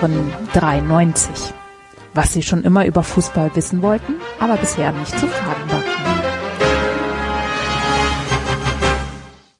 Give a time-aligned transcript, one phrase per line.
[0.00, 1.52] Hören 93.
[2.14, 5.82] Was Sie schon immer über Fußball wissen wollten, aber bisher nicht zu fragen war.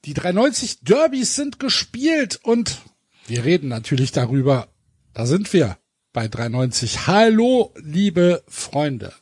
[0.06, 2.78] Die 390 Derbys sind gespielt und
[3.26, 4.68] wir reden natürlich darüber.
[5.12, 5.76] Da sind wir
[6.14, 7.06] bei 390.
[7.06, 9.12] Hallo, liebe Freunde.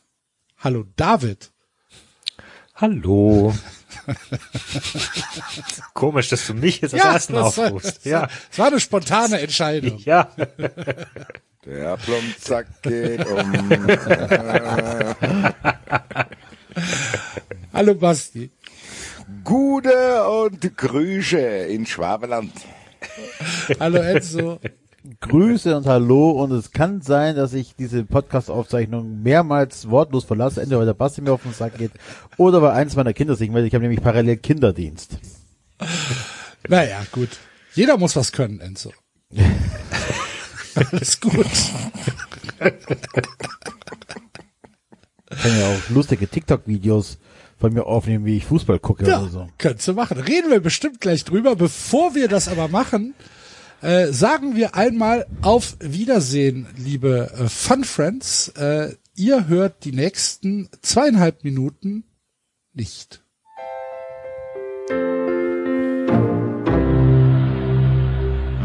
[0.57, 1.51] Hallo, David.
[2.75, 3.53] Hallo.
[5.93, 8.05] Komisch, dass du mich jetzt als Ja, ersten das war- aufrufst.
[8.05, 8.27] Ja.
[8.51, 9.97] Es war eine spontane Entscheidung.
[9.99, 10.31] Ja.
[11.65, 13.69] Der Plumpsack geht um.
[17.73, 18.49] Hallo, Basti.
[19.43, 22.53] Gute und Grüße in Schwabeland.
[23.79, 24.59] Hallo, Enzo.
[25.21, 30.79] Grüße und Hallo und es kann sein, dass ich diese Podcast-Aufzeichnung mehrmals wortlos verlasse, entweder
[30.79, 31.91] weil der Basti mir auf den Sack geht
[32.35, 33.69] oder weil eins meiner Kinder sich meldet.
[33.69, 35.17] Ich habe nämlich parallel Kinderdienst.
[36.67, 37.29] Naja, gut.
[37.75, 38.91] Jeder muss was können, Enzo.
[40.75, 41.45] Alles gut.
[45.31, 47.19] Ich kann ja auch lustige TikTok-Videos
[47.57, 49.47] von mir aufnehmen, wie ich Fußball gucke Ja, oder so.
[49.57, 50.17] könntest du machen.
[50.19, 51.55] Reden wir bestimmt gleich drüber.
[51.55, 53.13] Bevor wir das aber machen,
[53.81, 58.49] äh, sagen wir einmal auf Wiedersehen, liebe äh, Fun Friends.
[58.49, 62.03] Äh, ihr hört die nächsten zweieinhalb Minuten
[62.73, 63.23] nicht.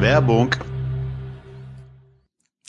[0.01, 0.55] Werbung.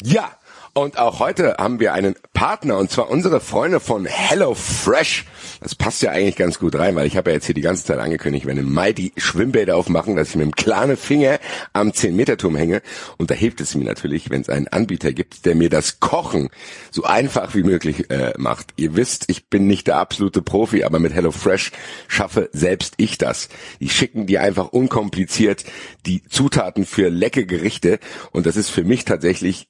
[0.03, 0.34] Ja,
[0.77, 5.25] und auch heute haben wir einen Partner und zwar unsere Freunde von HelloFresh.
[5.61, 7.85] Das passt ja eigentlich ganz gut rein, weil ich habe ja jetzt hier die ganze
[7.85, 11.39] Zeit angekündigt, wenn im Mai die Schwimmbäder aufmachen, dass ich mit dem kleinen Finger
[11.71, 12.81] am 10-Meter-Turm hänge.
[13.17, 16.49] Und da hilft es mir natürlich, wenn es einen Anbieter gibt, der mir das Kochen
[16.91, 18.73] so einfach wie möglich äh, macht.
[18.75, 21.71] Ihr wisst, ich bin nicht der absolute Profi, aber mit HelloFresh
[22.09, 23.47] schaffe selbst ich das.
[23.79, 25.63] Die schicken dir einfach unkompliziert
[26.05, 27.99] die Zutaten für leckere Gerichte
[28.33, 29.69] und das ist für mich tatsächlich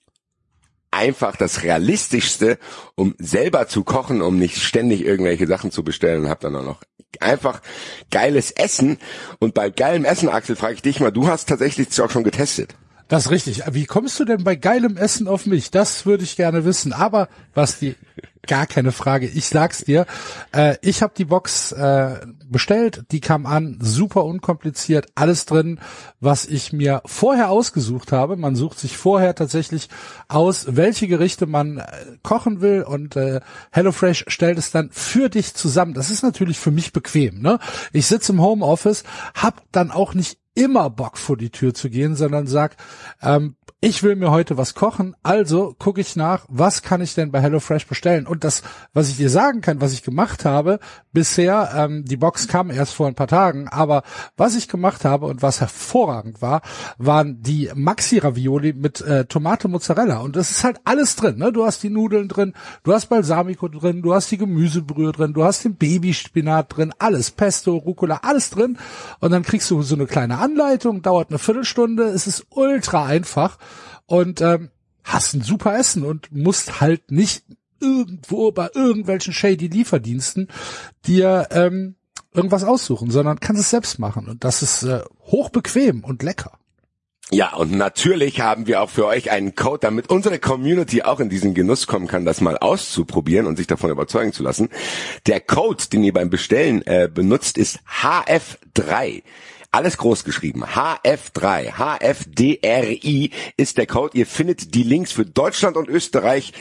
[0.96, 2.58] einfach das Realistischste,
[2.96, 6.64] um selber zu kochen, um nicht ständig irgendwelche Sachen zu bestellen und hab dann auch
[6.64, 6.82] noch
[7.20, 7.62] einfach
[8.12, 8.98] geiles Essen.
[9.40, 12.76] Und bei geilem Essen, Axel, frage ich dich mal, du hast tatsächlich auch schon getestet.
[13.08, 13.62] Das ist richtig.
[13.72, 15.70] Wie kommst du denn bei geilem Essen auf mich?
[15.70, 16.92] Das würde ich gerne wissen.
[16.92, 17.96] Aber Basti,
[18.48, 19.28] gar keine Frage.
[19.28, 20.08] Ich sag's dir.
[20.52, 23.04] Äh, ich habe die Box äh, bestellt.
[23.12, 25.80] Die kam an, super unkompliziert, alles drin,
[26.20, 28.38] was ich mir vorher ausgesucht habe.
[28.38, 29.90] Man sucht sich vorher tatsächlich
[30.28, 31.84] aus, welche Gerichte man äh,
[32.24, 33.40] kochen will und äh,
[33.72, 35.94] HelloFresh stellt es dann für dich zusammen.
[35.94, 37.42] Das ist natürlich für mich bequem.
[37.42, 37.60] Ne?
[37.94, 39.04] Ich sitze im Homeoffice,
[39.36, 42.78] hab dann auch nicht immer Bock vor die Tür zu gehen, sondern sag,
[43.22, 47.32] ähm, ich will mir heute was kochen, also gucke ich nach, was kann ich denn
[47.32, 48.26] bei HelloFresh bestellen?
[48.26, 48.64] Und das,
[48.94, 50.80] was ich dir sagen kann, was ich gemacht habe,
[51.12, 54.02] bisher, ähm, die Box kam erst vor ein paar Tagen, aber
[54.38, 56.62] was ich gemacht habe und was hervorragend war,
[56.98, 60.20] waren die Maxi-Ravioli mit äh, Tomate Mozzarella.
[60.20, 61.38] Und das ist halt alles drin.
[61.38, 61.52] Ne?
[61.52, 62.54] Du hast die Nudeln drin,
[62.84, 67.30] du hast Balsamico drin, du hast die Gemüsebrühe drin, du hast den Babyspinat drin, alles,
[67.30, 68.80] Pesto, Rucola, alles drin.
[69.20, 73.60] Und dann kriegst du so eine kleine Anleitung, dauert eine Viertelstunde, es ist ultra einfach
[74.06, 74.70] und ähm,
[75.04, 77.44] hast ein super Essen und musst halt nicht
[77.80, 80.48] irgendwo bei irgendwelchen shady Lieferdiensten
[81.06, 81.96] dir ähm,
[82.34, 86.58] irgendwas aussuchen, sondern kannst es selbst machen und das ist äh, hochbequem und lecker.
[87.32, 91.30] Ja, und natürlich haben wir auch für euch einen Code, damit unsere Community auch in
[91.30, 94.70] diesen Genuss kommen kann, das mal auszuprobieren und sich davon überzeugen zu lassen.
[95.26, 99.24] Der Code, den ihr beim Bestellen äh, benutzt, ist HF3.
[99.76, 100.64] Alles groß geschrieben.
[100.64, 101.74] HF3.
[102.00, 104.18] HFDRI ist der Code.
[104.18, 106.54] Ihr findet die Links für Deutschland und Österreich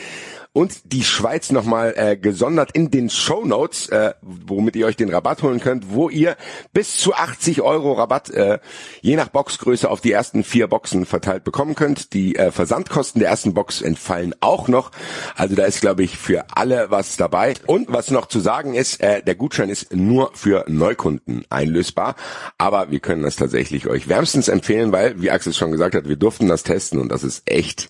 [0.55, 5.09] und die Schweiz nochmal äh, gesondert in den Show Notes, äh, womit ihr euch den
[5.09, 6.37] Rabatt holen könnt, wo ihr
[6.71, 8.59] bis zu 80 Euro Rabatt äh,
[9.01, 12.13] je nach Boxgröße auf die ersten vier Boxen verteilt bekommen könnt.
[12.13, 14.91] Die äh, Versandkosten der ersten Box entfallen auch noch.
[15.35, 17.55] Also da ist, glaube ich, für alle was dabei.
[17.67, 22.15] Und was noch zu sagen ist, äh, der Gutschein ist nur für Neukunden einlösbar.
[22.57, 26.15] Aber wir können das tatsächlich euch wärmstens empfehlen, weil, wie Axel schon gesagt hat, wir
[26.15, 27.89] durften das testen und das ist echt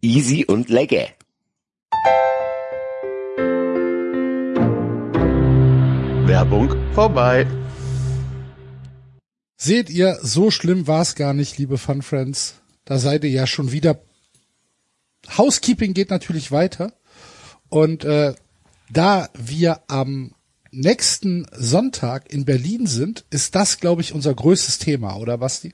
[0.00, 1.08] easy und lecker.
[6.34, 7.46] Werbung vorbei.
[9.56, 12.56] Seht ihr, so schlimm war es gar nicht, liebe Fun Friends.
[12.84, 14.00] Da seid ihr ja schon wieder.
[15.38, 16.92] Housekeeping geht natürlich weiter.
[17.68, 18.34] Und äh,
[18.90, 20.34] da wir am
[20.72, 25.72] nächsten Sonntag in Berlin sind, ist das, glaube ich, unser größtes Thema, oder Basti?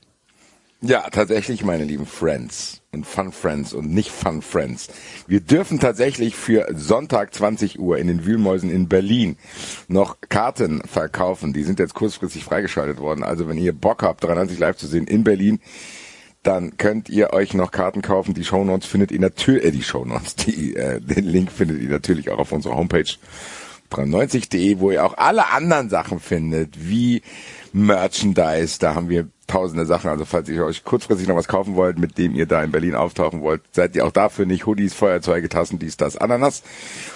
[0.83, 4.87] Ja, tatsächlich, meine lieben Friends und Fun Friends und nicht Fun Friends.
[5.27, 9.37] Wir dürfen tatsächlich für Sonntag 20 Uhr in den Wühlmäusen in Berlin
[9.87, 11.53] noch Karten verkaufen.
[11.53, 13.23] Die sind jetzt kurzfristig freigeschaltet worden.
[13.23, 15.59] Also wenn ihr Bock habt, 93 live zu sehen in Berlin,
[16.41, 18.33] dann könnt ihr euch noch Karten kaufen.
[18.33, 22.31] Die Shownotes findet ihr natürlich, äh, die Shownotes, die, äh, den Link findet ihr natürlich
[22.31, 23.05] auch auf unserer Homepage
[23.91, 27.21] 93.de, wo ihr auch alle anderen Sachen findet, wie
[27.71, 28.79] Merchandise.
[28.79, 30.09] Da haben wir tausende Sachen.
[30.09, 32.95] Also falls ihr euch kurzfristig noch was kaufen wollt, mit dem ihr da in Berlin
[32.95, 36.63] auftauchen wollt, seid ihr auch dafür nicht Hoodies, Feuerzeuge, Tassen, dies, das, Ananas.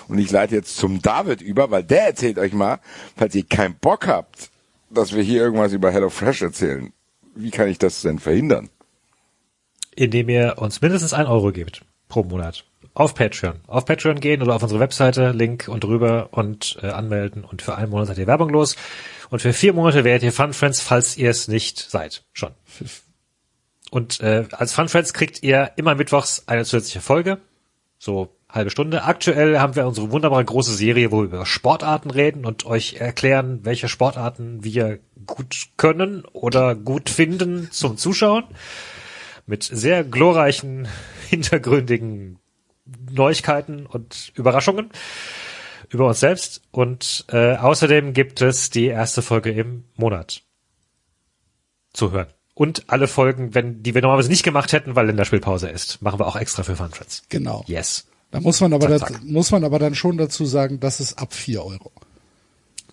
[0.07, 2.79] Und ich leite jetzt zum David über, weil der erzählt euch mal,
[3.15, 4.49] falls ihr keinen Bock habt,
[4.89, 6.91] dass wir hier irgendwas über HelloFresh erzählen.
[7.35, 8.69] Wie kann ich das denn verhindern?
[9.95, 12.65] Indem ihr uns mindestens ein Euro gebt pro Monat.
[12.93, 13.55] Auf Patreon.
[13.67, 17.43] Auf Patreon gehen oder auf unsere Webseite, Link und drüber und äh, anmelden.
[17.43, 18.77] Und für einen Monat seid ihr Werbung los.
[19.29, 22.23] Und für vier Monate werdet ihr Fun Friends, falls ihr es nicht seid.
[22.33, 22.51] Schon.
[23.91, 27.39] Und äh, als Fun Friends kriegt ihr immer mittwochs eine zusätzliche Folge.
[27.97, 29.03] So halbe Stunde.
[29.03, 33.59] Aktuell haben wir unsere wunderbare große Serie, wo wir über Sportarten reden und euch erklären,
[33.63, 38.45] welche Sportarten wir gut können oder gut finden zum Zuschauen.
[39.45, 40.87] Mit sehr glorreichen,
[41.29, 42.39] hintergründigen
[43.11, 44.91] Neuigkeiten und Überraschungen
[45.89, 46.61] über uns selbst.
[46.71, 50.43] Und äh, außerdem gibt es die erste Folge im Monat
[51.93, 52.27] zu hören.
[52.53, 56.27] Und alle Folgen, wenn die wir normalerweise nicht gemacht hätten, weil Länderspielpause ist, machen wir
[56.27, 57.23] auch extra für Fun Friends.
[57.29, 57.65] Genau.
[57.67, 58.07] Yes.
[58.31, 59.23] Da muss man aber, Zack, das, zack.
[59.23, 61.91] muss man aber dann schon dazu sagen, das ist ab vier Euro.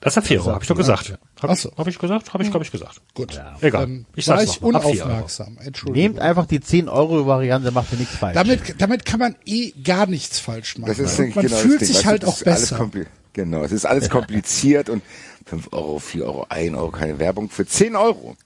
[0.02, 1.10] Das hat 4 Euro, habe ich doch gesagt.
[1.10, 1.16] Ja.
[1.40, 1.70] Habe so.
[1.76, 2.34] hab ich gesagt?
[2.34, 3.00] Habe ich, glaube ich, gesagt.
[3.14, 3.40] Gut.
[3.60, 3.82] Egal.
[3.82, 5.58] Dann Ich war ich unaufmerksam.
[5.62, 6.02] Entschuldigung.
[6.02, 8.34] Nehmt einfach die 10 Euro Variante, macht ihr nichts falsch.
[8.34, 10.88] damit, damit kann man eh gar nichts falsch machen.
[10.88, 12.90] Das ist Und man genau das fühlt sich halt das auch ist alles besser.
[13.32, 15.04] Genau, es ist alles kompliziert und
[15.46, 17.49] 5 Euro, 4 Euro, 1 Euro, keine Werbung.
[17.49, 18.37] Für 10 Euro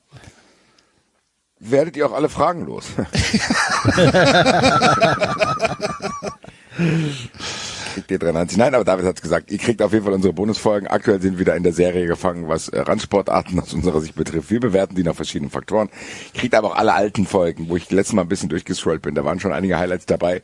[1.58, 2.84] werdet ihr auch alle Fragen los.
[7.96, 8.58] kriegt ihr 93.
[8.58, 10.86] Nein, aber David hat's gesagt, ihr kriegt auf jeden Fall unsere Bonusfolgen.
[10.86, 14.50] Aktuell sind wir wieder in der Serie gefangen, was äh, Randsportarten aus unserer Sicht betrifft.
[14.50, 15.88] Wir bewerten die nach verschiedenen Faktoren.
[16.34, 19.14] Kriegt aber auch alle alten Folgen, wo ich letztes Mal ein bisschen durchgescrollt bin.
[19.14, 20.42] Da waren schon einige Highlights dabei.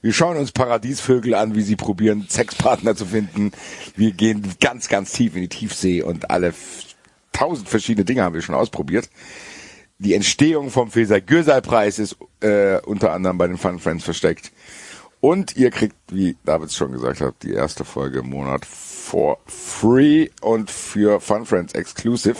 [0.00, 3.52] Wir schauen uns Paradiesvögel an, wie sie probieren, Sexpartner zu finden.
[3.96, 6.54] Wir gehen ganz, ganz tief in die Tiefsee und alle
[7.32, 9.10] tausend verschiedene Dinge haben wir schon ausprobiert.
[9.98, 14.52] Die Entstehung vom Feser Gürsal Preis ist äh, unter anderem bei den Fun Friends versteckt.
[15.24, 20.28] Und ihr kriegt, wie David schon gesagt hat, die erste Folge im Monat for free
[20.42, 22.36] und für Fun Friends exclusive.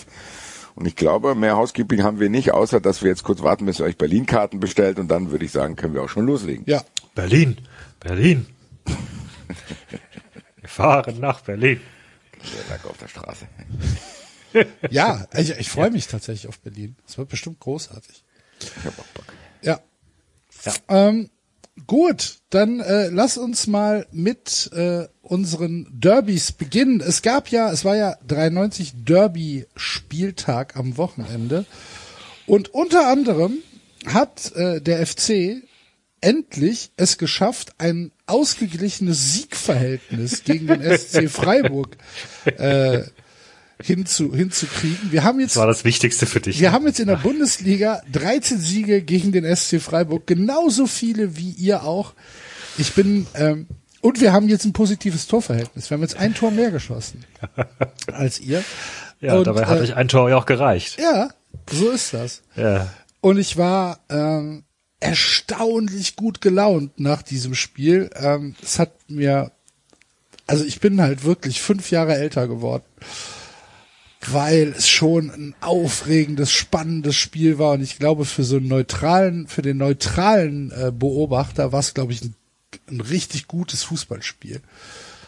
[0.75, 3.81] Und ich glaube, mehr Housekeeping haben wir nicht, außer dass wir jetzt kurz warten, bis
[3.81, 6.65] ihr euch Berlin-Karten bestellt und dann würde ich sagen, können wir auch schon loslegen.
[6.67, 6.85] Ja.
[7.15, 7.57] Berlin,
[8.01, 8.45] Berlin.
[10.61, 11.81] wir fahren nach Berlin.
[12.69, 13.47] Lag auf der Straße.
[14.91, 16.95] Ja, ich, ich freue mich tatsächlich auf Berlin.
[17.07, 18.23] Das wird bestimmt großartig.
[18.61, 19.25] Ich hab auch Bock.
[19.63, 19.81] Ja.
[20.89, 21.31] Ähm,
[21.87, 27.01] gut, dann äh, lass uns mal mit äh, unseren Derbys beginnen.
[27.01, 31.67] Es gab ja, es war ja 93 Derby-Spieltag am Wochenende.
[32.47, 33.59] Und unter anderem
[34.07, 35.63] hat äh, der FC
[36.21, 41.97] endlich es geschafft, ein ausgeglichenes Siegverhältnis gegen den SC Freiburg
[42.45, 43.03] äh,
[43.83, 45.13] hinzu, hinzukriegen.
[45.13, 46.61] Wir haben jetzt Das war das Wichtigste für dich.
[46.61, 51.51] wir haben jetzt in der Bundesliga 13 Siege gegen den SC Freiburg, genauso viele wie
[51.51, 52.15] ihr auch.
[52.79, 53.67] Ich bin ähm,
[54.01, 55.89] und wir haben jetzt ein positives Torverhältnis.
[55.89, 57.25] Wir haben jetzt ein Tor mehr geschossen
[58.13, 58.63] als ihr.
[59.21, 60.99] ja, und, dabei hat äh, euch ein Tor ja auch gereicht.
[60.99, 61.31] ja,
[61.71, 62.43] so ist das.
[62.55, 62.93] Ja.
[63.21, 64.65] Und ich war ähm,
[65.01, 68.11] erstaunlich gut gelaunt nach diesem Spiel.
[68.15, 69.53] Ähm, es hat mir,
[70.47, 72.85] also ich bin halt wirklich fünf Jahre älter geworden,
[74.33, 77.73] weil es schon ein aufregendes, spannendes Spiel war.
[77.73, 82.13] Und ich glaube, für so einen neutralen, für den neutralen äh, Beobachter war es, glaube
[82.13, 82.35] ich, ein,
[82.91, 84.61] ein richtig gutes Fußballspiel.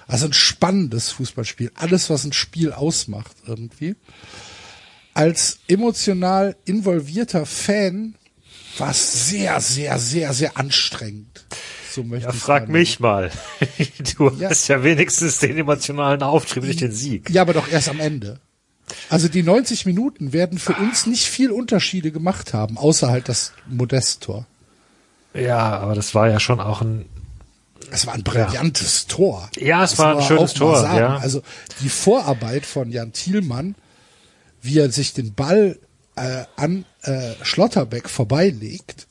[0.07, 1.73] Also ein spannendes Fußballspiel.
[1.75, 3.97] Alles, was ein Spiel ausmacht irgendwie
[5.15, 8.17] als emotional involvierter Fan
[8.76, 11.47] war es sehr, sehr, sehr, sehr anstrengend.
[11.91, 12.73] So möchte Ja, frag sagen.
[12.73, 13.31] mich mal.
[14.19, 14.50] Du Ja.
[14.50, 17.31] hast ja wenigstens den emotionalen Auftrieb durch den Sieg.
[17.31, 18.41] Ja, aber doch erst am Ende.
[19.09, 23.52] Also die 90 Minuten werden für uns nicht viel Unterschiede gemacht haben, außer halt das
[23.66, 24.47] Modest-Tor.
[25.35, 27.07] Ja, aber das war ja schon auch ein,
[27.90, 29.50] Es war ein brillantes Tor.
[29.57, 31.16] Ja, es Das war ein schönes Tor, ja.
[31.16, 31.43] Also
[31.81, 33.75] die Vorarbeit von Jan Thielmann,
[34.62, 35.78] wie er sich den Ball
[36.14, 39.07] äh, an äh, Schlotterbeck vorbeilegt,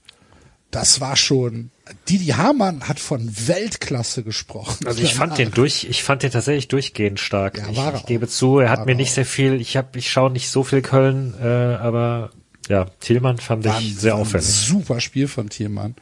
[0.72, 1.72] das war schon.
[2.10, 4.88] Didi Hamann hat von Weltklasse gesprochen.
[4.88, 7.58] also ich fand den durch, ich fand den tatsächlich durchgehend stark.
[7.58, 8.06] Ja, ich, war ich auch.
[8.06, 9.16] gebe zu, er hat War mir nicht auch.
[9.16, 12.32] sehr viel, ich hab, ich schaue nicht so viel Köln, äh, aber
[12.68, 14.46] ja, Thielmann fand war ich sehr auffällig.
[14.48, 15.96] Super Spiel von Thielmann.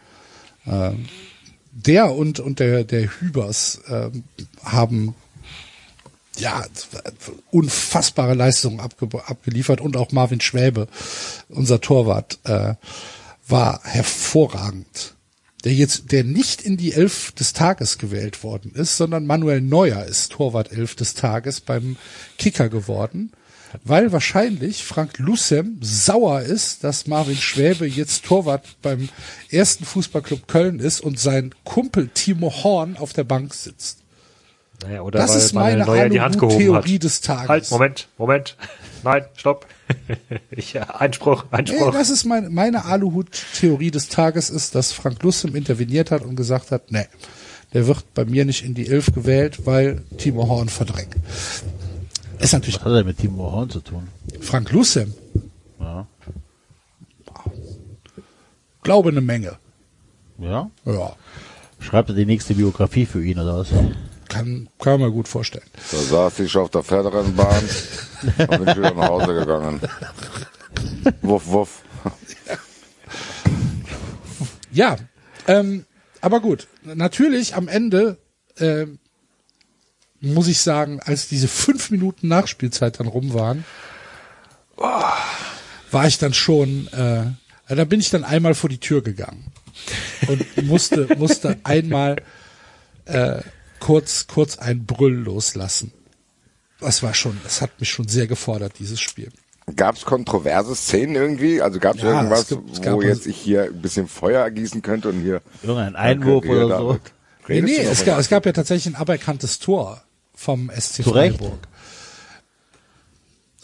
[0.66, 1.06] Ähm,
[1.72, 4.24] der und und der der Hübers ähm,
[4.64, 5.16] haben
[6.38, 6.64] ja
[7.52, 10.88] unfassbare Leistungen abge abgeliefert und auch Marvin Schwäbe,
[11.50, 12.76] unser Torwart, äh,
[13.48, 15.16] war hervorragend.
[15.64, 20.04] Der jetzt, der nicht in die Elf des Tages gewählt worden ist, sondern Manuel Neuer
[20.04, 21.96] ist Torwart Elf des Tages beim
[22.38, 23.32] Kicker geworden,
[23.84, 29.10] weil wahrscheinlich Frank Lucem sauer ist, dass Marvin Schwäbe jetzt Torwart beim
[29.50, 34.03] ersten Fußballclub Köln ist und sein Kumpel Timo Horn auf der Bank sitzt.
[34.84, 37.04] Naja, oder Das weil ist meine Neuer die Hand gehoben Theorie hat.
[37.04, 37.50] des Tages.
[37.50, 38.58] Halt, Moment, Moment.
[39.04, 39.66] Nein, stopp.
[40.52, 41.92] ich, ja, Einspruch, Nee, Einspruch.
[41.92, 46.72] das ist meine, meine Aluhut-Theorie des Tages ist, dass Frank Lussem interveniert hat und gesagt
[46.72, 47.06] hat, nee,
[47.74, 51.16] der wird bei mir nicht in die Elf gewählt, weil Timo Horn verdrängt.
[52.40, 54.08] Ist natürlich Was hat er mit Timo Horn zu tun?
[54.42, 55.14] Frank Lussem,
[55.80, 56.08] Ja.
[58.84, 59.58] glaube eine Menge.
[60.40, 60.70] Ja?
[60.86, 61.14] Ja,
[61.80, 63.68] Schreibt er die nächste Biografie für ihn oder was?
[64.34, 65.66] Kann, kann man gut vorstellen.
[65.92, 67.64] Da saß ich auf der Pferderennbahn
[68.38, 69.82] und bin wieder nach Hause gegangen.
[71.22, 71.82] Wuff, wuff.
[74.72, 74.98] Ja,
[75.48, 75.86] ähm,
[76.22, 76.68] aber gut.
[76.84, 78.18] Natürlich am Ende
[78.58, 79.00] ähm,
[80.20, 83.66] muss ich sagen, als diese fünf Minuten Nachspielzeit dann rum waren,
[84.78, 87.26] war ich dann schon, äh,
[87.68, 89.52] da bin ich dann einmal vor die Tür gegangen
[90.28, 92.16] und musste musste einmal
[93.06, 93.42] äh,
[93.84, 95.92] kurz kurz ein Brüll loslassen.
[96.80, 99.30] Das war schon, das hat mich schon sehr gefordert dieses Spiel.
[99.76, 101.62] Gab es kontroverse Szenen irgendwie?
[101.62, 103.82] Also gab es Ja, irgendwas, es gibt- es gab wo also- jetzt ich hier ein
[103.82, 107.00] bisschen Feuer ergießen könnte und hier Irgendein Einwurf oder so?
[107.48, 110.02] Nee, nee, es gab, es gab ja tatsächlich ein aberkanntes Tor
[110.34, 111.38] vom SC Zu Recht?
[111.38, 111.60] Freiburg.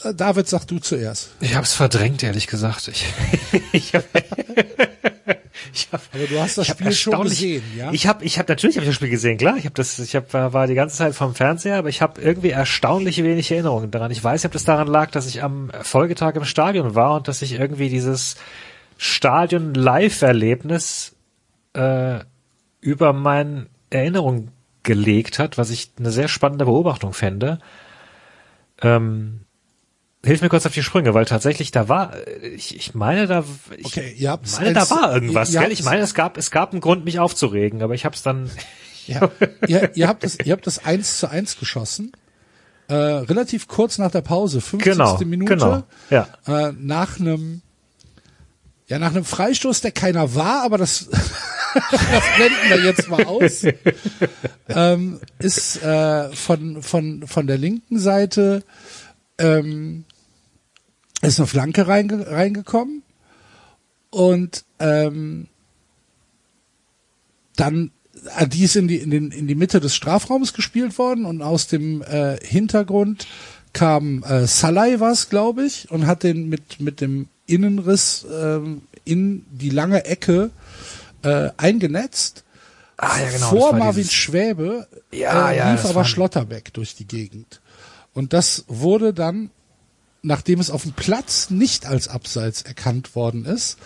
[0.04, 1.30] Äh, David, sag du zuerst.
[1.42, 2.88] Ich hab's verdrängt, ehrlich gesagt.
[2.90, 3.06] Ich,
[3.74, 4.04] ich hab,
[5.74, 7.92] ich hab, Aber du hast das Spiel schon gesehen, ja?
[7.92, 9.58] Ich habe, ich habe natürlich habe ich das Spiel gesehen, klar.
[9.58, 12.50] Ich habe das, ich hab, war die ganze Zeit vom Fernseher, aber ich habe irgendwie
[12.50, 14.12] erstaunlich wenig Erinnerungen daran.
[14.12, 17.28] Ich weiß nicht, ob das daran lag, dass ich am Folgetag im Stadion war und
[17.28, 18.38] dass ich irgendwie dieses
[18.98, 21.16] Stadion-Live-Erlebnis
[21.74, 22.20] äh,
[22.82, 24.50] über meine Erinnerung
[24.84, 27.60] gelegt hat, was ich eine sehr spannende Beobachtung fände.
[28.82, 29.42] Ähm,
[30.26, 33.44] hilf mir kurz auf die Sprünge, weil tatsächlich da war, äh, ich, ich meine, da,
[33.78, 35.72] ich Okay, ihr habt's meine, da eins- war irgendwas, ihr gell?
[35.72, 38.50] Ich meine, es gab, es gab einen Grund, mich aufzuregen, aber ich habe es dann,
[39.08, 39.30] Ja,
[39.68, 42.12] ihr, ihr habt das, ihr habt das 1 zu 1 geschossen.
[42.88, 44.94] Äh, relativ kurz nach der Pause, 50.
[44.94, 45.56] Genau, Minute.
[45.56, 46.28] genau, ja.
[46.48, 47.62] Äh, nach einem,
[48.88, 53.64] ja, nach einem Freistoß, der keiner war, aber das, das blenden wir jetzt mal aus.
[54.70, 58.64] ähm, ist äh, von, von, von der linken Seite
[59.40, 60.04] ähm,
[61.22, 63.02] ist eine Flanke reinge reingekommen
[64.12, 65.48] und ähm,
[67.56, 67.92] dann
[68.38, 71.42] äh, die ist in die in, den, in die Mitte des Strafraums gespielt worden und
[71.42, 73.28] aus dem äh, Hintergrund
[73.74, 79.46] kam äh, Salai was, glaube ich, und hat den mit mit dem Innenriss ähm, in
[79.52, 80.52] die lange Ecke
[81.24, 82.44] äh, eingenetzt.
[82.98, 86.96] Ah, ja, genau, Vor Marvin dieses- Schwäbe Ja, äh, ja, lief das aber Schlotterbeck durch
[86.96, 87.62] die Gegend.
[88.20, 89.50] Und das wurde dann,
[90.24, 93.78] nachdem es auf dem Platz nicht als Abseits erkannt worden ist,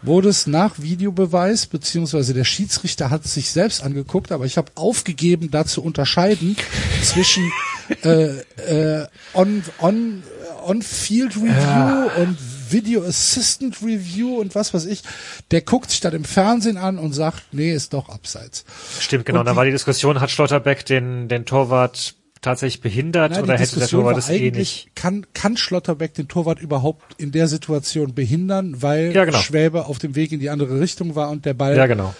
[0.00, 4.70] wurde es nach Videobeweis, beziehungsweise der Schiedsrichter hat es sich selbst angeguckt, aber ich habe
[4.76, 6.56] aufgegeben, da zu unterscheiden
[7.02, 7.50] zwischen
[8.04, 10.22] äh, äh, on, on,
[10.64, 12.38] on Field Review und
[12.70, 15.02] Video Assistant Review und was weiß ich.
[15.50, 18.64] Der guckt sich dann im Fernsehen an und sagt, nee, ist doch abseits.
[19.00, 23.42] stimmt, genau, Und da war die Diskussion, hat Schlotterbeck den, den Torwart tatsächlich behindert Nein,
[23.42, 24.96] oder hätte der Torwart war es eh eigentlich, nicht?
[24.96, 29.38] kann, kann Schlotterbeck den Torwart überhaupt in der Situation behindern, weil Ja, genau.
[29.38, 32.14] Schwäbe auf dem Weg in die andere Richtung war und der Ball Ja, genau.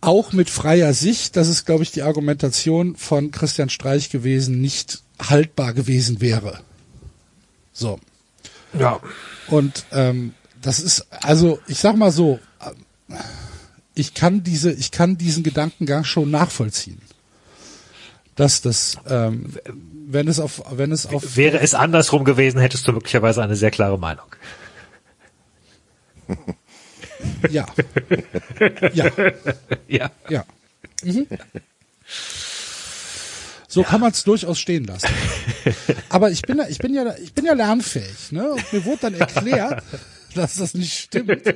[0.00, 5.02] auch mit freier Sicht, das ist, glaube ich, die Argumentation von Christian Streich gewesen, nicht
[5.20, 6.60] haltbar gewesen wäre.
[7.72, 7.98] So.
[8.78, 9.00] Ja.
[9.48, 12.38] Und ähm, das ist, also ich sag mal so,
[13.94, 17.00] ich kann diese, ich kann diesen Gedankengang schon nachvollziehen.
[18.40, 19.52] Dass das, ähm,
[20.06, 23.70] wenn es auf, wenn es auf Wäre es andersrum gewesen, hättest du möglicherweise eine sehr
[23.70, 24.24] klare Meinung.
[27.50, 27.66] ja,
[28.94, 29.10] ja,
[29.88, 30.10] Ja.
[30.30, 30.44] ja.
[31.04, 31.26] Mhm.
[33.68, 35.08] So kann man es durchaus stehen lassen.
[36.08, 38.52] Aber ich bin, ja- ich bin ja, ich bin ja lernfähig, ne?
[38.52, 39.82] Und mir wurde dann erklärt,
[40.34, 41.30] dass das nicht stimmt.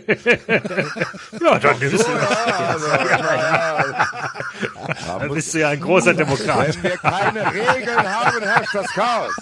[1.41, 2.13] Ja, dann bist, du,
[5.19, 6.77] dann bist du ja ein großer Demokrat.
[6.77, 9.33] Wenn wir keine Regeln haben, herrscht das Chaos.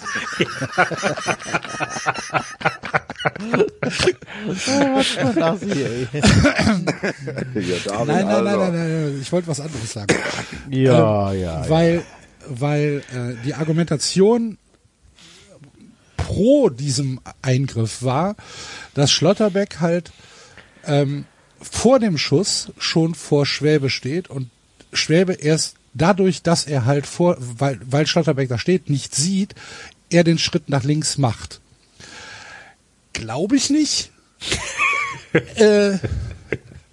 [5.59, 6.07] Sie, ey.
[6.13, 6.21] Ja,
[7.85, 8.43] David, Nein, nein, nein, also.
[8.43, 10.15] nein, nein, nein, ich wollte was anderes sagen.
[10.69, 11.69] Ja, ja.
[11.69, 12.03] weil,
[12.47, 14.57] weil äh, die Argumentation
[16.23, 18.35] pro diesem Eingriff war,
[18.93, 20.11] dass Schlotterbeck halt
[20.85, 21.25] ähm,
[21.59, 24.49] vor dem Schuss schon vor Schwäbe steht und
[24.93, 29.53] Schwäbe erst dadurch, dass er halt vor, weil, weil Schlotterbeck da steht, nicht sieht,
[30.09, 31.59] er den Schritt nach links macht.
[33.11, 34.11] Glaube ich nicht.
[35.55, 35.97] äh,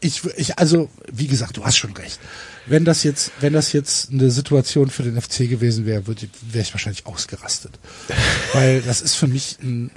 [0.01, 2.19] ich, ich, also, wie gesagt, du hast schon recht.
[2.67, 6.63] Wenn das jetzt, wenn das jetzt eine Situation für den FC gewesen wäre, würde wäre
[6.63, 7.79] ich wahrscheinlich ausgerastet.
[8.53, 9.91] Weil das ist für mich ein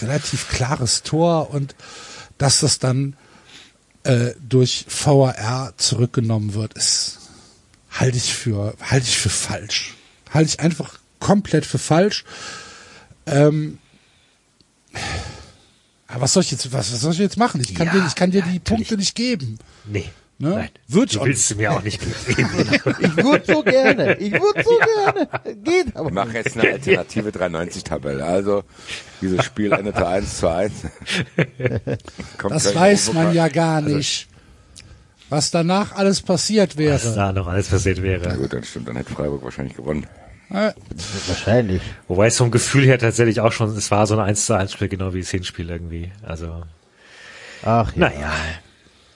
[0.00, 1.74] relativ klares Tor und
[2.38, 3.16] dass das dann
[4.02, 7.18] äh, durch VAR zurückgenommen wird, ist
[7.90, 9.94] halte ich für halte ich für falsch.
[10.32, 12.24] Halte ich einfach komplett für falsch.
[13.26, 13.78] Ähm,
[16.08, 17.60] aber was soll ich jetzt was, was soll ich jetzt machen?
[17.60, 18.58] Ich kann Ja, dir ich kann dir die.
[18.58, 19.58] Punkte nicht geben.
[19.84, 20.10] Nee.
[20.44, 20.50] Ne?
[20.56, 20.68] Nein.
[20.90, 22.14] Du auch willst du mir auch nicht geben.
[23.00, 24.16] Ich würde so gerne.
[24.18, 25.54] Ich würde so gerne.
[25.62, 26.08] Geht aber.
[26.08, 28.22] Ich mache jetzt eine alternative 390-Tabelle.
[28.24, 28.62] Also,
[29.22, 30.72] dieses Spiel endete 1 zu 1.
[32.36, 34.28] Kommt Das weiß man ja gar nicht.
[35.30, 37.14] Was danach alles passiert Was wäre.
[37.14, 38.36] da noch alles passiert Na wäre.
[38.36, 40.06] gut, dann stimmt, dann hätte Freiburg wahrscheinlich gewonnen.
[40.50, 40.72] Äh,
[41.26, 41.80] Wahrscheinlich.
[42.06, 44.72] Wobei es vom Gefühl her tatsächlich auch schon, es war so ein 1 zu 1
[44.72, 46.12] Spiel, genau wie das Hinspiel irgendwie.
[46.22, 46.62] Also,
[47.64, 48.10] Ach ja.
[48.10, 48.32] naja,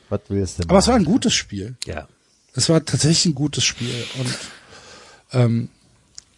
[0.09, 1.07] Was willst du Aber es war machen?
[1.07, 1.77] ein gutes Spiel.
[1.87, 2.07] ja.
[2.55, 3.95] Es war tatsächlich ein gutes Spiel.
[4.19, 4.39] Und
[5.33, 5.69] ähm,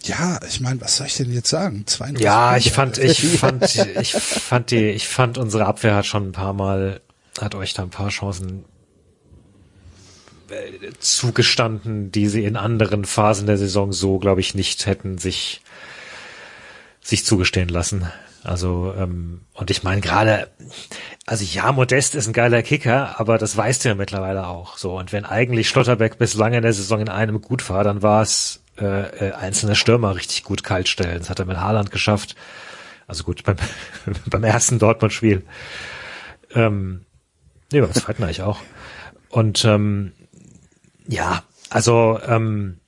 [0.03, 1.87] ja, ich meine, was soll ich denn jetzt sagen?
[1.87, 3.65] 32 Ja, ich fand, ich fand,
[4.01, 7.01] ich fand die, ich fand unsere Abwehr hat schon ein paar Mal,
[7.41, 8.65] hat euch da ein paar Chancen
[10.51, 15.63] äh, zugestanden, die sie in anderen Phasen der Saison so, glaube ich, nicht hätten sich
[17.01, 18.07] sich zugestehen lassen.
[18.43, 20.49] Also ähm, und ich meine gerade,
[21.27, 24.79] also ja, Modest ist ein geiler Kicker, aber das weißt du ja mittlerweile auch.
[24.79, 28.23] So und wenn eigentlich Schlotterbeck bislang in der Saison in einem gut war, dann war
[28.23, 31.19] es äh, äh, einzelne Stürmer richtig gut kaltstellen.
[31.19, 32.35] Das hat er mit Haaland geschafft.
[33.07, 33.57] Also gut beim
[34.27, 35.45] beim ersten Dortmund-Spiel.
[36.55, 37.05] Ähm,
[37.73, 38.61] nee, beim zweiten eigentlich auch.
[39.29, 40.13] Und ähm,
[41.07, 42.80] ja, also ähm,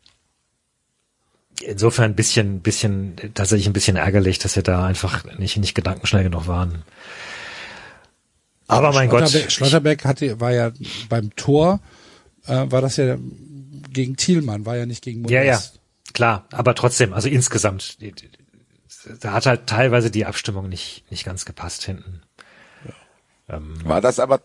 [1.66, 6.25] insofern ein bisschen, bisschen, tatsächlich ein bisschen ärgerlich, dass wir da einfach nicht, nicht gedankenschnell
[6.25, 6.83] genug waren.
[8.68, 10.72] Aber mein Gott, Schlotterbeck, Schlotterbeck hatte, war ja
[11.09, 11.81] beim Tor,
[12.46, 13.16] äh, war das ja
[13.92, 15.35] gegen Thielmann, war ja nicht gegen Modest.
[15.35, 15.62] ja, ja,
[16.14, 17.98] klar, aber trotzdem, also insgesamt,
[19.20, 22.22] da hat halt teilweise die Abstimmung nicht, nicht ganz gepasst hinten.
[23.85, 24.40] War das aber,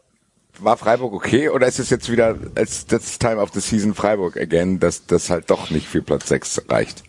[0.63, 4.37] war Freiburg okay oder ist es jetzt wieder, als das Time of the Season Freiburg
[4.37, 7.03] again, dass das halt doch nicht für Platz 6 reicht?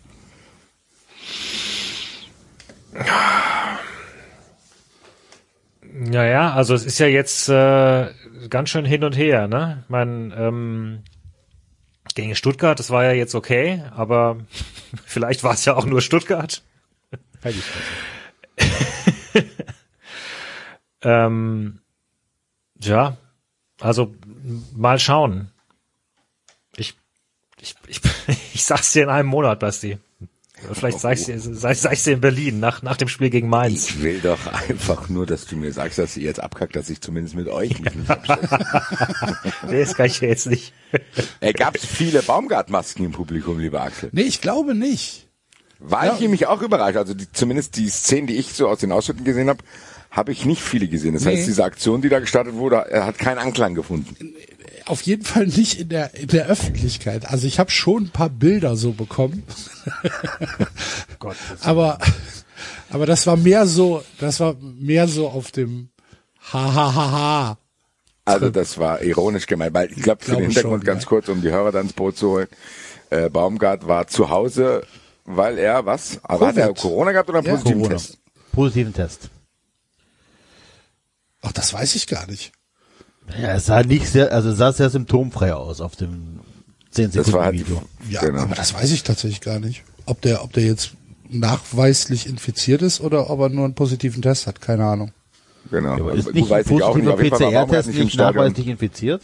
[5.81, 8.07] Naja, also es ist ja jetzt äh,
[8.49, 9.79] ganz schön hin und her, ne?
[9.83, 11.03] Ich mein, ähm,
[12.15, 14.37] gegen Stuttgart, das war ja jetzt okay, aber
[15.05, 16.63] vielleicht war es ja auch nur Stuttgart.
[21.01, 21.79] Ähm,
[22.81, 23.17] ja,
[23.79, 24.13] also
[24.75, 25.51] mal schauen.
[26.75, 26.95] Ich,
[27.61, 28.01] ich, ich,
[28.53, 29.97] ich sag's dir in einem Monat, Basti.
[30.73, 33.47] Vielleicht sag ich's dir, sag, sag ich's dir in Berlin, nach, nach dem Spiel gegen
[33.47, 33.89] Mainz.
[33.89, 36.99] Ich will doch einfach nur, dass du mir sagst, dass ihr jetzt abkackt, dass ich
[36.99, 38.09] zumindest mit euch mich nicht.
[39.67, 40.73] Nee, das kann ich jetzt nicht.
[41.39, 44.09] Äh, Gab es viele Baumgartmasken im Publikum, lieber Axel?
[44.11, 45.27] Nee, ich glaube nicht.
[45.77, 46.97] War ich nämlich auch überrascht.
[46.97, 49.63] Also die, zumindest die Szenen, die ich so aus den Ausschnitten gesehen habe,
[50.11, 51.13] habe ich nicht viele gesehen.
[51.13, 51.37] Das Nee.
[51.37, 54.15] heißt, diese Aktion, die da gestartet wurde, er hat keinen Anklang gefunden.
[54.85, 57.29] Auf jeden Fall nicht in der, in der Öffentlichkeit.
[57.29, 59.43] Also ich habe schon ein paar Bilder so bekommen.
[61.19, 61.99] Gott, aber,
[62.89, 65.89] aber das war mehr so, das war mehr so auf dem
[66.51, 67.57] Ha ha ha ha.
[68.25, 71.09] Also das war ironisch gemeint, weil ich glaube, für den Hintergrund schon, ganz ja.
[71.09, 72.47] kurz, um die Hörer dann ins Boot zu holen.
[73.11, 74.83] Äh, Baumgart war zu Hause,
[75.25, 76.19] weil er was?
[76.23, 76.73] Aber hat er.
[76.73, 77.97] Corona gehabt oder einen Ja, positiven Corona.
[77.97, 78.17] Test?
[78.51, 79.29] Positiven Test.
[81.41, 82.51] Ach, das weiß ich gar nicht.
[83.39, 86.39] Ja, es sah nicht sehr, also sah sehr symptomfrei aus auf dem
[86.91, 87.81] 10 Das Sekunden halt Video.
[88.09, 88.41] Ja, genau.
[88.41, 89.83] aber das weiß ich tatsächlich gar nicht.
[90.05, 90.91] Ob der, ob der jetzt
[91.29, 95.11] nachweislich infiziert ist oder ob er nur einen positiven Test hat, keine Ahnung.
[95.69, 95.93] genau.
[95.93, 99.21] Aber ist Du nicht ein positiver PCR-Test nicht im nicht nachweislich infiziert?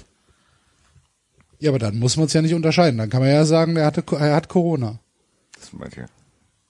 [1.59, 2.97] Ja, aber dann muss man es ja nicht unterscheiden.
[2.99, 4.99] Dann kann man ja sagen, er hatte, er hat Corona.
[5.59, 6.05] Das meint ihr.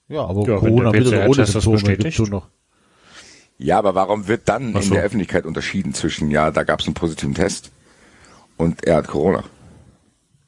[0.08, 2.48] Ja, aber Ja, wenn Corona mit oder ohne Symptome gibt's schon noch.
[3.58, 4.94] Ja, aber warum wird dann Ach in so.
[4.94, 7.70] der Öffentlichkeit unterschieden zwischen, ja, da gab es einen positiven Test
[8.56, 9.44] und er hat Corona?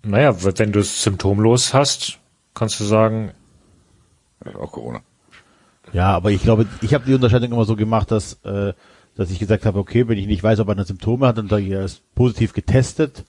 [0.02, 2.18] Naja, wenn du es symptomlos hast,
[2.54, 3.32] kannst du sagen,
[4.44, 5.00] Er hat auch Corona.
[5.92, 8.74] Ja, aber ich glaube, ich habe die Unterscheidung immer so gemacht, dass, äh,
[9.16, 11.48] dass ich gesagt habe, okay, wenn ich nicht weiß, ob er eine Symptome hat, dann
[11.48, 13.24] sage ich, er ist positiv getestet.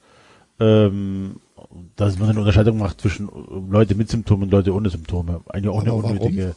[0.60, 1.40] Ähm,
[1.96, 5.42] dass man eine Unterscheidung macht zwischen äh, Leute mit Symptomen und Leute ohne Symptome.
[5.48, 6.18] Eigentlich auch eine Aber warum?
[6.18, 6.56] unnötige.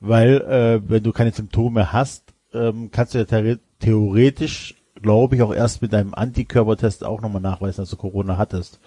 [0.00, 5.42] Weil, äh, wenn du keine Symptome hast, ähm, kannst du ja theore- theoretisch glaube ich,
[5.42, 8.80] auch erst mit deinem Antikörpertest auch nochmal nachweisen, dass du Corona hattest.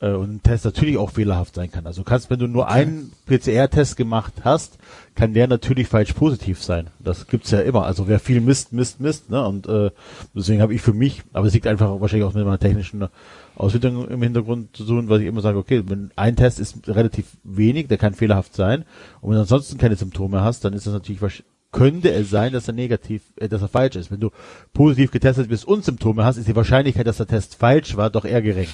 [0.00, 1.86] Äh, und ein Test natürlich auch fehlerhaft sein kann.
[1.86, 4.78] Also kannst, wenn du nur einen PCR-Test gemacht hast,
[5.14, 6.88] kann der natürlich falsch positiv sein.
[7.00, 7.84] Das gibt's ja immer.
[7.84, 9.30] Also wer viel misst, misst, misst.
[9.30, 9.44] Ne?
[9.44, 9.90] Und äh,
[10.34, 13.08] deswegen habe ich für mich, aber es liegt einfach wahrscheinlich auch mit meiner technischen
[13.56, 17.36] Auswertung im Hintergrund zu tun, weil ich immer sage, okay, wenn ein Test ist relativ
[17.42, 18.84] wenig, der kann fehlerhaft sein.
[19.20, 22.52] Und wenn du ansonsten keine Symptome hast, dann ist das natürlich wahrscheinlich könnte es sein,
[22.52, 24.10] dass er negativ, äh, dass er falsch ist.
[24.10, 24.30] Wenn du
[24.72, 28.24] positiv getestet bist und Symptome hast, ist die Wahrscheinlichkeit, dass der Test falsch war, doch
[28.24, 28.68] eher gering.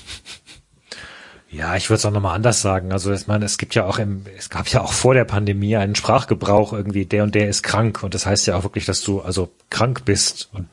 [1.51, 2.93] Ja, ich würde es auch nochmal anders sagen.
[2.93, 5.77] Also ich meine, es gibt ja auch im, es gab ja auch vor der Pandemie
[5.77, 8.03] einen Sprachgebrauch irgendwie, der und der ist krank.
[8.03, 10.67] Und das heißt ja auch wirklich, dass du also krank bist und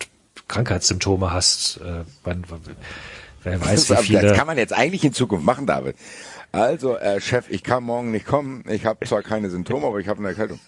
[0.47, 1.77] Krankheitssymptome hast.
[1.77, 2.43] Äh, wann,
[3.43, 4.33] wer weiß, wie Das viele.
[4.33, 5.95] kann man jetzt eigentlich in Zukunft machen, David.
[6.51, 8.63] Also, äh, Chef, ich kann morgen nicht kommen.
[8.67, 10.59] Ich habe zwar keine Symptome, aber ich habe eine Erkältung.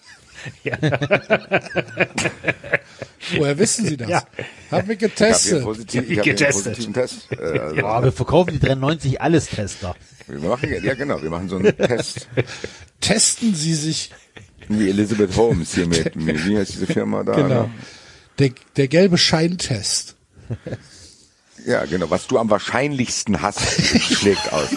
[3.36, 4.08] Woher wissen Sie das?
[4.08, 4.18] Ja.
[4.18, 4.36] Haben wir
[4.70, 5.62] Ich habe hier getestet.
[5.62, 6.64] positiv, ich hab hier einen Getestet.
[6.64, 7.32] positiven Test.
[7.32, 9.96] Äh, also, Ja, wir verkaufen die 93 alles Tester.
[10.26, 12.28] wir machen, ja genau, wir machen so einen Test.
[13.00, 14.10] Testen Sie sich,
[14.68, 17.34] Wie Elizabeth Holmes hier mit, mit wie heißt diese Firma da?
[17.34, 17.62] genau.
[17.64, 17.70] Ne?
[18.38, 20.16] Der, der gelbe Scheintest.
[21.66, 22.10] Ja, genau.
[22.10, 23.60] Was du am wahrscheinlichsten hast,
[24.00, 24.68] schlägt aus.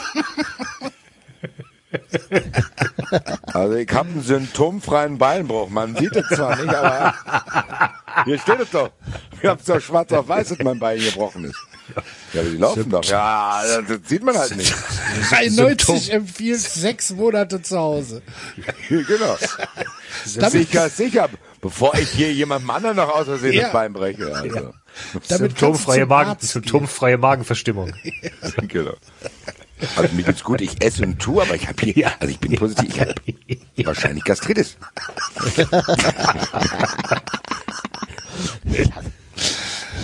[3.53, 5.69] Also ich habe einen symptomfreien Beinbruch.
[5.69, 7.13] Man sieht es zwar nicht, aber
[8.25, 8.91] hier steht es doch.
[9.41, 11.55] Ich habe doch schwarz auf weiß, dass mein Bein gebrochen ist.
[12.33, 13.03] Ja, aber die laufen doch.
[13.05, 14.75] Ja, das sieht man halt nicht.
[15.29, 18.21] 93 empfiehlt sechs Monate zu Hause.
[18.89, 19.37] genau.
[20.25, 21.29] Sicher, sicher.
[21.61, 23.63] Bevor ich hier jemandem anderen noch aus Versehen Ja.
[23.63, 24.35] das Bein breche.
[24.35, 24.73] Also.
[25.13, 27.93] Du Symptomfreie Magen, symptomfreie Magenverstimmung.
[28.67, 28.95] genau.
[29.95, 32.55] Also mir geht's gut, ich esse und tue, aber ich habe hier, also ich bin
[32.55, 33.13] positiv, ich habe
[33.85, 34.77] wahrscheinlich Gastritis.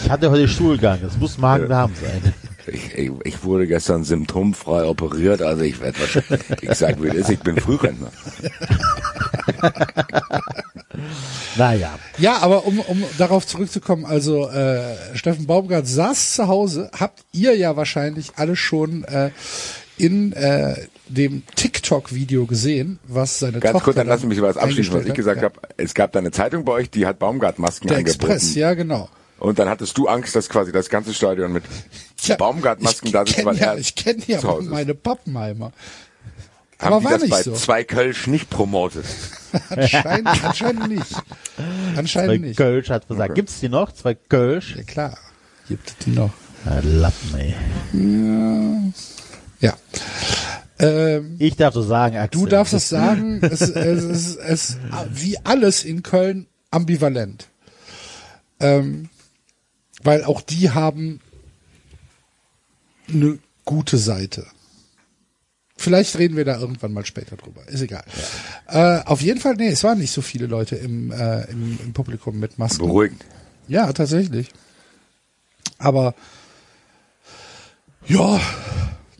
[0.03, 2.33] Ich hatte heute Stuhlgang, das muss Magen-Darm sein.
[2.67, 7.15] Ich, ich, ich wurde gestern symptomfrei operiert, also ich werde wahrscheinlich, ich sag wie es
[7.15, 8.11] ist, ich bin Frührentner.
[11.55, 11.97] Naja.
[12.17, 17.55] Ja, aber um, um darauf zurückzukommen, also äh, Steffen Baumgart saß zu Hause, habt ihr
[17.55, 19.31] ja wahrscheinlich alle schon äh,
[19.97, 20.75] in äh,
[21.07, 25.05] dem TikTok-Video gesehen, was seine Ganz Tochter kurz, dann lassen Sie mich was abschließen, was
[25.05, 25.53] ich gesagt hat.
[25.55, 25.67] habe.
[25.77, 28.31] Es gab da eine Zeitung bei euch, die hat Baumgartmasken Der angeboten.
[28.31, 29.09] Express, ja genau.
[29.39, 31.63] Und dann hattest du Angst, dass quasi das ganze Stadion mit
[32.17, 34.71] Tja, Baumgartmasken da sitzt, weil ja, er ich kenne ja zu Hause ist.
[34.71, 35.73] meine Pappenheimer.
[36.83, 37.53] Haben aber die war das nicht bei so.
[37.53, 39.05] zwei Kölsch nicht promotet?
[39.69, 41.09] Anscheinend, anscheinend nicht.
[41.09, 41.23] Zwei
[41.97, 42.57] Anscheinend nicht.
[42.57, 43.35] Kölsch hat gesagt.
[43.35, 43.91] Gibt's die noch?
[43.93, 44.75] Zwei Kölsch?
[44.75, 45.17] Ja klar,
[45.67, 46.31] gibt es die noch.
[46.65, 47.55] Ah, Lappen, ey.
[49.59, 49.73] Ja.
[50.79, 52.41] Ähm, Ich darf so sagen, Axel.
[52.41, 54.77] Du darfst es sagen, es, es, es, es
[55.11, 57.47] wie alles in Köln ambivalent.
[58.59, 59.09] Ähm,
[60.03, 61.19] weil auch die haben
[63.09, 64.45] eine gute Seite.
[65.83, 67.67] Vielleicht reden wir da irgendwann mal später drüber.
[67.67, 68.05] Ist egal.
[68.67, 71.91] Äh, auf jeden Fall, nee, es waren nicht so viele Leute im, äh, im, im
[71.91, 72.85] Publikum mit Masken.
[72.85, 73.25] Beruhigend.
[73.67, 74.47] Ja, tatsächlich.
[75.79, 76.15] Aber
[78.05, 78.39] ja,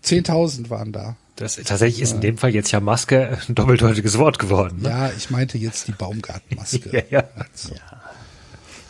[0.06, 1.18] 10.000 waren da.
[1.36, 4.84] Das, tatsächlich ist in dem Fall jetzt ja Maske ein doppeldeutiges Wort geworden.
[4.84, 4.90] Ne?
[4.90, 7.04] Ja, ich meinte jetzt die Baumgartenmaske.
[7.10, 7.24] Ja, ja.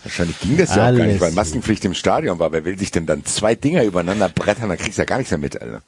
[0.03, 1.31] Wahrscheinlich ging das ja auch gar Alles nicht, weil.
[1.31, 2.51] Maskenpflicht im Stadion war.
[2.51, 5.31] Wer will sich denn dann zwei Dinger übereinander brettern, dann kriegst du ja gar nichts
[5.31, 5.81] mehr mit, Alter.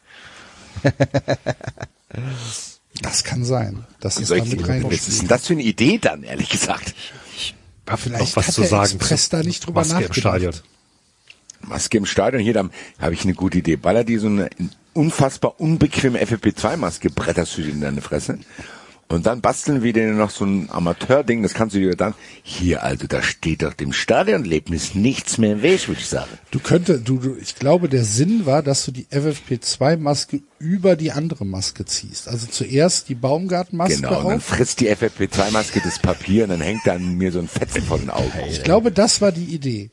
[3.02, 3.86] Das kann sein.
[4.00, 6.96] Das ist damit ich, was ist denn das für eine Idee dann, ehrlich gesagt?
[7.88, 8.96] Hab Vielleicht noch was hat zu der sagen.
[8.96, 10.20] Express da nicht drüber Maske im nachgedacht.
[10.20, 10.54] Stadion.
[11.62, 13.76] Maske im Stadion, hier, da habe ich eine gute Idee.
[13.76, 14.50] Baller die so eine
[14.94, 18.40] unfassbar unbequeme FFP2-Maske, bretterst du in deine Fresse.
[19.08, 22.82] Und dann basteln wir dir noch so ein Amateur-Ding, das kannst du dir dann, hier,
[22.84, 26.32] also, da steht doch dem Stadionlebnis nichts mehr im Weg, würde ich sagen.
[26.50, 31.12] Du könnte, du, du, ich glaube, der Sinn war, dass du die FFP2-Maske über die
[31.12, 32.28] andere Maske ziehst.
[32.28, 34.44] Also zuerst die Baumgartenmaske Genau, und dann auf.
[34.46, 38.10] frisst die FFP2-Maske das Papier und dann hängt dann mir so ein Fetzen vor den
[38.10, 38.32] Augen.
[38.50, 39.92] Ich glaube, das war die Idee.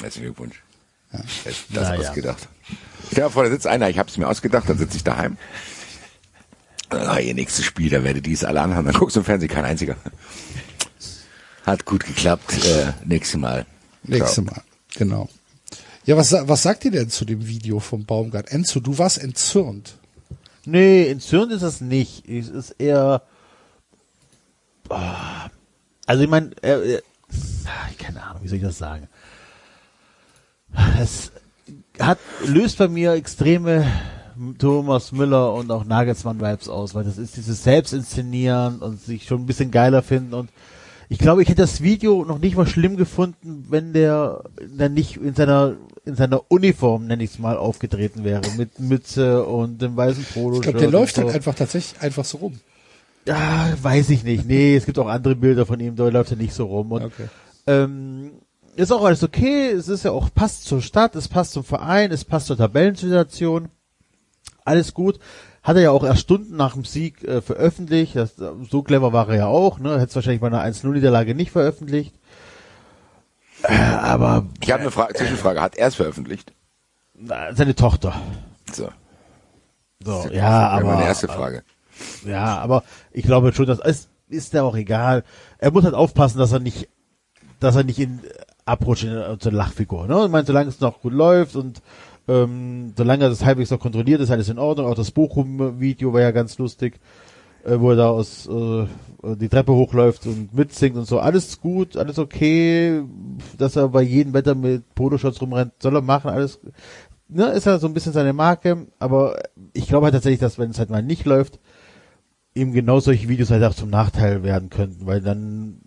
[0.00, 0.62] Herzlichen Glückwunsch.
[1.12, 1.20] Ja.
[1.44, 2.00] Das, Naja.
[2.08, 2.48] ausgedacht.
[3.10, 5.36] Stell dir vor, da sitzt einer, ich habe es mir ausgedacht, dann sitze ich daheim.
[6.92, 8.86] Ah, ihr nächstes Spiel, da werde die es alle anhaben.
[8.86, 9.96] Dann guckst du im Fernsehen, kein einziger.
[11.64, 12.64] Hat gut geklappt.
[12.64, 13.66] Äh, nächstes Mal.
[14.02, 14.44] Nächstes Ciao.
[14.44, 14.62] Mal.
[14.96, 15.28] Genau.
[16.04, 18.50] Ja, was, was sagt ihr denn zu dem Video vom Baumgart?
[18.50, 19.94] Enzo, du warst entzürnt.
[20.64, 22.28] Nee, entzürnt ist es nicht.
[22.28, 23.22] Es ist eher.
[24.88, 25.48] Ah,
[26.06, 29.08] Also ich meine, ah, keine Ahnung, wie soll ich das sagen?
[31.00, 31.30] Es
[32.00, 33.86] hat löst bei mir extreme
[34.58, 39.40] Thomas Müller und auch Nagelsmann Vibes aus, weil das ist dieses Selbstinszenieren und sich schon
[39.42, 40.50] ein bisschen geiler finden und
[41.08, 44.44] Ich glaube, ich hätte das Video noch nicht mal schlimm gefunden, wenn der
[44.78, 45.74] dann nicht in seiner
[46.06, 50.56] in seiner Uniform, nenne ich es mal, aufgetreten wäre, mit Mütze und dem weißen Polo.
[50.56, 52.58] Ich glaube, der läuft halt einfach tatsächlich einfach so rum.
[53.28, 54.46] Ja, weiß ich nicht.
[54.46, 56.90] Nee, es gibt auch andere Bilder von ihm, da läuft er nicht so rum.
[56.92, 57.28] Und Okay.
[57.66, 58.32] ähm,
[58.74, 62.10] ist auch alles okay, es ist ja auch, passt zur Stadt, es passt zum Verein,
[62.10, 63.68] es passt zur Tabellensituation.
[64.64, 65.18] Alles gut.
[65.62, 68.16] Hat er ja auch erst Stunden nach dem Sieg äh, veröffentlicht.
[68.16, 69.94] Das, so clever war er ja auch, ne?
[69.94, 72.14] Hätte es wahrscheinlich bei einer 1-0-Niederlage nicht veröffentlicht.
[73.62, 75.60] Äh, aber Ich habe eine Frage, Zwischenfrage.
[75.60, 76.52] Hat er es veröffentlicht?
[77.52, 78.14] seine Tochter.
[78.72, 78.88] So.
[80.02, 81.62] So, Das ja, wäre aber meine erste Frage.
[82.24, 85.24] Ja, aber ich glaube schon, dass es ist ja auch egal.
[85.58, 86.88] Er muss halt aufpassen, dass er nicht,
[87.60, 88.20] dass er nicht in
[88.64, 90.06] abrutscht in eine Lachfigur.
[90.06, 90.24] Ne?
[90.24, 91.82] Ich meine, solange es noch gut läuft und
[92.28, 94.86] ähm, solange das halbwegs noch kontrolliert, ist alles in Ordnung.
[94.86, 97.00] Auch das Bochum-Video war ja ganz lustig,
[97.64, 98.86] äh, wo er da aus äh,
[99.36, 101.18] die Treppe hochläuft und mitsingt und so.
[101.18, 103.02] Alles gut, alles okay.
[103.58, 106.30] Dass er bei jedem Wetter mit Poloshirts rumrennt, soll er machen.
[106.30, 106.60] Alles
[107.28, 108.86] ne, ist ja so ein bisschen seine Marke.
[108.98, 109.40] Aber
[109.72, 111.58] ich glaube halt tatsächlich, dass wenn es halt mal nicht läuft,
[112.54, 115.80] eben genau solche Videos halt auch zum Nachteil werden könnten, weil dann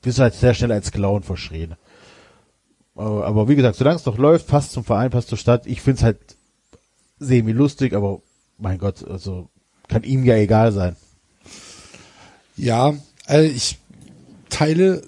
[0.00, 1.76] bist du halt sehr schnell als Clown verschrien.
[2.94, 5.66] Aber, aber wie gesagt, solange es noch läuft, passt zum Verein, passt zur Stadt.
[5.66, 6.18] Ich find's halt
[7.18, 8.20] semi lustig, aber
[8.58, 9.48] mein Gott, also
[9.88, 10.96] kann ihm ja egal sein.
[12.56, 12.94] Ja,
[13.26, 13.78] also ich
[14.50, 15.02] teile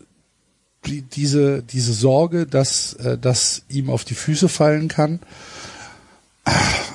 [0.87, 5.20] die, diese, diese Sorge, dass äh, das ihm auf die Füße fallen kann.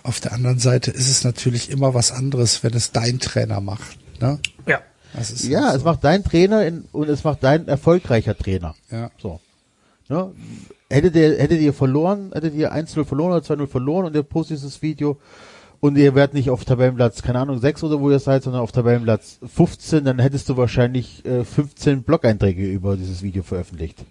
[0.04, 3.98] Auf der anderen Seite ist es natürlich immer was anderes, wenn es dein Trainer macht.
[4.22, 4.40] Ne?
[4.68, 4.82] Ja.
[5.14, 5.86] Das ist Ja, halt es so.
[5.88, 8.76] macht dein Trainer in, und es macht dein erfolgreicher Trainer.
[8.92, 9.10] Ja.
[9.20, 9.40] So.
[10.08, 10.32] Ne?
[10.92, 14.58] Hättet ihr, hättet ihr verloren, hättet ihr 1-0 verloren oder 2-0 verloren und ihr postet
[14.58, 15.20] dieses Video
[15.80, 18.72] und ihr wärt nicht auf Tabellenplatz, keine Ahnung, 6 oder wo ihr seid, sondern auf
[18.72, 24.04] Tabellenplatz 15, dann hättest du wahrscheinlich äh, 15 Blog-Einträge über dieses Video veröffentlicht.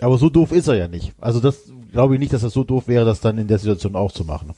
[0.00, 1.12] Aber so doof ist er ja nicht.
[1.20, 3.96] Also das glaube ich nicht, dass das so doof wäre, das dann in der Situation
[3.96, 4.54] auch zu machen.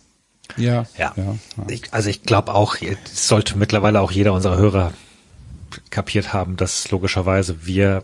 [0.56, 1.12] Ja, Ja.
[1.16, 1.24] ja,
[1.56, 1.64] ja.
[1.68, 4.92] Ich, also ich glaube auch, es sollte mittlerweile auch jeder unserer Hörer
[5.90, 8.02] kapiert haben, dass logischerweise wir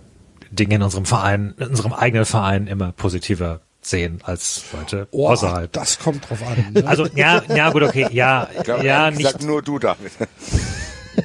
[0.54, 5.70] Dinge in unserem Verein, in unserem eigenen Verein immer positiver sehen als Leute Oh, außerhalb.
[5.72, 6.72] das kommt drauf an.
[6.72, 6.86] Ne?
[6.86, 9.42] Also ja, ja gut, okay, ja, Ich glaube, ja, nicht.
[9.42, 10.12] nur du, David.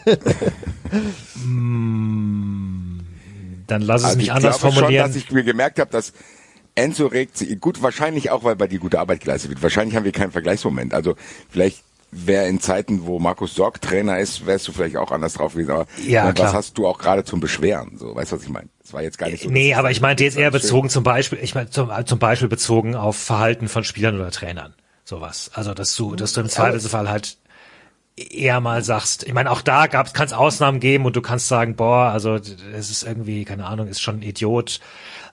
[3.68, 5.06] Dann lass es Also mich ich anders glaube formulieren.
[5.06, 6.14] schon, dass ich mir gemerkt habe, dass
[6.76, 9.62] Enzo regt sich, gut, wahrscheinlich auch, weil bei dir gute Arbeit geleistet wird.
[9.62, 10.94] Wahrscheinlich haben wir keinen Vergleichsmoment.
[10.94, 11.16] Also
[11.50, 15.54] vielleicht wäre in Zeiten, wo Markus Sorg Trainer ist, wärst du vielleicht auch anders drauf
[15.54, 15.72] gewesen.
[15.72, 16.54] Aber Ja, was klar.
[16.54, 17.98] hast du auch gerade zum Beschweren?
[17.98, 18.70] So, weißt du, was ich meine?
[18.82, 19.50] Das war jetzt gar nicht so.
[19.50, 20.62] Nee, aber ich meinte jetzt eher Schön.
[20.62, 24.74] bezogen zum Beispiel, ich meine zum, zum Beispiel bezogen auf Verhalten von Spielern oder Trainern.
[25.06, 25.52] Sowas.
[25.54, 27.38] Also dass du, dass du im Zweifelsfall halt
[28.16, 31.48] eher mal sagst, ich meine, auch da gab's, kann es Ausnahmen geben und du kannst
[31.48, 34.80] sagen, boah, also es ist irgendwie, keine Ahnung, ist schon ein Idiot.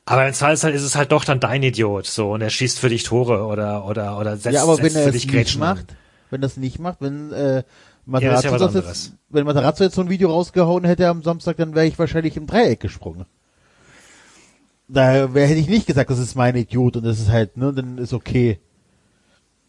[0.04, 2.88] Aber im Zweifelsfall ist es halt doch dann dein Idiot, so, und er schießt für
[2.88, 5.84] dich Tore oder, oder, oder setzt, ja, aber setzt wenn er für dich Grätschen an.
[6.30, 7.62] Wenn das nicht macht, wenn äh, Ja,
[8.06, 11.74] Matarazzo ja das jetzt, wenn Matarazzo jetzt so ein Video rausgehauen hätte am Samstag, dann
[11.74, 13.26] wäre ich wahrscheinlich im Dreieck gesprungen.
[14.88, 17.72] Da wär, hätte ich nicht gesagt, das ist mein Idiot und das ist halt, ne,
[17.72, 18.60] dann ist okay.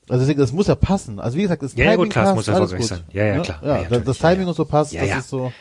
[0.10, 1.20] Also deswegen, das muss ja passen.
[1.20, 2.98] Also wie gesagt, das Ja, ja, Timing gut, klar, passt, muss alles erfolgreich gut.
[3.00, 3.04] sein.
[3.14, 3.42] Ja, ja, Ne?
[3.42, 3.60] klar.
[3.64, 4.48] Ja, Ja, ja, das, Timing ja, ja.
[4.50, 5.18] und so passt, Ja, das ja.
[5.20, 5.52] ist so.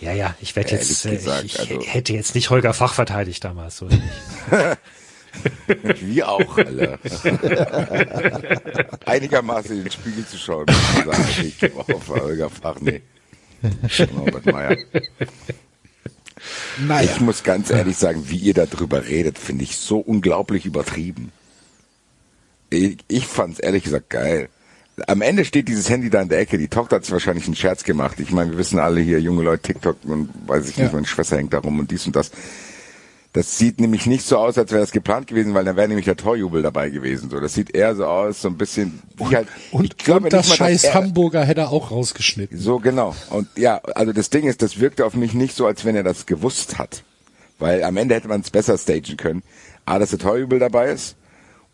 [0.00, 2.94] Ja, ja, ich werde jetzt, äh, gesagt, ich, ich also- hätte jetzt nicht Holger Fach
[2.94, 4.00] verteidigt damals, so nicht.
[6.00, 6.98] Wie auch, Alter.
[9.06, 10.66] Einigermaßen in den Spiegel zu schauen,
[11.04, 11.24] sagen.
[11.42, 13.00] Ich gebe auch auf Holger Fach, nee.
[14.14, 14.76] Norbert Meyer.
[16.86, 17.10] naja.
[17.10, 21.32] Ich muss ganz ehrlich sagen, wie ihr darüber redet, finde ich so unglaublich übertrieben.
[22.70, 24.48] Ich, ich fand's ehrlich gesagt geil.
[25.06, 26.58] Am Ende steht dieses Handy da in der Ecke.
[26.58, 28.20] Die Tochter hat sich wahrscheinlich einen Scherz gemacht.
[28.20, 30.84] Ich meine, wir wissen alle hier, junge Leute, TikTok und weiß ich Ja.
[30.84, 32.30] nicht, meine Schwester hängt da rum und dies und das.
[33.32, 36.06] Das sieht nämlich nicht so aus, als wäre das geplant gewesen, weil dann wäre nämlich
[36.06, 37.30] der Torjubel dabei gewesen.
[37.30, 39.46] So, das sieht eher so aus, so ein bisschen wie halt.
[39.70, 42.58] Und, ich glaube und das mal, scheiß er- Hamburger hätte er auch rausgeschnitten.
[42.58, 43.14] so, genau.
[43.30, 46.02] Und ja, also das Ding ist, das wirkte auf mich nicht so, als wenn er
[46.02, 47.04] das gewusst hat.
[47.60, 49.42] Weil am Ende hätte man es besser stagen können.
[49.84, 51.14] A, dass der Torjubel dabei ist.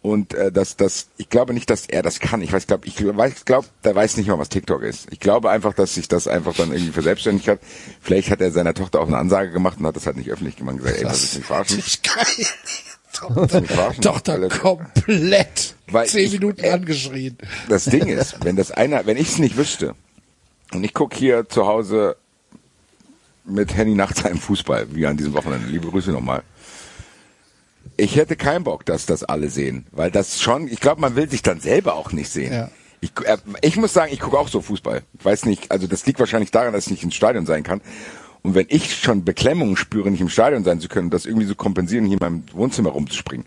[0.06, 2.40] Und äh, dass das, ich glaube nicht, dass er das kann.
[2.40, 5.08] Ich weiß, glaube, ich weiß, glaube, der weiß nicht mal, was TikTok ist.
[5.10, 7.58] Ich glaube einfach, dass sich das einfach dann irgendwie verselbstständigt hat.
[8.00, 10.54] Vielleicht hat er seiner Tochter auch eine Ansage gemacht und hat das halt nicht öffentlich
[10.54, 11.78] gemacht und gesagt, ey, das ist nicht verarschen.
[11.80, 12.46] ist geil.
[13.34, 14.02] Das ist nicht verarschen.
[14.02, 17.36] Tochter Weil er- komplett Weil zehn ich- Minuten äh, angeschrien.
[17.68, 19.96] das Ding ist, wenn das einer, wenn ich es nicht wüsste
[20.72, 22.16] und ich gucke hier zu Hause
[23.44, 26.42] mit Henny nachts im Fußball, wie an diesem Wochenende, liebe Grüße nochmal.
[27.96, 31.30] Ich hätte keinen Bock, dass das alle sehen, weil das schon, ich glaube, man will
[31.30, 32.52] sich dann selber auch nicht sehen.
[32.52, 32.70] Ja.
[33.00, 35.02] Ich, äh, ich muss sagen, ich gucke auch so Fußball.
[35.18, 37.80] Ich weiß nicht, also das liegt wahrscheinlich daran, dass ich nicht ins Stadion sein kann.
[38.42, 41.54] Und wenn ich schon Beklemmungen spüre, nicht im Stadion sein zu können, das irgendwie so
[41.54, 43.46] kompensieren, hier in meinem Wohnzimmer rumzuspringen,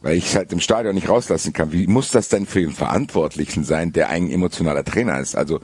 [0.00, 2.72] weil ich es halt im Stadion nicht rauslassen kann, wie muss das denn für den
[2.72, 5.36] Verantwortlichen sein, der ein emotionaler Trainer ist?
[5.36, 5.60] Also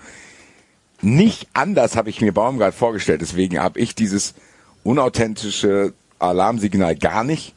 [1.00, 3.22] nicht anders habe ich mir Baumgart vorgestellt.
[3.22, 4.34] Deswegen habe ich dieses
[4.84, 7.54] unauthentische Alarmsignal gar nicht,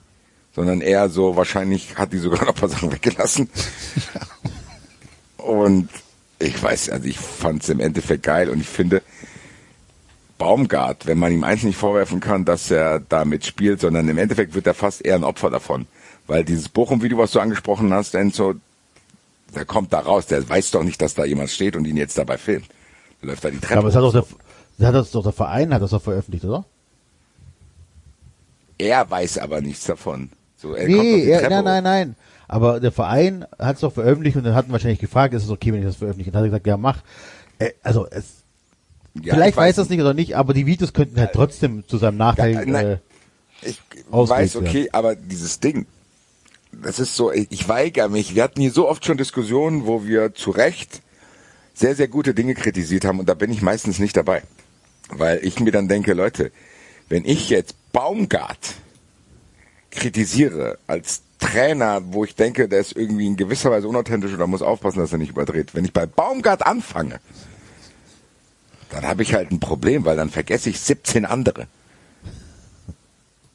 [0.55, 3.49] sondern eher so, wahrscheinlich hat die sogar noch ein paar Sachen weggelassen.
[5.37, 5.89] Und
[6.39, 9.01] ich weiß, also ich fand es im Endeffekt geil und ich finde,
[10.37, 14.53] Baumgart, wenn man ihm eins nicht vorwerfen kann, dass er da mitspielt, sondern im Endeffekt
[14.53, 15.87] wird er fast eher ein Opfer davon.
[16.27, 18.55] Weil dieses Bochum-Video, was du angesprochen hast, Enzo,
[19.53, 22.17] der kommt da raus, der weiß doch nicht, dass da jemand steht und ihn jetzt
[22.17, 22.67] dabei filmt.
[23.21, 23.79] Da läuft da die Treppe.
[23.79, 24.25] Aber es hat doch der,
[24.77, 26.65] das hat das doch der Verein hat das doch veröffentlicht, oder?
[28.77, 30.29] er weiß aber nichts davon.
[30.65, 32.15] So, auf Nee, er, nein, nein, nein.
[32.47, 35.71] Aber der Verein hat es doch veröffentlicht und dann hatten wahrscheinlich gefragt, ist es okay,
[35.71, 36.31] wenn ich das veröffentliche?
[36.31, 37.03] Und dann hat er gesagt, ja, mach.
[37.59, 38.43] Äh, also es,
[39.13, 41.97] Ja, vielleicht ich weiß das nicht oder nicht, aber die Videos könnten halt trotzdem zu
[41.97, 42.53] seinem Nachteil.
[42.53, 42.85] Ja, nein.
[42.85, 42.97] äh,
[43.61, 45.85] Ich weiß, okay, aber dieses Ding,
[46.71, 48.33] das ist so, ich, ich weigere mich.
[48.33, 51.01] Wir hatten hier so oft schon Diskussionen, wo wir zu Recht
[51.75, 54.41] sehr, sehr gute Dinge kritisiert haben und da bin ich meistens nicht dabei.
[55.09, 56.51] Weil ich mir dann denke, Leute,
[57.07, 58.75] wenn ich jetzt Baumgart
[59.95, 64.61] kritisiere als Trainer, wo ich denke, der ist irgendwie in gewisser Weise unauthentisch oder muss
[64.61, 65.73] aufpassen, dass er nicht überdreht.
[65.73, 67.19] Wenn ich bei Baumgart anfange,
[68.89, 71.67] dann habe ich halt ein Problem, weil dann vergesse ich 17 andere.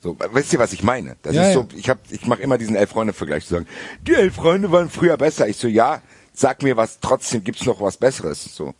[0.02, 1.16] So, wisst ihr, was ich meine?
[1.22, 3.66] Das Ja, ist so, ich hab, ich mache immer diesen Elf-Freunde-Vergleich zu sagen,
[4.06, 5.46] die Elf-Freunde waren früher besser.
[5.48, 6.00] Ich so, ja,
[6.32, 8.54] sag mir was, trotzdem gibt's noch was Besseres.
[8.54, 8.74] So,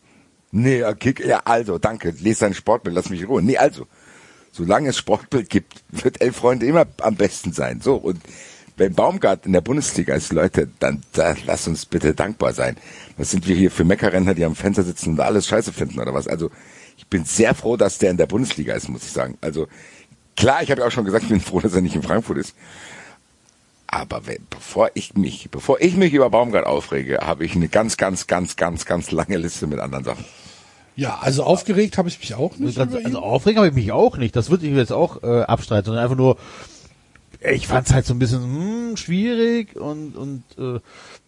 [0.50, 3.42] nee, ja, kick, ja, also, danke, lese dein Sportbild, lass mich in Ruhe.
[3.42, 3.86] Nee, also,
[4.52, 7.80] solange es Sportbild gibt, wird Elf-Freunde immer am besten sein.
[7.80, 8.20] So, und
[8.76, 12.76] wenn Baumgart in der Bundesliga ist, Leute, dann da, lasst uns bitte dankbar sein.
[13.18, 16.14] Was sind wir hier für Meckerrentner, die am Fenster sitzen und alles scheiße finden oder
[16.14, 16.26] was?
[16.26, 16.50] Also,
[16.96, 19.36] ich bin sehr froh, dass der in der Bundesliga ist, muss ich sagen.
[19.40, 19.68] Also,
[20.36, 22.38] klar, ich habe ja auch schon gesagt, ich bin froh, dass er nicht in Frankfurt
[22.38, 22.54] ist.
[23.86, 27.96] Aber wenn, bevor ich mich, bevor ich mich über Baumgart aufrege, habe ich eine ganz,
[27.96, 30.24] ganz, ganz, ganz, ganz lange Liste mit anderen Sachen.
[31.00, 33.06] Ja, also aufgeregt habe ich mich auch nicht ganz, über ihn.
[33.06, 34.36] also aufregen habe ich mich auch nicht.
[34.36, 36.36] Das würde ich jetzt auch äh, abstreiten, sondern einfach nur,
[37.40, 40.78] ich fand es halt so ein bisschen hm, schwierig und und äh,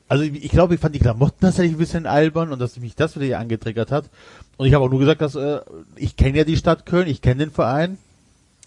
[0.08, 2.96] also ich, ich glaube, ich fand die Klamotten tatsächlich ein bisschen albern und dass mich
[2.96, 4.10] das wieder hier angetriggert hat.
[4.58, 5.60] Und ich habe auch nur gesagt, dass äh,
[5.96, 7.96] ich kenne ja die Stadt Köln, ich kenne den Verein.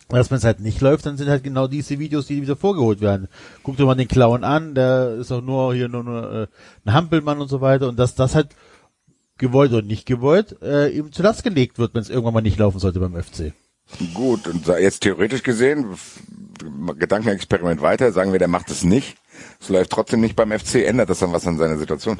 [0.08, 2.56] Und dass wenn es halt nicht läuft, dann sind halt genau diese Videos, die wieder
[2.56, 3.28] vorgeholt werden.
[3.62, 6.48] Guck dir mal den Clown an, der ist auch nur hier nur, nur äh,
[6.84, 7.89] ein Hampelmann und so weiter.
[7.89, 8.48] Und dass das halt
[9.38, 12.58] gewollt oder nicht gewollt äh, ihm zu Last gelegt wird, wenn es irgendwann mal nicht
[12.58, 13.54] laufen sollte beim FC.
[14.13, 15.86] Gut, und jetzt theoretisch gesehen,
[16.98, 19.17] Gedankenexperiment weiter, sagen wir, der macht es nicht.
[19.60, 22.19] Es läuft trotzdem nicht beim FC, ändert das dann was an seiner Situation?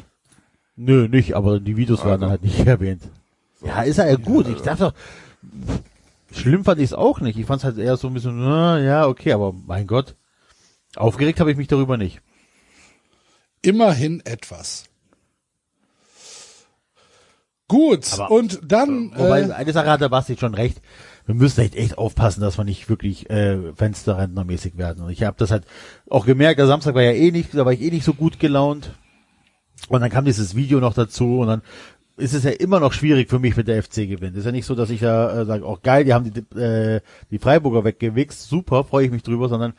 [0.76, 3.02] Nö, nicht, aber die Videos waren dann halt nicht erwähnt.
[3.64, 4.46] Ja, ist ja gut.
[4.48, 4.94] Ich dachte doch,
[6.30, 7.38] schlimm fand ich es auch nicht.
[7.38, 10.14] Ich fand es halt eher so ein bisschen, na, ja, okay, aber mein Gott.
[10.94, 12.20] Aufgeregt habe ich mich darüber nicht.
[13.62, 14.84] Immerhin etwas.
[17.68, 20.80] Gut, Aber- und dann Wobei, äh, eine Sache hat der Basti schon recht.
[21.26, 25.04] Wir müssen echt, echt aufpassen, dass wir nicht wirklich äh, Fensterrentnermäßig werden.
[25.04, 25.64] Und ich habe das halt
[26.08, 28.38] auch gemerkt, der Samstag war ja eh nicht, da war ich eh nicht so gut
[28.38, 28.92] gelaunt.
[29.88, 31.62] Und dann kam dieses Video noch dazu und dann
[32.16, 34.36] ist es ja immer noch schwierig für mich, wenn der FC gewinnt.
[34.36, 37.00] Ist ja nicht so, dass ich da äh, sage, auch geil, die haben die, äh,
[37.30, 39.74] die Freiburger weggewichst, super, freue ich mich drüber, sondern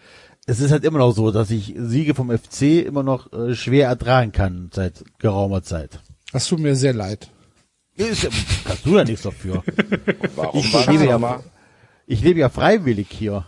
[0.45, 3.87] es ist halt immer noch so, dass ich Siege vom FC immer noch äh, schwer
[3.87, 5.99] ertragen kann seit geraumer Zeit.
[6.31, 7.31] das tut mir sehr leid.
[7.97, 8.29] Ist, ja-
[8.65, 9.63] kannst du ja nichts dafür.
[10.35, 11.39] Warum Ich lebe ja?
[12.05, 13.45] Ich lebe ja freiwillig hier.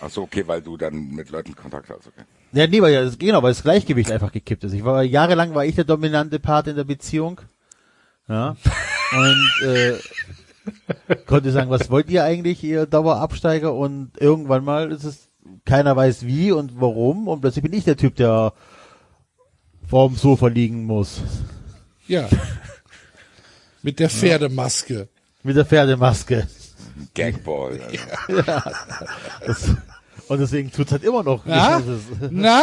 [0.00, 2.22] Ach so, okay, weil du dann mit Leuten Kontakt hast, okay.
[2.52, 4.72] Ja, nee, weil ja, das- genau, weil das Gleichgewicht einfach gekippt ist.
[4.72, 7.40] Ich war jahrelang war ich der dominante Part in der Beziehung.
[8.28, 8.56] Ja.
[9.12, 9.94] Und äh,
[11.26, 13.74] konnte sagen, was wollt ihr eigentlich, ihr Dauerabsteiger?
[13.74, 15.28] Und irgendwann mal ist es,
[15.64, 17.26] keiner weiß wie und warum.
[17.26, 18.52] Und plötzlich bin ich der Typ, der
[19.88, 21.22] vorm Sofa liegen muss.
[22.06, 22.28] Ja.
[23.82, 25.08] Mit der Pferdemaske.
[25.42, 26.46] Mit der Pferdemaske.
[27.14, 27.80] Gagball.
[28.28, 28.42] Also.
[29.46, 29.68] Das,
[30.28, 31.44] und deswegen tut's halt immer noch.
[31.46, 31.78] Ja?
[31.78, 32.62] Ist- Na?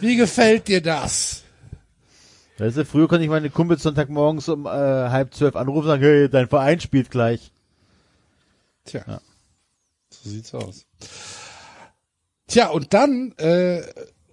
[0.00, 1.42] Wie gefällt dir das?
[2.58, 6.02] Weißt du, früher konnte ich meine Kumpels Sonntagmorgens um äh, halb zwölf anrufen und sagen,
[6.02, 7.52] hey, dein Verein spielt gleich.
[8.84, 9.20] Tja.
[10.10, 10.86] So sieht's aus.
[12.46, 13.82] Tja, und dann, äh,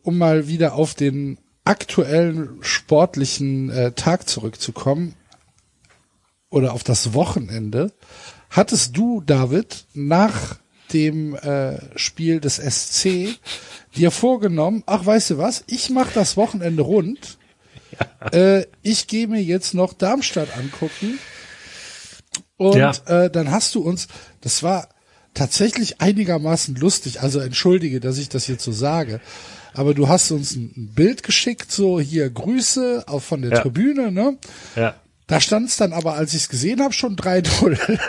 [0.03, 5.15] um mal wieder auf den aktuellen sportlichen äh, Tag zurückzukommen
[6.55, 7.91] oder auf das Wochenende,
[8.49, 10.55] hattest du, David, nach
[10.93, 13.37] dem äh, Spiel des SC
[13.95, 17.37] dir vorgenommen, ach weißt du was, ich mach das Wochenende rund,
[18.31, 21.19] äh, ich gehe mir jetzt noch Darmstadt angucken
[22.57, 22.91] Und Ja.
[23.07, 24.07] äh, dann hast du uns,
[24.39, 24.87] das war
[25.33, 29.19] tatsächlich einigermaßen lustig, also entschuldige, dass ich das jetzt so sage,
[29.73, 33.59] aber du hast uns ein ein Bild geschickt, so hier Grüße auch von der Ja.
[33.61, 34.37] Tribüne, ne?
[34.77, 34.95] Ja.
[35.27, 37.77] Da stand es dann aber, als ich es gesehen habe, schon 3-0.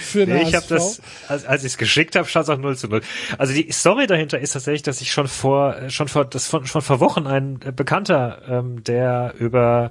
[0.00, 2.76] Für Nee, ich habe das, als, als ich es geschickt habe, stand es auch 0
[2.76, 3.00] zu 0.
[3.38, 6.66] Also die Story dahinter ist tatsächlich, dass ich schon vor, äh, schon vor, das von,
[6.66, 9.90] schon vor Wochen ein äh, Bekannter, ähm, der über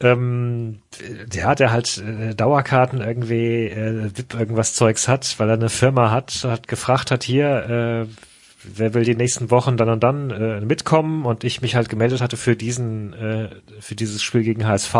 [0.00, 5.54] ähm, der hat, der halt äh, Dauerkarten irgendwie, äh, VIP irgendwas Zeugs hat, weil er
[5.54, 8.25] eine Firma hat, hat gefragt hat, hier, äh,
[8.74, 12.20] wer will die nächsten Wochen dann und dann äh, mitkommen und ich mich halt gemeldet
[12.20, 13.50] hatte für diesen, äh,
[13.80, 14.94] für dieses Spiel gegen HSV.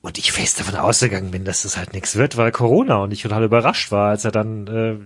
[0.00, 3.22] Und ich fest davon ausgegangen bin, dass das halt nichts wird, weil Corona und ich
[3.22, 4.96] total überrascht war, als er dann äh,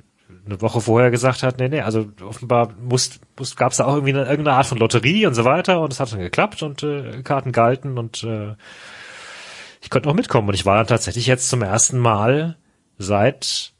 [0.44, 3.94] eine Woche vorher gesagt hat, nee, nee, also offenbar muss, muss gab es da auch
[3.94, 6.82] irgendwie eine, irgendeine Art von Lotterie und so weiter und es hat dann geklappt und
[6.82, 8.55] äh, Karten galten und äh,
[9.80, 12.57] ich konnte noch mitkommen und ich war dann tatsächlich jetzt zum ersten Mal
[12.99, 13.72] seit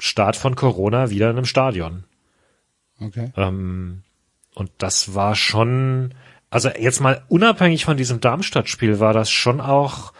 [0.00, 2.04] Start von Corona wieder in einem Stadion.
[3.00, 3.32] Okay.
[3.36, 4.02] Ähm,
[4.54, 6.14] und das war schon,
[6.50, 10.12] also jetzt mal unabhängig von diesem Darmstadt-Spiel war das schon auch,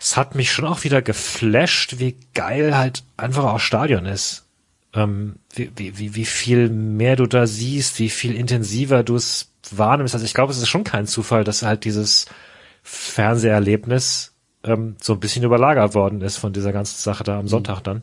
[0.00, 4.44] es hat mich schon auch wieder geflasht, wie geil halt einfach auch Stadion ist.
[4.94, 10.14] Ähm, wie, wie, wie, viel mehr du da siehst, wie viel intensiver du es wahrnimmst.
[10.14, 12.26] Also ich glaube, es ist schon kein Zufall, dass halt dieses
[12.82, 17.80] Fernseherlebnis ähm, so ein bisschen überlagert worden ist von dieser ganzen Sache da am Sonntag
[17.80, 18.02] dann.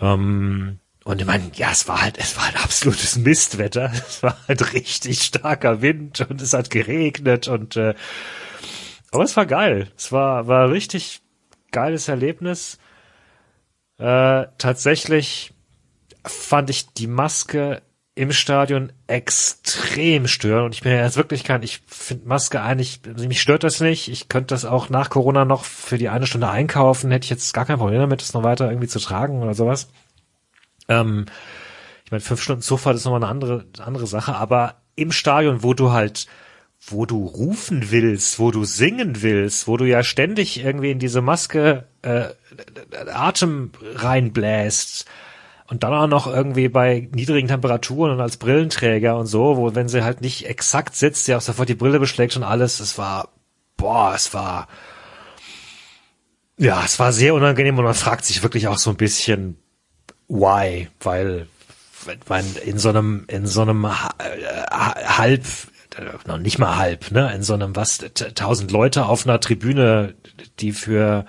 [0.00, 3.92] Ähm, und ich meine, ja, es war halt, es war halt absolutes Mistwetter.
[4.08, 7.94] Es war halt richtig starker Wind und es hat geregnet und äh,
[9.10, 9.90] aber es war geil.
[9.96, 11.22] Es war war richtig
[11.70, 12.78] geiles Erlebnis.
[13.98, 15.52] Äh, tatsächlich
[16.24, 17.82] fand ich die Maske
[18.14, 23.00] im Stadion extrem störend und ich bin ja jetzt wirklich kein, ich finde Maske eigentlich,
[23.06, 24.08] also mich stört das nicht.
[24.08, 27.54] Ich könnte das auch nach Corona noch für die eine Stunde einkaufen, hätte ich jetzt
[27.54, 29.88] gar kein Problem damit, das noch weiter irgendwie zu tragen oder sowas.
[31.00, 31.26] Ähm,
[32.04, 35.74] ich meine, fünf Stunden Zufahrt ist nochmal eine andere, andere Sache, aber im Stadion, wo
[35.74, 36.26] du halt,
[36.86, 41.22] wo du rufen willst, wo du singen willst, wo du ja ständig irgendwie in diese
[41.22, 42.26] Maske äh,
[43.12, 45.06] Atem reinbläst
[45.68, 49.88] und dann auch noch irgendwie bei niedrigen Temperaturen und als Brillenträger und so, wo wenn
[49.88, 53.28] sie halt nicht exakt sitzt, sie auch sofort die Brille beschlägt und alles, es war,
[53.76, 54.68] boah, es war,
[56.58, 59.56] ja, es war sehr unangenehm und man fragt sich wirklich auch so ein bisschen,
[60.32, 61.46] why, weil
[62.28, 63.90] man in so einem in so einem äh,
[64.70, 65.44] halb
[65.96, 67.98] äh, noch nicht mal halb, ne, in so einem was
[68.34, 70.14] tausend Leute auf einer Tribüne,
[70.58, 71.26] die für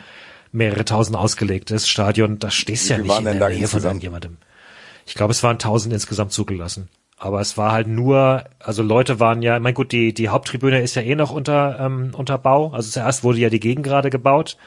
[0.51, 4.37] mehrere tausend ausgelegt ist, Stadion, da stehst du ja nicht in der Nähe von irgendjemandem.
[5.05, 6.89] Ich glaube, es waren tausend insgesamt zugelassen.
[7.17, 10.95] Aber es war halt nur, also Leute waren ja, mein gut, die, die Haupttribüne ist
[10.95, 12.71] ja eh noch unter, ähm, unter Bau.
[12.71, 14.57] Also zuerst wurde ja die Gegend gerade gebaut.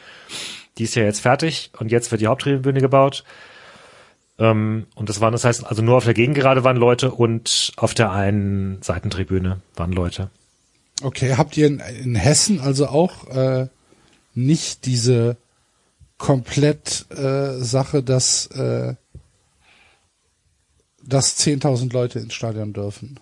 [0.79, 3.25] Die ist ja jetzt fertig und jetzt wird die Haupttribüne gebaut.
[4.39, 7.95] Ähm, und das waren, das heißt, also nur auf der Gegengerade waren Leute und auf
[7.95, 10.31] der einen Seitentribüne waren Leute.
[11.03, 13.69] Okay, habt ihr in, in Hessen also auch äh,
[14.35, 15.37] nicht diese
[16.19, 18.95] komplett äh, Sache, dass äh,
[21.07, 23.21] dass 10.000 Leute ins Stadion dürfen?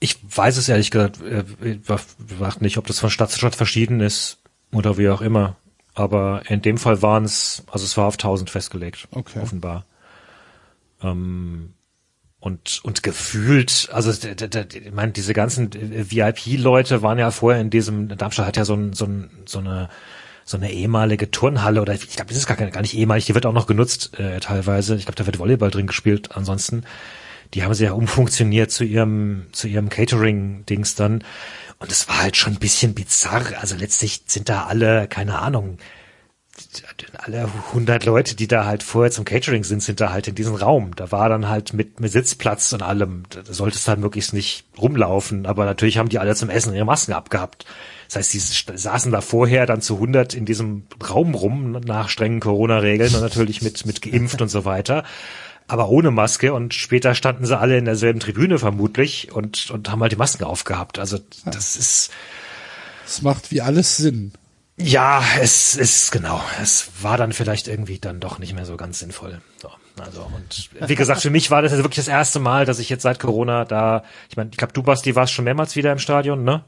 [0.00, 1.44] Ich weiß es ehrlich gesagt, äh,
[1.86, 4.38] weiß nicht, ob das von Stadt zu Stadt verschieden ist
[4.72, 5.56] oder wie auch immer.
[5.94, 9.40] Aber in dem Fall waren es, also es war auf 1000 festgelegt, Okay.
[9.40, 9.84] offenbar.
[11.02, 11.74] Ähm,
[12.40, 18.46] und und gefühlt, also ich meine, diese ganzen VIP-Leute waren ja vorher in diesem, Darmstadt
[18.46, 19.88] hat ja so, ein, so, ein, so eine
[20.44, 23.46] so eine ehemalige Turnhalle oder ich glaube, das ist gar, gar nicht ehemalig, die wird
[23.46, 24.96] auch noch genutzt äh, teilweise.
[24.96, 26.34] Ich glaube, da wird Volleyball drin gespielt.
[26.36, 26.82] Ansonsten,
[27.54, 31.22] die haben sie ja umfunktioniert zu ihrem zu ihrem Catering-Dings dann.
[31.82, 33.42] Und es war halt schon ein bisschen bizarr.
[33.60, 35.78] Also letztlich sind da alle, keine Ahnung,
[37.18, 40.54] alle 100 Leute, die da halt vorher zum Catering sind, sind da halt in diesem
[40.54, 40.94] Raum.
[40.94, 43.24] Da war dann halt mit, mit Sitzplatz und allem.
[43.30, 45.44] Da solltest halt möglichst nicht rumlaufen.
[45.44, 47.66] Aber natürlich haben die alle zum Essen ihre Masken abgehabt.
[48.06, 48.38] Das heißt, die
[48.76, 53.62] saßen da vorher dann zu 100 in diesem Raum rum nach strengen Corona-Regeln und natürlich
[53.62, 55.02] mit, mit geimpft und so weiter.
[55.68, 60.00] Aber ohne Maske und später standen sie alle in derselben Tribüne vermutlich und, und haben
[60.02, 60.98] halt die Masken aufgehabt.
[60.98, 62.10] Also das ist,
[63.06, 64.32] Es macht wie alles Sinn.
[64.76, 66.42] ja, es ist genau.
[66.60, 69.40] Es war dann vielleicht irgendwie dann doch nicht mehr so ganz sinnvoll.
[69.60, 69.70] So,
[70.02, 72.88] also und wie gesagt, für mich war das jetzt wirklich das erste Mal, dass ich
[72.88, 75.98] jetzt seit Corona da, ich meine, ich glaube, du Basti warst schon mehrmals wieder im
[75.98, 76.64] Stadion, ne?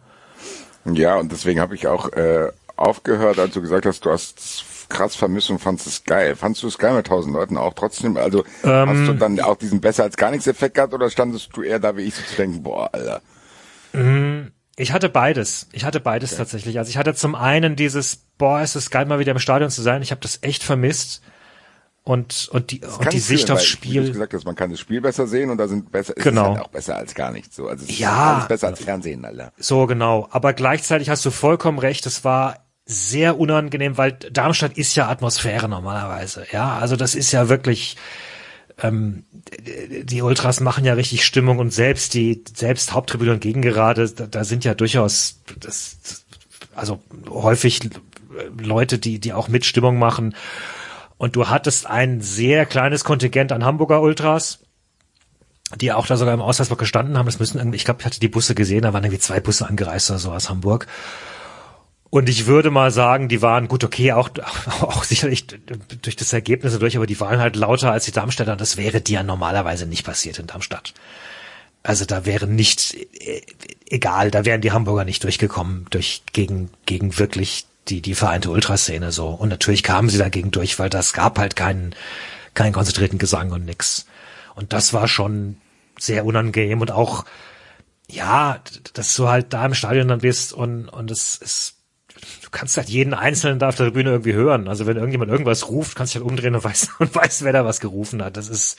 [0.86, 5.14] Ja, und deswegen habe ich auch äh, aufgehört, als du gesagt hast, du hast krass
[5.16, 6.36] vermisst und fandst es geil.
[6.36, 8.16] Fandst du es geil mit tausend Leuten auch trotzdem?
[8.16, 11.62] Also hast du dann auch diesen besser als gar nichts Effekt gehabt oder standest du
[11.62, 13.20] eher da wie ich so zu denken, boah, Alter.
[14.76, 15.68] Ich hatte beides.
[15.72, 16.78] Ich hatte beides tatsächlich.
[16.78, 19.82] Also ich hatte zum einen dieses, boah, es ist geil, mal wieder im Stadion zu
[19.82, 20.02] sein.
[20.02, 21.22] Ich habe das echt vermisst.
[22.06, 24.12] Und, und die, und die Sicht fühlen, aufs weil, Wie du Spiel.
[24.12, 26.42] gesagt hast, man kann das Spiel besser sehen und da sind besser, es Genau.
[26.52, 27.56] ist halt auch besser als gar nichts.
[27.56, 28.10] So, also es Ja.
[28.10, 29.52] ist alles besser als Fernsehen, Alter.
[29.56, 30.28] So genau.
[30.30, 32.04] Aber gleichzeitig hast du vollkommen recht.
[32.04, 36.46] Es war sehr unangenehm, weil Darmstadt ist ja Atmosphäre normalerweise.
[36.52, 37.96] Ja, also das ist ja wirklich,
[38.82, 39.24] ähm,
[40.02, 44.44] die Ultras machen ja richtig Stimmung und selbst die, selbst Haupttribüne und Gegengerade, da, da
[44.44, 46.24] sind ja durchaus, das,
[46.74, 47.80] also häufig
[48.58, 50.34] Leute, die, die auch mit Stimmung machen.
[51.16, 54.58] Und du hattest ein sehr kleines Kontingent an Hamburger Ultras,
[55.76, 57.26] die auch da sogar im Auswärtsblock gestanden haben.
[57.26, 59.66] Das müssen irgendwie, ich glaube, ich hatte die Busse gesehen, da waren irgendwie zwei Busse
[59.66, 60.86] angereist oder so aus Hamburg.
[62.14, 64.30] Und ich würde mal sagen, die waren gut, okay, auch,
[64.82, 65.48] auch sicherlich
[66.00, 69.00] durch das Ergebnis durch, aber die waren halt lauter als die Darmstädter und das wäre
[69.00, 70.94] dir normalerweise nicht passiert in Darmstadt.
[71.82, 73.42] Also da wäre nicht, äh,
[73.90, 79.10] egal, da wären die Hamburger nicht durchgekommen durch, gegen, gegen wirklich die, die vereinte Ultraszene
[79.10, 79.30] so.
[79.30, 81.96] Und natürlich kamen sie dagegen durch, weil das gab halt keinen,
[82.54, 84.06] keinen konzentrierten Gesang und nix.
[84.54, 85.56] Und das war schon
[85.98, 87.24] sehr unangenehm und auch,
[88.08, 88.60] ja,
[88.92, 91.73] dass du halt da im Stadion dann bist und, und es ist,
[92.42, 94.68] du kannst halt jeden Einzelnen da auf der Bühne irgendwie hören.
[94.68, 97.64] Also wenn irgendjemand irgendwas ruft, kannst du halt umdrehen und weißt, und weißt, wer da
[97.64, 98.36] was gerufen hat.
[98.36, 98.78] Das ist,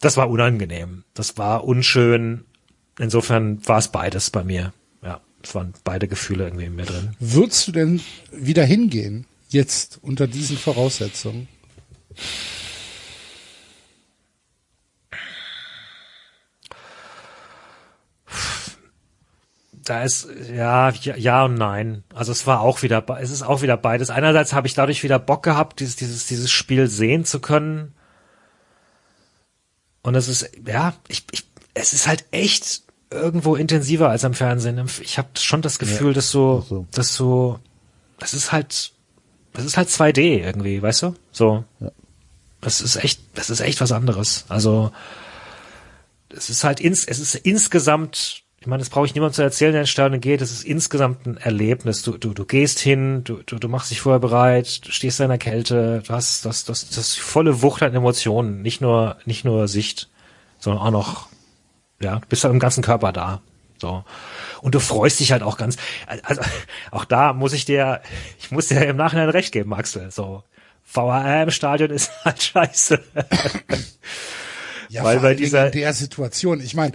[0.00, 1.04] das war unangenehm.
[1.14, 2.44] Das war unschön.
[2.98, 4.72] Insofern war es beides bei mir.
[5.02, 7.14] Ja, es waren beide Gefühle irgendwie in mir drin.
[7.18, 8.00] Würdest du denn
[8.32, 11.48] wieder hingehen, jetzt unter diesen Voraussetzungen?
[19.84, 22.04] Da ist ja, ja ja und nein.
[22.14, 24.10] Also es war auch wieder es ist auch wieder beides.
[24.10, 27.94] Einerseits habe ich dadurch wieder Bock gehabt, dieses dieses dieses Spiel sehen zu können.
[30.02, 34.84] Und es ist ja, ich, ich es ist halt echt irgendwo intensiver als am Fernsehen.
[35.02, 36.86] Ich habe schon das Gefühl, dass so so.
[36.92, 37.58] dass so
[38.18, 38.92] das ist halt
[39.52, 41.14] das ist halt 2D irgendwie, weißt du?
[41.30, 41.64] So.
[41.80, 41.90] Ja.
[42.60, 44.46] Das ist echt das ist echt was anderes.
[44.48, 44.92] Also
[46.36, 49.72] es ist halt ins, es ist insgesamt, ich meine, das brauche ich niemandem zu erzählen,
[49.72, 52.00] der in Sterne geht, es ist insgesamt ein Erlebnis.
[52.00, 55.28] Du, du, du gehst hin, du, du, du machst dich vorher bereit, du stehst in
[55.28, 59.68] der Kälte, du hast das, das, das volle Wucht an Emotionen, nicht nur, nicht nur
[59.68, 60.08] Sicht,
[60.58, 61.28] sondern auch noch,
[62.00, 63.42] ja, du bist halt im ganzen Körper da.
[63.76, 64.02] So.
[64.62, 65.76] Und du freust dich halt auch ganz,
[66.22, 66.40] also
[66.90, 68.00] auch da muss ich dir,
[68.40, 70.10] ich muss dir im Nachhinein recht geben, Axel.
[70.10, 70.42] So,
[70.90, 72.98] VAR im Stadion ist halt scheiße.
[74.88, 76.94] Ja, Weil bei dieser- in der Situation, ich meine,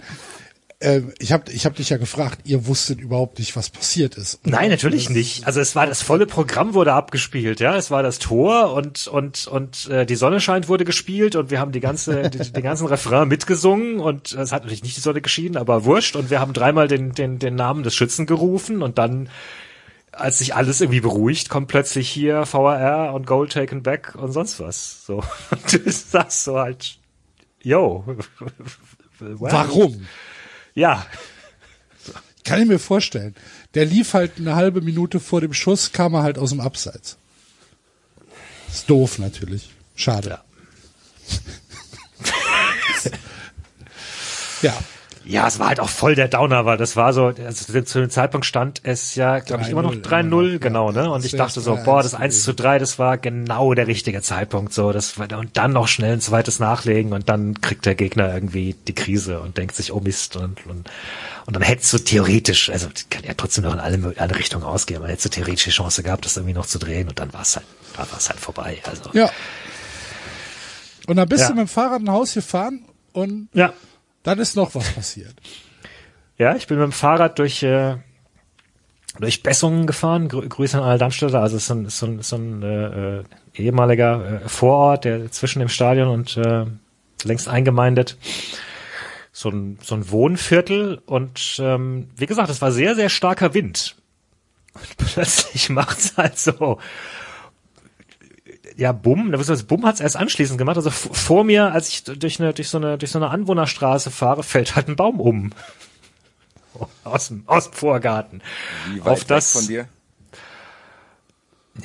[0.80, 4.40] äh, ich habe ich hab dich ja gefragt, ihr wusstet überhaupt nicht, was passiert ist.
[4.44, 5.46] Und Nein, natürlich das- nicht.
[5.46, 7.76] Also es war das volle Programm wurde abgespielt, ja.
[7.76, 11.60] Es war das Tor und und und äh, die Sonne scheint wurde gespielt und wir
[11.60, 15.20] haben die ganze die, den ganzen Refrain mitgesungen und es hat natürlich nicht die Sonne
[15.20, 18.98] geschienen, aber wurscht und wir haben dreimal den den den Namen des Schützen gerufen und
[18.98, 19.28] dann
[20.12, 24.58] als sich alles irgendwie beruhigt, kommt plötzlich hier VAR und Goal taken back und sonst
[24.60, 25.06] was.
[25.06, 25.22] So.
[25.50, 26.98] Und du sagst so halt,
[27.62, 28.04] yo.
[29.20, 29.52] wow.
[29.52, 30.06] Warum?
[30.74, 31.06] Ja.
[32.44, 33.34] Kann ich mir vorstellen.
[33.74, 37.16] Der lief halt eine halbe Minute vor dem Schuss, kam er halt aus dem Abseits.
[38.68, 39.70] Ist doof natürlich.
[39.94, 40.30] Schade.
[40.30, 40.44] Ja.
[44.62, 44.78] Ja.
[45.24, 48.08] Ja, es war halt auch voll der Downer, weil das war so, also zu dem
[48.10, 51.10] Zeitpunkt stand es ja, glaube ich, immer noch 3-0, 3-0, immer noch, genau, ne?
[51.10, 52.44] Und ich dachte so, 3-1 boah, das 1 gewesen.
[52.44, 56.14] zu 3, das war genau der richtige Zeitpunkt, so, das war, und dann noch schnell
[56.14, 60.00] ein zweites nachlegen und dann kriegt der Gegner irgendwie die Krise und denkt sich, oh
[60.00, 60.88] Mist, und, und,
[61.46, 65.00] und dann hättest du theoretisch, also, kann ja trotzdem noch in alle, alle Richtungen ausgehen,
[65.02, 67.56] man hätte theoretisch die Chance gehabt, das irgendwie noch zu drehen und dann war es
[67.56, 67.66] halt,
[67.96, 69.10] dann war es halt vorbei, also.
[69.12, 69.30] Ja.
[71.06, 71.48] Und dann bist Ja.
[71.48, 73.72] du mit dem Fahrrad ein Haus gefahren und ja.
[74.22, 75.34] Dann ist noch was passiert.
[76.38, 77.96] Ja, ich bin mit dem Fahrrad durch, äh,
[79.18, 80.28] durch Bessungen gefahren.
[80.28, 81.40] Grü Grüße an alle Darmstädter.
[81.40, 85.30] Also es ist so ein, so ein, so ein äh, äh, ehemaliger äh, Vorort, der
[85.30, 86.64] zwischen dem Stadion und äh,
[87.24, 88.16] längst eingemeindet.
[89.32, 91.00] So ein, so ein Wohnviertel.
[91.06, 93.96] Und ähm, wie gesagt, es war sehr, sehr starker Wind.
[94.74, 96.78] Und plötzlich macht's halt so.
[98.76, 99.34] Ja, Bumm,
[99.66, 100.76] Bumm hat's erst anschließend gemacht.
[100.76, 104.42] Also vor mir, als ich durch eine, durch so eine, durch so eine Anwohnerstraße fahre,
[104.42, 105.52] fällt halt ein Baum um
[107.04, 108.42] aus dem, aus dem Vorgarten.
[108.92, 109.88] Wie weit Auf das, von dir?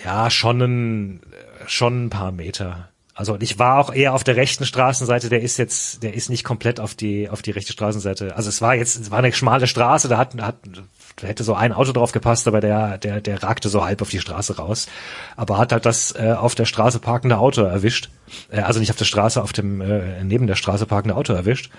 [0.04, 1.20] ja, schon ein,
[1.68, 2.90] schon ein paar Meter.
[3.18, 6.30] Also und ich war auch eher auf der rechten Straßenseite, der ist jetzt, der ist
[6.30, 8.36] nicht komplett auf die, auf die rechte Straßenseite.
[8.36, 10.58] Also es war jetzt, es war eine schmale Straße, da hat, hat,
[11.16, 14.10] da hätte so ein Auto drauf gepasst, aber der, der, der ragte so halb auf
[14.10, 14.88] die Straße raus.
[15.38, 18.10] Aber hat halt das äh, auf der Straße parkende Auto erwischt.
[18.52, 21.72] Äh, also nicht auf der Straße, auf dem, äh, neben der Straße parkende Auto erwischt.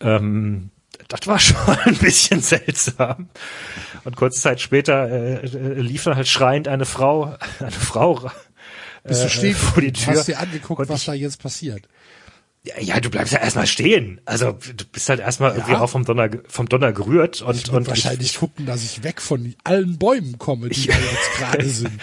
[0.00, 0.68] Ähm,
[1.08, 3.30] das war schon ein bisschen seltsam.
[4.04, 8.30] Und kurze Zeit später äh, äh, lief dann halt schreiend eine Frau, eine Frau
[9.08, 10.14] Bist du äh, stehen vor die Du Tür.
[10.14, 11.88] hast dir angeguckt, Und was ich- da jetzt passiert.
[12.64, 14.20] Ja, ja, du bleibst ja erstmal stehen.
[14.24, 15.80] Also du bist halt erstmal irgendwie Ja.
[15.80, 19.54] auch vom Donner, vom Donner gerührt und, Ich und wahrscheinlich gucken, dass ich weg von
[19.64, 22.00] allen Bäumen komme, die da jetzt gerade sind.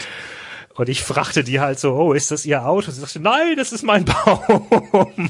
[0.76, 2.91] Und ich fragte die halt so, oh, ist das ihr Auto?
[2.91, 5.30] Sie sagte, nein, das ist mein Baum.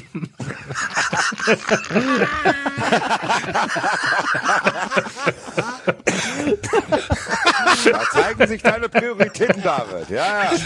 [7.92, 10.10] Da zeigen sich deine Prioritäten, David.
[10.10, 10.58] Ja, ja.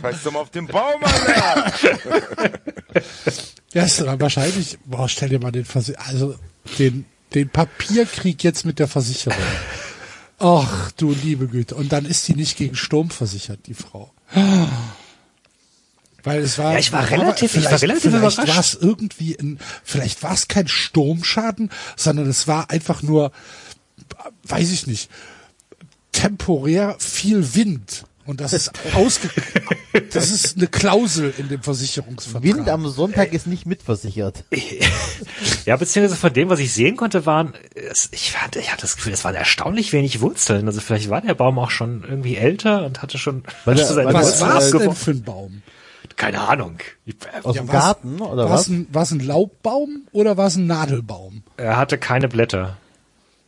[0.00, 1.72] Scheiß doch mal auf den Baum, Alter.
[3.72, 6.36] Ja, ist dann wahrscheinlich, boah, stell dir mal den Versi also
[6.78, 9.38] den, den Papierkrieg jetzt mit der Versicherung.
[10.38, 11.74] Ach, du liebe Güte.
[11.74, 14.12] Und dann ist die nicht gegen Sturm versichert, die Frau.
[16.22, 18.48] Weil es war, Ja, ich war relativ- ich war vielleicht- relativ vielleicht überrascht.
[18.54, 23.32] war es irgendwie ein, vielleicht war es kein Sturmschaden, sondern es war einfach nur,
[24.44, 25.10] weiß ich nicht,
[26.20, 28.04] temporär viel Wind.
[28.26, 29.30] Und das ist ausge,
[30.12, 32.42] das ist eine Klausel in dem Versicherungsvertrag.
[32.42, 34.44] Wind am Sonntag ist nicht mitversichert.
[35.66, 37.52] Ja, beziehungsweise von dem, was ich sehen konnte, waren,
[38.10, 40.66] ich fand, ich hatte das Gefühl, es waren erstaunlich wenig Wurzeln.
[40.66, 44.14] Also vielleicht war der Baum auch schon irgendwie älter und hatte schon Weil hatte weil
[44.14, 45.62] Was war es denn für ein Baum?
[46.16, 46.78] Keine Ahnung.
[47.04, 48.62] Ich- Aus Ja, dem Garten, oder War was?
[48.62, 51.42] es ein, war's ein Laubbaum oder war es ein Nadelbaum?
[51.58, 52.78] Er hatte keine Blätter.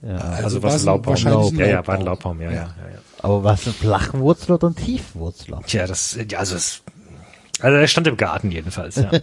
[0.03, 0.16] Ja.
[0.16, 1.14] Also, war's was ein Laubbaum.
[1.14, 2.38] ein ja, ja, war ein Laubbaum.
[2.38, 2.90] Laubbaum, ja, ja, ja.
[2.94, 2.98] ja.
[3.22, 5.61] Aber was ein Flachwurzler oder ein Tiefwurzler?
[5.66, 6.82] Tja, das, ja, also es,
[7.61, 9.11] also er stand im Garten jedenfalls, ja.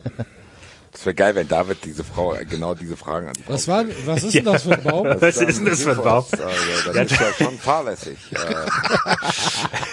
[0.98, 3.68] Das wäre geil, wenn David diese Frau äh, genau diese Fragen an die Frau Was
[3.68, 5.06] war, was ist denn das für ein Baum?
[5.20, 6.26] Was ist denn das für ein Baum?
[6.32, 8.18] Also, das ist ja schon fahrlässig.
[8.32, 8.38] Äh,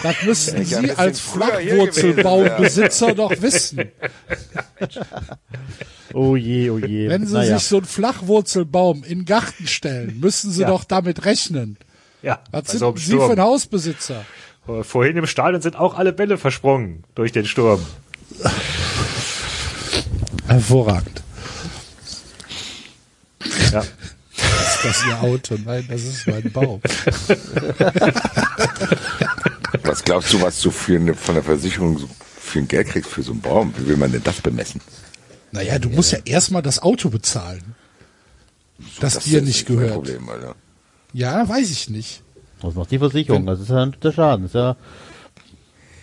[0.02, 3.90] Das müssten Sie als Flachwurzelbaumbesitzer doch wissen.
[6.16, 7.08] Oh je, oh je.
[7.08, 7.58] Wenn Sie naja.
[7.58, 10.68] sich so einen Flachwurzelbaum in den Garten stellen, müssen Sie Ja.
[10.68, 11.76] doch damit rechnen.
[12.22, 13.40] Ja, Was sind Sie für ein.
[13.40, 14.24] Hausbesitzer?
[14.82, 17.84] Vorhin im Stadion sind auch alle Bälle versprungen durch den Sturm.
[20.54, 21.22] Hervorragend.
[23.72, 23.80] Ja.
[23.80, 25.56] Ist das Ihr Auto?
[25.64, 26.80] Nein, das ist mein Baum.
[29.82, 33.10] was glaubst du, was du für eine, von der Versicherung so für ein Geld kriegst
[33.10, 33.74] für so einen Baum?
[33.76, 34.80] Wie will man denn das bemessen?
[35.50, 37.74] Naja, du musst ja erstmal das Auto bezahlen.
[39.00, 39.94] Das, dir ist nicht gehört.
[39.94, 40.54] Problem, Alter.
[41.12, 42.22] Ja, weiß ich nicht.
[42.60, 43.44] Was macht die Versicherung?
[43.46, 44.44] Das ist ja der Schaden.
[44.44, 44.76] Das ist ja, Ja,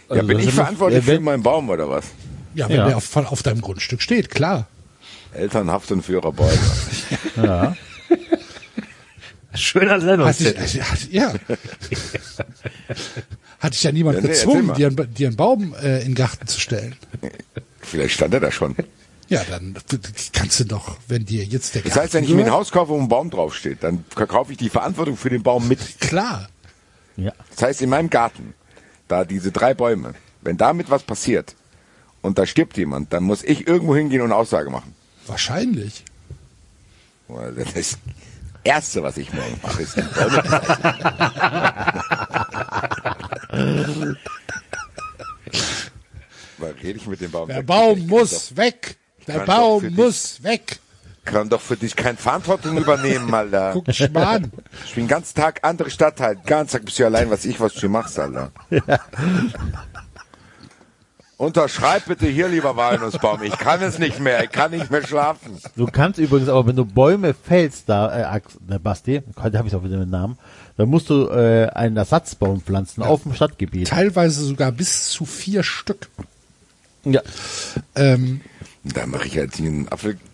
[0.10, 2.06] Also bin das ich verantwortlich für meinen Baum oder was?
[2.54, 2.88] Ja, wenn Ja.
[2.88, 4.68] der auf, auf deinem Grundstück steht, klar.
[5.34, 6.58] Eltern haften für ihre Bäume.
[7.38, 7.76] ja.
[9.54, 10.82] Schöner Sendungstitel.
[11.12, 11.34] ja.
[13.60, 16.16] Hatte ich ja niemand Ja, nee, gezwungen, dir, einen- dir einen Baum äh, in den
[16.16, 16.96] Garten zu stellen.
[17.82, 18.76] Vielleicht stand er da schon.
[19.28, 19.76] Ja, dann
[20.34, 22.92] kannst du doch, wenn dir jetzt der Das heißt, wenn ich mir ein Haus kaufe,
[22.92, 25.80] wo ein Baum draufsteht, dann kaufe ich die Verantwortung für den Baum mit.
[26.00, 26.50] Klar.
[27.18, 27.32] ja.
[27.56, 28.54] Das heißt, in meinem Garten,
[29.08, 31.56] da diese drei Bäume, wenn damit was passiert
[32.22, 34.94] und da stirbt jemand, dann muss ich irgendwo hingehen und Aussage machen.
[35.28, 36.04] Wahrscheinlich.
[37.28, 37.98] Das ist das
[38.64, 40.02] Erste, was ich morgen mache, ist die
[46.58, 47.48] Weil rede ich mit dem Baum.
[47.48, 48.98] Der Sag, Baum muss weg.
[49.28, 50.80] Der doch Baum für dich- muss weg.
[51.24, 53.72] Kann doch für dich keine Verantwortung übernehmen, Alter.
[53.74, 54.52] Guck dich mal an.
[54.86, 56.36] Ich bin den ganzen Tag andere Stadtteil.
[56.48, 58.52] Ganzen Tag bist du allein, was ich, was du machst, Alter.
[61.42, 63.42] Unterschreib bitte hier, lieber Walnussbaum.
[63.42, 64.44] Ich kann es nicht mehr.
[64.44, 65.58] Ich kann nicht mehr schlafen.
[65.76, 69.68] Du kannst übrigens aber, wenn du Bäume fällst, da, äh, Ax- ne, Basti, heute habe
[69.68, 70.38] ich auch wieder den Namen,
[70.78, 73.88] dann musst du äh, einen Ersatzbaum pflanzen auf dem Stadtgebiet.
[73.88, 76.10] Teilweise sogar bis zu vier Stück.
[77.06, 77.22] Ja.
[77.96, 78.42] Ähm,
[78.84, 79.88] Da mache ich halt einen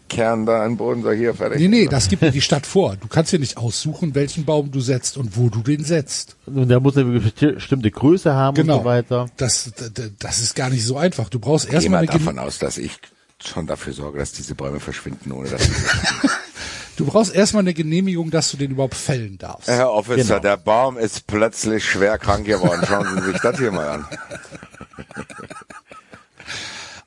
[0.08, 1.60] Apfelkern da an den Boden, so hier, fertig.
[1.60, 2.95] nee, nee, das gibt dir die Stadt vor.
[2.95, 6.36] Du kannst dir nicht aussuchen, welchen Baum du setzt und wo du den setzt.
[6.45, 8.78] Und der muss eine bestimmte Größe haben Genau.
[8.78, 9.26] und so weiter.
[9.38, 11.30] Das, das, das ist gar nicht so einfach.
[11.30, 12.97] Du brauchst Geh erstmal mal eine, davon Gen- aus, dass ich
[13.45, 15.62] schon dafür sorge, dass diese Bäume verschwinden, ohne dass
[16.95, 19.68] du brauchst erstmal eine Genehmigung, dass du den überhaupt fällen darfst.
[19.68, 20.39] Herr Officer, Genau.
[20.39, 22.82] der Baum ist plötzlich schwer krank geworden.
[22.88, 24.05] Schauen Sie sich das hier mal an.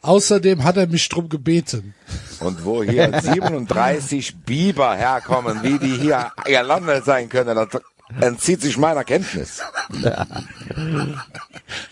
[0.02, 1.94] Außerdem hat er mich drum gebeten.
[2.40, 7.82] Und wo hier 37 Biber herkommen, wie die hier gelandet sein können, das
[8.20, 9.60] entzieht sich meiner Kenntnis.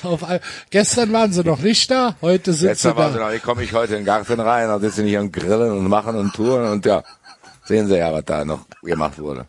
[0.02, 0.24] Auf,
[0.70, 3.26] gestern waren sie noch nicht da, heute sind Letzter sie war sie da.
[3.26, 5.86] noch, wie komme ich heute in den Garten rein, da sitzen hier und grillen und
[5.88, 7.04] machen und tun und ja,
[7.64, 9.46] sehen Sie ja, was da noch gemacht wurde.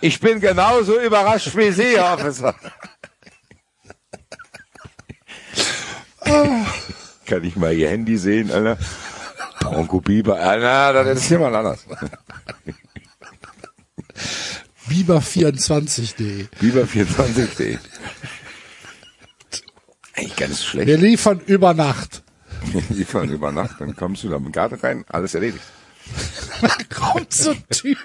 [0.00, 2.54] Ich bin genauso überrascht wie Sie, Herr Officer.
[7.26, 8.78] Kann ich mal Ihr Handy sehen, Alter?
[10.04, 10.38] Biber.
[10.38, 10.56] Ja,
[10.92, 11.84] na, das ist jemand anders.
[14.88, 16.46] Biber24.de.
[16.60, 17.78] Biber24.de.
[20.14, 20.86] Eigentlich so schlecht.
[20.86, 22.22] Wir liefern über Nacht.
[22.90, 25.64] Liefern über Nacht, dann kommst du da im Garten rein, alles erledigt.
[26.62, 27.98] Da kommt so ein Typ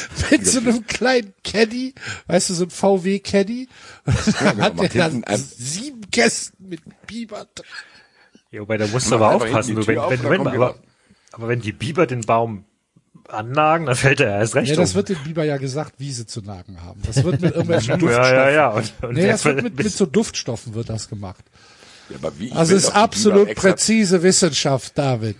[0.30, 1.94] mit so einem kleinen Caddy,
[2.26, 3.68] weißt du, so ein VW Caddy.
[4.04, 7.46] Und dann genau, hat er dann ein- sieben Kästen mit Biber.
[7.54, 7.66] drin.
[8.50, 9.74] Ja, wobei, da musst du aber aufpassen.
[9.76, 10.74] Du, wenn, auf wenn, die aber,
[11.32, 12.64] aber wenn die Biber den Baum
[13.28, 14.96] annagen, dann fällt er erst recht Ja, das um.
[14.96, 17.00] wird dem Biber ja gesagt, wie sie zu nagen haben.
[17.06, 18.34] Das wird mit irgendwelchen Duftstoffen.
[18.34, 18.68] ja, ja, ja.
[18.68, 21.44] Und, und Nee, das wird wird mit, mit so Duftstoffen wird das gemacht.
[22.12, 25.36] Ja, aber wie, ich Also will ist absolut Biber extra- präzise Wissenschaft, David.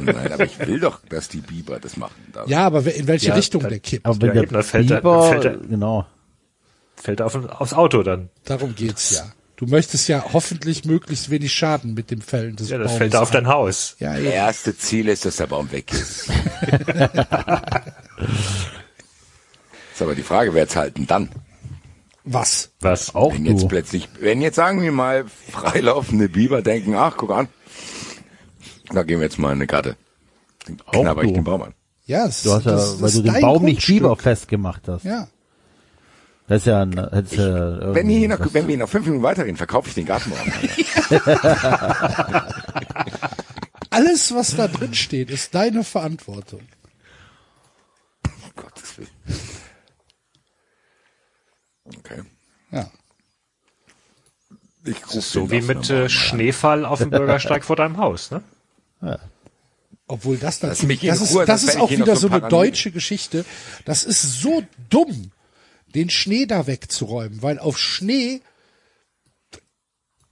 [0.00, 2.14] Nein, aber ich will doch, dass die Biber das machen.
[2.32, 4.06] Da- Ja, aber in welche Ja, Richtung dann- der kippt?
[4.06, 6.06] Aber wenn Ja, der da fällt er- Biber, fällt er- genau.
[6.96, 8.28] fällt er auf, aufs Auto dann.
[8.44, 9.32] Darum geht's ja.
[9.56, 13.12] Du möchtest ja hoffentlich möglichst wenig Schaden mit dem Fällen des Ja, das Baumes fällt
[13.14, 13.46] er auf dein.
[13.46, 13.94] Haus.
[13.98, 14.30] Ja, Das eben.
[14.32, 16.30] erste Ziel ist, dass der Baum weg ist.
[19.92, 21.28] ist aber die Frage, wer zahlt denn dann?
[22.24, 22.70] Was?
[22.80, 23.14] Was?
[23.14, 23.68] Auch Wenn jetzt du.
[23.68, 27.48] plötzlich, wenn jetzt sagen wir mal freilaufende Biber denken, ach, guck an,
[28.92, 29.96] da gehen wir jetzt mal in eine.
[30.66, 31.34] Dann Auch knabber ich du.
[31.34, 31.74] den Baum an.
[32.04, 33.96] Ja, das, Du hast ja, das, das weil ist du den Baum nicht Grundstück.
[33.96, 35.04] Biber festgemacht hast.
[35.04, 35.28] Ja.
[36.48, 39.06] Das ist ja ein, das ist ja Wenn, wir hier noch, wenn wir noch fünf
[39.06, 40.40] Minuten weiterreden, verkaufe ich den Gartenbaum.
[43.90, 46.60] Alles, was da drin steht, ist deine Verantwortung.
[48.24, 49.08] Um Gottes Willen.
[51.98, 52.22] Okay.
[52.70, 52.90] Ja.
[54.84, 56.08] Ich ruf So wie das mit äh.
[56.08, 58.42] Schneefall auf dem Bürgersteig vor deinem Haus, ne?
[60.06, 62.40] Obwohl das natürlich, in das ist, Ruhe, das sonst ist auch wieder so so eine
[62.40, 62.70] paranoid.
[62.72, 63.44] deutsche Geschichte.
[63.84, 65.30] Das ist so dumm,
[65.94, 68.40] den Schnee da wegzuräumen, weil auf Schnee,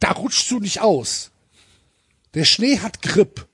[0.01, 1.31] da rutschst du nicht aus.
[2.35, 3.47] Der Schnee hat Grip.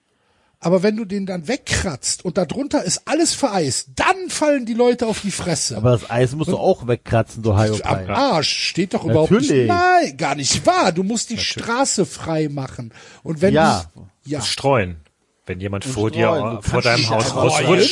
[0.64, 5.06] Aber wenn du den dann wegkratzt und darunter ist alles vereist, dann fallen die Leute
[5.06, 5.76] auf die Fresse.
[5.76, 8.08] Aber das Eis musst du auch wegkratzen, du Am Hyopai.
[8.08, 9.42] Arsch steht doch überhaupt nicht.
[9.50, 9.68] Natürlich.
[9.68, 10.90] Nein, gar nicht wahr.
[10.92, 12.94] Du musst die Straße frei machen.
[13.22, 13.84] Und wenn Ja.
[13.94, 14.96] du, ja, Streuen.
[15.44, 16.52] Wenn jemand vor streuen.
[16.60, 17.88] dir vor deinem Haus streuen.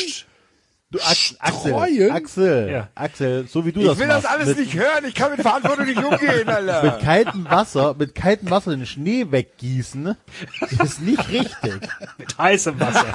[0.93, 2.11] Du, Ax Axel, Streuen?
[2.11, 2.89] Axel, Ja.
[2.95, 4.25] Axel, so wie du Ich das will machst.
[4.25, 6.83] das alles mit, nicht hören, ich kann mit Verantwortung nicht umgehen, Alter.
[6.83, 10.15] Mit kaltem Wasser, mit kaltem Wasser den Schnee weggießen,
[10.85, 11.81] ist nicht richtig.
[12.19, 13.07] Mit heißem Wasser.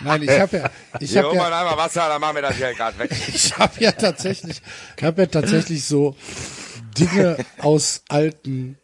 [0.00, 2.56] nein, ich habe ja, ich habe hol ja, mal einmal Wasser, dann machen wir das
[2.56, 3.12] hier gerade weg.
[3.28, 4.60] ich habe ja tatsächlich,
[4.96, 6.16] ich habe ja tatsächlich so
[6.98, 8.78] Dinge aus alten,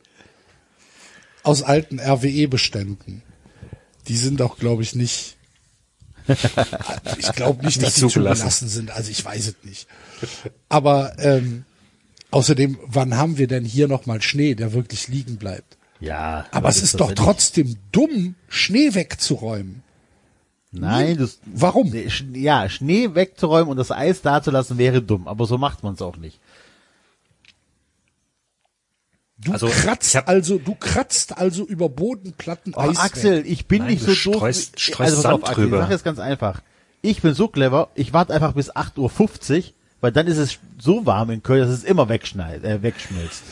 [1.43, 3.23] aus alten RWE-Beständen.
[4.07, 5.38] Die sind auch, glaube ich, nicht.
[7.19, 8.69] Ich glaube nicht, dass sie zugelassen.
[8.69, 8.91] sind.
[8.91, 9.89] Also ich weiß es nicht.
[10.69, 11.65] Aber ähm,
[12.31, 15.77] außerdem, wann haben wir denn hier noch mal Schnee, der wirklich liegen bleibt?
[16.01, 16.47] Ja.
[16.51, 19.83] Aber es ist doch trotzdem dumm, Schnee wegzuräumen.
[20.71, 21.93] Nein, das, Warum?
[22.35, 26.19] Ja, Schnee wegzuräumen und das Eis dazulassen wäre dumm, aber so macht man es auch
[26.19, 26.39] nicht.
[29.41, 32.99] Du Also, kratzt ich hab- also, du kratzt also über Bodenplatten Oh, Eis.
[32.99, 34.43] Axel, ich bin Nein, nicht du so doof.
[34.43, 35.83] streust- streust also Sand auf, Axel, ich drüber.
[35.83, 36.61] sag jetzt ganz einfach.
[37.03, 39.63] Ich bin so clever, ich warte einfach bis 8.50 Uhr,
[40.01, 43.43] weil dann ist es so warm in Köln, dass es immer wegschneit, äh, wegschmilzt.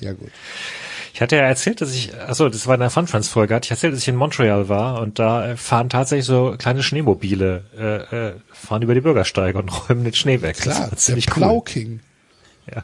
[0.00, 0.30] Ja gut.
[1.12, 3.66] Ich hatte ja erzählt, dass ich, achso, das war in der Fun Friends Folge, hatte
[3.66, 7.64] ich erzählt, dass ich in Montreal war und da äh, fahren tatsächlich so kleine Schneemobile,
[7.78, 10.56] äh, äh, fahren über die Bürgersteige und räumen den Schnee weg.
[10.58, 11.34] Klar, das der war ziemlich cool.
[11.42, 12.00] Plauking.
[12.74, 12.82] Ja.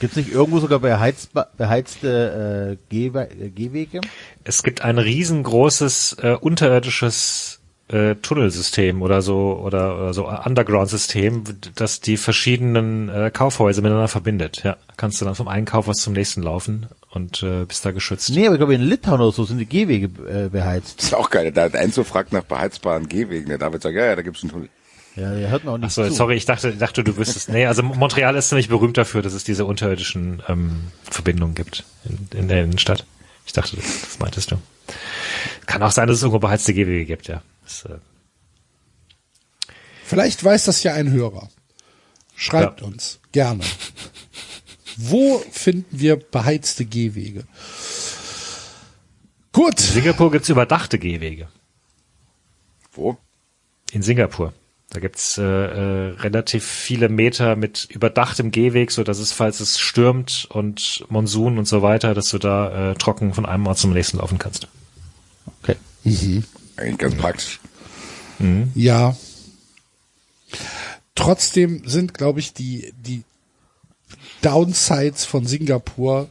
[0.00, 4.00] Gibt's nicht irgendwo sogar beheizba- beheizte äh, äh, Gehwege?
[4.44, 12.00] Es gibt ein riesengroßes äh, unterirdisches äh, Tunnelsystem oder so oder, oder so Underground-System, das
[12.00, 14.62] die verschiedenen äh, Kaufhäuser miteinander verbindet.
[14.64, 18.30] Ja, kannst du dann vom einen Kaufhaus zum nächsten laufen und äh, bist da geschützt.
[18.30, 20.98] Nee, aber ich glaube in Litauen oder so sind die Gehwege äh, beheizt.
[20.98, 21.52] Das ist auch geil.
[21.52, 23.48] Da hat Enzo fragt nach beheizbaren Gehwegen.
[23.48, 24.68] Der David sagt, ja, ja, da gibt's einen Tunnel.
[25.16, 26.12] Ja, der hört man auch nicht Achso, zu.
[26.12, 27.48] sorry, ich dachte, ich dachte, du wüsstest.
[27.48, 32.28] Nee, also Montreal ist ziemlich berühmt dafür, dass es diese unterirdischen ähm, Verbindungen gibt in,
[32.38, 33.06] in der Innenstadt.
[33.46, 34.56] Ich dachte, das, das meintest du.
[35.66, 37.42] Kann auch sein, dass es irgendwo beheizte Gehwege gibt, ja.
[37.62, 37.98] Das, äh,
[40.04, 41.48] Vielleicht weiß das ja ein Hörer.
[42.36, 42.86] Schreibt Ja.
[42.88, 43.62] uns gerne.
[44.96, 47.44] Wo finden wir beheizte Gehwege?
[49.52, 49.78] Gut.
[49.80, 51.48] in Singapur gibt's überdachte Gehwege.
[52.92, 53.16] Wo?
[53.92, 54.52] In Singapur.
[54.94, 59.80] Da gibt's äh, äh, relativ viele Meter mit überdachtem Gehweg, so dass es, falls es
[59.80, 63.92] stürmt und Monsun und so weiter, dass du da äh, trocken von einem Ort zum
[63.92, 64.68] nächsten laufen kannst.
[65.62, 65.74] Okay.
[66.76, 67.58] Eigentlich ganz praktisch.
[68.76, 69.16] Ja.
[71.16, 73.24] Trotzdem sind, glaube ich, die, die
[74.42, 76.30] Downsides von Singapur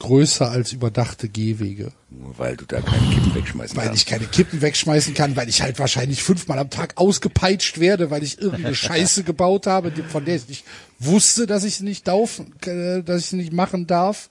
[0.00, 1.92] größer als überdachte Gehwege.
[2.10, 4.02] Nur weil du da keine Kippen wegschmeißen Weil kannst.
[4.02, 8.24] ich keine Kippen wegschmeißen kann, weil ich halt wahrscheinlich fünfmal am Tag ausgepeitscht werde, weil
[8.24, 10.64] ich irgendeine Scheiße gebaut habe, von der ich nicht
[10.98, 14.30] wusste, dass ich sie nicht darf, äh, dass ich sie nicht machen darf.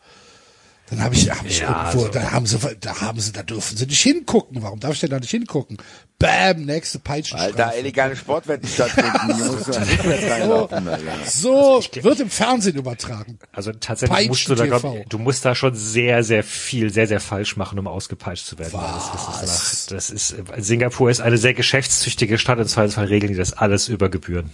[0.90, 3.44] Dann habe ich, hab ich Ja, irgendwo, also- da haben sie, da haben sie, da
[3.44, 4.62] dürfen sie nicht hingucken.
[4.64, 5.78] Warum darf ich denn da nicht hingucken?
[6.18, 7.78] Bam, nächste Weil da Peitschenstrafe.
[7.80, 11.02] illegale Sportwetten stattfinden, die musst du dann rückwärts reinlaufen, Alter.
[11.26, 13.40] So wird im Fernsehen übertragen.
[13.54, 17.22] Also tatsächlich musst du da, glaub, du musst da schon sehr, sehr viel, sehr, sehr
[17.22, 18.74] falsch machen, um ausgepeitscht zu werden.
[18.74, 23.32] Das, ist, das, ist, das ist, Singapur ist eine sehr geschäftstüchtige Stadt, im Zweifelsfall regeln
[23.32, 24.50] die das alles über Gebühren.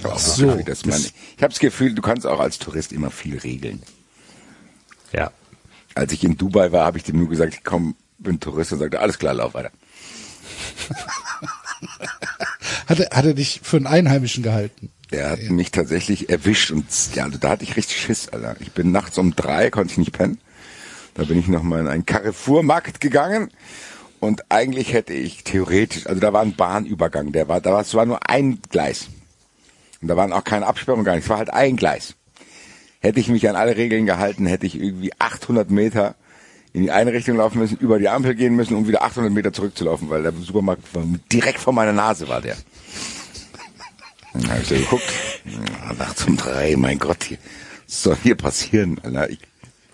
[0.00, 3.10] Aber auch So, das man, ich habe das Gefühl, du kannst auch als Tourist immer
[3.10, 3.82] viel regeln.
[5.12, 5.30] Ja.
[5.94, 8.78] Als ich in Dubai war, habe ich dem nur gesagt, ich komm, bin Tourist und
[8.78, 9.70] sagte, alles klar, lauf weiter.
[12.86, 14.90] Hat er, hat er dich für einen Einheimischen gehalten?
[15.12, 18.56] Der hat mich tatsächlich erwischt und ja, also da hatte ich richtig Schiss, Alter.
[18.60, 20.38] Ich bin nachts um drei, konnte ich nicht pennen.
[21.14, 23.50] Da bin ich nochmal in einen Carrefour-Markt gegangen
[24.20, 27.94] und eigentlich hätte ich theoretisch, also da war ein Bahnübergang, der war, da war, es
[27.94, 29.08] war nur ein Gleis.
[30.02, 32.14] Und da waren auch keine Absperrungen, gar nichts, es war halt ein Gleis.
[33.00, 36.16] Hätte ich mich an alle Regeln gehalten, hätte ich irgendwie 800 Meter
[36.72, 39.52] in die eine Richtung laufen müssen, über die Ampel gehen müssen, um wieder 800 Meter
[39.52, 40.82] zurückzulaufen, weil der Supermarkt
[41.32, 42.56] direkt vor meiner Nase war der.
[44.32, 45.12] Dann habe ich da geguckt,
[45.44, 47.38] ja, nachts um drei, mein Gott, hier,
[47.86, 48.98] was soll hier passieren?
[49.02, 49.30] Alter?
[49.30, 49.40] Ich,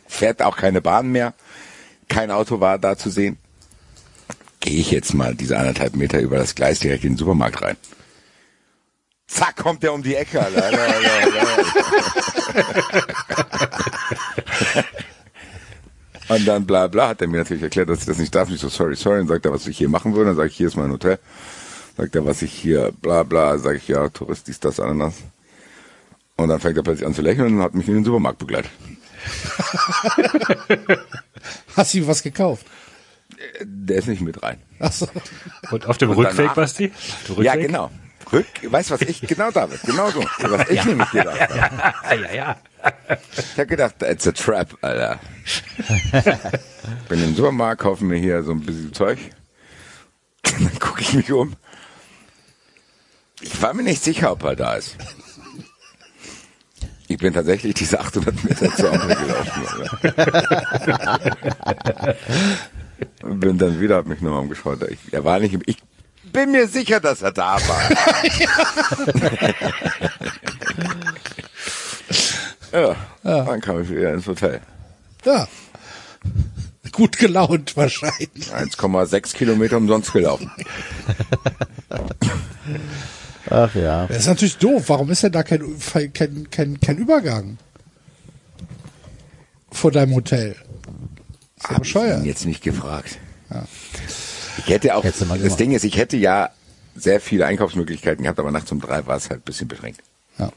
[0.06, 1.34] fährt auch keine Bahn mehr,
[2.08, 3.36] kein Auto war da zu sehen.
[4.60, 7.76] Gehe ich jetzt mal diese anderthalb Meter über das Gleis direkt in den Supermarkt rein.
[9.28, 10.40] Zack, kommt der um die Ecke.
[10.42, 11.12] Alter, Alter, Alter,
[11.46, 11.64] Alter.
[16.28, 18.50] Und dann bla bla hat er mir natürlich erklärt, dass ich das nicht darf.
[18.50, 19.20] Ich so, sorry, sorry.
[19.20, 20.26] Und sagt er, was ich hier machen würde.
[20.30, 21.18] Dann sage ich, hier ist mein Hotel.
[21.96, 23.56] Sagt er, was ich hier, bla bla.
[23.58, 25.14] Sage ich, ja, Tourist, dies, das, Ananas.
[26.36, 28.70] Und dann fängt er plötzlich an zu lächeln und hat mich in den Supermarkt begleitet.
[31.76, 32.66] Hast du ihm was gekauft?
[33.62, 34.60] Der ist nicht mit rein.
[34.78, 35.08] Achso.
[35.70, 36.88] Und auf dem Und Rückweg, danach- Basti?
[37.28, 37.66] Dem Ja, Rückweg?
[37.68, 37.90] genau.
[38.62, 40.20] Weißt du, was ich, genau David, genau so.
[40.40, 41.56] Was ich nämlich gedacht habe.
[41.56, 42.56] Ja, ja, ja.
[43.32, 45.18] Ich habe gedacht, it's a trap, Alter.
[47.08, 49.18] Bin im Supermarkt, kaufe mir hier so ein bisschen Zeug.
[50.42, 51.54] Dann gucke ich mich um.
[53.40, 54.96] Ich war mir nicht sicher, ob er da ist.
[57.06, 59.62] Ich bin tatsächlich diese 800 Meter zur Ampel gelaufen.
[61.60, 62.16] Alter.
[63.22, 64.82] Bin dann wieder, hab mich nochmal umgeschaut.
[64.90, 65.76] Ich, er war nicht, im- ich
[66.32, 67.90] bin mir sicher, dass er da war.
[72.72, 74.60] ja, dann kam ich wieder ins Hotel.
[75.24, 75.48] Ja.
[76.92, 78.52] Gut gelaunt wahrscheinlich.
[78.52, 80.50] 1,6 Kilometer umsonst gelaufen.
[83.50, 84.06] Ach ja.
[84.06, 84.84] Das ist natürlich doof.
[84.88, 85.62] Warum ist denn da kein,
[86.12, 87.58] kein, kein, kein Übergang?
[89.70, 90.56] Vor deinem Hotel.
[91.56, 92.24] Ist ja Hab ich ihn bescheuert.
[92.24, 93.18] jetzt nicht gefragt.
[94.58, 95.40] Ich hätte auch, das gemacht.
[95.58, 96.50] Ding ist, ich hätte ja
[96.94, 100.00] sehr viele Einkaufsmöglichkeiten gehabt, aber nachts um drei war es halt ein bisschen beschränkt.
[100.38, 100.52] Ja.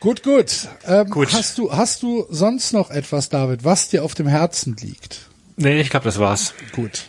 [0.00, 0.68] Gut, gut.
[0.86, 1.32] Ähm, Gut.
[1.32, 5.28] Hast du, hast du sonst noch etwas, David, was dir auf dem Herzen liegt?
[5.56, 6.54] Nee, ich glaube, das war's.
[6.72, 7.04] Gut.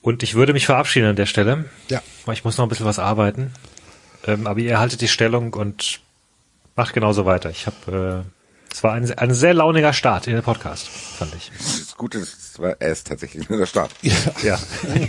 [0.00, 1.66] Und ich würde mich verabschieden an der Stelle.
[1.90, 2.02] Ja.
[2.24, 3.52] Weil ich muss noch ein bisschen was arbeiten.
[4.26, 6.00] Ähm, aber ihr haltet die Stellung und
[6.74, 7.50] macht genauso weiter.
[7.50, 8.37] Ich habe, äh,
[8.78, 11.50] es war ein, ein sehr launiger Start in den Podcast, fand ich.
[11.58, 13.90] Das Gute ist, es war- er ist tatsächlich nur der Start.
[14.44, 14.56] Ja.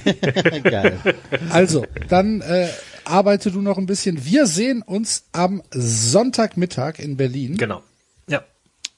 [0.63, 0.99] Geil.
[1.51, 2.67] Also, dann äh,
[3.05, 4.26] arbeite du noch ein bisschen.
[4.26, 7.57] Wir sehen uns am Sonntagmittag in Berlin.
[7.57, 7.84] genau.
[8.28, 8.43] Ja.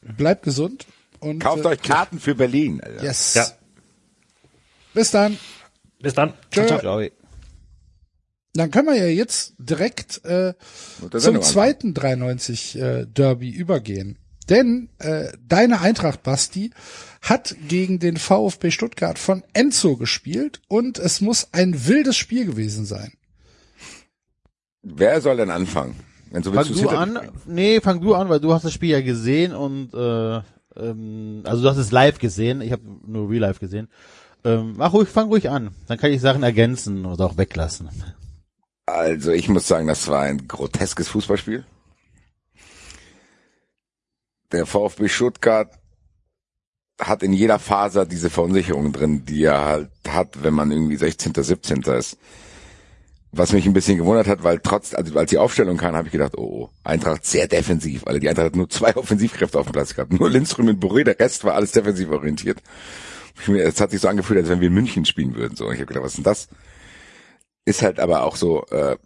[0.01, 0.85] Bleibt gesund
[1.19, 2.79] und Kauft äh, euch Karten für Berlin.
[2.81, 3.03] Alter.
[3.03, 3.33] Yes.
[3.33, 3.47] Ja.
[4.93, 5.37] Bis dann.
[5.99, 6.31] Bis dann.
[6.49, 6.65] Tschö.
[6.65, 7.01] Ciao.
[8.53, 10.53] Dann können wir ja jetzt direkt äh,
[11.19, 14.17] zum zweiten 93 äh, Derby übergehen.
[14.51, 16.71] Denn äh, deine Eintracht, Basti,
[17.21, 22.85] hat gegen den VfB Stuttgart von Enzo gespielt und es muss ein wildes Spiel gewesen
[22.85, 23.13] sein.
[24.83, 25.95] Wer soll denn anfangen?
[26.31, 27.29] Wenn so Fang willst du hinter- an?
[27.45, 30.41] Nee, fang du an, weil du hast das Spiel ja gesehen und äh,
[30.75, 32.59] ähm, also du hast es live gesehen.
[32.59, 33.87] Ich habe nur Real Life gesehen.
[34.43, 35.71] Ähm, mach ruhig, fang ruhig an.
[35.87, 37.87] Dann kann ich Sachen ergänzen oder auch weglassen.
[38.85, 41.63] Also ich muss sagen, das war ein groteskes Fußballspiel.
[44.51, 45.71] Der VfB Stuttgart
[46.99, 51.33] hat in jeder Faser diese Verunsicherung drin, die er halt hat, wenn man irgendwie 16.,
[51.35, 51.81] 17.
[51.81, 52.17] ist.
[53.33, 56.11] Was mich ein bisschen gewundert hat, weil trotz, also als die Aufstellung kam, habe ich
[56.11, 58.05] gedacht, oh, oh, Eintracht sehr defensiv.
[58.05, 60.11] Also die Eintracht hat nur zwei Offensivkräfte auf dem Platz gehabt.
[60.11, 62.61] Nur Lindström und Boré, der Rest war alles defensiv orientiert.
[63.47, 65.55] Es hat sich so angefühlt, als wenn wir in München spielen würden.
[65.55, 66.49] So, und ich habe gedacht, was ist denn das?
[67.63, 68.97] Ist halt aber auch so, äh,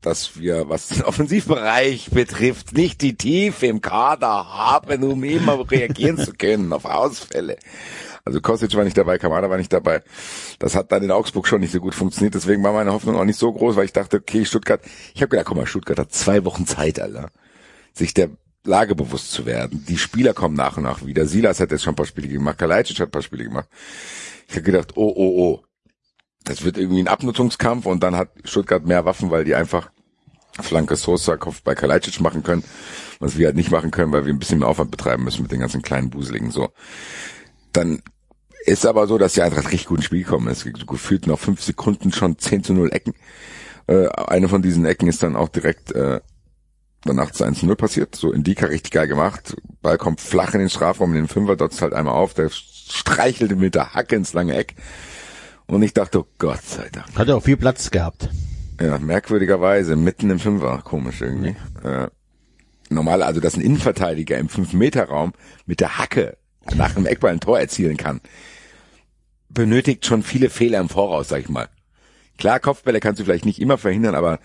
[0.00, 6.18] dass wir, was den Offensivbereich betrifft, nicht die Tiefe im Kader haben, um immer reagieren
[6.18, 7.56] zu können auf Ausfälle.
[8.24, 10.02] Also Kostic war nicht dabei, Kamada war nicht dabei.
[10.58, 12.34] Das hat dann in Augsburg schon nicht so gut funktioniert.
[12.34, 14.82] Deswegen war meine Hoffnung auch nicht so groß, weil ich dachte, okay, Stuttgart,
[15.14, 17.30] ich habe gedacht, guck mal, Stuttgart hat zwei Wochen Zeit, Alter,
[17.94, 18.30] sich der
[18.64, 19.84] Lage bewusst zu werden.
[19.88, 21.26] Die Spieler kommen nach und nach wieder.
[21.26, 23.68] Silas hat jetzt schon ein paar Spiele gemacht, Kalajdzic hat ein paar Spiele gemacht.
[24.46, 25.64] Ich habe gedacht, oh, oh, oh,
[26.48, 29.90] das wird irgendwie ein Abnutzungskampf und dann hat Stuttgart mehr Waffen, weil die einfach
[30.60, 32.64] Flanke Sosa Kopf bei Kalajdzic machen können,
[33.20, 35.52] was wir halt nicht machen können, weil wir ein bisschen mehr Aufwand betreiben müssen mit
[35.52, 36.70] den ganzen kleinen Buseligen so.
[37.72, 38.02] Dann
[38.64, 40.64] ist aber so, dass die Eintracht richtig gut ins Spiel gekommen ist.
[40.86, 43.14] Gefühlt noch fünf Sekunden schon 10 zu 0 Ecken.
[43.86, 46.20] Äh, eine von diesen Ecken ist dann auch direkt äh,
[47.04, 48.14] danach zu 1 zu 0 passiert.
[48.16, 49.54] So Indika richtig geil gemacht.
[49.80, 52.34] Ball kommt flach in den Strafraum, in den Fünfer dotzt halt einmal auf.
[52.34, 54.74] Der streichelte mit der Hacke ins lange Eck.
[55.68, 57.16] Und ich dachte, oh Gott sei Dank.
[57.16, 58.30] Hat er auch viel Platz gehabt.
[58.80, 61.56] Ja, merkwürdigerweise, mitten im Fünfer, komisch irgendwie.
[61.84, 62.08] Äh,
[62.88, 65.34] normal, also dass ein Innenverteidiger im 5-Meter-Raum
[65.66, 66.38] mit der Hacke
[66.74, 68.20] nach einem Eckball ein Tor erzielen kann,
[69.48, 71.68] benötigt schon viele Fehler im Voraus, sag ich mal.
[72.38, 74.38] Klar, Kopfbälle kannst du vielleicht nicht immer verhindern, aber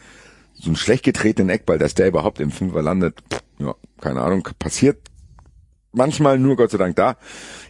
[0.53, 3.19] so ein schlecht getretenen Eckball, dass der überhaupt im Fünfer landet,
[3.59, 5.09] ja, keine Ahnung, passiert
[5.93, 7.17] manchmal nur Gott sei Dank da.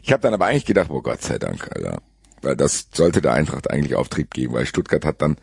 [0.02, 2.02] Ich habe dann aber eigentlich gedacht, oh Gott sei Dank, Alter.
[2.44, 5.38] Weil das sollte der Eintracht eigentlich Auftrieb geben, weil Stuttgart hat dann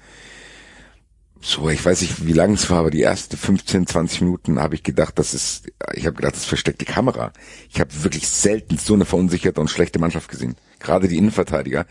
[1.42, 4.74] so, ich weiß nicht, wie lang es war, aber die ersten 15, 20 Minuten habe
[4.74, 7.32] ich gedacht, das ist, ich habe gedacht, das ist versteckte Kamera.
[7.70, 10.57] Ich habe wirklich selten so eine verunsicherte und schlechte Mannschaft gesehen.
[10.80, 11.86] Gerade die Innenverteidiger,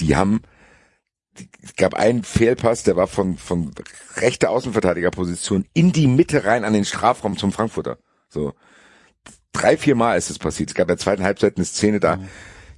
[0.00, 0.40] die haben,
[1.62, 3.72] es gab einen Fehlpass, der war von, von
[4.16, 7.98] rechter Außenverteidigerposition in die Mitte rein an den Strafraum zum Frankfurter.
[8.30, 8.54] So.
[9.52, 10.70] Drei, vier Mal ist es passiert.
[10.70, 12.28] Es gab in der zweiten Halbzeit eine Szene da, Mhm.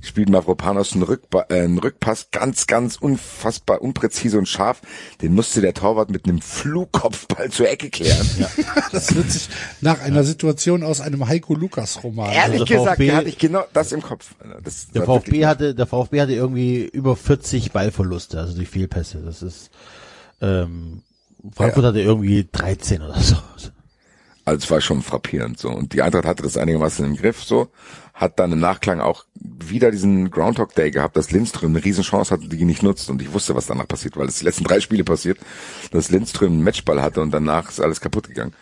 [0.06, 4.80] Spielt Mavropanos einen, Rückba äh, einen Rückpass ganz, ganz unfassbar unpräzise und scharf.
[5.22, 8.26] Den musste der Torwart mit einem Flugkopfball zur Ecke klären.
[8.92, 9.48] Das hört sich
[9.80, 12.32] nach einer Situation aus einem Heiko Lukas Roman.
[12.32, 14.34] Ehrlich Also der gesagt, VfB hatte ich genau das im Kopf.
[14.62, 19.18] Das Der VfB hatte, der VfB hatte irgendwie über 40 Ballverluste, also durch Fehlpässe.
[19.24, 19.70] Das ist,
[20.40, 21.02] ähm,
[21.54, 23.36] Frankfurt hatte irgendwie 13 oder so.
[24.46, 25.70] Also es war schon frappierend so.
[25.70, 27.68] Und die Eintracht hatte das einigermaßen im Griff so,
[28.14, 32.48] hat dann im Nachklang auch wieder diesen Groundhog Day gehabt, dass Lindström eine Riesenchance hatte,
[32.48, 33.10] die nicht nutzt.
[33.10, 35.38] Und ich wusste, was danach passiert, weil es die letzten drei Spiele passiert,
[35.90, 38.54] dass Lindström einen Matchball hatte und danach ist alles kaputt gegangen.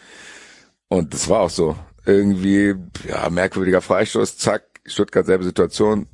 [0.89, 1.77] Und das war auch so.
[2.07, 2.75] Irgendwie,
[3.07, 6.07] ja, merkwürdiger Freistoß, zack, Stuttgart selbe Situation,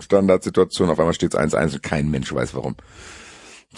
[0.00, 2.74] Standardsituation, auf einmal steht es 1-1 und kein Mensch weiß warum.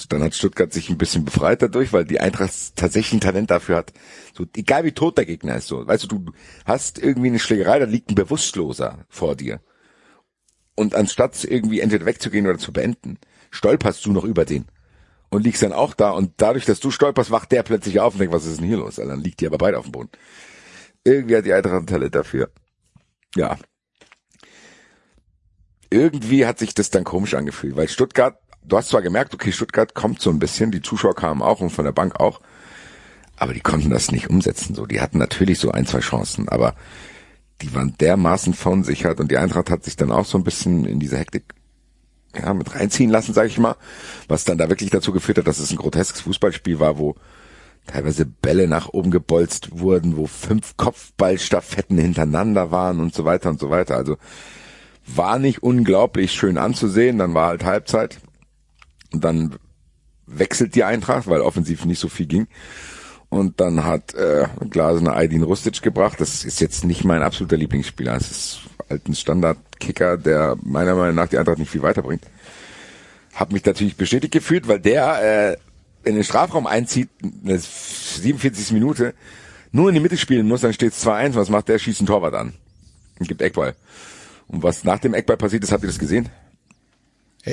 [0.08, 3.76] Dann hat Stuttgart sich ein bisschen befreit dadurch, weil die Eintracht tatsächlich ein Talent dafür
[3.76, 3.92] hat.
[4.36, 5.86] So, egal wie tot der Gegner ist, so.
[5.86, 6.32] Weißt du, du
[6.64, 9.60] hast irgendwie eine Schlägerei, da liegt ein Bewusstloser vor dir.
[10.76, 13.18] Und anstatt irgendwie entweder wegzugehen oder zu beenden,
[13.50, 14.66] stolperst du noch über den.
[15.30, 18.20] Und liegst dann auch da und dadurch, dass du stolperst, wacht der plötzlich auf und
[18.20, 18.98] denkt, was ist denn hier los?
[18.98, 20.10] Also dann liegt die aber beide auf dem Boden.
[21.04, 22.50] Irgendwie hat die Eintracht ein Talent dafür.
[23.34, 23.58] Ja.
[25.90, 29.94] Irgendwie hat sich das dann komisch angefühlt, weil Stuttgart du hast zwar gemerkt, okay, Stuttgart
[29.94, 32.40] kommt so ein bisschen, die Zuschauer kamen auch und von der Bank auch,
[33.36, 34.74] aber die konnten das nicht umsetzen.
[34.74, 36.74] So, die hatten natürlich so ein, zwei Chancen, aber
[37.62, 41.00] die waren dermaßen verunsichert und die Eintracht hat sich dann auch so ein bisschen in
[41.00, 41.54] diese Hektik
[42.36, 43.76] ja, mit reinziehen lassen, sage ich mal,
[44.28, 47.16] was dann da wirklich dazu geführt hat, dass es ein groteskes Fußballspiel war, wo
[47.86, 53.58] teilweise Bälle nach oben gebolzt wurden, wo fünf Kopfballstaffetten hintereinander waren und so weiter und
[53.58, 53.96] so weiter.
[53.96, 54.18] Also
[55.06, 58.20] war nicht unglaublich schön anzusehen, dann war halt Halbzeit.
[59.12, 59.56] Und dann
[60.26, 62.46] wechselt die Eintracht, weil offensiv nicht so viel ging.
[63.30, 66.20] Und dann hat äh, Glasner Aydin Rustic gebracht.
[66.20, 68.16] Das ist jetzt nicht mein absoluter Lieblingsspieler.
[68.16, 72.22] Es ist halt ein Standardkicker, der meiner Meinung nach die Eintracht nicht viel weiterbringt.
[73.34, 78.72] Hab mich natürlich bestätigt gefühlt, weil der äh, in den Strafraum einzieht, eine 47.
[78.72, 79.14] Minute,
[79.72, 81.34] nur in die Mitte spielen muss, dann steht es 2-1.
[81.34, 81.78] Was macht der?
[81.78, 82.54] Schießt einen Torwart an.
[83.18, 83.74] Und gibt Eckball.
[84.46, 86.30] Und was nach dem Eckball passiert ist, habt ihr das gesehen?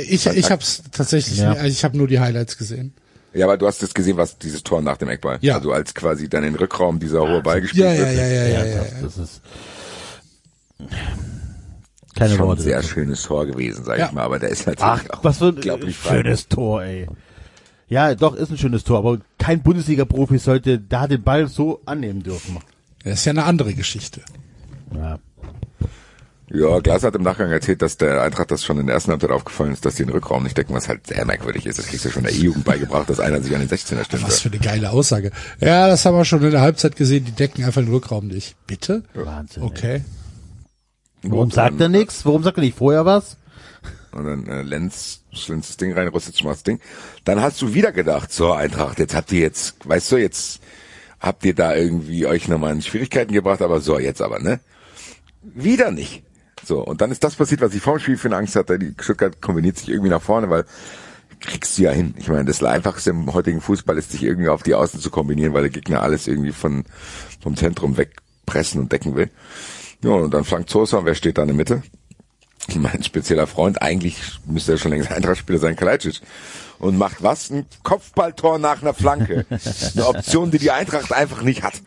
[0.02, 1.54] Ich, ich habe es tatsächlich, Ja.
[1.54, 2.94] also ich habe nur die Highlights gesehen.
[3.34, 5.38] Ja, aber du hast das gesehen, was dieses Tor nach dem Eckball.
[5.42, 5.56] Ja.
[5.58, 8.18] Also als quasi dann in den Rückraum dieser hohe Ball gespielt Ja, ja, wird.
[8.18, 8.60] ja, ja, ja, ja.
[8.64, 9.42] Ernsthaft, Das ist
[12.16, 12.62] keine Schon ein Worte.
[12.62, 12.88] sehr dazu.
[12.90, 14.06] schönes Tor gewesen, sag Ja.
[14.08, 16.16] ich mal, aber der ist natürlich Ach, auch was für ein frei.
[16.22, 17.08] schönes Tor, ey.
[17.90, 22.24] Ja, doch, ist ein schönes Tor, aber kein Bundesliga-Profi sollte da den Ball so annehmen
[22.24, 22.58] dürfen.
[23.04, 24.22] Das ist ja eine andere Geschichte.
[24.96, 25.20] Ja.
[26.48, 29.32] Ja, Glas hat im Nachgang erzählt, dass der Eintracht das schon in der ersten Halbzeit
[29.32, 31.80] aufgefallen ist, dass die den Rückraum nicht decken, was halt sehr merkwürdig ist.
[31.80, 34.24] Das kriegst du schon in der E-Jugend beigebracht, dass einer sich an den 16er stellen
[34.24, 35.32] Was für eine geile Aussage.
[35.60, 37.26] Ja, das haben wir schon in der Halbzeit gesehen.
[37.26, 38.56] Die decken einfach den Rückraum nicht.
[38.68, 39.04] Bitte?
[39.16, 39.64] Wahnsinn.
[39.64, 40.04] Okay.
[41.24, 42.26] Warum Gut, sagt er nichts?
[42.26, 43.38] Warum sagt er nicht vorher was?
[44.12, 46.80] Und dann äh, Lenz schlänzt das Ding rein, macht das Ding.
[47.24, 50.62] Dann hast du wieder gedacht, so Eintracht, jetzt habt ihr jetzt, weißt du, jetzt
[51.20, 54.60] habt ihr da irgendwie euch nochmal in Schwierigkeiten gebracht, aber so, jetzt aber, ne?
[55.42, 56.24] Wieder nicht.
[56.64, 58.80] So, und dann ist das passiert, was ich vor dem Spiel für eine Angst hatte.
[58.80, 60.66] Die Stuttgart kombiniert sich irgendwie nach vorne, weil
[61.40, 62.16] kriegst du ja hin.
[62.18, 65.54] Ich meine, das Einfachste im heutigen Fußball ist, sich irgendwie auf die Außen zu kombinieren,
[65.54, 66.86] weil der Gegner alles irgendwie von,
[67.42, 69.30] vom Zentrum wegpressen und decken will.
[70.04, 71.84] Ja, und dann flankt Sosa und wer steht da in der Mitte?
[72.76, 76.22] Mein spezieller Freund, eigentlich müsste er schon längst Eintrachtspieler sein, Kalajdzic.
[76.80, 77.52] Und macht was?
[77.52, 79.46] Ein Kopfballtor nach einer Flanke.
[79.96, 81.82] Eine Option, die die Eintracht einfach nicht hat.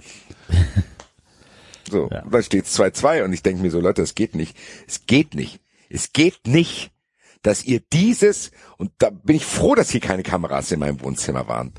[1.90, 2.22] So, Ja.
[2.22, 4.56] und dann steht's 2-2 und ich denke mir so, Leute, es geht nicht.
[4.86, 5.60] Es geht nicht.
[5.90, 6.90] Es geht nicht,
[7.42, 11.48] dass ihr dieses, und da bin ich froh, dass hier keine Kameras in meinem Wohnzimmer
[11.48, 11.72] waren,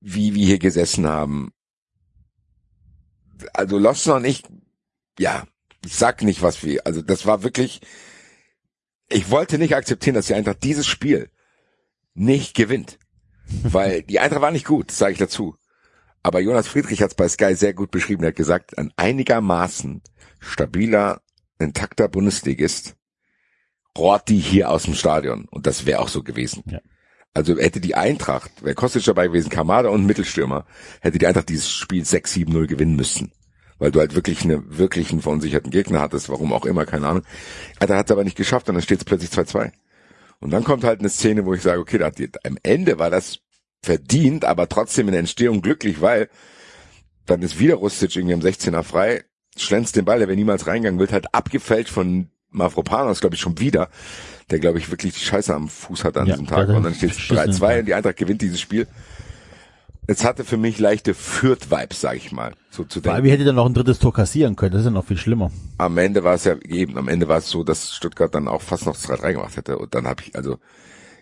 [0.00, 1.52] wie wir hier gesessen haben.
[3.54, 4.42] Also Lossner und ich,
[5.18, 5.46] ja,
[5.84, 7.80] ich sag nicht, was wir, also das war wirklich,
[9.08, 11.30] ich wollte nicht akzeptieren, dass die Eintracht dieses Spiel
[12.14, 12.98] nicht gewinnt.
[13.64, 15.56] Weil die Eintracht war nicht gut, sage ich dazu.
[16.22, 18.24] Aber Jonas Friedrich hat es bei Sky sehr gut beschrieben.
[18.24, 20.02] Er hat gesagt, ein einigermaßen
[20.38, 21.22] stabiler,
[21.58, 22.96] intakter Bundesligist
[23.96, 25.46] rohrt die hier aus dem Stadion.
[25.50, 26.62] Und das wäre auch so gewesen.
[26.66, 26.80] Ja.
[27.32, 30.66] Also hätte die Eintracht, wäre Kostic dabei gewesen, Kamada und Mittelstürmer,
[31.00, 33.32] hätte die Eintracht dieses Spiel 6-7-0 gewinnen müssen.
[33.78, 37.22] Weil du halt wirklich eine, wirklich einen verunsicherten Gegner hattest, warum auch immer, keine Ahnung.
[37.78, 39.72] Eintracht hat es aber nicht geschafft und dann steht es plötzlich 2-2.
[40.40, 42.98] Und dann kommt halt eine Szene, wo ich sage, okay, da hat die, am Ende
[42.98, 43.40] war das
[43.82, 46.28] verdient, aber trotzdem in der Entstehung glücklich, weil
[47.26, 49.24] dann ist wieder Rustic irgendwie am 16er frei,
[49.56, 53.58] schlänzt den Ball, der wäre niemals reingegangen, wird halt abgefälscht von Mavropanos, glaube ich, schon
[53.58, 53.88] wieder,
[54.50, 56.68] der, glaube ich, wirklich die Scheiße am Fuß hat an Ja, diesem Tag.
[56.68, 57.78] Und dann steht es verschissenen 3-2 Tag.
[57.78, 58.88] und die Eintracht gewinnt dieses Spiel.
[60.06, 63.22] Es hatte für mich leichte Fürth-Vibes, sag ich mal, so zu denken.
[63.22, 64.72] wie hätte dann noch ein drittes Tor kassieren können?
[64.72, 65.52] Das ist ja noch viel schlimmer.
[65.78, 68.62] Am Ende war es ja eben, am Ende war es so, dass Stuttgart dann auch
[68.62, 69.78] fast noch das 3-3 gemacht hätte.
[69.78, 70.58] Und dann habe ich, also,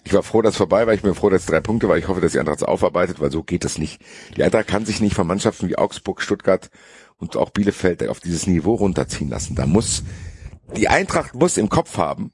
[0.05, 0.95] ich war froh, dass es vorbei war.
[0.95, 1.99] Ich bin froh, dass es drei Punkte war.
[1.99, 4.01] Ich hoffe, dass die Eintracht es aufarbeitet, weil so geht es nicht.
[4.37, 6.71] Die Eintracht kann sich nicht von Mannschaften wie Augsburg, Stuttgart
[7.19, 9.55] und auch Bielefeld auf dieses Niveau runterziehen lassen.
[9.55, 10.03] Da muss,
[10.77, 12.33] die Eintracht muss im Kopf haben,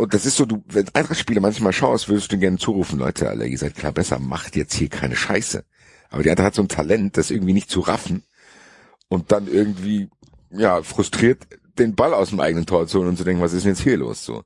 [0.00, 3.48] und das ist so, du, wenn Eintracht-Spiele manchmal schaust, würdest du gerne zurufen, Leute, alle,
[3.48, 5.64] ihr seid klar besser, macht jetzt hier keine Scheiße.
[6.10, 8.22] Aber die Eintracht hat so ein Talent, das irgendwie nicht zu raffen
[9.08, 10.08] und dann irgendwie,
[10.50, 11.46] ja, frustriert
[11.78, 13.82] den Ball aus dem eigenen Tor zu holen und zu denken, was ist denn jetzt
[13.82, 14.44] hier los, so.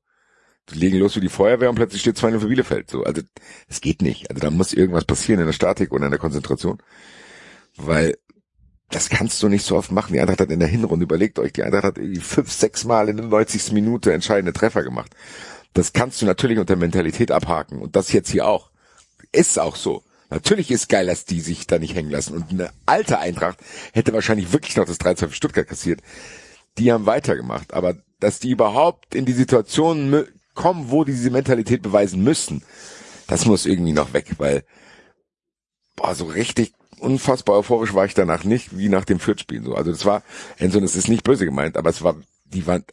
[0.70, 3.02] Legen los wie die Feuerwehr und plötzlich steht 2-0 für Bielefeld, so.
[3.02, 3.22] Also,
[3.68, 4.30] es geht nicht.
[4.30, 6.78] Also, da muss irgendwas passieren in der Statik oder in der Konzentration.
[7.76, 8.16] Weil,
[8.90, 10.12] das kannst du nicht so oft machen.
[10.12, 13.08] Die Eintracht hat in der Hinrunde, überlegt euch, die Eintracht hat irgendwie fünf, sechs Mal
[13.08, 13.72] in der 90.
[13.72, 15.14] Minute entscheidende Treffer gemacht.
[15.72, 17.80] Das kannst du natürlich unter Mentalität abhaken.
[17.80, 18.70] Und das jetzt hier auch.
[19.32, 20.04] Ist auch so.
[20.28, 22.34] Natürlich ist geil, dass die sich da nicht hängen lassen.
[22.34, 23.58] Und eine alte Eintracht
[23.92, 26.00] hätte wahrscheinlich wirklich noch das 3-2 für Stuttgart kassiert.
[26.78, 27.74] Die haben weitergemacht.
[27.74, 32.62] Aber dass die überhaupt in die Situation kommen, wo die diese Mentalität beweisen müssen,
[33.26, 34.64] das muss irgendwie noch weg, weil,
[35.96, 39.74] boah, so richtig unfassbar euphorisch war ich danach nicht, wie nach dem Fürth-Spiel, so.
[39.74, 40.22] Also das war,
[40.58, 42.84] Enzo, das ist nicht böse gemeint, aber es war, die waren,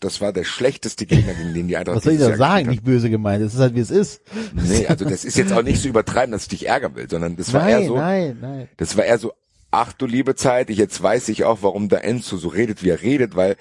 [0.00, 2.68] das war der schlechteste Gegner, gegen den die Eintracht Was soll ich da Jahr sagen?
[2.68, 3.42] Nicht böse gemeint.
[3.42, 4.20] Es ist halt, wie es ist.
[4.52, 7.36] Nee, also das ist jetzt auch nicht so übertreiben, dass ich dich ärgern will, sondern
[7.36, 8.68] das war eher Nein, so, nein, nein.
[8.76, 9.32] das war eher so,
[9.70, 12.90] ach du liebe Zeit, ich jetzt weiß ich auch, warum der Enzo so redet, wie
[12.90, 13.56] er redet, weil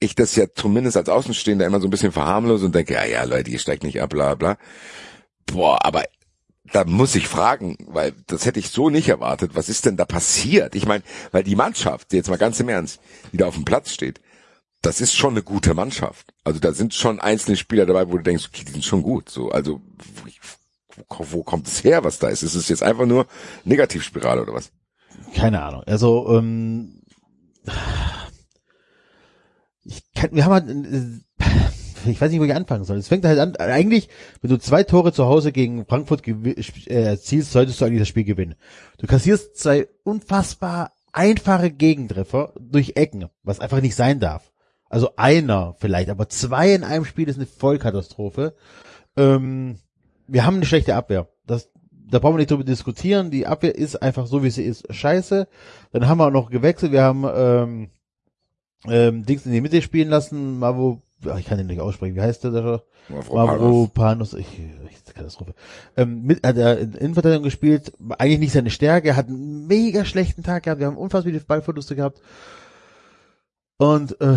[0.00, 3.24] ich das ja zumindest als Außenstehender immer so ein bisschen verharmlose und denke, ja, ja,
[3.24, 4.56] Leute, ihr steigt nicht ab, bla, bla.
[5.46, 6.04] Boah, aber
[6.72, 9.52] da muss ich fragen, weil das hätte ich so nicht erwartet.
[9.54, 10.74] Was ist denn da passiert?
[10.74, 11.02] Ich meine,
[11.32, 13.00] weil die Mannschaft, jetzt mal ganz im Ernst,
[13.32, 14.20] die da auf dem Platz steht,
[14.82, 16.32] das ist schon eine gute Mannschaft.
[16.44, 19.28] Also da sind schon einzelne Spieler dabei, wo du denkst, okay, die sind schon gut.
[19.28, 19.80] So, also
[21.08, 22.42] wo, wo kommt es her, was da ist?
[22.42, 23.26] Ist es jetzt einfach nur
[23.64, 24.70] Negativspirale oder was?
[25.34, 25.82] Keine Ahnung.
[25.84, 27.02] Also, ähm,
[29.88, 32.98] ich kann, wir haben halt, äh, ich weiß nicht, wo ich anfangen soll.
[32.98, 34.08] Es fängt halt an, eigentlich,
[34.40, 36.54] wenn du zwei Tore zu Hause gegen Frankfurt äh,
[36.86, 38.54] erzielst, solltest du eigentlich das Spiel gewinnen.
[38.98, 44.52] Du kassierst zwei unfassbar einfache Gegentreffer durch Ecken, was einfach nicht sein darf.
[44.90, 48.54] Also einer vielleicht, aber zwei in einem Spiel ist eine Vollkatastrophe.
[49.16, 49.78] Ähm,
[50.26, 51.28] wir haben eine schlechte Abwehr.
[51.46, 53.30] Das, da brauchen wir nicht drüber diskutieren.
[53.30, 55.48] Die Abwehr ist einfach so, wie sie ist, scheiße.
[55.92, 56.92] Dann haben wir auch noch gewechselt.
[56.92, 57.90] Wir haben ähm,
[58.86, 60.58] ähm, Dings in die Mitte spielen lassen.
[60.58, 62.16] Mavo, ach, ich kann den nicht aussprechen.
[62.16, 62.50] Wie heißt der?
[62.50, 62.82] da?
[63.08, 64.34] Mavropanos.
[64.34, 64.46] Ich,
[64.90, 65.54] ich, Katastrophe.
[65.96, 67.92] Ähm, mit, hat er in Innenverteidigung gespielt.
[68.18, 69.16] Eigentlich nicht seine Stärke.
[69.16, 70.80] Hat einen mega schlechten Tag gehabt.
[70.80, 72.20] Wir haben unfassbar viele Ballverluste gehabt.
[73.80, 74.36] Und äh,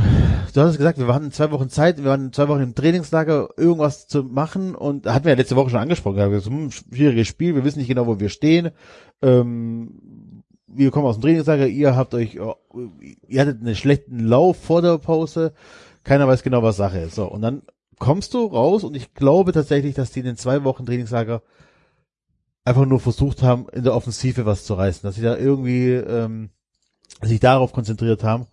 [0.53, 3.49] du hast es gesagt, wir hatten zwei Wochen Zeit, wir waren zwei Wochen im Trainingslager,
[3.57, 6.55] irgendwas zu machen und da hatten wir ja letzte Woche schon angesprochen, wir haben gesagt,
[6.55, 8.69] hm, schwieriges Spiel, wir wissen nicht genau, wo wir stehen.
[9.23, 10.20] Ähm,
[10.73, 12.55] wir kommen aus dem Trainingslager, ihr habt euch, oh,
[13.27, 15.53] ihr hattet einen schlechten Lauf vor der Pause,
[16.03, 17.15] keiner weiß genau, was Sache ist.
[17.15, 17.63] So, und dann
[17.99, 21.41] kommst du raus und ich glaube tatsächlich, dass die in den zwei Wochen Trainingslager
[22.65, 26.49] einfach nur versucht haben, in der Offensive was zu reißen, dass sie da irgendwie ähm,
[27.21, 28.47] sich darauf konzentriert haben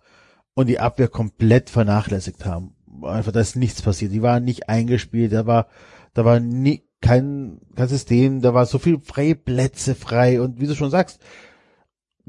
[0.53, 2.75] und die Abwehr komplett vernachlässigt haben.
[3.03, 4.11] Einfach, da ist nichts passiert.
[4.11, 5.67] Die waren nicht eingespielt, da war,
[6.13, 10.67] da war nie, kein, kein System, da war so viel freie Plätze frei und wie
[10.67, 11.19] du schon sagst,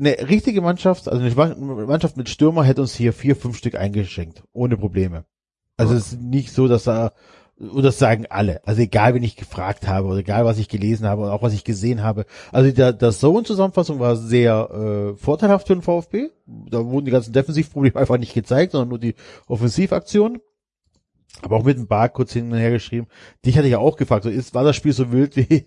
[0.00, 4.42] eine richtige Mannschaft, also eine Mannschaft mit Stürmer hätte uns hier vier, fünf Stück eingeschenkt,
[4.52, 5.24] ohne Probleme.
[5.76, 7.12] Also es ist nicht so, dass da,
[7.58, 11.06] und das sagen alle, also egal, wen ich gefragt habe oder egal, was ich gelesen
[11.06, 12.24] habe und auch was ich gesehen habe.
[12.50, 16.30] Also der, der Zone-Zusammenfassung war sehr äh, vorteilhaft für den VfB.
[16.46, 19.14] Da wurden die ganzen Defensivprobleme einfach nicht gezeigt, sondern nur die
[19.46, 20.40] Offensivaktionen.
[21.42, 23.06] Aber auch mit dem Bar kurz hin und her geschrieben.
[23.44, 25.66] Dich hatte ich ja auch gefragt, so ist, war das Spiel so wild wie,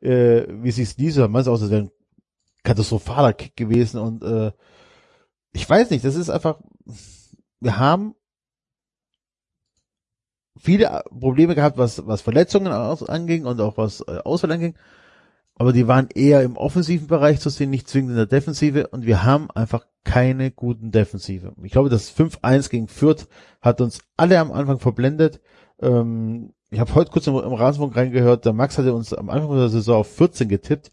[0.06, 1.90] äh, wie es meinst du auch, das wäre ein
[2.64, 4.52] katastrophaler Kick gewesen und äh,
[5.52, 6.58] ich weiß nicht, das ist einfach,
[7.60, 8.14] wir haben
[10.58, 14.74] viele Probleme gehabt, was, was Verletzungen anging und auch was äh, Ausfall anging.
[15.56, 18.88] Aber die waren eher im offensiven Bereich zu sehen, nicht zwingend in der Defensive.
[18.88, 21.52] Und wir haben einfach keine guten Defensive.
[21.62, 23.28] Ich glaube, das 5-1 gegen Fürth
[23.60, 25.40] hat uns alle am Anfang verblendet.
[25.80, 29.56] Ähm, ich habe heute kurz im, im Rasenfunk reingehört, der Max hatte uns am Anfang
[29.56, 30.90] der Saison auf 14 getippt,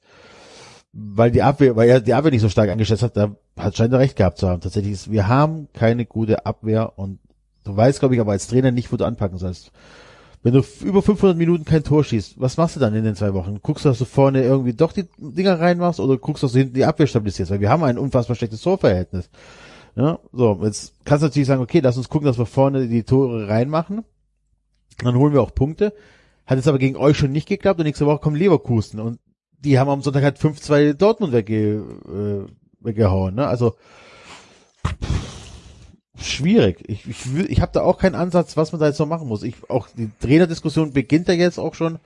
[0.94, 3.94] weil die Abwehr, weil er die Abwehr nicht so stark angeschätzt hat, da hat scheint
[3.94, 4.62] er recht gehabt zu haben.
[4.62, 7.20] Tatsächlich ist, wir haben keine gute Abwehr und
[7.64, 9.72] Du weißt, glaube ich, aber als Trainer nicht, wo du anpacken sollst.
[10.44, 13.36] Wenn du über 500 Minuten kein Tor schießt, was machst du dann in den zwei
[13.36, 13.60] Wochen?
[13.62, 16.74] Guckst du, dass du vorne irgendwie doch die Dinger reinmachst oder guckst, dass du hinten
[16.74, 17.52] die Abwehr stabilisierst?
[17.52, 19.30] Weil wir haben ein unfassbar schlechtes Torverhältnis.
[19.96, 23.04] Ja, so, jetzt kannst du natürlich sagen, okay, lass uns gucken, dass wir vorne die
[23.04, 24.04] Tore reinmachen.
[25.04, 25.94] Dann holen wir auch Punkte.
[26.48, 29.20] Hat es aber gegen euch schon nicht geklappt und nächste Woche kommt Leverkusen und
[29.64, 33.36] die haben am Sonntag halt 5-2 Dortmund wegge, äh, weggehauen.
[33.36, 33.48] Ne?
[33.48, 33.76] Also
[36.18, 36.84] schwierig.
[36.88, 39.44] Ich, ich, ich habe da auch keinen Ansatz, was man da jetzt noch machen muss.
[39.44, 42.00] Ich, auch die Trainerdiskussion beginnt ja jetzt auch schon,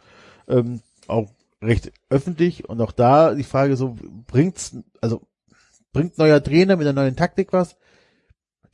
[0.47, 1.29] ähm, auch
[1.61, 3.95] recht öffentlich und auch da die Frage so,
[4.27, 5.21] bringt's, also
[5.93, 7.77] bringt neuer Trainer mit einer neuen Taktik was?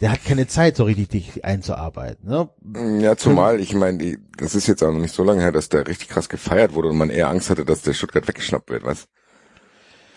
[0.02, 2.28] Der hat keine Zeit, so richtig dich einzuarbeiten.
[2.28, 2.50] Ne?
[3.02, 5.88] Ja, zumal, ich meine, das ist jetzt auch noch nicht so lange her, dass der
[5.88, 9.08] richtig krass gefeiert wurde und man eher Angst hatte, dass der Stuttgart weggeschnappt wird, was?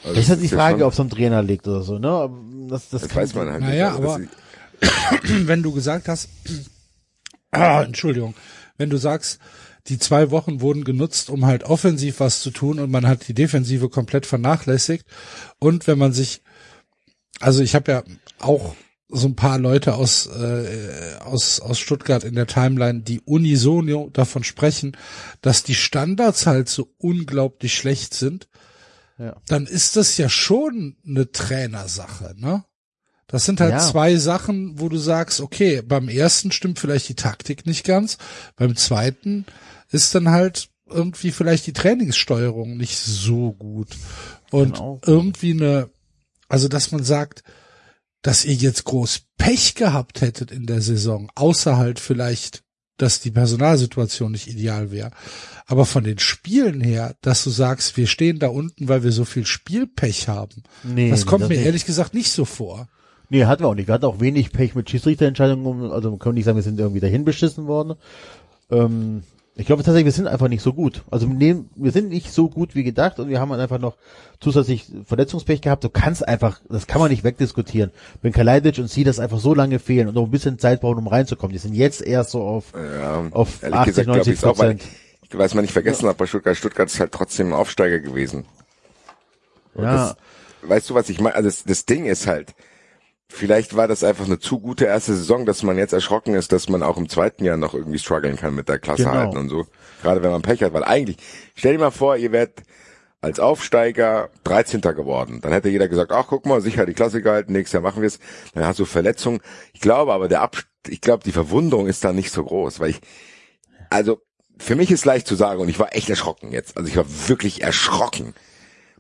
[0.03, 2.31] Also das ist halt die Frage, ja ob so ein Trainer liegt oder so, ne?
[2.69, 4.01] Das, das, das weiß man halt naja, nicht.
[4.01, 6.31] Also, aber wenn du gesagt hast,
[7.51, 8.35] ah, Entschuldigung,
[8.79, 9.39] wenn du sagst,
[9.89, 13.35] die zwei Wochen wurden genutzt, um halt offensiv was zu tun und man hat die
[13.35, 15.07] Defensive komplett vernachlässigt.
[15.59, 16.43] Und wenn man sich,
[17.41, 18.03] also ich habe ja
[18.41, 18.75] auch
[19.09, 24.45] so ein paar Leute aus, äh, aus, aus Stuttgart in der Timeline, die unisono davon
[24.45, 24.97] sprechen,
[25.41, 28.49] dass die Standards halt so unglaublich schlecht sind,
[29.19, 29.37] ja.
[29.47, 32.65] dann ist das ja schon eine Trainersache, ne?
[33.27, 33.79] Das sind halt ja.
[33.79, 38.19] zwei Sachen, wo du sagst, okay, beim ersten stimmt vielleicht die Taktik nicht ganz,
[38.55, 39.47] beim zweiten
[39.91, 43.89] ist dann halt irgendwie vielleicht die Trainingssteuerung nicht so gut
[44.51, 45.01] und genau.
[45.05, 45.91] irgendwie eine,
[46.49, 47.43] also dass man sagt,
[48.25, 52.65] dass ihr jetzt groß Pech gehabt hättet in der Saison, außer halt vielleicht,
[52.97, 55.11] dass die Personalsituation nicht ideal wäre.
[55.67, 59.27] Aber von den Spielen her, dass du sagst, wir stehen da unten, weil wir so
[59.27, 61.67] viel Spielpech haben, nee, das kommt das mir nicht.
[61.67, 62.89] ehrlich gesagt nicht so vor.
[63.29, 63.89] Nee, hatten wir auch nicht.
[63.89, 67.01] Wir hatten auch wenig Pech mit Schiedsrichterentscheidungen, also man kann nicht sagen, wir sind irgendwie
[67.01, 67.95] dahin beschissen worden.
[68.71, 69.23] Ähm,
[69.57, 71.05] ich glaube tatsächlich, wir sind einfach nicht so gut.
[71.13, 73.97] Also wir, sind nicht so gut wie gedacht und wir haben einfach noch
[74.41, 75.85] zusätzlich Verletzungspech gehabt.
[75.85, 77.93] Du kannst einfach, das kann man nicht wegdiskutieren.
[78.21, 80.99] Wenn Kalajdzic und sie das einfach so lange fehlen und noch ein bisschen Zeit brauchen,
[80.99, 81.53] um reinzukommen.
[81.53, 84.83] Die sind jetzt erst so auf, ja, auf 80, gesagt, 90 Prozent.
[85.23, 88.47] Ich, weiß mal nicht vergessen, aber bei Stuttgart, Stuttgart ist halt trotzdem ein Aufsteiger gewesen.
[89.75, 90.15] Und ja.
[90.63, 91.37] Das, weißt du, was ich meine?
[91.37, 92.55] Also das, das Ding ist halt,
[93.37, 96.69] Vielleicht war das einfach eine zu gute erste Saison, dass man jetzt erschrocken ist, dass
[96.69, 99.15] man auch im zweiten Jahr noch irgendwie strugglen kann mit der Klasse genau.
[99.17, 99.67] halten und so.
[100.03, 101.17] Gerade wenn man Pech hat, weil eigentlich,
[101.57, 102.63] stell dir mal vor, ihr werdet
[103.21, 104.83] als Aufsteiger 13.
[104.83, 105.41] geworden.
[105.43, 108.07] Dann hätte jeder gesagt, ach guck mal, sicher die Klasse gehalten, nächstes Jahr machen wir
[108.07, 108.21] es.
[108.55, 109.41] Dann hast du Verletzungen.
[109.73, 112.91] Ich glaube aber, der Ab ich glaube, die Verwunderung ist da nicht so groß, weil
[112.91, 113.01] ich,
[113.91, 114.21] also
[114.59, 116.77] für mich ist leicht zu sagen und ich war echt erschrocken jetzt.
[116.77, 118.35] Also ich war wirklich erschrocken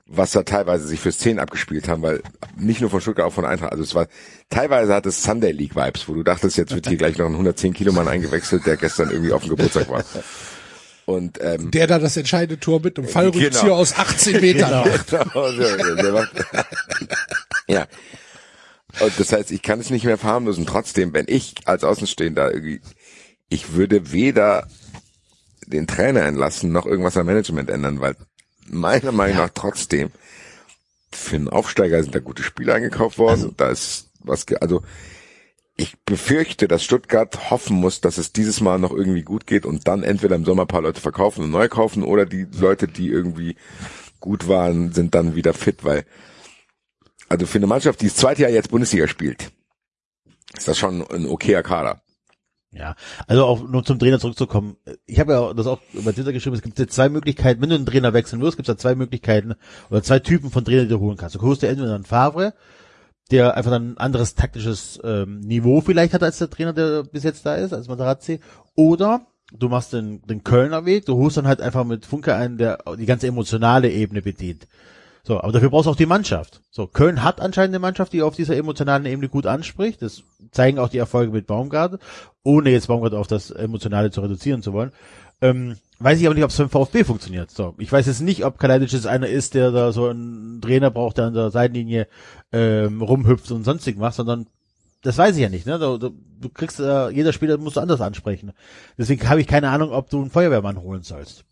[0.06, 2.22] was da teilweise sich für Szenen abgespielt haben, weil
[2.56, 3.72] nicht nur von Stuttgart, auch von Eintracht.
[3.72, 4.06] Also es war,
[4.50, 7.32] teilweise hat es Sunday League Vibes, wo du dachtest, jetzt wird hier gleich noch ein
[7.32, 10.04] 110 Kilo Mann eingewechselt, der gestern irgendwie auf dem Geburtstag war.
[11.06, 13.74] Und, ähm, der da das entscheidende Tor mit dem Fallrückzieher genau.
[13.74, 14.84] aus 18 Metern
[15.96, 16.12] genau.
[16.12, 16.32] macht.
[17.68, 17.86] ja.
[19.00, 20.66] Und das heißt, ich kann es nicht mehr verharmlosen.
[20.66, 22.80] Trotzdem, wenn ich als Außenstehender irgendwie,
[23.48, 24.66] ich würde weder
[25.66, 28.16] den Trainer entlassen, noch irgendwas am Management ändern, weil
[28.68, 30.10] meiner Meinung nach trotzdem
[31.10, 33.30] für einen Aufsteiger sind da gute Spiele eingekauft worden.
[33.30, 34.82] Also, da ist was, also
[35.76, 39.88] ich befürchte, dass Stuttgart hoffen muss, dass es dieses Mal noch irgendwie gut geht und
[39.88, 43.08] dann entweder im Sommer ein paar Leute verkaufen und neu kaufen oder die Leute, die
[43.08, 43.56] irgendwie
[44.20, 46.04] gut waren, sind dann wieder fit, weil
[47.28, 49.50] also für eine Mannschaft, die das zweite Jahr jetzt Bundesliga spielt,
[50.56, 52.03] ist das schon ein okayer Kader.
[52.76, 52.96] Ja,
[53.28, 54.76] also auch nur zum Trainer zurückzukommen.
[55.06, 57.76] Ich habe ja das auch über Twitter geschrieben, es gibt ja zwei Möglichkeiten, wenn du
[57.76, 59.54] einen Trainer wechseln wirst, gibt es ja zwei Möglichkeiten
[59.90, 61.36] oder zwei Typen von Trainer, die du holen kannst.
[61.36, 62.52] Du holst dir entweder einen Favre,
[63.30, 67.46] der einfach ein anderes taktisches ähm, Niveau vielleicht hat als der Trainer, der bis jetzt
[67.46, 68.40] da ist, als Materazzi,
[68.74, 72.58] oder du machst den, den Kölner Weg, du holst dann halt einfach mit Funke einen,
[72.58, 74.66] der die ganze emotionale Ebene bedient.
[75.22, 76.60] So, aber dafür brauchst du auch die Mannschaft.
[76.70, 80.02] So, Köln hat anscheinend eine Mannschaft, die auf dieser emotionalen Ebene gut anspricht.
[80.02, 80.22] Das
[80.54, 82.00] zeigen auch die Erfolge mit Baumgart,
[82.42, 84.92] ohne jetzt Baumgart auf das Emotionale zu reduzieren zu wollen.
[85.40, 87.50] Ähm, weiß ich aber nicht, ob es beim VfB funktioniert.
[87.50, 90.90] So, ich weiß jetzt nicht, ob Kalajdzic jetzt einer ist, der da so einen Trainer
[90.90, 92.08] braucht, der an der Seitenlinie
[92.52, 94.46] ähm, rumhüpft und sonstig macht, sondern
[95.02, 95.66] das weiß ich ja nicht.
[95.66, 95.78] Ne?
[95.78, 96.10] Du, du,
[96.40, 98.52] du kriegst, äh, jeder Spieler musst du anders ansprechen.
[98.96, 101.44] Deswegen habe ich keine Ahnung, ob du einen Feuerwehrmann holen sollst.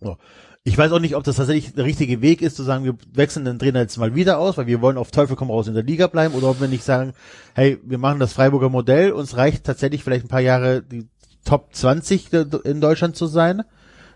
[0.00, 0.16] So.
[0.62, 3.46] Ich weiß auch nicht, ob das tatsächlich der richtige Weg ist, zu sagen, wir wechseln
[3.46, 5.82] den Trainer jetzt mal wieder aus, weil wir wollen auf Teufel komm raus in der
[5.82, 7.14] Liga bleiben, oder ob wir nicht sagen,
[7.54, 11.08] hey, wir machen das Freiburger Modell, uns reicht tatsächlich vielleicht ein paar Jahre die
[11.46, 12.30] Top 20
[12.64, 13.62] in Deutschland zu sein.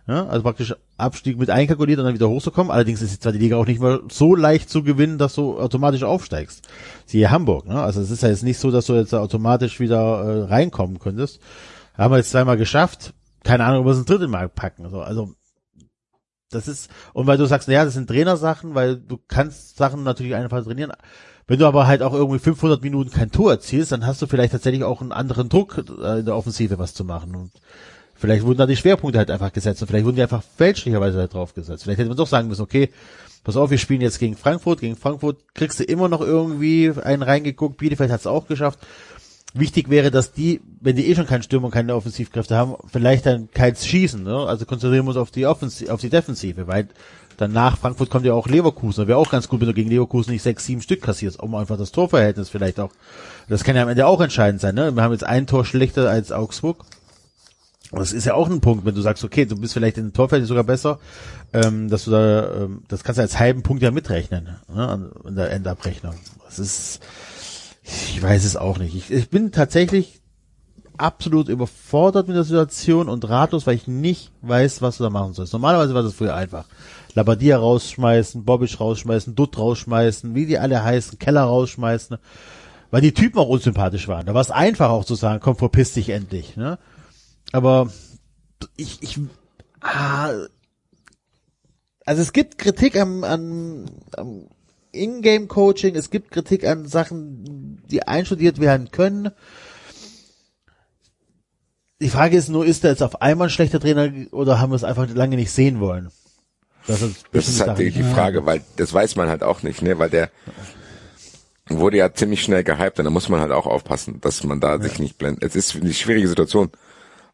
[0.06, 2.70] Ja, also praktisch Abstieg mit einkalkuliert und dann wieder hochzukommen.
[2.70, 5.58] Allerdings ist jetzt zwar die Liga auch nicht mehr so leicht zu gewinnen, dass du
[5.58, 6.68] automatisch aufsteigst.
[7.06, 7.66] Siehe Hamburg.
[7.66, 7.82] Ne?
[7.82, 11.40] Also es ist ja jetzt nicht so, dass du jetzt automatisch wieder äh, reinkommen könntest.
[11.96, 13.14] Haben wir jetzt zweimal geschafft.
[13.44, 14.90] Keine Ahnung, ob wir es ein drittes Mal packen.
[14.90, 15.32] So, also
[16.50, 20.34] das ist, und weil du sagst, naja, das sind Trainersachen, weil du kannst Sachen natürlich
[20.34, 20.92] einfach trainieren.
[21.46, 24.52] Wenn du aber halt auch irgendwie 500 Minuten kein Tor erzielst, dann hast du vielleicht
[24.52, 27.36] tatsächlich auch einen anderen Druck äh, in der Offensive was zu machen.
[27.36, 27.52] Und
[28.14, 31.34] vielleicht wurden da die Schwerpunkte halt einfach gesetzt und vielleicht wurden die einfach fälschlicherweise halt
[31.34, 31.84] drauf gesetzt.
[31.84, 32.88] Vielleicht hätte man doch sagen müssen, okay,
[33.42, 37.22] pass auf, wir spielen jetzt gegen Frankfurt, gegen Frankfurt kriegst du immer noch irgendwie einen
[37.22, 38.78] reingeguckt, Bielefeld hat es auch geschafft
[39.54, 43.24] wichtig wäre, dass die, wenn die eh schon keinen Stürmer und keine Offensivkräfte haben, vielleicht
[43.24, 44.22] dann keins schießen.
[44.22, 44.36] Ne?
[44.36, 46.88] Also konzentrieren wir uns auf die Offensive, auf die Defensive, weil
[47.36, 49.06] danach Frankfurt kommt ja auch Leverkusen.
[49.06, 51.78] Wäre auch ganz gut, wenn du gegen Leverkusen nicht sechs, sieben Stück kassierst, um einfach
[51.78, 52.90] das Torverhältnis vielleicht auch.
[53.48, 54.74] Das kann ja am Ende auch entscheidend sein.
[54.74, 54.94] Ne?
[54.94, 56.84] Wir haben jetzt ein Tor schlechter als Augsburg.
[57.92, 60.48] Das ist ja auch ein Punkt, wenn du sagst, okay, du bist vielleicht in Torverhältnis
[60.48, 60.98] sogar besser,
[61.52, 65.36] ähm, dass du da, ähm, das kannst du als halben Punkt ja mitrechnen, ne, in
[65.36, 66.14] der Endabrechnung.
[66.44, 67.00] Das ist,
[67.84, 68.94] ich weiß es auch nicht.
[68.94, 70.22] Ich, ich bin tatsächlich
[70.96, 75.34] absolut überfordert mit der Situation und ratlos, weil ich nicht weiß, was du da machen
[75.34, 75.52] sollst.
[75.52, 76.66] Normalerweise war das früher einfach.
[77.14, 82.16] Labadia rausschmeißen, Bobisch rausschmeißen, Dutt rausschmeißen, wie die alle heißen, Keller rausschmeißen,
[82.90, 84.26] weil die Typen auch unsympathisch waren.
[84.26, 86.56] Da war es einfach auch zu sagen, komm, verpiss dich endlich.
[86.56, 86.78] Ne?
[87.52, 87.90] Aber
[88.76, 89.18] ich, ich,
[89.80, 90.30] ah,
[92.06, 93.86] also es gibt Kritik am, am,
[94.16, 94.46] am
[94.94, 99.30] Ingame-Coaching, es gibt Kritik an Sachen, die einstudiert werden können.
[102.00, 104.76] Die Frage ist nur, ist er jetzt auf einmal ein schlechter Trainer oder haben wir
[104.76, 106.10] es einfach lange nicht sehen wollen?
[106.86, 109.80] Das ist, das ist halt die, die Frage, weil das weiß man halt auch nicht,
[109.80, 110.30] ne, weil der
[111.68, 114.72] wurde ja ziemlich schnell gehypt und da muss man halt auch aufpassen, dass man da
[114.72, 114.82] ja.
[114.82, 115.42] sich nicht blendet.
[115.42, 116.70] Es ist eine schwierige Situation.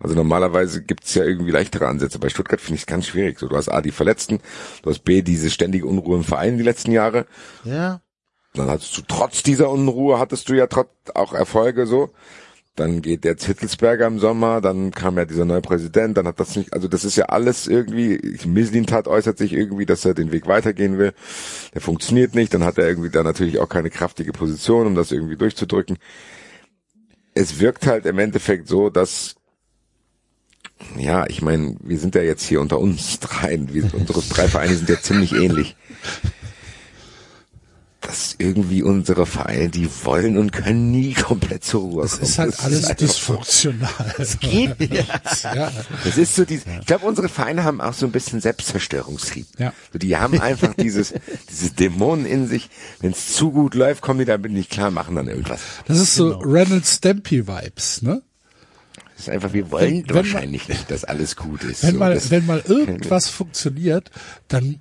[0.03, 2.19] Also normalerweise gibt's ja irgendwie leichtere Ansätze.
[2.19, 3.39] Bei Stuttgart finde ich es ganz schwierig.
[3.39, 4.41] So, du hast A, die Verletzten,
[4.83, 7.27] du hast B, diese ständige Unruhe im Verein die letzten Jahre.
[7.65, 8.01] Ja.
[8.55, 12.11] Dann hattest du trotz dieser Unruhe, hattest du ja trotz auch Erfolge so.
[12.77, 16.57] Dann geht der Zittelsberger im Sommer, dann kam ja dieser neue Präsident, dann hat das
[16.57, 20.47] nicht, also das ist ja alles irgendwie, Mislintat äußert sich irgendwie, dass er den Weg
[20.47, 21.13] weitergehen will.
[21.75, 25.13] Der funktioniert nicht, dann hat er irgendwie da natürlich auch keine kraftige Position, um das
[25.13, 25.99] irgendwie durchzudrücken.
[27.35, 29.35] Es wirkt halt im Endeffekt so, dass
[30.97, 33.73] ja, ich meine, wir sind ja jetzt hier unter uns dreien.
[33.73, 35.77] Wir, unsere drei Vereine sind ja ziemlich ähnlich.
[38.01, 42.19] Dass irgendwie unsere Vereine, die wollen und können nie komplett zur Ruhe kommen.
[42.19, 44.15] Das ist halt das alles ist dysfunktional.
[44.17, 45.07] Das geht nicht.
[45.45, 45.71] ja.
[46.03, 49.47] Das ist so dieses, ich glaube, unsere Vereine haben auch so ein bisschen Selbstzerstörungstrieb.
[49.59, 49.75] Ja.
[49.93, 51.13] So, die haben einfach dieses,
[51.51, 52.71] dieses Dämonen in sich.
[53.01, 55.61] Wenn es zu gut läuft, kommen die damit nicht klar, machen dann irgendwas.
[55.87, 56.51] Das ist so genau.
[56.51, 58.23] Reynolds Stampy Vibes, ne?
[59.21, 61.83] Das ist einfach, wir wollen wenn wahrscheinlich mal, nicht, dass alles gut ist.
[61.83, 64.11] Wenn so, mal, wenn mal irgendwas funktioniert,
[64.49, 64.81] dann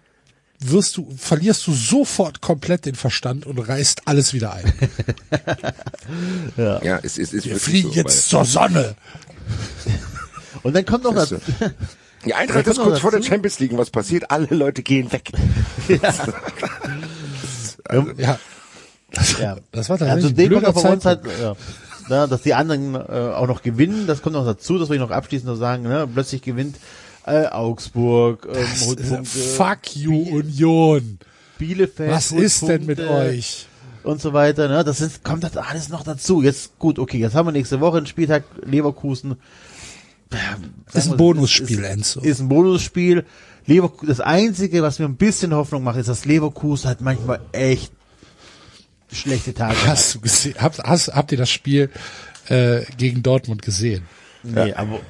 [0.59, 4.73] wirst du, verlierst du sofort komplett den Verstand und reißt alles wieder ein.
[6.55, 6.81] ja.
[6.81, 8.95] ja, es ist, es ist Wir fliegen so, jetzt zur Sonne.
[10.63, 11.29] Und dann kommt noch das.
[11.29, 11.37] So.
[12.25, 13.77] Die Eintracht ist kurz vor der Champions League.
[13.77, 14.31] Was passiert?
[14.31, 15.31] Alle Leute gehen weg.
[15.87, 16.13] Ja.
[17.83, 18.39] also, ja.
[19.11, 19.57] Das, ja.
[19.71, 21.05] das war tatsächlich also ein blöder Zeitpunkt.
[21.05, 21.55] Halt, ja
[22.10, 25.02] ne, dass die anderen äh, auch noch gewinnen, das kommt noch dazu, das will ich
[25.02, 26.77] noch abschließend noch sagen, ne, plötzlich gewinnt
[27.26, 31.19] äh, Augsburg, ähm, das, äh, Fuck you Union.
[31.57, 32.11] Bielefeld.
[32.11, 33.68] Was ist denn mit euch?
[34.03, 34.68] und so weiter.
[34.68, 34.84] Ne?
[34.84, 36.41] Das ist, kommt das alles noch dazu.
[36.41, 39.36] Jetzt gut, okay, jetzt haben wir nächste Woche einen Spieltag Leverkusen.
[40.94, 42.19] Ist ein Bonusspiel, Enzo.
[42.19, 43.26] Ist, ist ein Bonusspiel.
[43.65, 47.91] Leverkusen, das Einzige, was mir ein bisschen Hoffnung macht, ist, dass Leverkusen halt manchmal echt
[49.11, 49.88] schlechte Tage hat.
[49.88, 50.56] Hast du gesehen?
[50.60, 51.90] Habt, hast, habt ihr das Spiel
[52.48, 54.06] äh, gegen Dortmund gesehen?
[54.44, 55.02] Nee, aber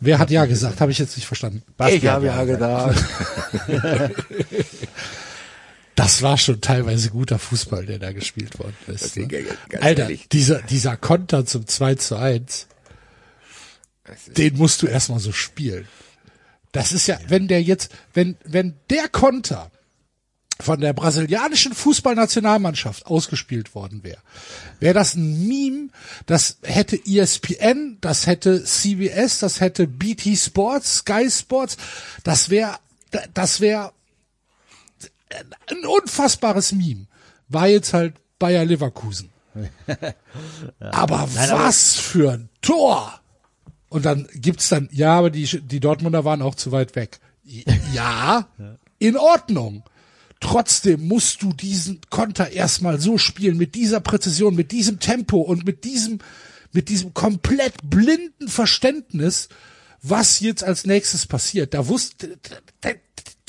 [0.00, 0.80] Wer hat ja gesagt?
[0.80, 1.62] Habe ich jetzt nicht verstanden.
[1.76, 3.04] Basti ich habe ja gedacht.
[5.94, 9.16] Das war schon teilweise guter Fußball, der da gespielt worden ist.
[9.16, 9.28] Ne?
[9.80, 10.28] Alter, ehrlich.
[10.28, 12.68] dieser, dieser Konter zum 2 zu 1,
[14.28, 15.88] den musst du erstmal so spielen.
[16.70, 19.72] Das ist ja, wenn der jetzt, wenn, wenn der Konter
[20.60, 24.18] von der brasilianischen Fußballnationalmannschaft ausgespielt worden wäre,
[24.80, 25.88] wäre das ein Meme,
[26.26, 31.76] das hätte ESPN, das hätte CBS, das hätte BT Sports, Sky Sports,
[32.24, 32.76] das wäre,
[33.34, 33.92] das wäre
[35.70, 37.06] ein unfassbares Meme.
[37.48, 39.30] War jetzt halt Bayer Leverkusen.
[40.80, 43.20] Aber was für ein Tor!
[43.88, 47.20] Und dann gibt's dann, ja, aber die, die Dortmunder waren auch zu weit weg.
[47.94, 48.48] Ja,
[48.98, 49.82] in Ordnung.
[50.40, 55.64] Trotzdem musst du diesen Konter erstmal so spielen, mit dieser Präzision, mit diesem Tempo und
[55.64, 56.20] mit diesem,
[56.72, 59.48] mit diesem komplett blinden Verständnis,
[60.00, 61.74] was jetzt als nächstes passiert.
[61.74, 62.38] Da wusste,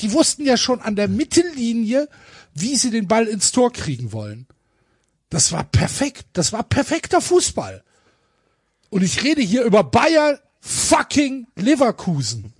[0.00, 2.08] die wussten ja schon an der Mittellinie,
[2.54, 4.46] wie sie den Ball ins Tor kriegen wollen.
[5.28, 6.26] Das war perfekt.
[6.32, 7.84] Das war perfekter Fußball.
[8.88, 12.52] Und ich rede hier über Bayer fucking Leverkusen.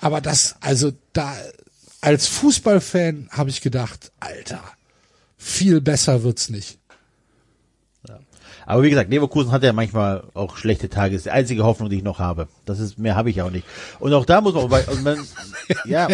[0.00, 1.36] Aber das, also da,
[2.00, 4.62] als Fußballfan habe ich gedacht, Alter,
[5.36, 6.78] viel besser wird's nicht.
[8.66, 11.14] Aber wie gesagt, Leverkusen hat ja manchmal auch schlechte Tage.
[11.14, 12.46] Das ist die einzige Hoffnung, die ich noch habe.
[12.66, 13.66] Das ist, mehr habe ich auch nicht.
[13.98, 15.18] Und auch da muss man, und man,
[15.86, 16.06] ja,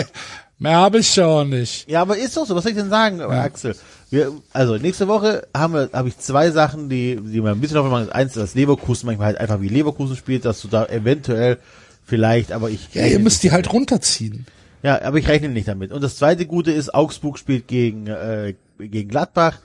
[0.59, 1.89] Mehr habe ich schon nicht.
[1.89, 2.55] ja, aber ist doch so.
[2.55, 3.77] Was soll ich denn sagen, Axel?
[4.09, 7.77] Wir, also nächste Woche haben wir, habe ich zwei Sachen, die, die mir ein bisschen
[7.77, 8.11] Hoffnung machen.
[8.11, 11.59] Eins, dass Leverkusen manchmal halt einfach wie Leverkusen spielt, dass du da eventuell
[12.07, 14.47] vielleicht, aber ich, Ja, ihr müsst die halt runterziehen.
[14.87, 15.91] Ja, aber ich rechne nicht damit.
[15.91, 19.59] Und das zweite Gute ist, Augsburg spielt gegen, äh, gegen Gladbach.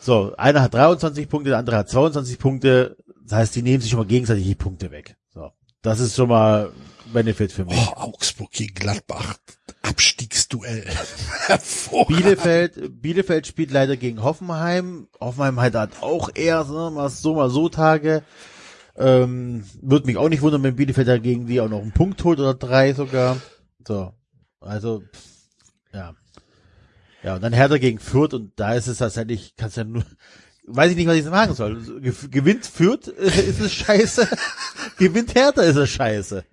[0.00, 2.96] So, einer hat 23 Punkte, der andere hat 22 Punkte.
[3.22, 5.14] Das heißt, die nehmen sich schon mal gegenseitig die Punkte weg.
[5.32, 6.72] So, das ist schon mal
[7.12, 7.76] Benefit für mich.
[7.76, 9.36] Oh, Augsburg gegen Gladbach.
[9.82, 10.84] Abstiegsduell.
[11.46, 12.08] Hervorragend.
[12.16, 15.06] Bielefeld, Bielefeld spielt leider gegen Hoffenheim.
[15.20, 18.24] Hoffenheim hat halt auch eher so, mal so, mal so Tage.
[18.96, 22.40] Ähm, Würde mich auch nicht wundern, wenn Bielefeld dagegen die auch noch einen Punkt holt
[22.40, 23.36] oder drei sogar.
[23.86, 24.12] So,
[24.60, 25.22] also, pff,
[25.92, 26.14] ja.
[27.22, 30.04] Ja, und dann Hertha gegen Fürth und da ist es tatsächlich, kannst ja nur,
[30.66, 32.00] weiß ich nicht, was ich sagen soll.
[32.00, 34.28] Ge gewinnt Fürth, ist es scheiße.
[34.98, 36.44] gewinnt Hertha, ist es scheiße.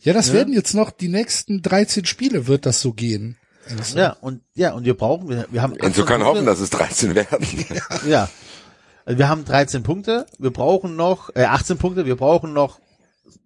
[0.00, 3.36] Ja, das werden jetzt noch die nächsten 13 Spiele wird das so gehen.
[3.66, 3.96] Enzo.
[3.96, 5.76] Ja, und, ja, und wir brauchen, wir, wir haben.
[5.76, 7.46] Enzo kann 18 hoffen, dass es 13 werden.
[8.08, 8.28] Ja.
[9.04, 12.80] Also wir haben 13 Punkte, wir brauchen noch, äh, 18 Punkte, wir brauchen noch,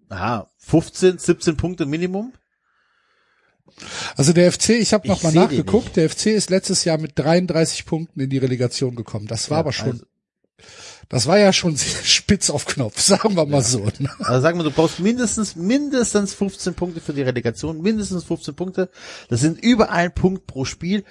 [0.08, 2.32] aha, 15, 17 Punkte Minimum.
[4.16, 6.84] Also der FC, ich habe Ich noch mal seh die nachgeguckt, der FC ist letztes
[6.84, 9.26] Jahr mit 33 Punkten in die Relegation gekommen.
[9.26, 10.06] Das war Ja, aber schon, also-
[11.08, 13.84] das war ja schon spitz auf Knopf, sagen wir mal so.
[13.98, 14.10] ne?
[14.20, 18.88] Also sagen wir, du brauchst mindestens, mindestens 15 Punkte für die Relegation, mindestens 15 Punkte.
[19.28, 21.04] Das sind über ein Punkt pro Spiel.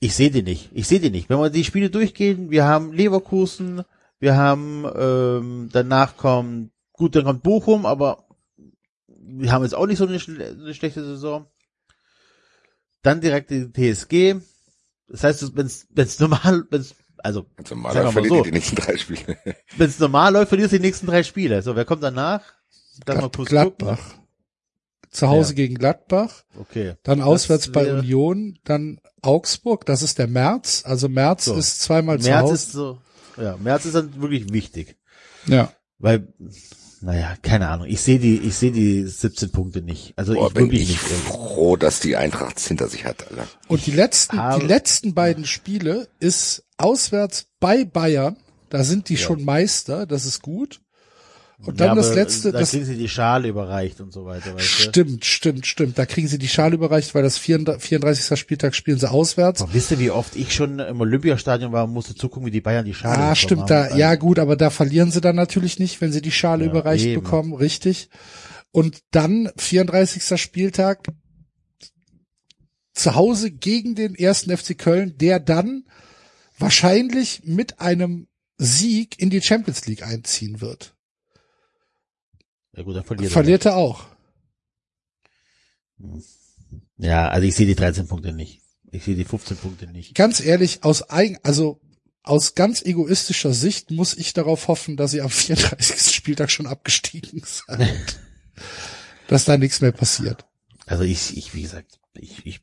[0.00, 0.68] Ich sehe die nicht.
[0.74, 1.30] Ich sehe die nicht.
[1.30, 3.82] Wenn wir die Spiele durchgehen, wir haben Leverkusen,
[4.18, 6.70] wir haben, ähm, danach kommt,
[7.02, 8.24] gut, dann kommt Bochum, aber
[9.08, 11.46] wir haben jetzt auch nicht so eine, schle eine schlechte Saison.
[13.02, 14.36] Dann direkt die TSG.
[15.08, 18.42] Das heißt, wenn es normal, wenn's, also Also Sagen wir Maler mal verliert so.
[18.44, 19.36] die nächsten drei Spiele.
[19.76, 21.62] wenn es normal läuft, verlierst du die nächsten drei Spiele.
[21.62, 22.42] So, wer kommt danach?
[23.06, 23.98] Lass mal kurz Gladbach.
[25.10, 26.60] Zu Hause gegen Gladbach, gucken.
[26.70, 26.94] Okay.
[27.02, 30.84] dann auswärts bei wäre- Union, dann Augsburg, das ist der März.
[30.86, 31.54] Also März So.
[31.56, 32.54] ist zweimal zu März Hause.
[32.54, 32.98] ist so,
[33.36, 34.96] ja, März ist dann wirklich wichtig.
[35.46, 35.70] ja.
[35.98, 36.32] Weil,
[37.02, 37.86] naja, keine Ahnung.
[37.88, 40.12] Ich sehe die, ich sehe die 17 Punkte nicht.
[40.16, 41.00] Also Boah, ich bin wirklich ich nicht.
[41.00, 43.46] froh, dass die Eintracht hinter sich hat, Alter.
[43.68, 48.36] Und die letzten, Aber- die letzten beiden Spiele ist auswärts bei Bayern.
[48.70, 50.80] Da sind die schon Meister, das ist gut.
[51.64, 54.52] Und dann Ja, das letzte, da das kriegen sie die Schale überreicht und so weiter,
[54.54, 54.64] weißt du?
[54.64, 55.96] stimmt, stimmt, stimmt.
[55.96, 57.80] Da kriegen sie die Schale überreicht, weil das 34.
[57.88, 58.36] 34.
[58.38, 59.60] Spieltag spielen sie auswärts.
[59.62, 62.60] Boah, wisst ihr, wie oft ich schon im Olympiastadion war und musste zugucken, wie die
[62.60, 63.90] Bayern die Schale Ah, stimmt, haben?
[63.90, 66.70] da, ja gut, aber da verlieren sie dann natürlich nicht, wenn sie die Schale Ja,
[66.72, 67.22] überreicht eben.
[67.22, 68.08] bekommen, richtig.
[68.72, 70.40] Und dann 34.
[70.40, 71.06] Spieltag
[72.94, 75.84] zu Hause gegen den ersten FC Köln, der dann
[76.58, 78.26] wahrscheinlich mit einem
[78.58, 80.94] Sieg in die Champions League einziehen wird.
[82.74, 83.32] Ja gut, dann verliert er.
[83.32, 84.06] Verliert er auch.
[86.96, 88.62] Ja, also ich sehe die 13 Punkte nicht.
[88.90, 90.14] Ich sehe die 15 Punkte nicht.
[90.14, 91.80] Ganz ehrlich, aus eigen, also
[92.22, 96.14] aus ganz egoistischer Sicht muss ich darauf hoffen, dass ihr am 34.
[96.14, 98.20] Spieltag schon abgestiegen seid.
[99.28, 100.44] dass da nichts mehr passiert.
[100.86, 102.60] Also ich, ich, wie gesagt, ich, ich,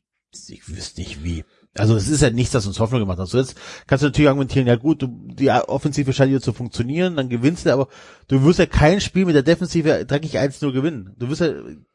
[0.48, 1.44] ich wüsste nicht wie.
[1.76, 3.28] Also es ist ja nichts, das uns Hoffnung gemacht hat.
[3.28, 3.54] So jetzt
[3.86, 7.66] kannst du natürlich argumentieren, ja gut, du, die Offensive scheint wieder zu funktionieren, dann gewinnst
[7.66, 7.88] du, aber
[8.26, 11.14] du wirst ja kein Spiel mit der Defensive dreckig 1-0 gewinnen.
[11.18, 11.52] Du wirst ja,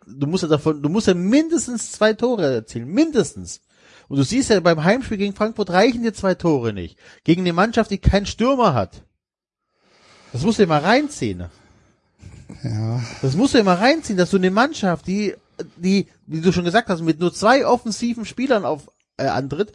[0.07, 3.61] du musst ja davon, du musst ja mindestens zwei Tore erzielen, mindestens.
[4.07, 6.97] Und du siehst ja beim Heimspiel gegen Frankfurt reichen dir zwei Tore nicht.
[7.23, 9.03] Gegen eine Mannschaft, die keinen Stürmer hat.
[10.31, 11.45] Das musst du dir mal reinziehen.
[12.64, 13.02] Ja.
[13.22, 15.34] Das musst du immer reinziehen, dass du eine Mannschaft, die,
[15.76, 18.88] die, wie du schon gesagt hast, mit nur zwei offensiven Spielern auf
[19.18, 19.72] äh, antritt,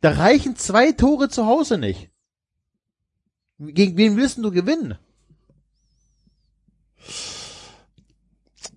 [0.00, 2.10] da reichen zwei Tore zu Hause nicht.
[3.58, 4.98] Gegen wen willst du gewinnen?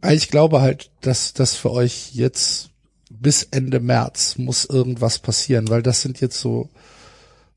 [0.09, 2.69] Ich glaube halt, dass das für euch jetzt
[3.09, 6.69] bis Ende März muss irgendwas passieren, weil das sind jetzt so,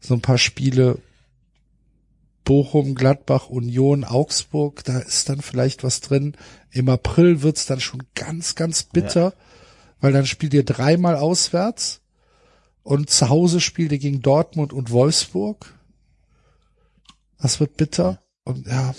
[0.00, 0.98] so ein paar Spiele,
[2.44, 6.36] Bochum, Gladbach, Union, Augsburg, da ist dann vielleicht was drin.
[6.70, 9.34] Im April wird's dann schon ganz, ganz bitter,
[10.00, 12.01] weil dann spielt ihr dreimal auswärts
[12.82, 15.74] und zu Hause spielt ihr gegen Dortmund und Wolfsburg.
[17.40, 18.94] Das wird bitter und ja,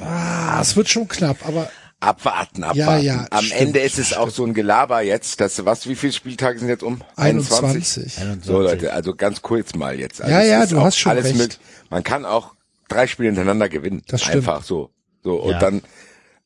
[0.00, 1.70] ah, es wird schon knapp, aber
[2.00, 3.04] Abwarten, abwarten.
[3.04, 4.34] Ja, ja, Am stimmt, Ende ist es auch stimmt.
[4.34, 7.02] so ein Gelaber jetzt, dass was, wie viele Spieltage sind jetzt um?
[7.16, 8.14] 21.
[8.44, 10.22] So Leute, also ganz kurz mal jetzt.
[10.22, 11.36] Also Ja, ja, du auch hast schon alles recht.
[11.36, 11.58] möglich.
[11.90, 12.54] Man kann auch
[12.86, 14.02] drei Spiele hintereinander gewinnen.
[14.06, 14.36] Das stimmt.
[14.36, 14.90] Einfach so.
[15.24, 15.58] So und Ja.
[15.58, 15.82] dann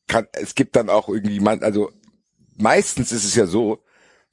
[0.07, 1.91] kann es gibt dann auch irgendwie man, also
[2.57, 3.77] meistens ist es ja so,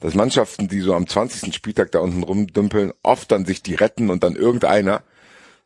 [0.01, 1.55] dass Mannschaften, die so am 20.
[1.55, 5.03] Spieltag da unten rumdümpeln, oft dann sich die retten und dann irgendeiner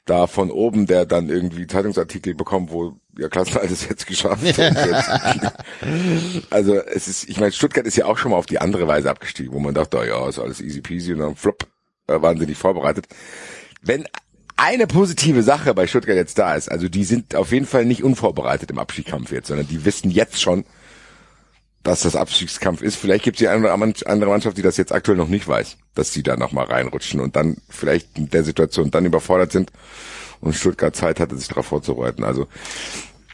[0.05, 4.45] da von oben, der dann irgendwie Zeitungsartikel bekommt, wo ja Klassenhalt ist jetzt geschafft.
[4.59, 5.11] Jetzt,
[6.51, 9.11] also es ist, ich meine, Stuttgart ist ja auch schon mal auf die andere Weise
[9.11, 11.67] abgestiegen, wo man dachte, oh ja, ist alles easy peasy und dann flop,
[12.07, 13.07] äh, waren sie nicht vorbereitet.
[13.83, 14.05] Wenn
[14.57, 18.05] eine positive Sache bei Stuttgart jetzt da ist, also die sind auf jeden Fall nicht
[18.05, 20.65] unvorbereitet im Abstiegskampf jetzt, sondern die wissen jetzt schon,
[21.85, 22.97] dass das Abstiegskampf ist.
[22.97, 25.77] Vielleicht gibt es die eine oder andere Mannschaft, die das jetzt aktuell noch nicht weiß,
[25.95, 29.71] dass sie da nochmal reinrutschen und dann vielleicht in der Situation dann überfordert sind
[30.41, 32.25] und Stuttgart Zeit hatte, sich darauf vorzubereiten.
[32.25, 32.49] Also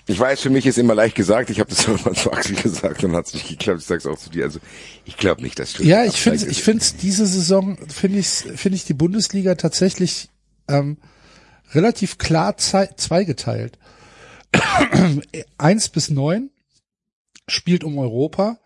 [0.07, 3.05] ich weiß, für mich ist immer leicht gesagt, ich habe das irgendwann zu Axel gesagt
[3.05, 4.45] und hat es nicht geklappt, ich sag's auch zu dir.
[4.45, 4.59] Also
[5.05, 8.75] ich glaube nicht, dass Stuttgart Ja, ich finde, ich finde diese Saison finde ich, finde
[8.75, 10.29] ich die Bundesliga tatsächlich
[10.67, 10.97] ähm,
[11.73, 13.79] relativ klar zweigeteilt.
[15.59, 16.51] Eins bis neun
[17.49, 18.59] spielt um Europa,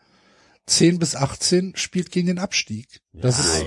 [0.67, 3.01] zehn bis 18 spielt gegen den Abstieg.
[3.13, 3.65] Das ist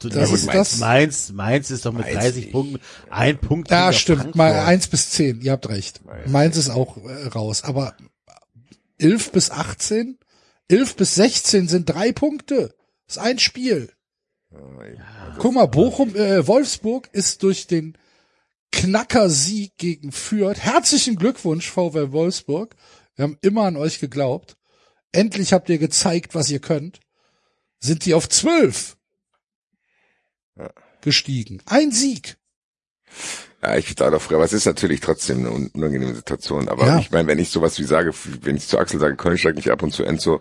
[0.00, 2.52] Das Das ist das- Mainz, Mainz ist doch mit Mainz 30 nicht.
[2.52, 3.70] Punkten, ein Punkt.
[3.70, 4.34] ja stimmt.
[4.34, 4.68] Mal Frankfurt.
[4.68, 5.40] eins bis zehn.
[5.40, 6.00] Ihr habt recht.
[6.26, 7.62] Mainz ist auch äh, raus.
[7.64, 7.94] Aber
[8.98, 10.18] elf bis 18,
[10.68, 12.74] elf bis 16 sind drei Punkte.
[13.06, 13.92] Das ist ein Spiel.
[15.38, 17.96] Guck mal, Bochum, äh, Wolfsburg ist durch den
[18.72, 20.58] Knacker-Sieg gegen Fürth.
[20.60, 22.74] Herzlichen Glückwunsch, VW Wolfsburg.
[23.20, 24.56] Wir haben immer an euch geglaubt.
[25.12, 27.00] Endlich habt ihr gezeigt, was ihr könnt.
[27.78, 28.96] Sind die auf zwölf
[31.02, 31.60] gestiegen.
[31.66, 32.38] Ein Sieg.
[33.62, 36.70] Ja, ich da doch früher, aber es ist natürlich trotzdem eine un- unangenehme Situation.
[36.70, 36.98] Aber Ja.
[36.98, 39.70] ich meine, wenn ich sowas wie sage, wenn ich zu Axel sage, Köln steigt nicht
[39.70, 40.40] ab und zu Enzo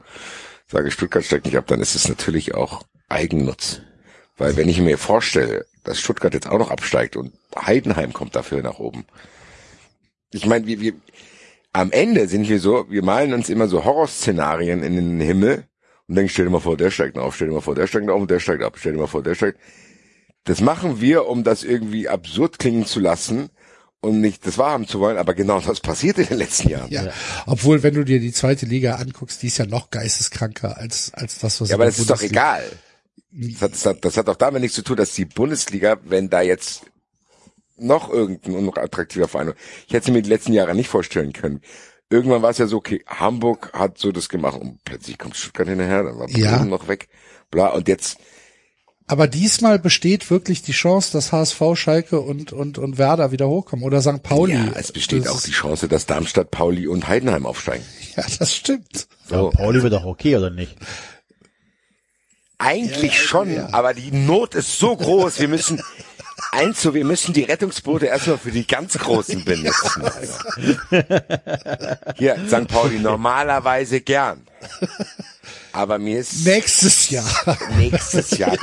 [0.67, 3.81] sage, Stuttgart steigt nicht ab, dann ist es natürlich auch Eigennutz.
[4.37, 8.61] Weil wenn ich mir vorstelle, dass Stuttgart jetzt auch noch absteigt und Heidenheim kommt dafür
[8.61, 9.05] nach oben.
[10.31, 10.93] Ich meine, wir, wir,
[11.73, 15.65] am Ende sind wir so, wir malen uns immer so Horrorszenarien in den Himmel
[16.07, 18.09] und denken, stell dir mal vor, der steigt auf, stell dir mal vor, der steigt
[18.09, 19.59] auf und der steigt ab, stell dir mal vor, der steigt.
[20.45, 23.49] Das machen wir, um das irgendwie absurd klingen zu lassen
[24.01, 26.89] und nicht das wahrhaben zu wollen, aber genau das passiert in den letzten Jahren.
[26.89, 27.11] Ja.
[27.45, 31.39] Obwohl, wenn du dir die zweite Liga anguckst, die ist ja noch geisteskranker als, als
[31.39, 32.63] das, was Ja, aber das ist doch egal.
[33.31, 36.29] Das hat, das, hat, das hat doch damit nichts zu tun, dass die Bundesliga, wenn
[36.29, 36.83] da jetzt
[37.81, 39.53] noch irgendein unattraktiver Verein,
[39.87, 41.61] ich hätte es mir die letzten Jahre nicht vorstellen können.
[42.09, 45.67] Irgendwann war es ja so, okay, Hamburg hat so das gemacht und plötzlich kommt Stuttgart
[45.67, 46.65] hinterher, dann war Bremen Ja.
[46.65, 47.07] noch weg,
[47.51, 48.17] bla, und jetzt,
[49.05, 53.83] Aber diesmal besteht wirklich die Chance, dass HSV, Schalke und, und, und Werder wieder hochkommen.
[53.85, 54.21] Oder St.
[54.21, 54.53] Pauli.
[54.53, 57.83] ja, es besteht das auch die Chance, dass Darmstadt, Pauli und Heidenheim aufsteigen.
[58.15, 59.07] Ja, das stimmt.
[59.29, 60.75] Ja, Pauli wird doch okay, oder nicht?
[62.57, 65.81] Eigentlich schon, aber die Not ist so groß, wir müssen,
[66.51, 70.03] eins so, wir müssen die Rettungsboote erstmal für die ganz Großen benutzen.
[72.17, 72.67] Hier, St.
[72.67, 74.41] Pauli, normalerweise gern.
[75.71, 77.25] Aber mir ist Nächstes Jahr.
[77.77, 78.57] nächstes Jahr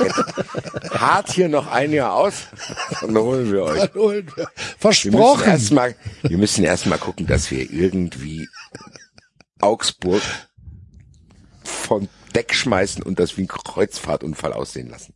[0.91, 2.33] hart hier noch ein Jahr aus,
[3.01, 3.93] dann holen wir euch.
[3.95, 4.35] Holen wir.
[4.35, 5.45] Wir müssen Versprochen.
[5.47, 8.47] erstmal, wir müssen erstmal gucken, dass wir irgendwie
[9.59, 10.21] Augsburg
[11.63, 12.07] von
[12.37, 15.13] Versteck schmeißen und das wie ein Kreuzfahrtunfall aussehen lassen.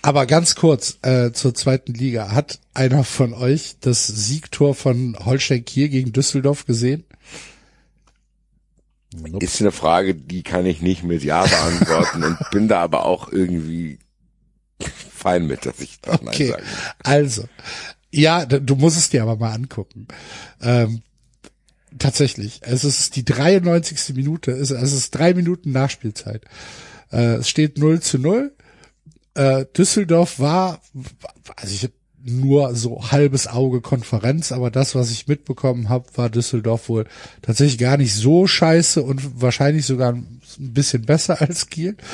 [0.00, 2.30] Aber ganz kurz äh, zur zweiten Liga.
[2.32, 7.04] Hat einer von euch das Siegtor von Holstein Kiel gegen Düsseldorf gesehen?
[9.40, 13.30] Ist eine Frage, die kann ich nicht mit Ja beantworten und bin da aber auch
[13.30, 13.98] irgendwie
[15.14, 16.62] fein mit, dass ich das Nein Okay, sage.
[17.02, 17.44] also
[18.10, 20.06] ja, du musst es dir aber mal angucken.
[20.60, 21.02] Ähm,
[21.98, 24.14] tatsächlich, es ist die 93.
[24.14, 26.44] Minute, es ist drei Minuten Nachspielzeit.
[27.10, 28.54] Äh, es steht 0 zu 0.
[29.34, 30.80] Äh, Düsseldorf war,
[31.56, 31.92] also ich hab
[32.24, 37.06] nur so halbes Auge Konferenz, aber das, was ich mitbekommen habe, war Düsseldorf wohl
[37.42, 41.96] tatsächlich gar nicht so scheiße und wahrscheinlich sogar ein bisschen besser als Kiel.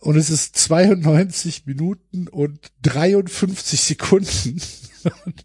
[0.00, 4.62] Und es ist 92 Minuten und 53 Sekunden.
[5.26, 5.44] Und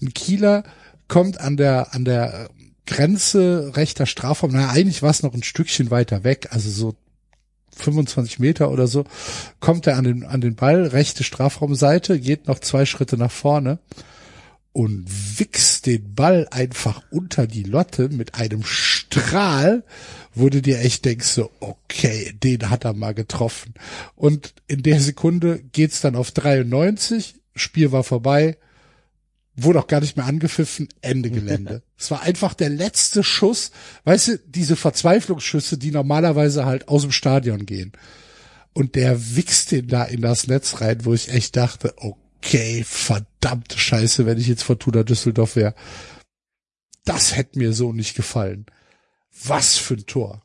[0.00, 0.64] Ein Kieler
[1.12, 2.48] kommt an der, an der
[2.86, 6.94] Grenze rechter Strafraum, na, eigentlich war es noch ein Stückchen weiter weg, also so
[7.76, 9.04] 25 Meter oder so,
[9.60, 13.78] kommt er an den, an den Ball, rechte Strafraumseite, geht noch zwei Schritte nach vorne
[14.72, 15.04] und
[15.38, 19.84] wichst den Ball einfach unter die Lotte mit einem Strahl,
[20.34, 23.74] wo du dir echt denkst so, okay, den hat er mal getroffen.
[24.16, 28.56] Und in der Sekunde geht's dann auf 93, Spiel war vorbei,
[29.54, 31.82] wurde auch gar nicht mehr angepfiffen, Ende Gelände.
[31.98, 33.70] es war einfach der letzte Schuss,
[34.04, 37.92] weißt du, diese Verzweiflungsschüsse, die normalerweise halt aus dem Stadion gehen.
[38.72, 43.78] Und der wichst den da in das Netz rein, wo ich echt dachte, okay, verdammte
[43.78, 45.74] Scheiße, wenn ich jetzt Fortuna Düsseldorf wäre.
[47.04, 48.66] Das hätte mir so nicht gefallen.
[49.44, 50.42] Was für ein Tor.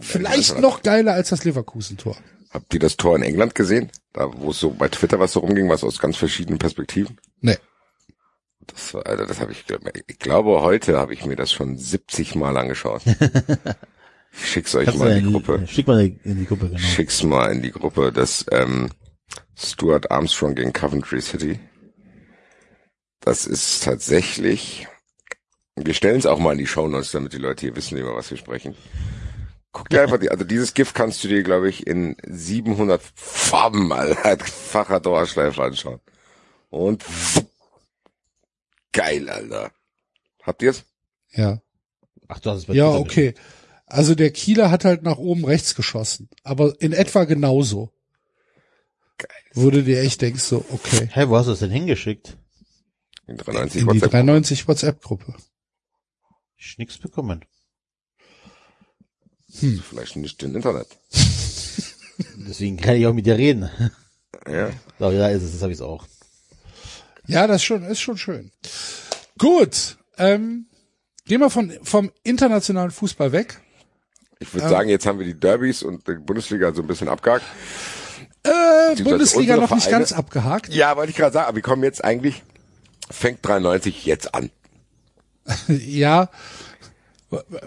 [0.00, 2.16] Vielleicht noch geiler als das Leverkusen-Tor.
[2.50, 3.90] Habt ihr das Tor in England gesehen?
[4.12, 7.18] Da, wo es so bei Twitter was so rumging, was aus ganz verschiedenen Perspektiven?
[7.42, 7.58] Nee.
[8.66, 9.64] Das war, Alter, das habe ich,
[10.06, 13.02] ich glaube, heute habe ich mir das schon 70 Mal angeschaut.
[14.34, 15.66] Ich schick's euch Kannst mal in die in Gruppe.
[15.66, 16.78] Schick mal in die Gruppe, genau.
[16.78, 18.12] Schick's mal in die Gruppe.
[18.12, 18.88] Das ähm,
[19.54, 21.60] Stuart Armstrong gegen Coventry City.
[23.20, 24.88] Das ist tatsächlich.
[25.76, 28.30] Wir stellen es auch mal in die Shownotes, damit die Leute hier wissen, über was
[28.30, 28.74] wir sprechen.
[29.70, 33.90] Guck dir einfach die, also dieses GIF kannst du dir, glaube ich, in 700 Farben
[34.38, 36.00] facher Dauerschleife anschauen.
[36.72, 37.04] Und
[38.92, 39.72] geil, Alter.
[40.42, 40.84] Habt ihr's?
[41.32, 41.60] Ja.
[42.28, 43.34] Ach, du hast es bei Ja, okay.
[43.84, 46.30] Also der Kieler hat halt nach oben rechts geschossen.
[46.44, 47.92] Aber in etwa genauso.
[49.18, 49.28] Geil.
[49.52, 51.10] Wo du dir echt denkst so, okay.
[51.12, 52.38] Hä, wo hast du es denn hingeschickt?
[53.26, 54.10] In 93 In die WhatsApp.
[54.10, 55.34] 93 WhatsApp-Gruppe.
[56.56, 57.44] Ich nix bekommen.
[59.50, 60.88] Vielleicht nicht im Internet.
[62.48, 63.68] Deswegen kann ich auch mit dir reden.
[64.48, 64.70] Ja.
[64.98, 66.06] So, ja, ist es, das habe ich auch.
[67.26, 68.50] Ja, das ist schon, ist schon schön.
[69.38, 69.96] Gut.
[70.18, 70.66] Ähm,
[71.24, 73.60] gehen wir von, vom internationalen Fußball weg.
[74.38, 77.44] Ich würde sagen, jetzt haben wir die Derbys und die Bundesliga so ein bisschen abgehakt.
[78.42, 79.98] Äh, Bundesliga noch nicht Vereine.
[79.98, 80.74] ganz abgehakt.
[80.74, 82.42] Ja, wollte ich gerade sagen, aber wir kommen jetzt eigentlich,
[83.10, 84.50] fängt 93 jetzt an.
[85.68, 86.28] Ja.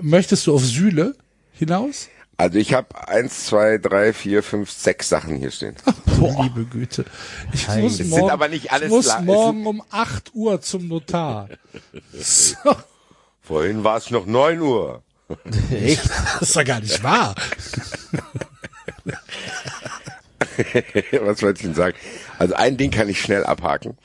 [0.02, 1.16] Möchtest du auf Süle
[1.54, 2.08] hinaus?
[2.38, 5.76] Also ich habe eins, zwei, drei, vier, fünf, sechs Sachen hier stehen.
[6.42, 7.06] Liebe Güte.
[7.54, 7.82] Ich Nein.
[7.82, 11.50] muss Es sind morgen, aber nicht alles ich muss morgen um 8 Uhr zum Notar.
[12.14, 12.56] So,
[13.42, 15.04] Vorhin war es noch neun Uhr.
[15.72, 16.10] Echt?
[16.10, 17.36] das ist doch gar nicht wahr.
[21.22, 21.98] Was wollte ich denn sagen?
[22.40, 23.98] Also ein Ding kann ich schnell abhaken.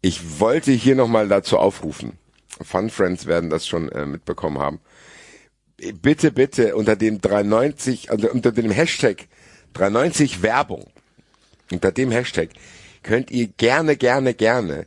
[0.00, 2.18] Ich wollte hier nochmal dazu aufrufen.
[2.62, 4.80] Fun Friends werden das schon äh, mitbekommen haben.
[6.02, 9.28] Bitte, bitte unter dem 390, also unter dem Hashtag
[9.74, 10.86] 390 Werbung,
[11.70, 12.50] unter dem Hashtag
[13.02, 14.86] könnt ihr gerne, gerne, gerne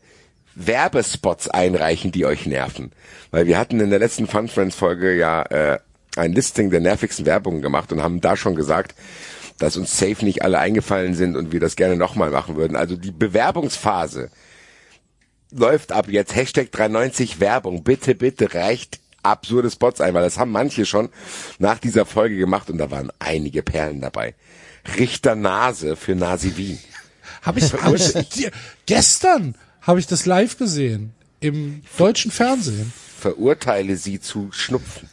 [0.55, 2.91] Werbespots einreichen, die euch nerven.
[3.31, 5.79] Weil wir hatten in der letzten Fun Friends Folge ja äh,
[6.17, 8.95] ein Listing der nervigsten Werbungen gemacht und haben da schon gesagt,
[9.59, 12.75] dass uns safe nicht alle eingefallen sind und wir das gerne nochmal machen würden.
[12.75, 14.29] Also die Bewerbungsphase
[15.51, 16.35] läuft ab jetzt.
[16.35, 17.83] Hashtag 390 Werbung.
[17.83, 21.09] Bitte, bitte reicht absurde Spots ein, weil das haben manche schon
[21.59, 24.35] nach dieser Folge gemacht und da waren einige Perlen dabei.
[24.97, 26.79] Richter Nase für Nasi Wien.
[27.41, 28.51] Habe ich, hab ich dir,
[28.85, 32.93] gestern habe ich das live gesehen im deutschen Fernsehen.
[33.19, 35.09] Verurteile sie zu Schnupfen.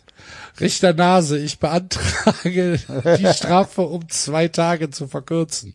[0.61, 2.79] Richter Nase, ich beantrage
[3.19, 5.75] die Strafe um zwei Tage zu verkürzen.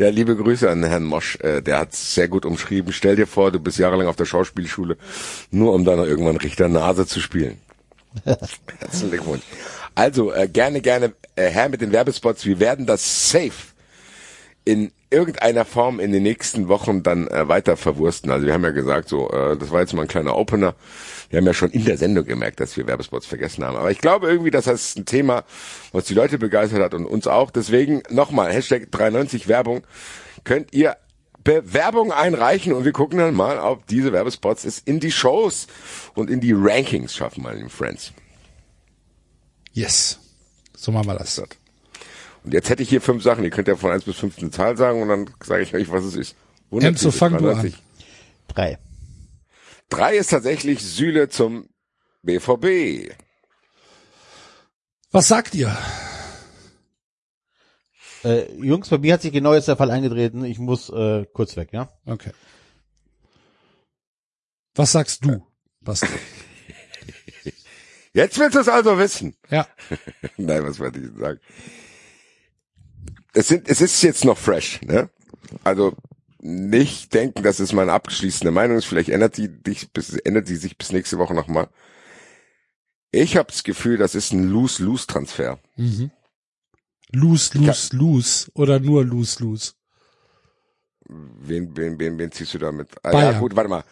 [0.00, 2.90] Ja, liebe Grüße an Herrn Mosch, äh, der hat sehr gut umschrieben.
[2.90, 4.96] Stell dir vor, du bist jahrelang auf der Schauspielschule,
[5.50, 7.58] nur um dann irgendwann Richter Nase zu spielen.
[8.24, 9.42] Herzlichen Glückwunsch.
[9.94, 12.46] Also, äh, gerne, gerne äh, her mit den Werbespots.
[12.46, 13.52] Wir werden das safe
[14.64, 18.30] in irgendeiner Form in den nächsten Wochen dann äh, weiter verwursten.
[18.30, 20.74] Also wir haben ja gesagt, so, äh, das war jetzt mal ein kleiner Opener.
[21.30, 23.76] Wir haben ja schon in der Sendung gemerkt, dass wir Werbespots vergessen haben.
[23.76, 25.44] Aber ich glaube irgendwie, dass das ein Thema,
[25.92, 27.50] was die Leute begeistert hat und uns auch.
[27.50, 29.82] Deswegen nochmal, Hashtag 93 Werbung,
[30.44, 30.96] könnt ihr
[31.42, 35.66] Bewerbung einreichen und wir gucken dann mal, ob diese Werbespots es in die Shows
[36.14, 38.12] und in die Rankings schaffen, meine lieben Friends.
[39.72, 40.18] Yes.
[40.76, 41.42] So machen wir das.
[42.44, 43.44] Und jetzt hätte ich hier fünf Sachen.
[43.44, 45.90] Ihr könnt ja von eins bis fünf eine Zahl sagen und dann sage ich euch,
[45.90, 46.36] was es ist.
[46.70, 47.74] Enzo, fang du 93.
[48.48, 48.78] Drei.
[49.88, 51.68] Drei ist tatsächlich Süle zum
[52.22, 53.12] BVB.
[55.10, 55.76] Was sagt ihr?
[58.22, 60.44] Äh, Jungs, bei mir hat sich genau jetzt der Fall eingetreten.
[60.44, 61.88] Ich muss äh, kurz weg, ja?
[62.06, 62.32] Okay.
[64.74, 65.44] Was sagst du,
[65.80, 66.06] Basti?
[68.12, 69.36] Jetzt willst du es also wissen.
[69.50, 69.66] Ja.
[70.36, 71.40] Nein, was wollte ich denn sagen?
[73.32, 75.08] Es, sind, es ist jetzt noch fresh, ne?
[75.64, 75.94] Also
[76.40, 78.86] nicht denken, dass es meine abgeschließende Meinung ist.
[78.86, 81.68] Vielleicht ändert die, dich bis, ändert die sich bis nächste Woche nochmal.
[83.12, 85.58] Ich habe das Gefühl, das ist ein Lose-Lose-Transfer.
[85.76, 86.10] Mhm.
[87.12, 89.72] Lose, lose, lose oder nur lose, lose.
[91.08, 92.88] Wen, wen, wen, wen ziehst du damit?
[93.02, 93.32] Ah, Bayern.
[93.34, 93.84] Ja, gut, warte mal.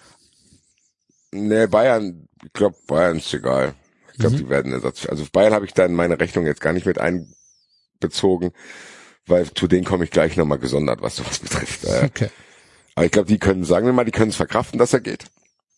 [1.33, 3.75] Nee, Bayern, ich glaube, Bayern ist egal.
[4.13, 4.39] Ich glaube, Mhm.
[4.39, 5.05] die werden Ersatz.
[5.07, 8.53] Also Bayern habe ich da in meine Rechnung jetzt gar nicht mit einbezogen,
[9.29, 11.85] weil zu denen komme ich gleich nochmal gesondert, was sowas betrifft.
[11.85, 12.31] Okay.
[12.95, 15.25] aber ich glaube, die können, sagen wir mal, die können es verkraften, dass er geht.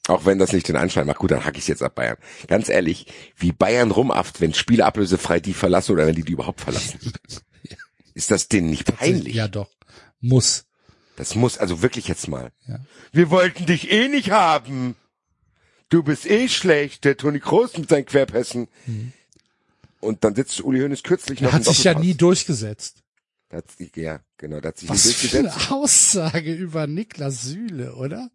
[0.09, 1.19] Auch wenn das nicht den Anschein macht.
[1.19, 2.17] Gut, dann hack ich jetzt ab Bayern.
[2.49, 3.07] Ganz ehrlich,
[3.37, 6.99] wie Bayern rumafft, wenn Spieler ablösefrei die verlassen oder wenn die die überhaupt verlassen.
[8.15, 9.35] Ist das denen nicht peinlich?
[9.35, 9.71] Ja, doch.
[10.21, 10.65] Muss.
[11.17, 12.51] Das muss also wirklich jetzt mal.
[12.67, 12.81] Ja.
[13.13, 14.97] Wir wollten dich eh nicht haben.
[15.91, 18.69] Du bist eh schlecht, der Toni Kroos mit seinen Querpässen.
[20.01, 23.00] Und dann sitzt Uli Hoeneß kürzlich noch Er hat sich ja nie durchgesetzt.
[23.51, 27.95] Da hat sich, ja, genau, da hat sich Was für eine Aussage über Niklas Süle,
[27.97, 28.31] oder?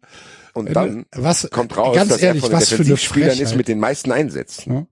[0.52, 3.80] Und Wenn dann was- kommt raus, dass ehrlich, er von den Defensivspielern ist mit den
[3.80, 4.72] meisten Einsätzen.
[4.74, 4.86] Ja.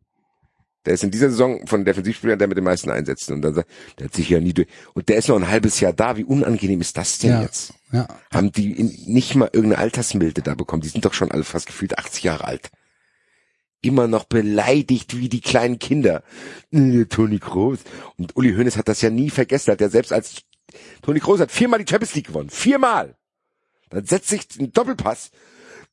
[0.87, 3.35] Der ist in dieser Saison von den Defensivspielern der mit den meisten Einsätzen.
[3.35, 4.69] Und dann sagt, der hat sich ja nie durch.
[4.95, 6.17] Und der ist noch ein halbes Jahr da.
[6.19, 7.43] Wie unangenehm ist das denn Ja.
[7.43, 7.73] jetzt?
[7.93, 8.07] Ja.
[8.33, 10.83] Haben die in, nicht mal irgendeine Altersmilde da bekommen?
[10.83, 12.71] Die sind doch schon alle fast gefühlt 80 Jahre alt.
[13.85, 16.23] Immer noch beleidigt wie die kleinen Kinder.
[17.11, 17.81] Toni Kroos.
[18.17, 19.73] Und Uli Hoeneß hat das ja nie vergessen.
[19.73, 20.43] Hat ja selbst als
[21.03, 22.51] Toni Kroos hat viermal die Champions League gewonnen.
[22.51, 23.17] Viermal.
[23.91, 25.31] Dann setzt sich ein Doppelpass.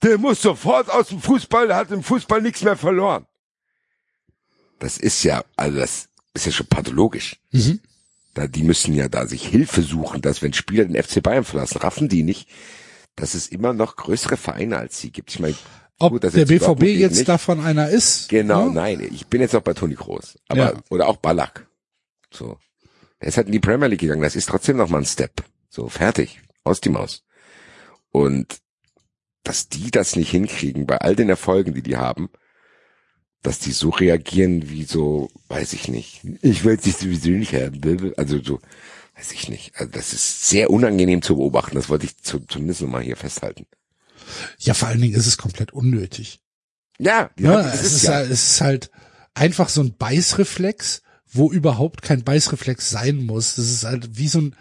[0.01, 3.27] Der muss sofort aus dem Fußball, der hat im Fußball nichts mehr verloren.
[4.79, 7.37] Das ist ja, also das ist ja schon pathologisch.
[7.51, 7.81] Mhm.
[8.33, 11.77] Da, die müssen ja da sich Hilfe suchen, dass wenn Spieler den FC Bayern verlassen,
[11.77, 12.49] raffen die nicht,
[13.15, 15.31] dass es immer noch größere Vereine als sie gibt.
[15.31, 15.55] Ich meine,
[16.01, 17.29] Ob gut, der BVB jetzt nicht.
[17.29, 18.29] davon einer ist?
[18.29, 18.73] Genau, ne?
[18.73, 20.37] nein, ich bin jetzt auch bei Toni Kroos.
[20.47, 20.73] Aber, Ja.
[20.89, 21.67] oder auch Ballack.
[22.31, 22.57] So.
[23.19, 24.21] Er ist halt in die Premier League gegangen.
[24.21, 25.43] Das ist trotzdem noch mal ein Step.
[25.69, 26.41] So, fertig.
[26.63, 27.23] Aus die Maus.
[28.11, 28.59] Und,
[29.43, 32.29] dass die das nicht hinkriegen, bei all den Erfolgen, die die haben,
[33.43, 36.21] dass die so reagieren wie so, weiß ich nicht.
[36.41, 38.13] Ich will dich sowieso nicht haben.
[38.17, 38.59] Also so,
[39.17, 39.73] weiß ich nicht.
[39.75, 41.75] Also das ist sehr unangenehm zu beobachten.
[41.75, 43.65] Das wollte ich zu, zumindest nochmal hier festhalten.
[44.59, 46.39] Ja, vor allen Dingen ist es komplett unnötig.
[46.99, 48.91] Ja, Ja, haben- das es, ist, halt, es ist halt
[49.33, 51.01] einfach so ein Beißreflex,
[51.33, 53.55] wo überhaupt kein Beißreflex sein muss.
[53.55, 54.55] Das ist halt wie so ein,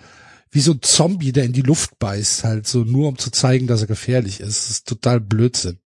[0.52, 3.66] wie so ein Zombie, der in die Luft beißt, halt so nur um zu zeigen,
[3.66, 4.64] dass er gefährlich ist.
[4.64, 5.78] Das ist total Blödsinn.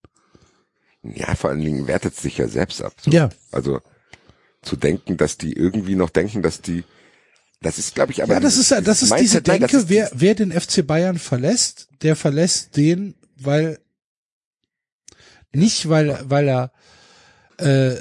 [1.02, 2.94] Ja, vor allen Dingen wertet sich ja selbst ab.
[3.02, 3.10] So.
[3.10, 3.28] Ja.
[3.52, 3.80] Also
[4.62, 6.84] zu denken, dass die irgendwie noch denken, dass die,
[7.60, 9.76] das ist, glaube ich, aber ja, das ist ja, das ist diese nein, das Denke,
[9.76, 13.78] ist wer, wer den FC Bayern verlässt, der verlässt den, weil
[15.54, 16.72] nicht, weil, weil er,
[17.58, 17.96] äh,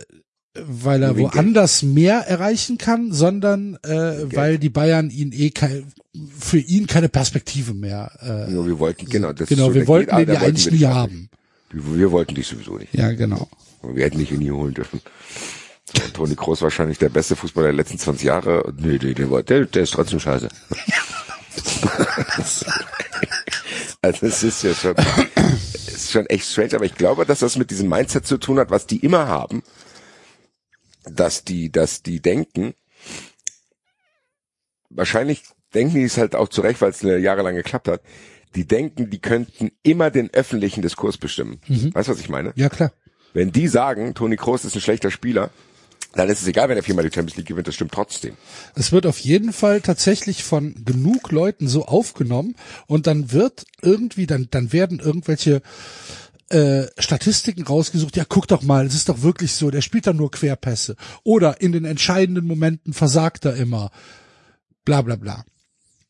[0.55, 5.91] weil er woanders mehr erreichen kann, sondern äh, weil die Bayern ihn eh kein,
[6.37, 8.11] für ihn keine Perspektive mehr.
[8.21, 11.29] Äh, Nur wir wollten, genau, das genau, so wir wollten den ja eigentlich nie haben.
[11.71, 12.93] Wir, wir wollten dich sowieso nicht.
[12.93, 13.47] Ja, genau.
[13.81, 15.01] Wir hätten dich nie holen dürfen.
[16.13, 18.73] Toni Kroos wahrscheinlich der beste Fußballer der letzten 20 Jahre.
[18.77, 20.47] Nee, nee, der, der, der ist trotzdem scheiße.
[24.03, 24.95] also es ist ja schon,
[25.87, 28.69] ist schon echt strange, aber ich glaube, dass das mit diesem Mindset zu tun hat,
[28.69, 29.63] was die immer haben,
[31.05, 32.73] dass die, dass die denken,
[34.89, 35.43] wahrscheinlich
[35.73, 38.01] denken die es halt auch zurecht, weil es jahrelang geklappt hat,
[38.55, 41.61] die denken, die könnten immer den öffentlichen Diskurs bestimmen.
[41.67, 42.51] Weißt du, was ich meine?
[42.55, 42.91] Ja, klar.
[43.33, 45.49] Wenn die sagen, Toni Kroos ist ein schlechter Spieler,
[46.13, 48.35] dann ist es egal, wenn er viermal die Champions League gewinnt, das stimmt trotzdem.
[48.75, 52.55] Es wird auf jeden Fall tatsächlich von genug Leuten so aufgenommen
[52.87, 55.61] und dann wird irgendwie, dann, dann werden irgendwelche
[56.49, 60.17] äh, Statistiken rausgesucht, ja guck doch mal, es ist doch wirklich so, der spielt dann
[60.17, 60.95] nur Querpässe.
[61.23, 63.91] Oder in den entscheidenden Momenten versagt er immer.
[64.85, 65.45] Bla bla bla.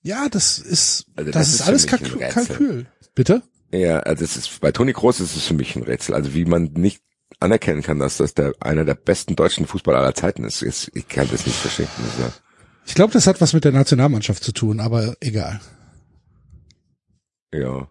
[0.02, 2.88] Ja, das ist, Also das, das ist ist alles Kalkül.
[3.16, 3.42] Bitte?
[3.72, 6.14] Ja, also es ist bei Toni Kroos ist es für mich ein Rätsel.
[6.14, 7.02] Also wie man nicht
[7.44, 10.62] anerkennen kann, dass das der einer der besten deutschen Fußballer aller Zeiten ist.
[10.62, 11.88] ich kann das nicht verstehen.
[11.98, 12.32] muss
[12.86, 15.62] ich glaube, das hat was mit der Nationalmannschaft zu tun, aber egal.
[17.54, 17.88] Ja.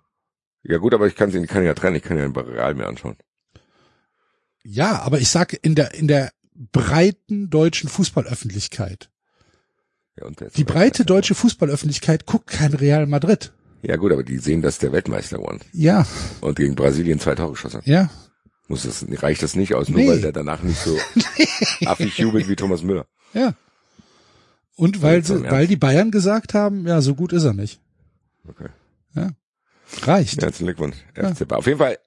[0.64, 2.86] Ja gut, aber ich kann sie kann ja trennen, ich kann ja den Real mir
[2.86, 3.16] anschauen.
[4.64, 9.10] Ja, aber ich sag in der in der breiten deutschen Fußballöffentlichkeit.
[10.16, 13.52] Ja, und Die breite deutsche Fußballöffentlichkeit guckt kein Real Madrid.
[13.82, 16.06] Ja gut, aber die sehen, dass der Weltmeister won Ja,
[16.40, 17.86] und gegen Brasilien zwei Tore geschossen hat.
[17.86, 18.10] ja.
[18.72, 20.08] Muss das, reicht das nicht aus, nur Nee.
[20.08, 20.96] weil der danach nicht so
[21.84, 23.06] affig jubelt wie Thomas Müller.
[23.34, 23.52] Ja.
[24.76, 27.80] Und weil sie, weil die Bayern gesagt haben, ja, so gut ist er nicht.
[28.48, 28.68] Okay.
[30.00, 30.40] Reicht.
[30.40, 30.96] Herzlichen Glückwunsch.
[31.14, 31.58] FC Bayern.
[31.58, 31.98] Auf jeden Fall,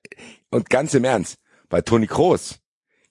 [0.50, 1.38] und ganz im Ernst,
[1.70, 2.56] bei Toni Kroos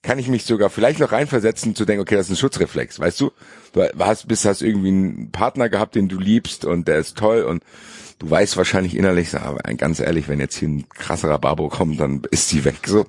[0.01, 3.21] kann ich mich sogar vielleicht noch reinversetzen zu denken, okay, das ist ein Schutzreflex, weißt
[3.21, 3.31] du?
[3.71, 7.43] Du hast, bist, hast irgendwie einen Partner gehabt, den du liebst und der ist toll
[7.43, 7.63] und
[8.19, 12.21] du weißt wahrscheinlich innerlich, aber ganz ehrlich, wenn jetzt hier ein krasserer Babo kommt, dann
[12.31, 13.05] ist die weg, so.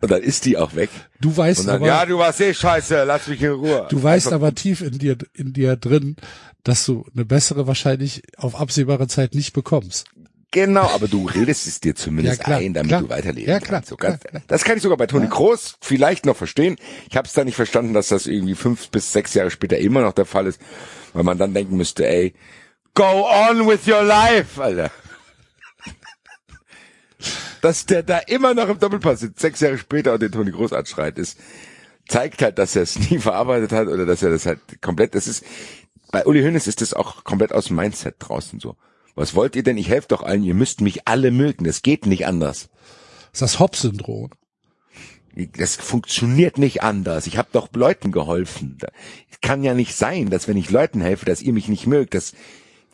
[0.00, 0.90] Und dann ist die auch weg.
[1.20, 3.86] Du weißt Und dann, aber, ja, du warst eh scheiße, lass mich in Ruhe.
[3.88, 6.16] du weißt aber tief in dir, in dir drin,
[6.64, 10.06] dass du eine bessere wahrscheinlich auf absehbare Zeit nicht bekommst.
[10.54, 13.00] Genau, aber du redest es dir zumindest Ja, klar, ein, damit klar.
[13.00, 13.88] du weiterleben Ja, klar, kannst.
[13.88, 14.42] So ganz, klar, klar.
[14.48, 16.76] Das kann ich sogar bei Toni Kroos vielleicht noch verstehen.
[17.08, 20.02] Ich habe es da nicht verstanden, dass das irgendwie fünf bis sechs Jahre später immer
[20.02, 20.60] noch der Fall ist,
[21.14, 22.34] weil man dann denken müsste, ey,
[22.94, 24.90] go on with your life, Alter.
[27.60, 30.72] Dass der da immer noch im Doppelpass sitzt, sechs Jahre später und den Toni Kroos
[30.72, 31.38] anschreit, ist,
[32.08, 35.26] zeigt halt, dass er es nie verarbeitet hat oder dass er das halt komplett, das
[35.26, 35.44] ist,
[36.10, 38.76] bei Uli Hoeneß ist das auch komplett aus dem Mindset draußen so.
[39.14, 39.76] Was wollt ihr denn?
[39.76, 42.70] Ich helfe doch allen, ihr müsst mich alle mögen, das geht nicht anders.
[43.32, 44.30] Das ist das Hopp-Syndrom.
[45.56, 47.26] Das funktioniert nicht anders.
[47.26, 48.78] Ich habe doch Leuten geholfen.
[49.30, 52.12] Es kann ja nicht sein, dass wenn ich Leuten helfe, dass ihr mich nicht mögt.
[52.12, 52.34] Das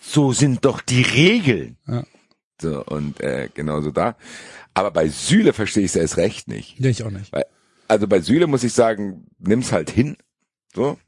[0.00, 1.76] so sind doch die Regeln.
[1.86, 2.04] Ja.
[2.60, 4.16] So und äh, genauso da.
[4.74, 6.78] Aber bei Süle verstehe ich es erst recht nicht.
[6.78, 7.32] Ja, ich auch nicht.
[7.32, 7.46] Weil,
[7.88, 10.16] also bei Süle muss ich sagen, nimm's halt hin.
[10.74, 10.98] So.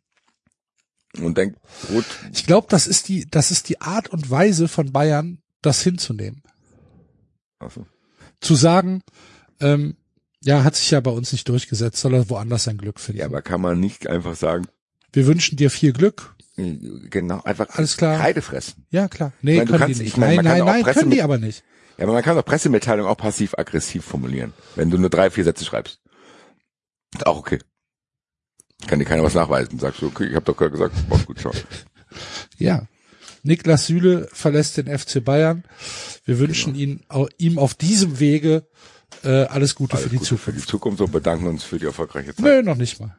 [1.19, 1.57] Und denk,
[1.89, 5.83] gut, Ich glaube, das ist die, das ist die Art und Weise von Bayern, das
[5.83, 6.43] hinzunehmen.
[7.59, 7.85] Achso.
[8.41, 9.03] Zu sagen,
[9.61, 9.97] ähm,
[10.43, 13.19] ja, hat sich ja bei uns nicht durchgesetzt, soll er woanders sein Glück finden.
[13.21, 14.67] ja, aber kann man nicht einfach sagen,
[15.13, 16.35] Wir wünschen dir viel Glück.
[17.11, 18.19] Genau, einfach Alles klar.
[18.19, 18.87] Kreide fressen.
[18.91, 19.33] Ja, klar.
[19.43, 20.13] Nee, Ich meine, du können kannst- die nicht.
[20.13, 21.63] ich meine, nein, nein, nein, Presse können die aber nicht.
[21.99, 25.65] Ja, aber man kann doch Pressemitteilung auch passiv-aggressiv formulieren, wenn du nur drei, vier Sätze
[25.65, 26.01] schreibst.
[27.15, 27.59] Ist auch okay.
[28.87, 29.79] Kann dir keiner was nachweisen.
[29.79, 31.53] Sagst du, okay, ich habe doch gerade gesagt, mach's gut, ciao.
[32.59, 32.87] Ja.
[33.43, 35.65] Niklas Süle verlässt den FC Bayern.
[36.25, 37.27] Wir wünschen Genau.
[37.27, 38.67] ihn, ihm auf diesem Wege
[39.25, 40.69] äh, alles Gute Alles für die Gute für die Zukunft.
[40.71, 42.45] Zukunft und bedanken uns für die erfolgreiche Zeit.
[42.45, 43.17] Nö, noch nicht mal.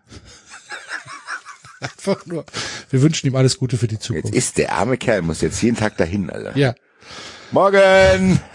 [1.98, 2.46] Einfach nur.
[2.90, 4.36] Wir wünschen ihm alles Gute für die Jetzt Zukunft.
[4.36, 6.56] ist der arme Kerl, muss jetzt jeden Tag dahin, Alter.
[6.58, 6.76] Ja.
[7.52, 8.40] Morgen!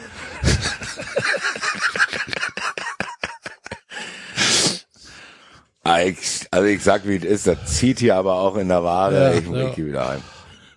[6.51, 9.35] Also ich sag, wie es ist, das zieht hier aber auch in der Ware.
[9.35, 9.71] Ja, ich, ja.
[9.71, 10.23] gehe wieder heim.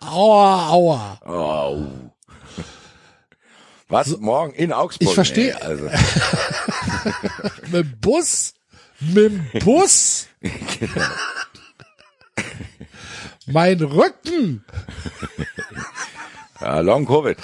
[0.02, 1.20] Aua, aua.
[1.26, 1.88] Oh.
[3.88, 4.16] Was?
[4.20, 5.10] Morgen in Augsburg?
[5.10, 5.56] Ich verstehe.
[5.56, 5.86] Nee, also,
[7.72, 8.54] Mit dem Bus?
[9.00, 10.28] Mit dem Bus?
[13.52, 14.64] Mein Rücken.
[16.62, 17.38] ja, Long Covid.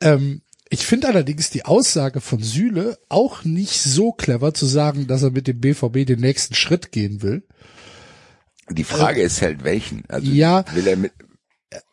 [0.00, 5.22] Ähm, ich finde allerdings die Aussage von Süle auch nicht so clever zu sagen, dass
[5.22, 7.44] er mit dem BVB den nächsten Schritt gehen will.
[8.68, 10.04] Die Frage ist halt welchen.
[10.08, 10.64] Also Ja.
[10.74, 11.12] will er mit,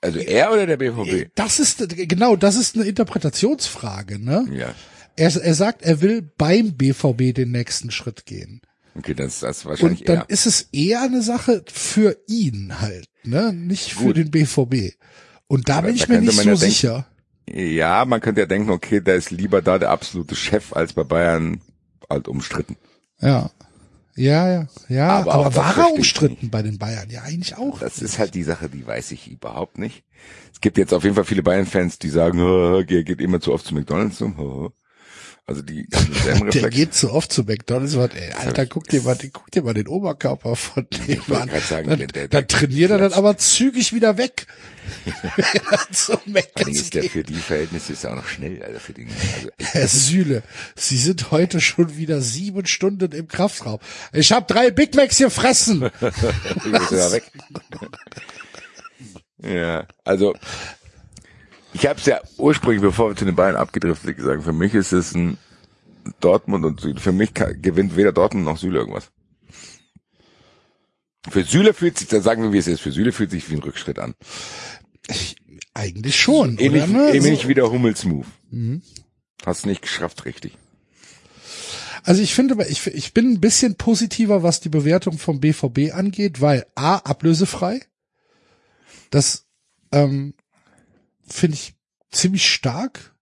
[0.01, 1.29] also er oder der BVB?
[1.35, 4.17] Das ist genau, das ist eine Interpretationsfrage.
[4.17, 4.45] Ne?
[4.51, 4.73] Ja.
[5.15, 8.61] Er, er sagt, er will beim BVB den nächsten Schritt gehen.
[8.95, 10.29] Okay, das, das ist wahrscheinlich Und dann er.
[10.29, 13.51] ist es eher eine Sache für ihn halt, ne?
[13.53, 14.17] Nicht für Gut.
[14.17, 14.93] den BVB.
[15.47, 17.07] Und da Aber bin ich da mir könnte nicht so ja denken- sicher.
[17.49, 21.03] Ja, man könnte ja denken, okay, der ist lieber da der absolute Chef als bei
[21.03, 21.61] Bayern
[22.09, 22.77] halt umstritten.
[23.19, 23.49] Ja.
[24.15, 25.09] Ja, ja, ja.
[25.09, 27.09] Aber Aber, war er ich umstritten bei den Bayern?
[27.09, 27.79] Ja, eigentlich auch.
[27.79, 30.03] Das ist halt die Sache, die weiß ich überhaupt nicht.
[30.53, 33.65] Es gibt jetzt auf jeden Fall viele Bayern-Fans, die sagen, "Hö, geht immer zu oft
[33.65, 34.19] zu McDonalds.
[34.19, 34.71] So.
[35.47, 37.95] hö, hö." Also die denselben Der geht zu oft zu McDonalds.
[37.97, 41.49] Warte, ey, Alter, guck dir mal, guck dir mal den Oberkörper von dem an.
[41.61, 44.47] sagen, dann, der- der- dann trainiert er dann aber zügig wieder weg.
[45.91, 49.07] Dingen Meckern ist der für die Verhältnisse ist er auch noch schnell, also für den,
[49.35, 50.43] also Herr Süle,
[50.75, 53.79] Sie sind heute schon wieder sieben Stunden im Kraftraum.
[54.11, 55.83] Ich habe drei Big Macs gefressen.
[56.01, 57.31] ich muss weg.
[59.41, 60.33] ja, also
[61.73, 64.73] ich habe es ja ursprünglich, bevor wir zu den Bayern abgedriftet sind, gesagt, für mich
[64.73, 65.37] ist es ein
[66.19, 66.99] Dortmund und Süle.
[66.99, 69.09] Für mich kann, gewinnt weder Dortmund noch Süle irgendwas.
[71.29, 73.55] Für Süle fühlt sich, da sagen wir, wie es ist, für Süle fühlt sich wie
[73.55, 74.13] ein Rückschritt an.
[75.07, 75.35] Ich,
[75.73, 76.91] eigentlich schon, Ähnlich, oder?
[76.91, 77.15] Ne?
[77.15, 78.25] ähnlich So- wie der Hummels Move.
[79.45, 80.57] Hast nicht geschafft, richtig.
[82.03, 86.41] Also ich finde, ich, ich bin ein bisschen positiver, was die Bewertung vom BVB angeht,
[86.41, 87.79] weil A, ablösefrei.
[89.09, 89.45] Das
[89.93, 90.33] ähm,
[91.27, 91.75] finde ich
[92.11, 93.15] ziemlich stark.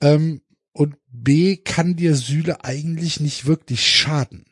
[0.00, 4.44] Ähm, und B, kann dir Süle eigentlich nicht wirklich schaden.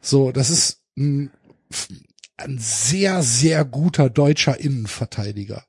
[0.00, 1.30] So, das ist ein,
[2.36, 5.64] ein sehr, sehr guter deutscher Innenverteidiger.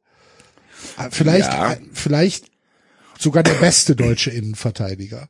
[0.97, 1.75] Äh, Vielleicht, Ja.
[1.91, 2.51] vielleicht
[3.17, 5.27] sogar der beste deutsche Innenverteidiger.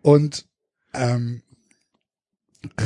[0.00, 0.46] Und
[0.94, 1.42] ähm,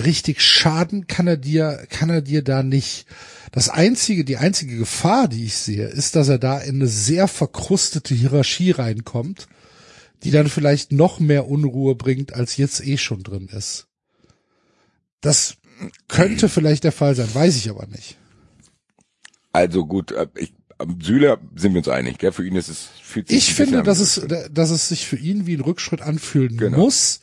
[0.05, 3.07] richtig schaden kann er dir, kann er dir da nicht.
[3.53, 7.29] Das einzige, die einzige Gefahr, die ich sehe, ist, dass er da in eine sehr
[7.29, 9.49] verkrustete Hierarchie reinkommt,
[10.23, 13.87] die dann vielleicht noch mehr Unruhe bringt, als jetzt eh schon drin ist.
[15.21, 15.57] Das
[16.09, 18.17] könnte vielleicht der Fall sein, weiß ich aber nicht.
[19.53, 22.33] Also gut, äh, ich, am Süle sind wir uns einig, gell?
[22.33, 24.23] Für ihn ist es, fühlt sich Ich finde, dass es,
[24.53, 26.79] dass es sich für ihn wie ein Rückschritt anfühlen Genau.
[26.79, 27.21] muss,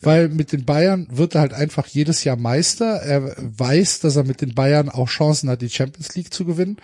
[0.00, 3.02] weil mit den Bayern wird er halt einfach jedes Jahr Meister.
[3.02, 6.78] Er weiß, dass er mit den Bayern auch Chancen hat, die Champions League zu gewinnen.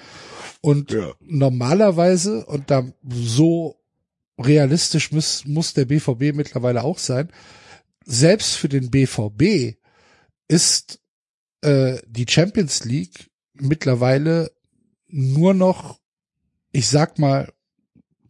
[0.60, 1.12] Und Ja.
[1.20, 3.76] normalerweise, und da so
[4.38, 7.30] realistisch muss, muss der BVB mittlerweile auch sein,
[8.04, 9.76] selbst für den BVB
[10.48, 11.00] ist
[11.62, 14.52] äh, die Champions League mittlerweile
[15.08, 16.00] nur noch,
[16.72, 17.52] ich sag mal,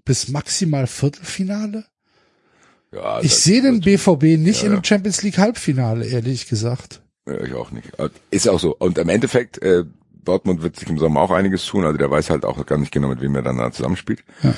[0.04, 1.84] bis maximal Viertelfinale.
[2.96, 7.02] Ja, Ich sehe den BVB nicht Ja, in einem Champions League Halbfinale, ehrlich gesagt.
[7.28, 7.92] Ja, ich auch nicht.
[8.30, 8.74] Ist auch so.
[8.76, 9.84] Und im Endeffekt, äh,
[10.24, 11.84] Dortmund wird sich im Sommer auch einiges tun.
[11.84, 14.24] Also der weiß halt auch gar nicht genau, mit wem er dann da zusammenspielt.
[14.42, 14.54] Ja.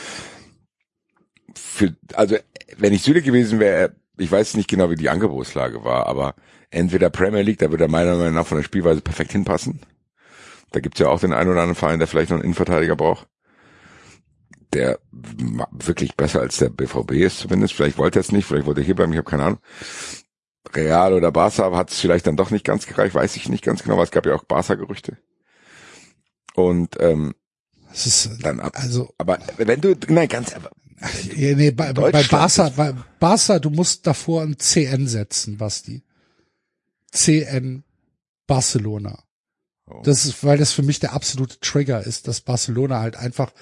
[1.55, 2.37] Für, also
[2.77, 6.35] wenn ich Süle gewesen wäre, ich weiß nicht genau, wie die Angebotslage war, aber
[6.71, 9.81] entweder Premier League, da würde er meiner Meinung nach von der Spielweise perfekt hinpassen.
[10.71, 13.27] Da gibt's ja auch den einen oder anderen Verein, der vielleicht noch einen Innenverteidiger braucht.
[14.75, 14.99] Der
[15.71, 17.75] wirklich besser als der BVB ist zumindest.
[17.75, 19.59] Vielleicht wollte er es nicht, vielleicht wollte er hier bleiben, ich habe keine Ahnung.
[20.75, 23.83] Real oder Barca hat es vielleicht dann doch nicht ganz gereicht, weiß ich nicht ganz
[23.83, 25.17] genau, weil es gab ja auch Barca-Gerüchte.
[26.55, 27.35] Und ähm,
[27.91, 28.73] Das ist, dann ab.
[28.75, 30.71] also, Aber wenn du, nein, ganz, aber
[31.37, 36.03] ja, nee, bei, bei Barca, bei Barca, du musst davor ein CN setzen, Basti.
[37.13, 37.85] CN
[38.47, 39.23] Barcelona.
[39.87, 40.03] Oh.
[40.03, 43.53] Das ist, weil das für mich der absolute Trigger ist, dass Barcelona halt einfach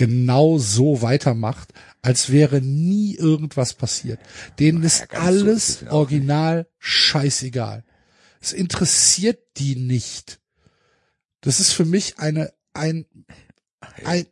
[0.00, 4.18] genau so weitermacht, als wäre nie irgendwas passiert.
[4.58, 7.84] Denen so ist alles es ja auch original scheißegal.
[8.40, 10.40] Es interessiert die nicht.
[11.42, 13.04] Das ist für mich eine, ein,
[14.06, 14.24] ein,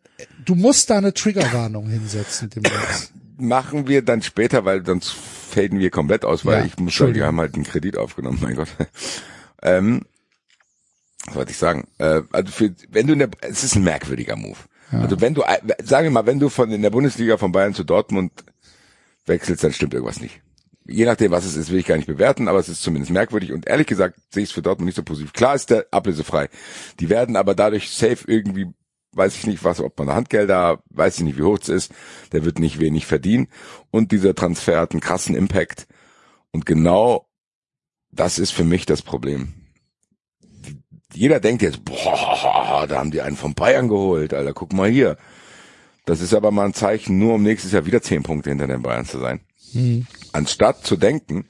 [0.43, 3.13] du musst da eine Triggerwarnung hinsetzen, demnächst.
[3.37, 7.15] machen wir dann später, weil sonst faden wir komplett aus, weil Ja, ich muss sagen,
[7.15, 8.69] wir haben halt einen Kredit aufgenommen, mein Gott.
[9.61, 10.07] ähm,
[11.27, 11.89] was wollte ich sagen?
[11.99, 14.57] Äh, also für, wenn du in der, es ist ein merkwürdiger Move.
[14.91, 15.43] Also wenn du,
[15.83, 18.33] sagen wir mal, wenn du von in der Bundesliga von Bayern zu Dortmund
[19.27, 20.41] wechselst, dann stimmt irgendwas nicht.
[20.87, 23.53] Je nachdem, was es ist, will ich gar nicht bewerten, aber es ist zumindest merkwürdig
[23.53, 25.35] und ehrlich gesagt sehe ich es für Dortmund nicht so positiv.
[25.35, 26.49] Klar ist der ablösefrei.
[26.99, 28.69] Die werden aber dadurch safe irgendwie,
[29.13, 31.93] weiß ich nicht was, ob man Handgelder, weiß ich nicht, wie hoch es ist,
[32.33, 33.49] der wird nicht wenig verdienen
[33.91, 35.87] und dieser Transfer hat einen krassen Impact
[36.53, 37.29] und genau
[38.11, 39.58] das ist für mich das Problem.
[41.15, 45.17] Jeder denkt jetzt, boah, da haben die einen von Bayern geholt, Alter, guck mal hier.
[46.05, 48.83] Das ist aber mal ein Zeichen, nur um nächstes Jahr wieder zehn Punkte hinter den
[48.83, 49.41] Bayern zu sein.
[50.33, 51.47] Anstatt zu denken,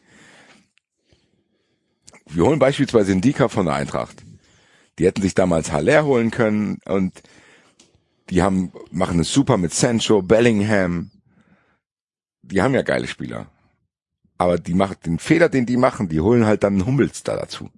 [2.26, 4.16] wir holen beispielsweise Indika von der Eintracht.
[4.98, 7.22] Die hätten sich damals Haller holen können und
[8.30, 11.10] die haben, machen es super mit Sancho, Bellingham.
[12.42, 13.46] Die haben ja geile Spieler.
[14.36, 17.70] Aber die machen, den Fehler, den die machen, die holen halt dann Hummels da dazu.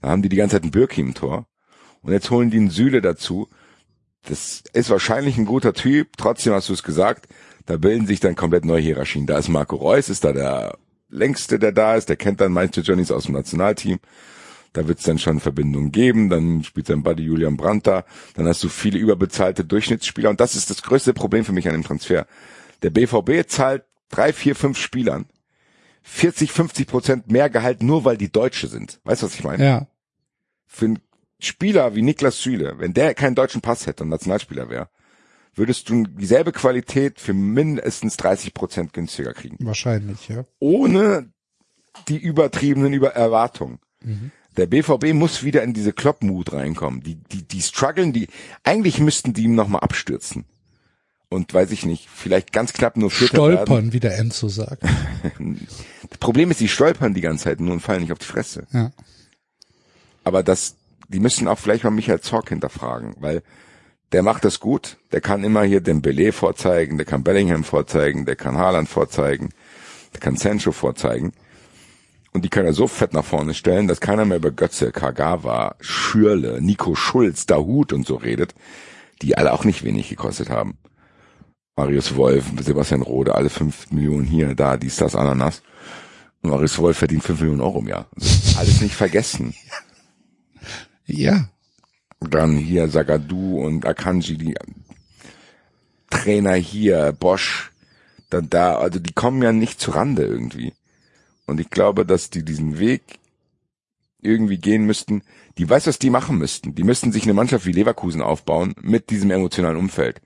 [0.00, 1.46] Da haben die die ganze Zeit einen Birki im Tor.
[2.02, 3.48] Und jetzt holen die einen Süle dazu.
[4.26, 6.16] Das ist wahrscheinlich ein guter Typ.
[6.16, 7.26] Trotzdem hast du es gesagt.
[7.66, 9.26] Da bilden sich dann komplett neue Hierarchien.
[9.26, 10.78] Da ist Marco Reus, ist da der
[11.08, 12.08] längste, der da ist.
[12.08, 13.98] Der kennt dann manche Johnnies aus dem Nationalteam.
[14.72, 16.30] Da wird es dann schon Verbindungen geben.
[16.30, 18.04] Dann spielt sein Buddy Julian Brandt da.
[18.34, 20.30] Dann hast du viele überbezahlte Durchschnittsspieler.
[20.30, 22.26] Und das ist das größte Problem für mich an dem Transfer.
[22.82, 25.26] Der BVB zahlt drei, vier, fünf Spielern
[26.02, 29.00] 40, 50 Prozent mehr Gehalt, nur weil die Deutsche sind.
[29.04, 29.64] Weißt du, was ich meine?
[29.64, 29.86] Ja.
[30.66, 30.98] Für einen
[31.40, 34.88] Spieler wie Niklas Süle, wenn der keinen deutschen Pass hätte und Nationalspieler wäre,
[35.54, 39.56] würdest du dieselbe Qualität für mindestens 30 Prozent günstiger kriegen.
[39.60, 40.44] Wahrscheinlich, ja.
[40.58, 41.32] Ohne
[42.08, 43.80] die übertriebenen Über Erwartungen.
[44.56, 47.02] Der BVB muss wieder in diese Klopp-Mut reinkommen.
[47.02, 48.28] Die, die, die strugglen, die,
[48.64, 50.44] eigentlich müssten die ihm nochmal abstürzen.
[51.28, 53.66] Und weiß ich nicht, vielleicht ganz knapp nur Vierter werden.
[53.66, 54.82] Stolpern, wie der Enzo sagt.
[56.10, 58.66] Das Problem ist, die stolpern die ganze Zeit nur und fallen nicht auf die Fresse.
[58.72, 58.92] Ja.
[60.24, 60.76] aber das,
[61.08, 63.42] die müssen auch vielleicht mal Michael Zorc hinterfragen, weil
[64.12, 68.26] der macht das gut, der kann immer hier den Belay vorzeigen, der kann Bellingham vorzeigen,
[68.26, 69.50] der kann Haaland vorzeigen,
[70.12, 71.32] der kann Sancho vorzeigen.
[72.32, 75.74] Und die kann er so fett nach vorne stellen, dass keiner mehr über Götze, Kagawa,
[75.80, 78.54] Schürle, Nico Schulz, Dahut und so redet,
[79.22, 80.78] die alle auch nicht wenig gekostet haben.
[81.76, 85.62] Marius Wolf, Sebastian Rode, alle fünf Millionen hier, da, dies, das, Ananas.
[86.42, 88.06] Marius Wolf verdient fünf Millionen Euro im Jahr.
[88.56, 89.54] Alles nicht vergessen.
[91.12, 91.48] Ja.
[92.20, 94.54] Dann hier Sagadu und Akanji, die
[96.08, 97.72] Trainer hier, Bosch,
[98.28, 100.72] dann da, also die kommen ja nicht zu Rande irgendwie.
[101.46, 103.18] Und ich glaube, dass die diesen Weg
[104.22, 105.22] irgendwie gehen müssten.
[105.58, 106.76] Die weiß, was die machen müssten.
[106.76, 110.20] Die müssten sich eine Mannschaft wie Leverkusen aufbauen mit diesem emotionalen Umfeld.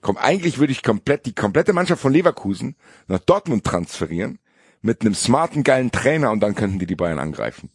[0.00, 2.74] Komm, eigentlich würde ich komplett die komplette Mannschaft von Leverkusen
[3.06, 4.38] nach Dortmund transferieren
[4.86, 7.68] mit einem smarten, geilen Trainer und dann könnten die die Bayern angreifen.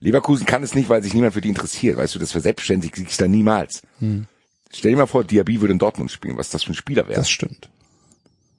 [0.00, 1.96] Leverkusen kann es nicht, weil sich niemand für die interessiert.
[1.96, 3.82] Weißt du, das verselbstständigt sich da niemals.
[4.72, 7.18] Stell dir mal vor, Diaby würde in Dortmund spielen, was das für ein Spieler wäre.
[7.18, 7.68] Das stimmt.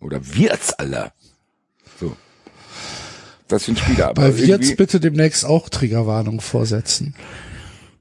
[0.02, 1.14] Oder Wirtz, Alter.
[2.00, 2.16] So.
[3.48, 4.10] Das für ein Spieler.
[4.10, 7.16] Aber Bei Wirtz bitte demnächst auch Triggerwarnung vorsetzen.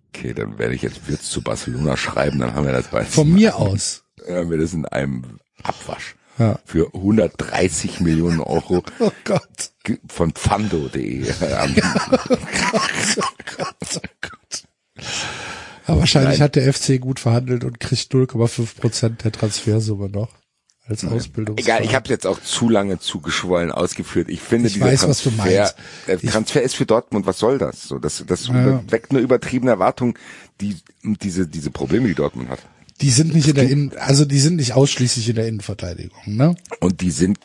[0.09, 3.07] Okay, dann werde ich jetzt Wirtz zu Barcelona schreiben, dann haben wir das bald.
[3.07, 4.03] Von mir aus.
[4.17, 6.17] Dann haben wir das in einem Abwasch.
[6.39, 6.59] Ja.
[6.65, 9.73] Für 130 Millionen Euro Oh Gott.
[10.09, 11.25] von Pfando.de.
[11.41, 11.77] Ähm,
[15.87, 16.45] Aber wahrscheinlich Nein.
[16.45, 20.29] hat der FC gut verhandelt und kriegt 0,5 Prozent der Transfersumme noch
[20.87, 21.57] als Ausbildung.
[21.59, 24.29] Egal, ich habe jetzt auch zu lange zu geschwollen ausgeführt.
[24.29, 25.75] Ich finde, Ich dieser weiß, was du Transfer, meinst.
[26.07, 27.85] der Ich- Transfer ist für Dortmund, was soll das?
[27.85, 28.83] So, das, das Ja.
[28.91, 30.19] weckt eine übertriebene Erwartung,
[30.61, 32.61] die, diese, diese Probleme, die Dortmund hat.
[33.01, 36.57] Die sind nicht in der Innen, also die sind nicht ausschließlich in der Innenverteidigung, ne?
[36.81, 37.39] Und die sind,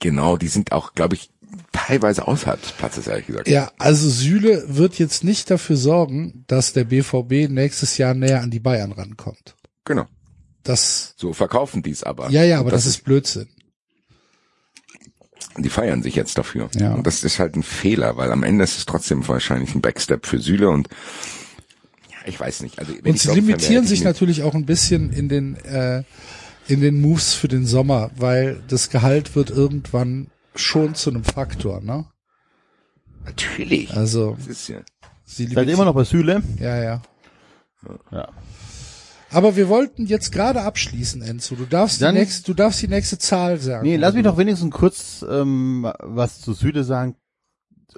[0.00, 1.30] genau, die sind auch, glaube ich,
[1.72, 3.48] teilweise außerhalb des Platzes, ehrlich gesagt.
[3.48, 8.50] Ja, also Süle wird jetzt nicht dafür sorgen, dass der BVB nächstes Jahr näher an
[8.50, 9.54] die Bayern rankommt.
[9.84, 10.06] Genau.
[10.62, 12.30] Das, So verkaufen die es aber.
[12.30, 13.48] ja, ja, aber das, ist Blödsinn.
[15.58, 16.70] Die feiern sich jetzt dafür.
[16.74, 16.94] Ja.
[16.94, 20.26] Und das ist halt ein Fehler, weil am Ende ist es trotzdem wahrscheinlich ein Backstep
[20.26, 20.88] für Süle und
[22.26, 22.78] ich weiß nicht.
[22.78, 26.02] Also, wenn Und ich sie limitieren sich natürlich auch ein bisschen in den, äh,
[26.68, 31.80] in den Moves für den Sommer, weil das Gehalt wird irgendwann schon zu einem Faktor,
[31.80, 32.06] ne?
[33.24, 33.92] Natürlich.
[33.94, 34.78] Also, Das ist ja.
[35.24, 36.42] sie Seid immer noch bei Süle?
[36.58, 37.02] Ja, ja.
[38.10, 38.28] Ja.
[39.30, 41.56] Aber wir wollten jetzt gerade abschließen, Enzo.
[41.56, 43.86] Du darfst Dann- die nächste, du darfst die nächste Zahl sagen.
[43.86, 47.16] Nee, lass mich doch wenigstens kurz ähm, was zu Süle sagen.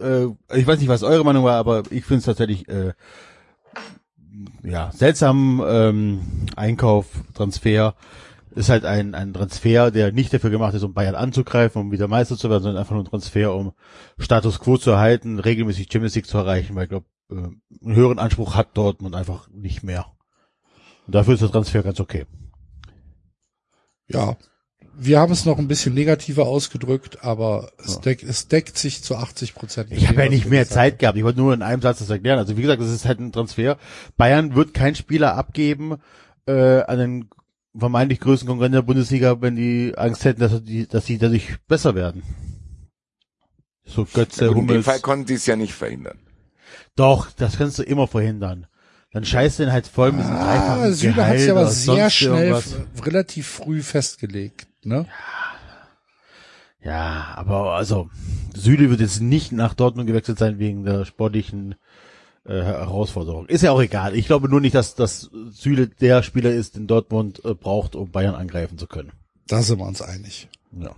[0.01, 2.95] Äh, ich weiß nicht, was eure Meinung war, aber ich finde es tatsächlich äh,
[4.63, 6.21] ja seltsam ähm,
[6.57, 7.95] Einkauf, Transfer.
[8.55, 12.09] Ist halt ein, ein Transfer, der nicht dafür gemacht ist, um Bayern anzugreifen, um wieder
[12.09, 13.73] Meister zu werden, sondern einfach nur ein Transfer, um
[14.19, 18.19] Status Quo zu erhalten, regelmäßig Champions League zu erreichen, weil ich glaube, äh, einen höheren
[18.19, 20.07] Anspruch hat Dortmund einfach nicht mehr.
[21.07, 22.25] Und dafür ist der Transfer ganz okay.
[24.09, 24.37] Ja.
[24.99, 29.17] Wir haben es noch ein bisschen negativer ausgedrückt, aber es, deck, es deckt sich zu
[29.17, 29.93] 80 Prozent.
[29.93, 31.19] Ich habe ja nicht mehr Zeit gehabt.
[31.19, 32.39] Ich wollte nur in einem Satz das erklären.
[32.39, 33.77] Also wie gesagt, das ist halt ein Transfer.
[34.17, 35.97] Bayern wird keinen Spieler abgeben
[36.47, 37.29] äh, an den
[37.79, 41.95] vermeintlich größten Konkurrenten der Bundesliga, wenn die Angst hätten, dass die, dass sie dadurch besser
[41.95, 42.23] werden.
[43.85, 44.83] So Götze, Gut, in dem.
[44.83, 46.19] Fall konnten die es ja nicht verhindern.
[46.97, 48.67] Doch, das kannst du immer verhindern.
[49.13, 52.61] Dann scheiß den halt voll mit diesem Ah, dreifachen Süle hat sich aber sehr schnell,
[53.03, 55.07] relativ früh festgelegt, ne?
[56.83, 58.09] Ja, aber also
[58.55, 61.75] Süle wird jetzt nicht nach Dortmund gewechselt sein wegen der sportlichen
[62.45, 63.47] äh, Herausforderung.
[63.47, 64.15] Ist ja auch egal.
[64.15, 68.11] Ich glaube nur nicht, dass dass Süle der Spieler ist, den Dortmund äh, braucht, um
[68.11, 69.13] Bayern angreifen zu können.
[69.49, 70.49] Da sind wir uns einig.
[70.73, 70.95] Ja.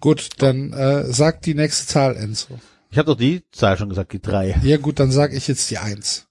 [0.00, 2.58] Gut, dann äh, sag die nächste Zahl, Enzo.
[2.90, 4.60] Ich habe doch die Zahl schon gesagt, die drei.
[4.64, 6.26] Ja gut, dann sag ich jetzt die Eins.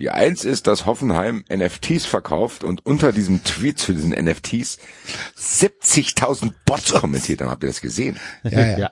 [0.00, 4.78] Die eins ist, dass Hoffenheim NFTs verkauft und unter diesem Tweet zu diesen NFTs
[5.38, 7.50] 70.000 Bots kommentiert haben.
[7.50, 8.18] Habt ihr das gesehen?
[8.42, 8.78] Ja, ja.
[8.78, 8.90] ja.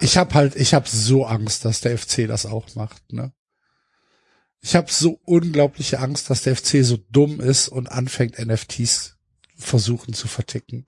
[0.00, 3.32] Ich habe halt, ich habe so Angst, dass der FC das auch macht, ne?
[4.60, 9.16] Ich habe so unglaubliche Angst, dass der FC so dumm ist und anfängt NFTs
[9.56, 10.86] versuchen zu verticken.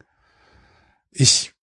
[1.10, 1.54] Ich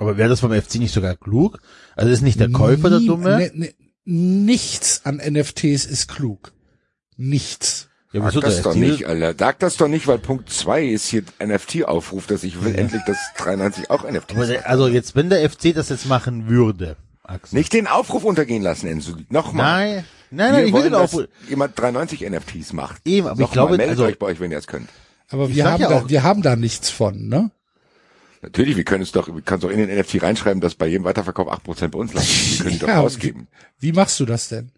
[0.00, 1.60] Aber wäre das vom FC nicht sogar klug?
[1.94, 3.36] Also ist nicht der Käufer der Dumme?
[3.36, 3.74] ne- ne-
[4.08, 6.52] nichts an NFTs ist klug.
[7.16, 7.88] Nichts.
[8.12, 9.34] Ja, Sag wieso, das doch nicht, Alter.
[9.38, 13.18] Sag das doch nicht, weil Punkt zwei ist hier NFT-Aufruf, dass ich will endlich, dass
[13.36, 14.04] 93 auch
[14.46, 17.58] der, also jetzt, wenn der FC das jetzt machen würde, Axel.
[17.58, 19.12] Nicht den Aufruf untergehen lassen, Enzo.
[19.28, 19.96] Nochmal.
[19.96, 21.24] Nein, nein, nein, Wir ich will wollen, den dass auch.
[21.50, 23.02] jemand 93 NFTs macht.
[23.06, 24.88] Eben, aber ich Nochmal, glaube, meldet also- euch bei euch, wenn ihr es könnt.
[25.28, 27.50] Aber Ich wir haben ja da, auch- wir haben da nichts von, ne?
[28.40, 30.86] Natürlich, wir können es doch, wir können es doch in den NFT reinschreiben, dass bei
[30.86, 32.28] jedem Weiterverkauf 8% bei uns landen.
[32.30, 33.48] Wir können die doch Ja, ausgeben.
[33.80, 34.70] Wie, wie machst du das denn?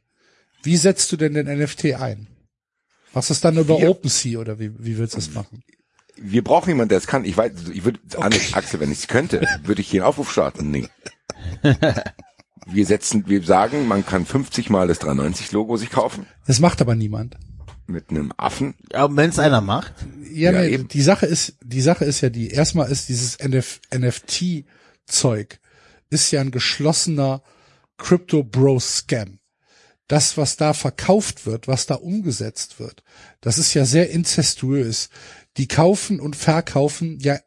[0.62, 2.26] Wie setzt du denn den NFT ein?
[3.12, 5.62] Machst du es dann über Wir- OpenSea oder wie, wie willst du das machen?
[6.16, 7.24] Wir brauchen jemanden, der es kann.
[7.24, 7.98] Ich weiß, ich würde,
[8.52, 10.70] Axel, wenn ich es könnte, würde ich hier einen Aufruf starten.
[10.70, 10.88] Nee.
[12.66, 16.26] Wir setzen, wir sagen, man kann 50 mal das 390 Logo sich kaufen.
[16.46, 17.36] Das macht aber niemand.
[17.90, 18.74] Mit einem Affen.
[18.92, 19.92] Aber wenn es einer macht,
[20.32, 20.88] Ja, Ja, nee, eben.
[20.88, 25.58] die Sache ist, die Sache ist ja die, erstmal ist dieses NF, NFT-Zeug,
[26.08, 27.42] ist ja ein geschlossener
[27.98, 29.38] Crypto-Bro-Scam.
[30.06, 33.02] Das, was da verkauft wird, was da umgesetzt wird,
[33.40, 35.08] das ist ja sehr inzestuös.
[35.56, 37.38] Die kaufen und verkaufen ja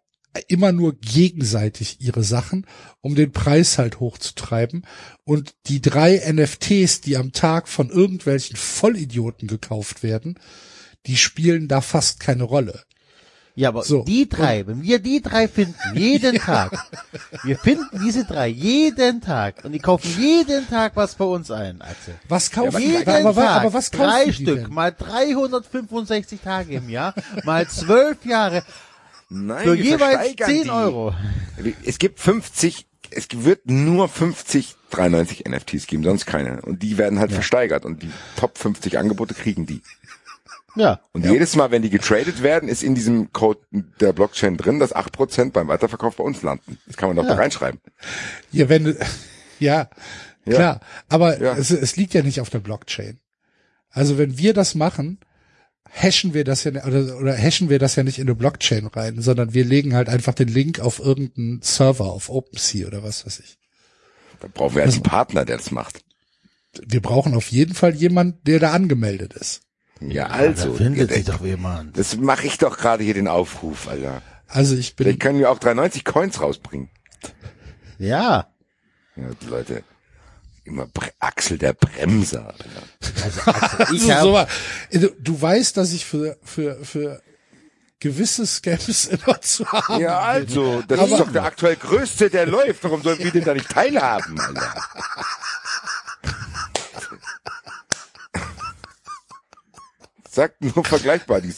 [0.47, 2.65] immer nur gegenseitig ihre Sachen,
[3.01, 4.85] um den Preis halt hochzutreiben.
[5.23, 10.39] Und die drei NFTs, die am Tag von irgendwelchen Vollidioten gekauft werden,
[11.05, 12.81] die spielen da fast keine Rolle.
[13.55, 14.03] ja, aber So.
[14.03, 16.72] die drei, wenn wir die drei finden, jeden Tag,
[17.43, 21.80] wir finden diese drei jeden Tag und die kaufen jeden Tag was bei uns ein,
[21.81, 22.15] Axel.
[22.27, 22.88] Was kaufen die?
[22.88, 28.26] Jeden Aber, Tag, aber was kaufen drei Stück, mal 365 Tage im Jahr, mal zwölf
[28.26, 28.64] Jahre,
[29.34, 30.69] Nein, für jeweils versteigern 10 die.
[30.69, 31.14] Euro.
[31.85, 36.61] Es gibt 50, es wird nur 50 390 NFTs geben, sonst keine.
[36.61, 39.81] Und die werden halt versteigert und die Top 50 Angebote kriegen die.
[40.76, 41.01] Ja.
[41.11, 44.95] Und jedes Mal, wenn die getradet werden, ist in diesem Code der Blockchain drin, dass
[44.95, 46.77] 8% beim Weiterverkauf bei uns landen.
[46.88, 47.80] Das kann man doch da reinschreiben.
[48.51, 48.85] Ja, wenn
[49.60, 49.89] ja,
[50.45, 50.55] Ja.
[50.55, 50.80] klar.
[51.10, 51.53] Aber Ja.
[51.55, 53.19] es, es liegt ja nicht auf der Blockchain.
[53.91, 55.19] Also wenn wir das machen,
[55.89, 58.88] hashen wir das ja nicht- oder, oder hashen wir das ja nicht in eine Blockchain
[58.88, 63.26] rein, sondern wir legen halt einfach den Link auf irgendeinen Server, auf OpenSea oder was
[63.26, 63.57] weiß ich.
[64.39, 66.03] Da brauchen wir halt einen Partner, der das macht.
[66.85, 69.61] Wir brauchen auf jeden Fall jemanden, der da angemeldet ist.
[70.01, 70.73] Ja, Da also.
[70.73, 71.97] findet ja, sich doch jemand.
[71.97, 74.22] das mache ich doch gerade hier den Aufruf, Alter.
[74.47, 76.89] Also ich bin, Vielleicht können wir auch 390 Coins rausbringen.
[77.99, 78.47] Ja.
[79.15, 79.84] Ja, Leute.
[80.65, 82.53] Immer Bre Axel der Bremser.
[83.23, 84.45] Also, Axel, ich Also,
[84.91, 87.22] so du, du weißt, dass ich für, für, für
[87.99, 90.44] gewisse Scams immer zu haben Ja, bin.
[90.48, 92.84] also, das ist doch der aktuell größte, der läuft.
[92.84, 94.73] Warum sollen wir denn da nicht teilhaben, Alter?
[100.30, 101.53] Sagt nur vergleichbar, die,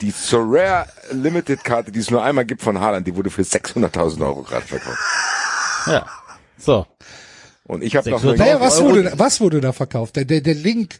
[0.00, 4.20] die Sorare Limited Karte, die es nur einmal gibt von Haaland, die wurde für 600.000
[4.26, 4.98] Euro gerade verkauft.
[5.86, 6.06] ja.
[6.58, 6.86] So.
[7.66, 8.88] Und ich habe noch 600.000 eine, Naja, was Euro.
[8.90, 10.16] wurde, was wurde da verkauft?
[10.16, 10.98] Der, der, der Link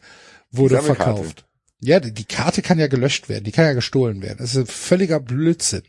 [0.51, 1.45] wurde verkauft.
[1.79, 4.37] Ja, die, die Karte kann ja gelöscht werden, die kann ja gestohlen werden.
[4.39, 5.83] Das ist ein völliger Blödsinn.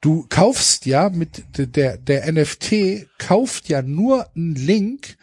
[0.00, 5.16] Du kaufst ja mit der, der NFT kauft ja nur einen Link,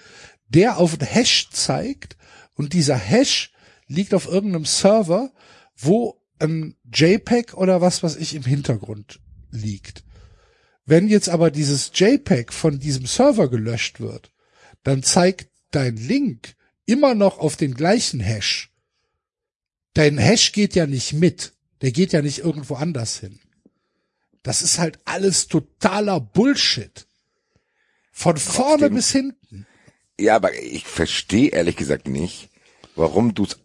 [0.49, 2.17] der auf einen Hash zeigt
[2.55, 3.51] und dieser Hash
[3.87, 5.31] liegt auf irgendeinem Server,
[5.77, 9.19] wo ein JPEG oder was was ich im Hintergrund
[9.51, 10.03] liegt.
[10.85, 14.31] Wenn jetzt aber dieses JPEG von diesem Server gelöscht wird,
[14.83, 16.55] dann zeigt dein Link
[16.85, 18.71] immer noch auf den gleichen Hash.
[19.93, 21.53] Dein Hash geht ja nicht mit.
[21.81, 23.39] Der geht ja nicht irgendwo anders hin.
[24.41, 27.07] Das ist halt alles totaler Bullshit.
[28.11, 29.65] Von vorne bis hinten.
[30.19, 32.49] ja, aber ich verstehe ehrlich gesagt nicht,
[32.95, 33.57] warum du's,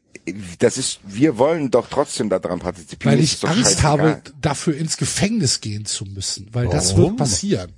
[0.59, 3.17] das ist, wir wollen doch trotzdem daran partizipieren.
[3.19, 3.83] Weil ich Angst scheißegal.
[4.01, 6.49] habe, dafür ins Gefängnis gehen zu müssen.
[6.53, 7.17] Weil das wird Warum?
[7.17, 7.73] passieren.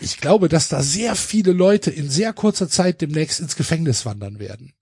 [0.00, 4.38] Ich glaube, dass da sehr viele Leute in sehr kurzer Zeit demnächst ins Gefängnis wandern
[4.38, 4.72] werden.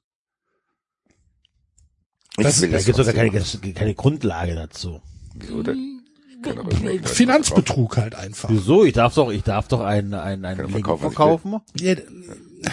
[2.37, 5.03] Das- will Da das gibt es sogar keine, keine Grundlage dazu.
[5.35, 6.03] Wieso denn?
[6.43, 8.49] Irgendwer- Finanzbetrug halt einfach.
[8.49, 8.85] Wieso?
[8.85, 11.61] Ich darf doch, ich darf doch einen, einen, einen verkaufen, verkaufen.
[11.79, 11.95] Ja,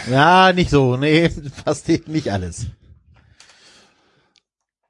[0.09, 0.97] Ja, nicht so.
[0.97, 1.29] Nee,
[1.65, 2.67] fast nicht alles.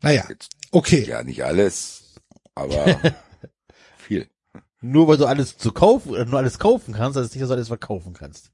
[0.02, 0.26] naja,
[0.72, 1.03] okay.
[1.07, 2.15] Ja, nicht alles,
[2.56, 2.99] aber
[3.98, 4.28] viel.
[4.82, 7.49] Nur weil du alles zu kaufen, oder nur alles kaufen kannst, heißt es nicht, dass
[7.49, 8.52] du alles verkaufen kannst.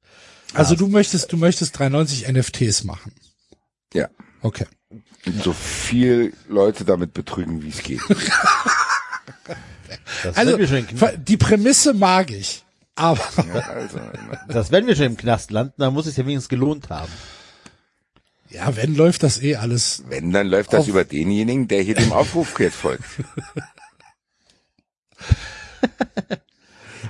[0.53, 3.13] Also du möchtest, du möchtest 390 NFTs machen.
[3.93, 4.09] Ja.
[4.41, 4.67] Okay.
[5.25, 8.01] Und so viel Leute damit betrügen, wie es geht.
[10.23, 12.62] Das Also Knast, die Prämisse mag ich,
[12.95, 13.21] aber
[13.53, 13.99] Ja, also,
[14.47, 17.11] das wenn wir schon im Knast landen, dann muss es ja wenigstens gelohnt haben.
[18.49, 20.03] ja, wenn läuft das eh alles.
[20.07, 23.03] wenn, dann läuft das über denjenigen, der hier dem Aufruf jetzt folgt.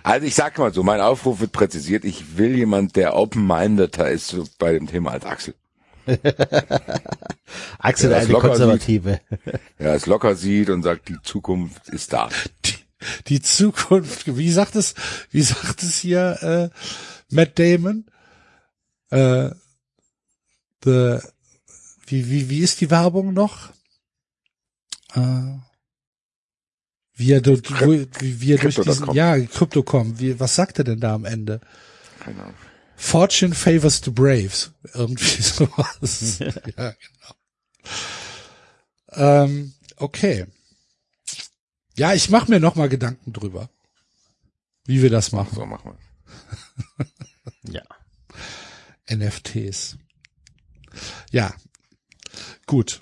[0.03, 2.03] Also ich sag mal so, mein Aufruf wird präzisiert.
[2.03, 5.53] Ich will jemand, der open-mindeder ist so bei dem Thema als Axel.
[7.79, 9.21] Axel, das eine Konservative.
[9.79, 12.27] Ja, es locker sieht und sagt, die Zukunft ist da.
[12.65, 12.73] Die,
[13.27, 14.93] die Zukunft, wie sagt es,
[15.31, 18.05] wie sagt es hier äh, Matt Damon?
[19.09, 19.51] Äh,
[20.83, 21.19] the,
[22.07, 23.69] wie, wie, wie ist die Werbung noch?
[25.15, 25.57] Äh,
[27.15, 30.99] Wie er, du- wo, wie, er durch diesen, ja, Crypto.com, wie, was sagt er denn
[30.99, 31.61] da am Ende?
[32.19, 32.55] Keine Ahnung.
[32.95, 34.71] Fortune favors the Braves.
[34.93, 36.39] Irgendwie sowas.
[36.77, 37.35] ja, genau.
[39.11, 40.45] Ähm, okay.
[41.95, 43.69] Ja, ich mache mir noch mal Gedanken drüber,
[44.85, 45.55] wie wir das machen.
[45.55, 45.97] So machen wir.
[47.65, 47.81] Ja.
[49.09, 49.97] NFTs.
[51.31, 51.53] Ja.
[52.65, 52.99] Gut.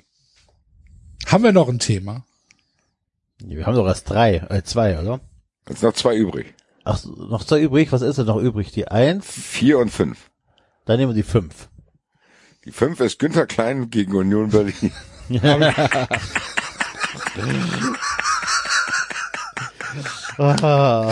[1.26, 2.26] Haben wir noch ein Thema?
[3.39, 5.19] Wir haben doch erst drei, äh, zwei, oder?
[5.68, 6.53] Jetzt noch zwei übrig.
[6.84, 7.91] Ach, noch zwei übrig.
[7.91, 8.72] Was ist denn noch übrig?
[8.72, 9.26] Die eins?
[9.26, 10.30] Vier und fünf.
[10.85, 11.69] Dann nehmen wir die fünf.
[12.65, 14.91] Die fünf ist Günther Klein gegen Union Berlin.
[20.41, 21.11] Ah,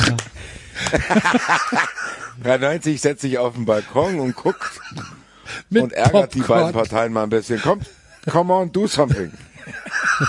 [2.44, 4.80] 93 setzt sich auf den Balkon und guckt
[5.70, 6.60] Mit und ärgert die Popcorn.
[6.62, 7.62] beiden Parteien mal ein bisschen.
[7.62, 7.82] Komm,
[8.30, 9.32] come on, do something.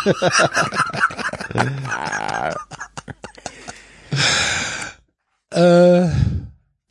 [5.52, 6.09] Äh,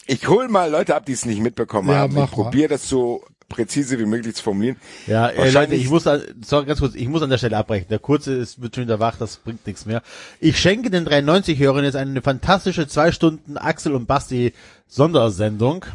[0.07, 2.17] Ich hol mal Leute ab, die es nicht mitbekommen Ja, haben.
[2.17, 4.77] Ich probiere das so präzise wie möglich zu formulieren.
[5.07, 7.57] Ja, äh, Leute, Wahrscheinlich- ich muss, an- sorry, ganz kurz, ich muss an der Stelle
[7.57, 7.87] abbrechen.
[7.89, 10.01] Der kurze ist, wird schon wieder wach, das bringt nichts mehr.
[10.39, 14.53] Ich schenke den 93-Hörern jetzt eine fantastische zwei Stunden Axel und Basti
[14.87, 15.85] Sondersendung.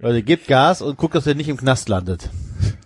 [0.00, 2.30] Leute, gebt Gas und guckt, dass ihr nicht im Knast landet.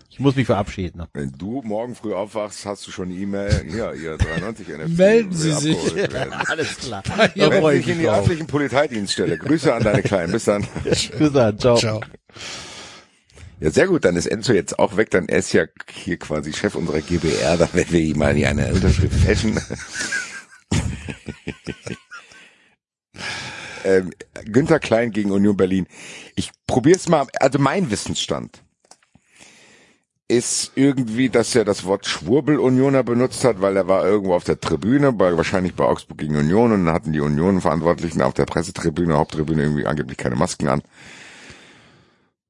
[0.08, 1.02] Ich muss mich verabschieden.
[1.14, 3.64] Wenn du morgen früh aufwachst, hast du schon eine E-Mail.
[3.66, 4.88] Hier, ihr 93 NFC.
[4.98, 5.76] Melden Sie sich.
[5.78, 6.32] abgeholt werden.
[6.34, 7.02] Alles klar.
[7.34, 9.38] Ja, Da freue ich in die mich örtlichen Polizeidienststelle.
[9.38, 10.30] Grüße an deine Kleinen.
[10.32, 10.66] Bis dann.
[10.84, 11.76] Bis dann, ciao.
[11.76, 12.00] ciao.
[13.62, 14.04] Ja, sehr gut.
[14.04, 15.10] Dann ist Enzo jetzt auch weg.
[15.10, 17.56] Dann er ist ja hier quasi Chef unserer GBR.
[17.56, 19.60] Dann werden wir ihm mal hier eine Unterschrift fälschen.
[23.84, 24.10] ähm,
[24.46, 25.86] Günther Klein gegen Union Berlin.
[26.34, 27.28] Ich probier's mal.
[27.38, 28.64] Also mein Wissensstand
[30.26, 34.58] ist irgendwie, dass er das Wort Schwurbel-Unioner benutzt hat, weil er war irgendwo auf der
[34.58, 39.18] Tribüne, bei, wahrscheinlich bei Augsburg gegen Union und dann hatten die Union-Verantwortlichen auf der Pressetribüne,
[39.18, 40.82] Haupttribüne irgendwie angeblich keine Masken an.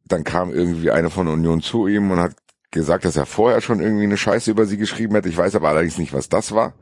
[0.07, 2.35] Dann kam irgendwie eine von Union zu ihm und hat
[2.71, 5.29] gesagt, dass er vorher schon irgendwie eine Scheiße über sie geschrieben hätte.
[5.29, 6.75] Ich weiß aber allerdings nicht, was das war.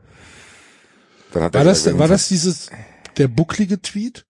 [1.33, 2.69] Dann hat War das, war das dieses,
[3.17, 4.25] der bucklige Tweet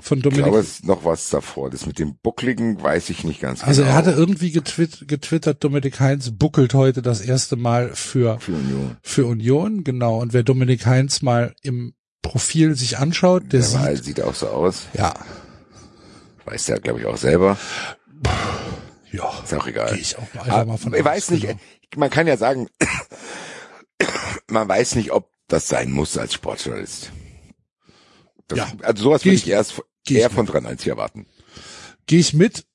[0.00, 0.44] von ich Dominik?
[0.44, 1.70] glaube, es ist noch was davor.
[1.70, 3.92] Das mit dem Buckligen weiß ich nicht ganz also genau.
[3.92, 8.96] er hatte irgendwie getwitt, getwittert, Dominik Heinz buckelt heute das erste Mal für, für Union.
[9.02, 10.20] für Union, genau.
[10.20, 14.48] Und wer Dominik Heinz mal im Profil sich anschaut, der Der sieht, sieht auch so
[14.48, 14.86] aus.
[14.94, 15.14] ja,
[16.44, 17.56] Weiß der, glaube ich, auch selber.
[19.12, 19.96] ja, Ist auch egal.
[19.98, 21.58] ich auch einfach mal von ich weiß nicht, genau.
[21.96, 22.68] man kann ja sagen,
[24.50, 27.10] man weiß nicht, ob das sein muss als Sportjournalist.
[28.48, 28.72] Das, Ja.
[28.82, 31.26] Also sowas würde ich- ich erst eher von 93 erwarten.
[32.06, 32.66] Gehe ich mit.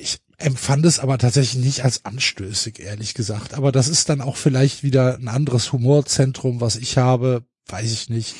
[0.00, 3.52] Ich empfand es aber tatsächlich nicht als anstößig, ehrlich gesagt.
[3.54, 8.08] Aber das ist dann auch vielleicht wieder ein anderes Humorzentrum, was ich habe, weiß ich
[8.08, 8.34] nicht.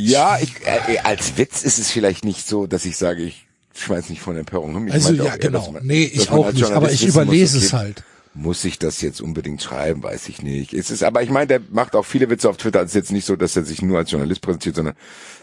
[0.00, 4.10] Ja, ich, äh, als Witz ist es vielleicht nicht so, dass ich sage, ich schmeiß
[4.10, 4.86] nicht von Empörung um.
[4.86, 5.72] Ich Also ja, eher, genau.
[5.72, 8.04] man- nee, ich auch nicht, aber ich muss, überlese okay, es halt.
[8.34, 10.72] Muss ich das jetzt unbedingt schreiben, weiß ich nicht.
[10.72, 12.80] Es ist, aber ich meine, der macht auch viele Witze auf Twitter.
[12.82, 14.94] Es ist jetzt nicht so, dass er sich nur als Journalist präsentiert, sondern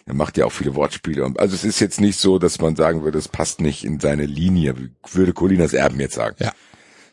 [0.06, 1.34] er macht ja auch viele Wortspiele.
[1.38, 4.26] Also es ist jetzt nicht so, dass man sagen würde, es passt nicht in seine
[4.26, 4.76] Linie,
[5.12, 6.38] würde Colinas Erben jetzt sagen.
[6.40, 6.54] Ja.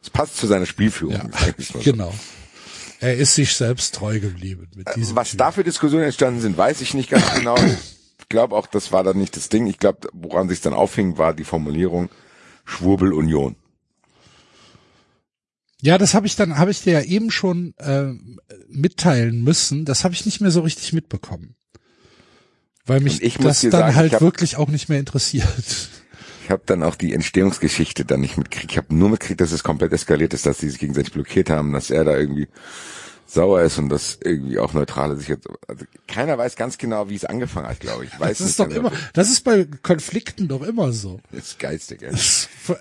[0.00, 1.14] Es passt zu seiner Spielführung.
[1.16, 1.80] Ja, mal so.
[3.02, 5.38] Er ist sich selbst treu geblieben mit diesem Was Typ.
[5.38, 7.56] da für Diskussionen entstanden sind, weiß ich nicht ganz genau.
[8.20, 9.66] Ich glaube auch, das war dann nicht das Ding.
[9.66, 12.08] Ich glaube, woran sich dann aufhing, war die Formulierung
[12.64, 13.56] Schwurbelunion.
[15.80, 18.12] Ja, das habe ich dann, habe ich dir ja eben schon äh,
[18.68, 19.84] mitteilen müssen.
[19.84, 21.56] Das habe ich nicht mehr so richtig mitbekommen.
[22.86, 25.88] Weil mich das dann sagen, halt hab- wirklich auch nicht mehr interessiert.
[26.44, 28.72] Ich habe dann auch die Entstehungsgeschichte dann nicht mitgekriegt.
[28.72, 31.72] Ich habe nur mitgekriegt, dass es komplett eskaliert ist, dass sie sich gegenseitig blockiert haben,
[31.72, 32.48] dass er da irgendwie
[33.26, 35.48] sauer ist und dass irgendwie auch Neutrale sich jetzt.
[35.66, 38.10] Also keiner weiß ganz genau, wie es angefangen hat, glaube ich.
[38.20, 38.80] Weiß Das ist doch genau.
[38.88, 41.18] immer, das ist bei Konflikten doch immer so.
[41.30, 42.12] Das ist geistig, ey.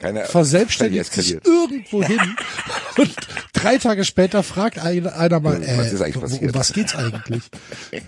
[0.02, 2.20] Keiner- verselbstständigt sich irgendwo hin
[2.98, 3.16] und
[3.54, 6.44] drei Tage später fragt einer, einer mal, äh, Was ist eigentlich wo- passiert?
[6.44, 7.44] um was geht's eigentlich?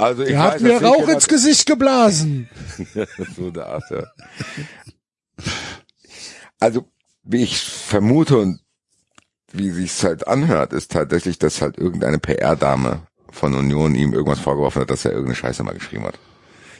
[0.00, 2.48] Also ich Er weiß, hat mir Rauch ins Gesicht geblasen.
[3.36, 4.04] so eine Art, ja.
[6.58, 6.86] Also,
[7.22, 8.60] wie ich vermute und
[9.52, 14.82] wie sich's halt anhört, ist tatsächlich, dass halt irgendeine PR-Dame von Union ihm irgendwas vorgeworfen
[14.82, 16.18] hat, dass er irgendeine Scheiße mal geschrieben hat.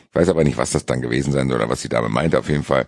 [0.08, 2.38] Ich weiß aber nicht, was das dann gewesen sein soll oder was die Dame meinte.
[2.38, 2.86] Auf jeden Fall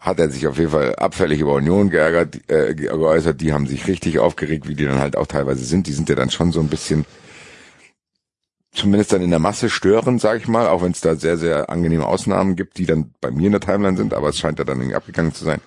[0.00, 3.40] hat er sich auf jeden Fall abfällig über Union geärgert, äh, ge- geäußert.
[3.40, 5.86] Die haben sich richtig aufgeregt, wie die dann halt auch teilweise sind.
[5.86, 7.04] Die sind ja dann schon so ein bisschen,
[8.72, 11.68] zumindest dann in der Masse störend, sag ich mal, auch wenn es da sehr, sehr
[11.70, 14.64] angenehme Ausnahmen gibt, die dann bei mir in der Timeline sind, aber es scheint ja
[14.64, 15.60] dann irgendwie abgegangen zu sein.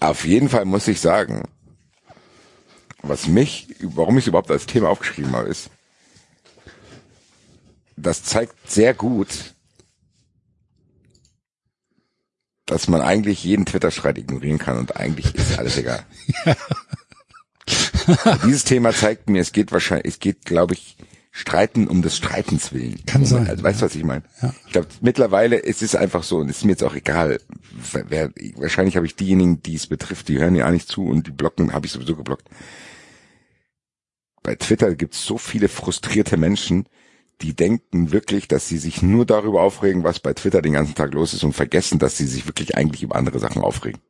[0.00, 1.42] Auf jeden Fall muss ich sagen,
[3.02, 5.70] was mich, warum ich es überhaupt als Thema aufgeschrieben habe, ist,
[7.96, 9.54] das zeigt sehr gut,
[12.66, 16.04] dass man eigentlich jeden Twitter-Streit ignorieren kann und eigentlich ist alles egal.
[18.44, 20.96] Dieses Thema zeigt mir, es geht wahrscheinlich, es geht, glaube ich,
[21.34, 23.00] Streiten um des Streitens willen.
[23.06, 24.22] Kann sein, Also, weißt du, was ich meine?
[24.42, 24.54] Ja.
[24.66, 27.40] Ich glaube, mittlerweile ist es einfach so und es ist mir jetzt auch egal.
[28.08, 31.26] Wer, wahrscheinlich habe ich diejenigen, die es betrifft, die hören ja auch nicht zu und
[31.26, 32.48] die blocken, habe ich sowieso geblockt.
[34.42, 36.86] Bei Twitter gibt es so viele frustrierte Menschen,
[37.40, 41.14] die denken wirklich, dass sie sich nur darüber aufregen, was bei Twitter den ganzen Tag
[41.14, 44.00] los ist und vergessen, dass sie sich wirklich eigentlich über andere Sachen aufregen.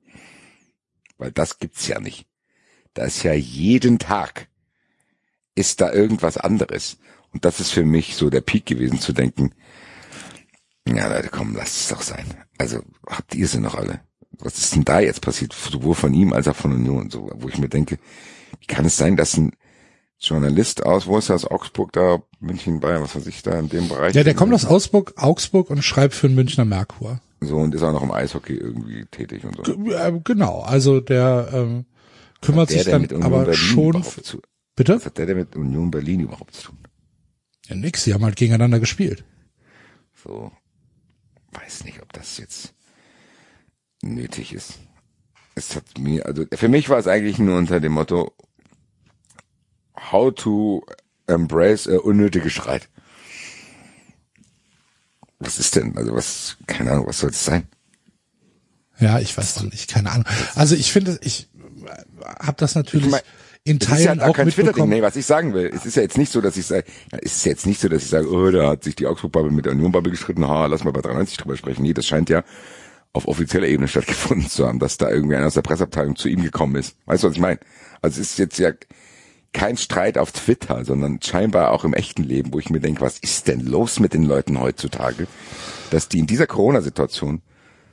[1.19, 2.27] Weil das gibt's ja nicht.
[2.94, 4.48] Da ist ja jeden Tag
[5.55, 6.98] ist da irgendwas anderes.
[7.32, 9.52] Und das ist für mich so der Peak gewesen zu denken,
[10.86, 12.24] ja Leute, komm, lasst es doch sein.
[12.59, 14.01] Also habt ihr sie noch alle?
[14.39, 15.52] Was ist denn da jetzt passiert?
[15.52, 17.98] Sowohl von ihm als auch von Union, so, wo ich mir denke,
[18.60, 19.52] wie kann es sein, dass ein
[20.20, 23.69] Journalist aus, wo ist er aus Augsburg da, München, Bayern, was weiß ich, da in
[23.69, 24.14] dem Bereich.
[24.14, 27.20] Ja, der kommt aus Augsburg, Augsburg und schreibt für den Münchner Merkur.
[27.40, 29.62] So, und ist auch noch im Eishockey irgendwie tätig und so.
[29.62, 31.86] G- äh, Genau, also der ähm,
[32.43, 34.02] kümmert sich dann aber Berlin schon.
[34.02, 34.43] zu,
[34.77, 34.97] Bitte?
[34.97, 36.78] was hat der denn mit Union Berlin überhaupt zu tun?
[37.66, 39.24] Ja, nix, die haben halt gegeneinander gespielt.
[40.23, 40.52] So,
[41.52, 42.74] weiß nicht, ob das jetzt
[44.02, 44.78] nötig ist.
[45.55, 48.35] Es hat mir, also für mich war es eigentlich nur unter dem Motto,
[50.10, 50.85] how to
[51.27, 52.89] embrace a unnötige Streit.
[55.39, 55.97] Was ist denn?
[55.97, 57.69] Also was, keine Ahnung, was soll es sein?
[58.98, 60.27] Ja, ich weiß auch nicht, keine Ahnung.
[60.55, 61.48] Also ich finde, ich
[62.24, 63.20] habe das natürlich Ich mein,
[63.65, 64.90] in ja Teilen da auch kein mitbekommen.
[64.90, 67.19] Nee, was ich sagen will, es ist ja jetzt nicht so, dass ich sage, ja,
[67.23, 69.66] es ist jetzt nicht so, dass ich sage, oh, da hat sich die Augsburg-Bubble mit
[69.66, 71.82] der Union-Bubble gestritten, ha, lass mal bei 93 drüber sprechen.
[71.82, 72.43] Nee, das scheint ja
[73.12, 76.43] auf offizieller Ebene stattgefunden zu haben, dass da irgendwie einer aus der Presseabteilung zu ihm
[76.43, 76.97] gekommen ist.
[77.07, 77.61] Weißt du, was ich meine?
[78.01, 78.73] Also es ist jetzt ja
[79.53, 83.19] kein Streit auf Twitter, sondern scheinbar auch im echten Leben, wo ich mir denke, was
[83.19, 85.27] ist denn los mit den Leuten heutzutage,
[85.90, 87.43] dass die in dieser Corona-Situation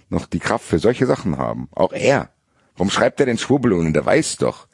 [0.10, 1.68] noch die Kraft für solche Sachen haben.
[1.72, 2.30] Auch er.
[2.80, 3.92] Warum schreibt er den Schwurbelungen?
[3.92, 4.68] Der weiß doch,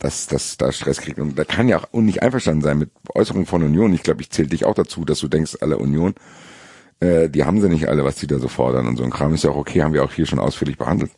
[0.00, 1.20] dass, dass da Stress kriegt.
[1.20, 3.94] Und da kann ja auch nicht einverstanden sein mit Äußerungen von Union.
[3.94, 6.16] Ich glaube, ich zähle dich auch dazu, dass du denkst, alle Union,
[6.98, 8.88] äh, die haben sie nicht alle, was die da so fordern.
[8.88, 11.12] Und so ein Kram ist ja auch okay, haben wir auch hier schon ausführlich behandelt.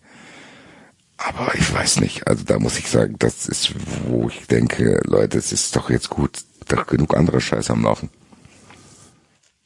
[1.17, 2.27] Aber ich weiß nicht.
[2.27, 3.73] Also da muss ich sagen, das ist,
[4.07, 6.45] wo ich denke, Leute, es ist doch jetzt gut.
[6.69, 8.11] Doch genug andere Scheiße am Laufen.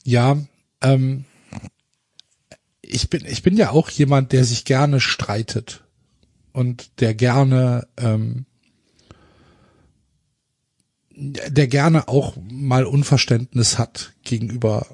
[0.05, 0.37] Ja,
[0.81, 1.25] ähm,
[2.83, 5.81] ich bin, ich bin ja auch jemand, der sich gerne streitet
[6.55, 8.47] und der gerne, ähm,
[11.11, 14.87] der gerne auch mal Unverständnis hat gegenüber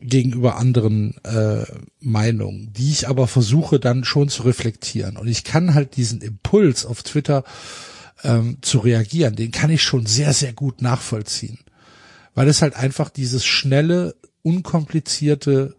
[0.00, 1.64] gegenüber anderen äh,
[2.00, 5.16] Meinungen, die ich aber versuche dann schon zu reflektieren.
[5.16, 7.44] Und ich kann halt diesen Impuls auf Twitter
[8.24, 11.60] ähm, zu reagieren, den kann ich schon sehr, sehr gut nachvollziehen.
[12.34, 15.76] Weil es halt einfach dieses schnelle, unkomplizierte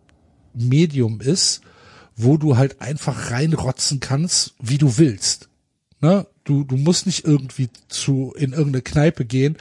[0.54, 1.62] Medium ist,
[2.16, 5.50] wo du halt einfach reinrotzen kannst, wie du willst.
[6.00, 6.28] Ne?
[6.44, 9.58] Du, du musst nicht irgendwie zu, in irgendeine Kneipe gehen,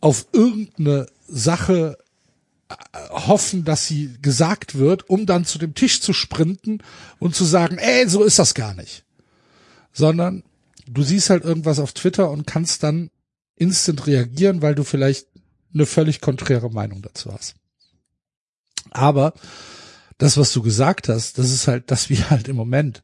[0.00, 1.98] auf irgendeine Sache
[2.68, 2.74] äh,
[3.10, 6.78] hoffen, dass sie gesagt wird, um dann zu dem Tisch zu sprinten
[7.18, 9.04] und zu sagen, ey, so ist das gar nicht.
[9.92, 10.42] Sondern
[10.86, 13.10] du siehst halt irgendwas auf Twitter und kannst dann
[13.56, 15.28] instant reagieren, weil du vielleicht
[15.72, 17.54] eine völlig konträre Meinung dazu hast.
[18.90, 19.34] Aber
[20.18, 23.02] das, was du gesagt hast, das ist halt, dass wir halt im Moment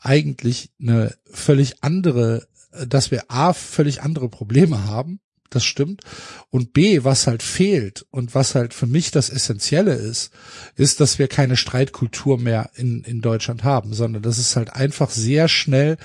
[0.00, 2.46] eigentlich eine völlig andere,
[2.86, 5.20] dass wir A, völlig andere Probleme haben,
[5.50, 6.02] das stimmt,
[6.50, 10.30] und B, was halt fehlt und was halt für mich das Essentielle ist,
[10.76, 15.10] ist, dass wir keine Streitkultur mehr in, in Deutschland haben, sondern dass es halt einfach
[15.10, 15.96] sehr schnell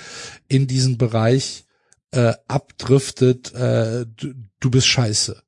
[0.48, 1.66] in diesen Bereich
[2.12, 5.42] äh, abdriftet, äh, du, du bist scheiße.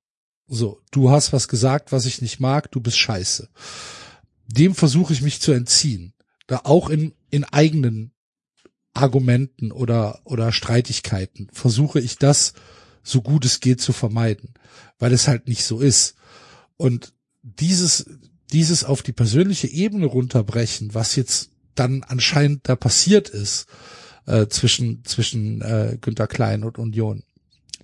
[0.48, 3.50] So, du hast was gesagt, was ich nicht mag, du bist scheiße.
[4.48, 6.14] Dem versuche ich mich zu entziehen.
[6.48, 8.12] Da auch in, in eigenen
[8.94, 12.54] Argumenten oder, oder Streitigkeiten versuche ich das
[13.04, 14.54] so gut es geht zu vermeiden,
[14.98, 16.16] weil es halt nicht so ist.
[16.78, 17.14] Und
[17.44, 18.06] dieses,
[18.52, 23.68] dieses auf die persönliche Ebene runterbrechen, was jetzt dann anscheinend da passiert ist,
[24.26, 27.24] äh, zwischen, zwischen äh, Günter Klein und Union,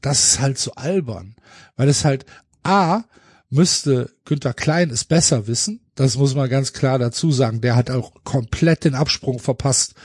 [0.02, 1.36] das ist halt so albern,
[1.76, 2.26] weil es halt
[2.64, 3.04] A,
[3.50, 7.90] müsste Günter Klein es besser wissen, das muss man ganz klar dazu sagen, der hat
[7.92, 9.96] auch komplett den Absprung verpasst,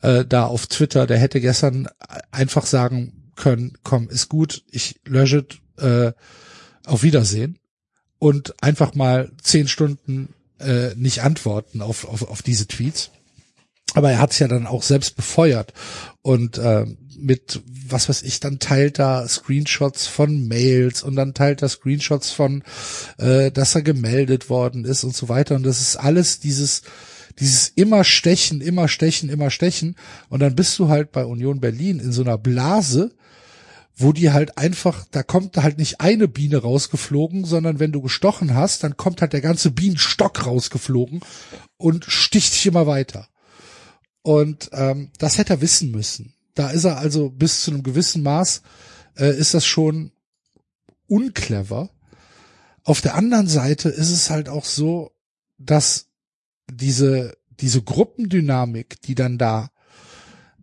[0.00, 1.88] äh, da auf Twitter, der hätte gestern
[2.30, 5.46] einfach sagen können, komm, ist gut, ich lösche
[5.78, 6.12] äh,
[6.86, 7.58] auf Wiedersehen
[8.18, 13.10] und einfach mal zehn Stunden äh, nicht antworten auf, auf, auf diese Tweets.
[13.94, 15.72] Aber er hat es ja dann auch selbst befeuert.
[16.22, 16.86] Und äh,
[17.18, 22.30] mit was weiß ich, dann teilt er Screenshots von Mails und dann teilt er Screenshots
[22.30, 22.62] von,
[23.18, 25.54] äh, dass er gemeldet worden ist und so weiter.
[25.54, 26.82] Und das ist alles dieses
[27.38, 29.96] dieses immer stechen, immer stechen, immer stechen.
[30.28, 33.14] Und dann bist du halt bei Union Berlin in so einer Blase,
[33.96, 38.54] wo die halt einfach, da kommt halt nicht eine Biene rausgeflogen, sondern wenn du gestochen
[38.54, 41.20] hast, dann kommt halt der ganze Bienenstock rausgeflogen
[41.76, 43.28] und sticht dich immer weiter.
[44.22, 46.34] Und ähm, das hätte er wissen müssen.
[46.54, 48.62] Da ist er also bis zu einem gewissen Maß,
[49.16, 50.12] äh, ist das schon
[51.08, 51.90] unclever.
[52.84, 55.12] Auf der anderen Seite ist es halt auch so,
[55.58, 56.06] dass
[56.70, 59.70] diese, diese Gruppendynamik, die dann da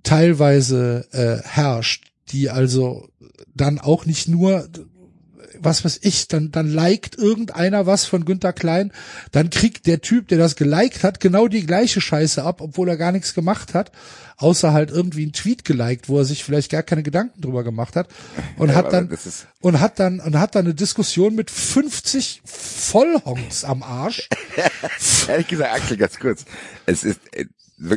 [0.03, 3.10] teilweise äh, herrscht, die also
[3.53, 4.69] dann auch nicht nur
[5.61, 8.91] was weiß ich, dann, dann liked irgendeiner was von Günter Klein,
[9.31, 12.98] dann kriegt der Typ, der das geliked hat, genau die gleiche Scheiße ab, obwohl er
[12.98, 13.91] gar nichts gemacht hat,
[14.38, 17.95] außer halt irgendwie ein Tweet geliked, wo er sich vielleicht gar keine Gedanken drüber gemacht
[17.95, 18.07] hat
[18.57, 19.10] und Ja, hat dann,
[19.61, 24.30] und hat dann, und hat dann eine Diskussion mit 50 Vollhongs am Arsch.
[25.27, 26.45] Ehrlich gesagt, Axel, ganz kurz.
[26.86, 27.45] Es ist, äh,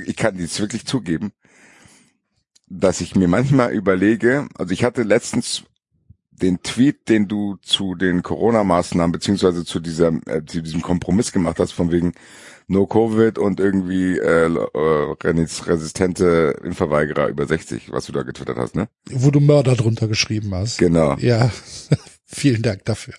[0.07, 1.33] ich kann dies wirklich zugeben,
[2.69, 5.65] dass ich mir manchmal überlege, also ich hatte letztens
[6.43, 11.59] den Tweet, den du zu den Corona-Maßnahmen beziehungsweise zu dieser äh, zu diesem Kompromiss gemacht
[11.59, 12.13] hast, von wegen
[12.69, 18.75] No Covid und irgendwie äh, äh, resistente Impfverweigerer über 60, was du da getwittert hast,
[18.75, 18.89] ne?
[19.11, 20.79] wo du Mörder drunter geschrieben hast.
[20.79, 21.17] Genau.
[21.19, 21.51] Ja,
[22.25, 23.15] vielen Dank dafür.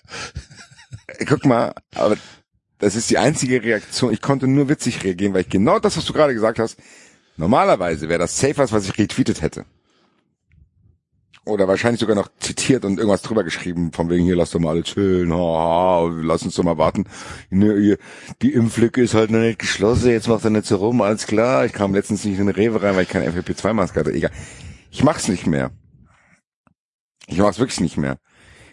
[1.06, 2.16] Äh, Guck mal, aber
[2.78, 4.12] das ist die einzige Reaktion.
[4.12, 6.76] Ich konnte nur witzig reagieren, weil ich genau das, was du gerade gesagt hast,
[7.36, 9.64] normalerweise wäre das safe, was ich retweetet hätte.
[11.46, 14.70] Oder wahrscheinlich sogar noch zitiert und irgendwas drüber geschrieben, von wegen hier, lass doch mal
[14.70, 17.04] alle chillen, ha, ha, lass uns doch mal warten.
[17.50, 17.98] Ne,
[18.40, 21.66] Die Impflücke ist halt noch nicht geschlossen, jetzt macht er nicht so rum, alles klar.
[21.66, 24.12] Ich kam letztens nicht in den Rewe rein, weil ich keine FFP2-Maske hatte.
[24.12, 24.30] Egal.
[24.90, 25.70] Ich mach's nicht mehr.
[27.26, 28.16] Ich mach's wirklich nicht mehr.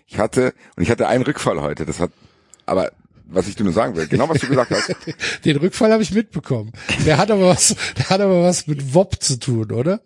[0.07, 2.11] Ich hatte, und ich hatte einen Rückfall heute, das hat,
[2.65, 2.91] aber
[3.25, 4.95] was ich dir nur sagen will, genau was du gesagt hast,
[5.45, 6.71] Den Rückfall habe ich mitbekommen.
[7.05, 9.99] Der hat aber was, der hat aber was mit WOP zu tun, oder?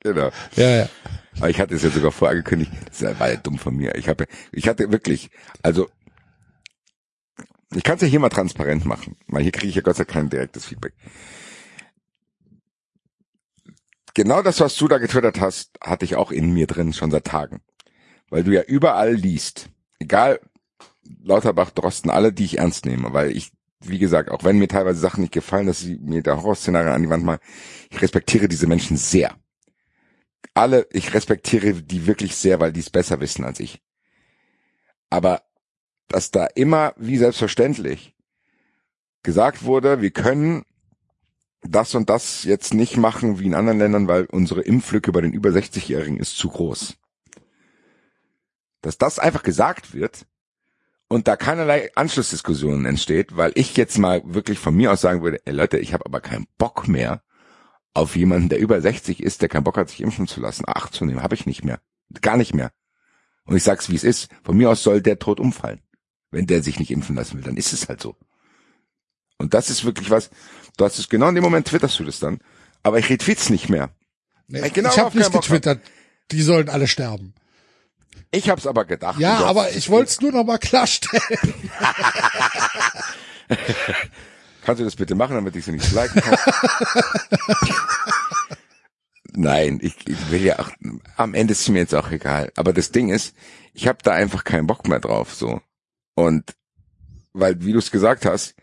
[0.00, 0.30] genau.
[0.56, 0.88] Ja, ja.
[1.36, 2.72] Aber ich hatte es ja sogar vorangekündigt.
[2.88, 3.94] Das war ja dumm von mir.
[3.94, 5.30] Ich habe, ich hatte wirklich,
[5.62, 5.88] also
[7.74, 10.04] ich kann es ja hier mal transparent machen, weil hier kriege ich ja Gott sei
[10.04, 10.92] Dank kein direktes Feedback.
[14.14, 17.26] Genau das, was du da getwittert hast, hatte ich auch in mir drin schon seit
[17.26, 17.60] Tagen,
[18.28, 19.70] weil du ja überall liest,
[20.00, 20.40] egal
[21.22, 24.98] Lauterbach, Drosten, alle, die ich ernst nehme, weil ich, wie gesagt, auch wenn mir teilweise
[24.98, 27.38] Sachen nicht gefallen, dass sie mir da Horrorszenarien an die Wand mal,
[27.90, 29.34] ich respektiere diese Menschen sehr
[30.54, 33.82] alle, ich respektiere die wirklich sehr, weil die es besser wissen als ich.
[35.08, 35.42] Aber
[36.08, 38.14] dass da immer, wie selbstverständlich,
[39.22, 40.64] gesagt wurde, wir können
[41.62, 45.32] das und das jetzt nicht machen wie in anderen Ländern, weil unsere Impflücke bei den
[45.32, 46.96] über 60-Jährigen ist zu groß.
[48.80, 50.26] Dass das einfach gesagt wird
[51.08, 55.40] und da keinerlei Anschlussdiskussionen entsteht, weil ich jetzt mal wirklich von mir aus sagen würde,
[55.44, 57.22] ey Leute, ich habe aber keinen Bock mehr,
[57.94, 60.94] auf jemanden, der über 60 ist, der keinen Bock hat, sich impfen zu lassen, Acht
[60.94, 61.80] zu nehmen, habe ich nicht mehr.
[62.20, 62.72] Gar nicht mehr.
[63.44, 64.28] Und ich sag's, wie es ist.
[64.44, 65.80] Von mir aus soll der tot umfallen.
[66.30, 68.16] Wenn der sich nicht impfen lassen will, dann ist es halt so.
[69.38, 70.30] Und das ist wirklich was,
[70.76, 72.40] du hast es genau in dem Moment twitterst du das dann,
[72.82, 73.90] aber ich retweet's nicht mehr.
[74.46, 75.80] Nee, Ey, genau, ich habe nicht keinen Bock getwittert.
[76.30, 77.34] Die sollen alle sterben.
[78.30, 79.18] Ich hab's aber gedacht.
[79.18, 81.54] Ja, aber ich wollte es nur noch mal klarstellen.
[84.64, 86.38] Kannst du das bitte machen, damit ich sie nicht liken kann?
[89.32, 90.70] Nein, ich, ich will ja auch,
[91.16, 92.52] am Ende ist es mir jetzt auch egal.
[92.56, 93.34] Aber das Ding ist,
[93.72, 95.60] ich habe da einfach keinen Bock mehr drauf, so.
[96.14, 96.52] Und,
[97.32, 98.54] weil, wie du es gesagt hast,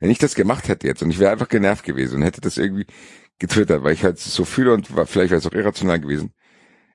[0.00, 2.56] wenn ich das gemacht hätte jetzt und ich wäre einfach genervt gewesen und hätte das
[2.56, 2.86] irgendwie
[3.38, 6.32] getwittert, weil ich halt so fühle und war, vielleicht wäre es auch irrational gewesen.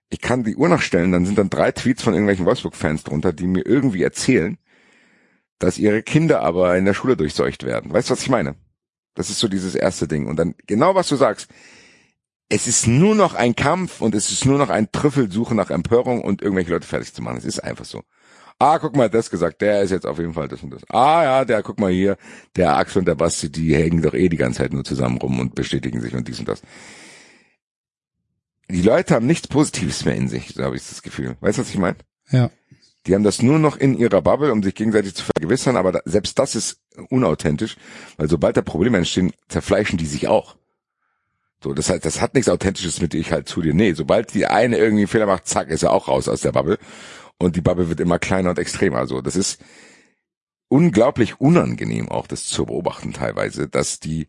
[0.10, 3.48] Ich kann die Uhr nachstellen, dann sind dann drei Tweets von irgendwelchen Wolfsburg-Fans drunter, die
[3.48, 4.58] mir irgendwie erzählen,
[5.60, 7.94] dass ihre Kinder aber in der Schule durchseucht werden.
[7.94, 8.56] Weißt du, was ich meine?
[9.14, 10.28] Das ist so dieses erste Ding.
[10.28, 11.50] Und dann genau was du sagst.
[12.52, 16.24] Es ist nur noch ein Kampf und es ist nur noch ein Trüffelsuche nach Empörung
[16.24, 17.38] und irgendwelche Leute fertig zu machen.
[17.38, 18.02] Es ist einfach so.
[18.58, 20.82] Ah, guck mal, das gesagt, der ist jetzt auf jeden Fall das und das.
[20.90, 22.18] Ah ja, der, guck mal hier,
[22.58, 25.40] der Axel und der Basti, die hängen doch eh die ganze Zeit nur zusammen rum
[25.40, 26.62] und bestätigen sich und dies und das.
[28.70, 31.38] Die Leute haben nichts Positives mehr in sich, so habe ich das Gefühl.
[31.40, 31.98] Weißt du, was ich meine?
[32.32, 32.50] Ja.
[33.06, 36.00] Die haben das nur noch in ihrer Bubble, um sich gegenseitig zu vergewissern, aber da,
[36.06, 37.78] selbst das ist unauthentisch,
[38.18, 40.58] weil sobald da Probleme entstehen, zerfleischen die sich auch.
[41.64, 43.74] So, das heißt, das hat nichts Authentisches mit ich halt zu dir.
[43.74, 46.54] Nee, sobald die eine irgendwie einen Fehler macht, zack, ist er auch raus aus der
[46.54, 46.78] Bubble.
[47.38, 49.08] Und die Bubble wird immer kleiner und extremer.
[49.08, 49.62] So, das ist
[50.70, 54.28] unglaublich unangenehm auch, das zu beobachten teilweise, dass die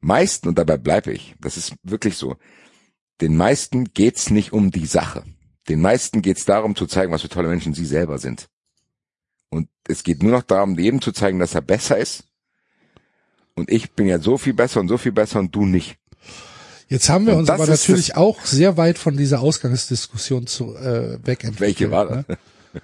[0.00, 2.36] meisten, und dabei bleibe ich, das ist wirklich so,
[3.20, 5.24] den meisten geht's nicht um die Sache.
[5.68, 8.48] Den meisten geht's darum zu zeigen, was für tolle Menschen sie selber sind.
[9.50, 12.24] Und es geht nur noch darum, jedem zu zeigen, dass er besser ist.
[13.54, 15.96] Und ich bin ja so viel besser und so viel besser und du nicht.
[16.88, 20.46] Jetzt haben wir Und uns das aber natürlich das- auch sehr weit von dieser Ausgangsdiskussion
[20.46, 21.60] zu äh, wegentwickelt.
[21.60, 22.24] Welche war das?
[22.74, 22.80] Ne?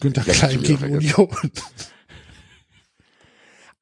[0.00, 0.96] Günther Ich hab's Klein gegen.
[0.96, 1.28] Union.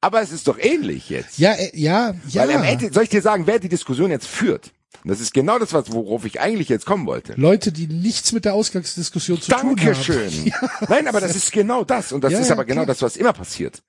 [0.01, 1.37] Aber es ist doch ähnlich jetzt.
[1.39, 2.41] Ja, äh, ja, ja.
[2.47, 4.71] Weil am Ende, soll ich dir sagen, wer die Diskussion jetzt führt?
[5.03, 7.33] Und das ist genau das, was, worauf ich eigentlich jetzt kommen wollte.
[7.37, 9.75] Leute, die nichts mit der Ausgangsdiskussion zu tun haben.
[9.75, 10.51] Dankeschön.
[10.89, 12.11] Nein, aber das ist genau das.
[12.11, 12.87] Und das Ja, ist ja, aber genau klar.
[12.87, 13.83] das, was immer passiert.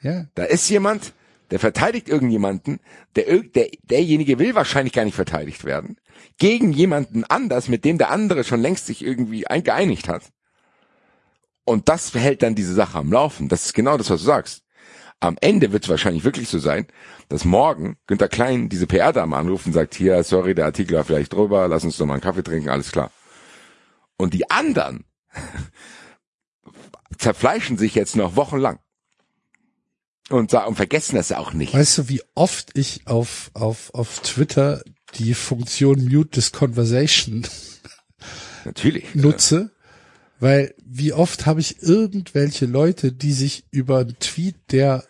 [0.00, 0.26] Ja.
[0.34, 1.12] Da ist jemand,
[1.50, 2.80] der verteidigt irgendjemanden,
[3.16, 5.96] der, der, derjenige will wahrscheinlich gar nicht verteidigt werden,
[6.38, 10.22] gegen jemanden anders, mit dem der andere schon längst sich irgendwie ein- geeinigt hat.
[11.64, 13.48] Und das hält dann diese Sache am Laufen.
[13.48, 14.61] Das ist genau das, was du sagst.
[15.22, 16.88] Am Ende wird es wahrscheinlich wirklich so sein,
[17.28, 21.32] dass morgen Günter Klein diese PR-Dame anruft und sagt, hier, sorry, der Artikel war vielleicht
[21.32, 23.12] drüber, lass uns doch mal einen Kaffee trinken, alles klar.
[24.16, 25.04] Und die anderen
[27.18, 28.80] zerfleischen sich jetzt noch wochenlang.
[30.28, 31.72] Und, und vergessen das auch nicht.
[31.72, 34.82] Weißt du, wie oft ich auf, auf, auf Twitter
[35.14, 37.46] die Funktion Mute this Conversation
[38.64, 39.14] Natürlich.
[39.14, 39.70] nutze?
[40.40, 45.04] Weil wie oft habe ich irgendwelche Leute, die sich über einen Tweet, der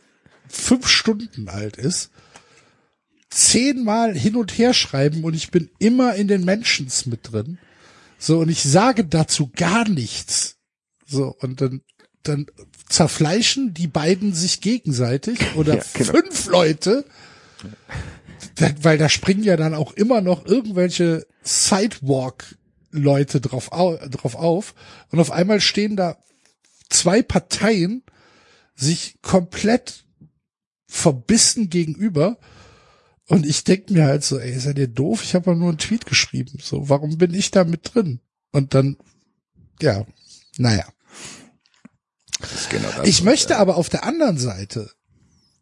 [0.52, 2.10] fünf Stunden alt ist,
[3.30, 7.58] zehnmal hin und her schreiben und ich bin immer in den Mentions mit drin.
[8.18, 10.56] So, und ich sage dazu gar nichts.
[11.06, 11.80] So, und dann,
[12.22, 12.46] dann
[12.88, 16.12] zerfleischen die beiden sich gegenseitig oder Ja, genau.
[16.12, 17.04] fünf Leute,
[18.82, 24.74] weil da springen ja dann auch immer noch irgendwelche Sidewalk-Leute drauf, au drauf auf
[25.10, 26.18] und auf einmal stehen da
[26.90, 28.02] zwei Parteien
[28.74, 30.04] sich komplett
[30.92, 32.38] verbissen gegenüber
[33.26, 35.22] und ich denk mir halt so, ey, seid ihr doof?
[35.24, 36.58] Ich habe ja nur einen Tweet geschrieben.
[36.62, 38.20] So, warum bin ich da mit drin?
[38.52, 38.98] Und dann,
[39.80, 40.04] ja,
[40.58, 40.86] naja.
[42.68, 43.08] Genau das.
[43.08, 44.90] Ich möchte äh, aber auf der anderen Seite,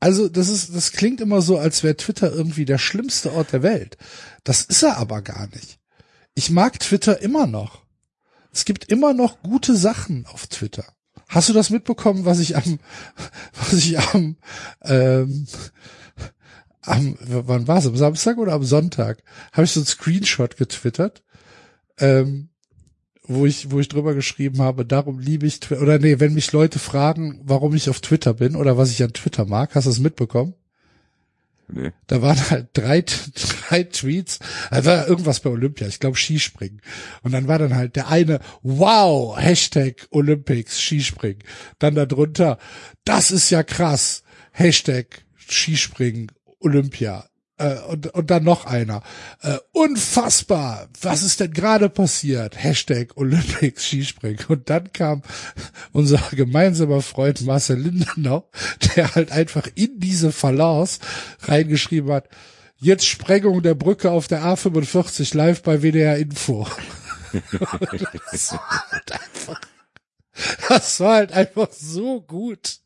[0.01, 3.63] also das ist, das klingt immer so, als wäre Twitter irgendwie der schlimmste Ort der
[3.63, 3.99] Welt.
[4.43, 5.79] Das ist er aber gar nicht.
[6.35, 7.83] Ich mag Twitter immer noch.
[8.53, 10.93] Es gibt immer noch gute Sachen auf Twitter.
[11.31, 12.81] Hast du das mitbekommen, was ich am,
[13.55, 14.37] was ich am,
[14.83, 15.47] ähm,
[16.83, 17.87] am, wann war es?
[17.87, 19.23] Am Samstag oder am Sonntag?
[19.53, 21.23] Habe ich so einen Screenshot getwittert,
[21.99, 22.49] ähm,
[23.23, 26.51] wo ich, wo ich drüber geschrieben habe, darum liebe ich Twitter, oder nee, wenn mich
[26.51, 29.91] Leute fragen, warum ich auf Twitter bin oder was ich an Twitter mag, hast du
[29.91, 30.55] es mitbekommen?
[31.73, 31.93] Nee.
[32.07, 33.03] Da waren halt drei,
[33.69, 34.39] drei Tweets,
[34.71, 36.81] also irgendwas bei Olympia, ich glaube Skispringen.
[37.23, 41.43] Und dann war dann halt der eine, wow, Hashtag Olympics, Skispringen.
[41.79, 42.59] Dann darunter,
[43.05, 47.30] das ist ja krass, Hashtag Skispringen, Olympia.
[47.61, 49.03] Äh, und, und dann noch einer.
[49.43, 52.57] Äh, unfassbar, was ist denn gerade passiert?
[52.57, 54.43] Hashtag Olympics Skispringen.
[54.49, 55.21] Und dann kam
[55.93, 58.49] unser gemeinsamer Freund Marcel Lindenau,
[58.97, 61.01] der halt einfach in diese Balance
[61.43, 62.29] reingeschrieben hat,
[62.79, 66.67] jetzt Sprengung der Brücke auf der A45 live bei WDR Info.
[67.91, 69.21] halt
[70.69, 72.80] das war halt einfach so gut.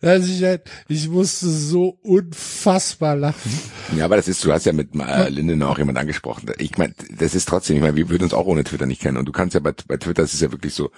[0.00, 3.52] Dass ich halt, ich musste so unfassbar lachen.
[3.96, 6.50] Ja, aber das ist, du hast ja mit äh, Linden auch jemand angesprochen.
[6.58, 9.18] Ich meine, das ist trotzdem, ich meine, wir würden uns auch ohne Twitter nicht kennen.
[9.18, 10.90] Und du kannst ja bei, bei Twitter, es ist ja wirklich so,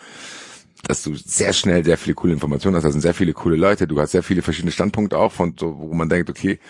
[0.86, 2.84] dass du sehr schnell sehr viele coole Informationen hast.
[2.84, 3.88] Da sind sehr viele coole Leute.
[3.88, 6.60] Du hast sehr viele verschiedene Standpunkte auch, von so, wo man denkt, okay,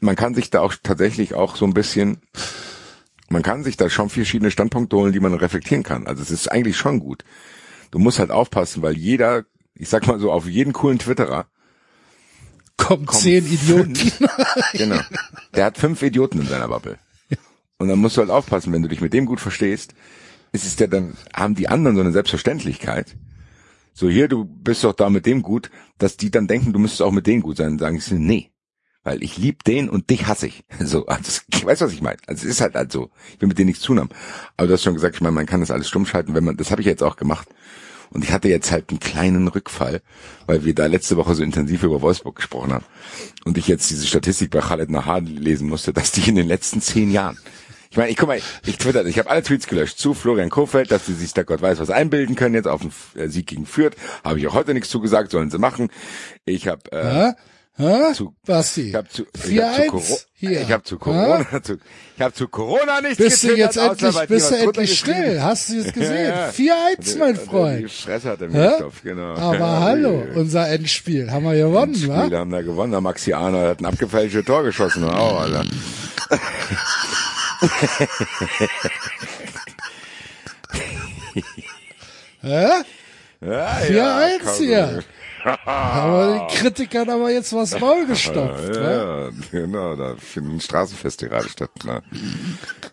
[0.00, 2.18] man kann sich da auch tatsächlich auch so ein bisschen,
[3.28, 6.06] man kann sich da schon verschiedene Standpunkte holen, die man reflektieren kann.
[6.06, 7.24] Also es ist eigentlich schon gut.
[7.90, 9.44] Du musst halt aufpassen, weil jeder,
[9.80, 11.46] ich sag mal so, auf jeden coolen Twitterer,
[12.76, 13.94] Kommen Kommen zehn Idioten.
[14.72, 15.00] genau,
[15.54, 16.98] der hat fünf Idioten in seiner Bubble.
[17.78, 19.94] Und dann musst du halt aufpassen, wenn du dich mit dem gut verstehst,
[20.52, 23.16] ist es ja dann, haben die anderen so eine Selbstverständlichkeit.
[23.92, 27.02] So hier, du bist doch da mit dem gut, dass die dann denken, du müsstest
[27.02, 27.72] auch mit denen gut sein.
[27.72, 28.50] Und sagen sie, nee.
[29.02, 30.64] Weil ich lieb den und dich hasse ich.
[30.80, 32.18] So, also, ich weiß, was ich meine.
[32.26, 33.10] Also es ist halt halt so.
[33.34, 34.10] Ich will mit denen nichts tun haben.
[34.56, 36.56] Aber du hast schon gesagt, ich meine, man kann das alles stumm schalten, wenn man,
[36.56, 37.48] das habe ich jetzt auch gemacht.
[38.10, 40.02] Und ich hatte jetzt halt einen kleinen Rückfall,
[40.46, 42.84] weil wir da letzte Woche so intensiv über Wolfsburg gesprochen haben.
[43.44, 46.80] Und ich jetzt diese Statistik bei Khaled Nahar lesen musste, dass die in den letzten
[46.80, 47.38] zehn Jahren
[47.92, 50.92] ich meine, ich guck mal, ich twitter, ich habe alle Tweets gelöscht zu Florian Kofeld,
[50.92, 53.66] dass sie sich da Gott weiß was einbilden können jetzt auf den äh, Sieg gegen
[53.66, 53.96] Fürth.
[54.22, 55.90] Habe ich auch heute nichts zugesagt, sollen sie machen.
[56.44, 57.32] Ich habe äh, Hä?
[57.80, 58.12] Hä?
[58.14, 58.88] Zu- Basti.
[58.90, 60.60] Ich habe zu, ich hab zu, 4-1 Coro hier.
[60.60, 61.78] ich hab zu Corona, zu,
[62.16, 65.42] ich hab zu Corona nichts Bist du jetzt endlich, bist du endlich still?
[65.42, 66.26] Hast du es gesehen?
[66.28, 66.50] Ja, ja.
[66.98, 67.90] 4-1, mein Die Freund.
[67.90, 69.34] Fresse hat er mir genau.
[69.36, 71.30] Aber Ja, hallo, die- unser Endspiel.
[71.30, 72.28] Haben wir gewonnen, Die wa?
[72.30, 72.92] Haben da gewonnen.
[72.92, 75.04] Der Maxi Arnold hat ein abgefälschtes Tor geschossen.
[75.04, 75.64] Oh, Alter.
[82.42, 82.68] Hä?
[83.42, 85.02] Ja, 4-1 komm, hier.
[85.44, 88.74] Haben wir den Kritikern aber jetzt was Maul gestopft?
[88.80, 91.70] Ja, ja, genau, da findet ein Straßenfest gerade statt.
[91.84, 92.02] Na.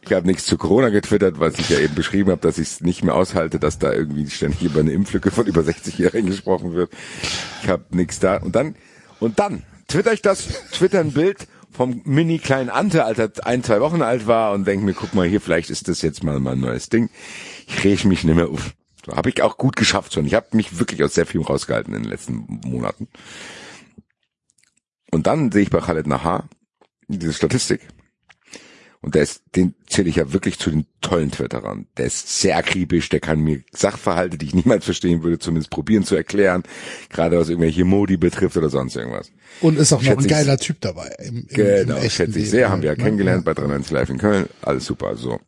[0.01, 2.82] Ich habe nichts zu Corona getwittert, weil ich ja eben beschrieben habe, dass ich es
[2.82, 6.92] nicht mehr aushalte, dass da irgendwie ständig über eine Impflücke von über 60-Jährigen gesprochen wird.
[7.64, 8.38] Ich habe nichts da.
[8.38, 8.76] Und dann,
[9.19, 13.64] und dann twitter ich das, twitter ein Bild vom mini kleinen Ante, als er ein,
[13.64, 16.40] zwei Wochen alt war und denke mir, guck mal hier, vielleicht ist das jetzt mal
[16.40, 17.09] mein neues Ding.
[17.67, 18.74] Ich rege mich nicht mehr auf.
[19.08, 20.26] So, habe ich auch gut geschafft schon.
[20.26, 23.08] Ich habe mich wirklich aus sehr viel rausgehalten in den letzten Monaten.
[25.11, 26.50] Und dann sehe ich bei Khaled Nahar
[27.08, 27.82] diese Statistik.
[29.00, 31.88] Und der ist, den zähle ich ja wirklich zu den tollen Twitterern.
[31.98, 36.03] Der ist sehr akribisch, der kann mir Sachverhalte, die ich niemals verstehen würde, zumindest probieren
[36.03, 36.64] zu erklären,
[37.10, 39.32] gerade was irgendwelche Modi betrifft oder sonst irgendwas.
[39.61, 41.16] Und ist auch noch Schätze ein ich- geiler Typ dabei.
[41.19, 43.03] Im, im, Genau, im schätze ich Leben sehr, haben wir ja ne?
[43.03, 45.40] kennengelernt bei 390 Live in Köln, alles super, so.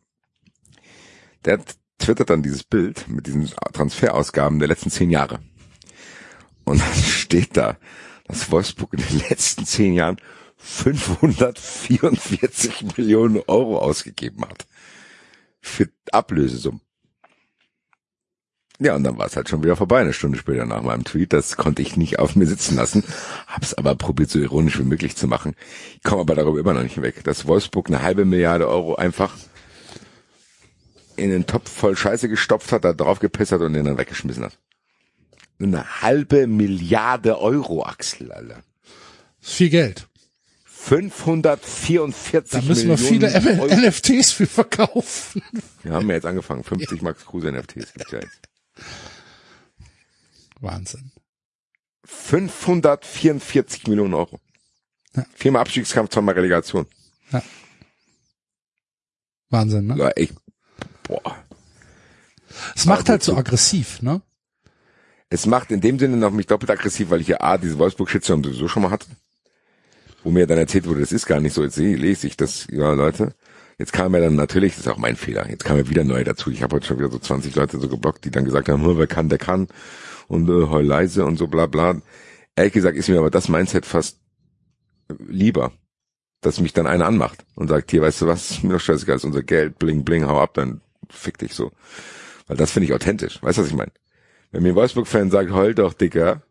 [1.44, 1.58] Der
[2.00, 5.38] twittert dann dieses Bild mit diesen Transferausgaben der letzten zehn Jahre.
[6.64, 7.76] Und dann steht da,
[8.26, 10.16] dass Wolfsburg in den letzten zehn Jahren
[10.56, 14.66] 544 Millionen Euro ausgegeben hat.
[15.60, 16.80] Für Ablösesummen.
[18.82, 21.34] Ja, und dann war es halt schon wieder vorbei, eine Stunde später nach meinem Tweet.
[21.34, 23.04] Das konnte ich nicht auf mir sitzen lassen,
[23.46, 25.54] hab's aber probiert, so ironisch wie möglich zu machen.
[25.96, 29.36] Ich komme aber darüber immer noch nicht weg, dass Wolfsburg eine halbe Milliarde Euro einfach
[31.20, 34.58] in den Topf voll Scheiße gestopft hat, da drauf gepisst und den dann weggeschmissen hat.
[35.60, 38.62] Eine halbe Milliarde Euro, Axel, Alter.
[39.40, 40.06] Ist viel Geld.
[40.64, 43.74] 544 Da müssen wir Millionen viele M- Euro.
[43.74, 45.42] NFTs für verkaufen.
[45.82, 46.64] Wir haben ja jetzt angefangen.
[46.64, 48.40] 50 Max Kruse NFTs gibt's ja jetzt.
[50.60, 51.12] Wahnsinn.
[52.04, 54.40] 544 Millionen Euro.
[55.14, 55.26] Ja.
[55.34, 56.86] Viermal Abstiegskampf, zweimal Relegation.
[59.50, 59.96] Wahnsinn, ne?
[59.98, 60.32] Ja, ich,
[61.10, 61.36] boah.
[62.74, 64.22] Es macht halt so aggressiv, ne?
[65.28, 68.42] Es macht in dem Sinne noch mich doppelt aggressiv, weil ich ja A, diese Wolfsburg-Shitstorm
[68.42, 69.06] sowieso schon mal hatte.
[70.24, 72.92] Wo mir dann erzählt wurde, das ist gar nicht so, jetzt lese ich das, ja
[72.92, 73.34] Leute.
[73.78, 76.22] Jetzt kam ja dann natürlich, das ist auch mein Fehler, jetzt kam ja wieder neu
[76.24, 76.50] dazu.
[76.50, 78.98] Ich habe heute schon wieder so 20 Leute so geblockt, die dann gesagt haben, "Hm,
[78.98, 79.68] wer kann, der kann.
[80.28, 82.02] Und äh, heul leise und so bla bla.
[82.56, 84.18] Ehrlich gesagt ist mir aber das Mindset fast
[85.26, 85.72] lieber,
[86.40, 89.24] dass mich dann einer anmacht und sagt, hier, weißt du was, mir doch scheißegal, ist
[89.24, 90.80] unser Geld, bling, bling, hau ab, dann
[91.10, 91.72] fick dich so.
[92.46, 93.42] Weil das finde ich authentisch.
[93.42, 93.92] Weißt du, was ich meine?
[94.50, 96.42] Wenn mir ein Wolfsburg-Fan sagt, heul doch, Dicker,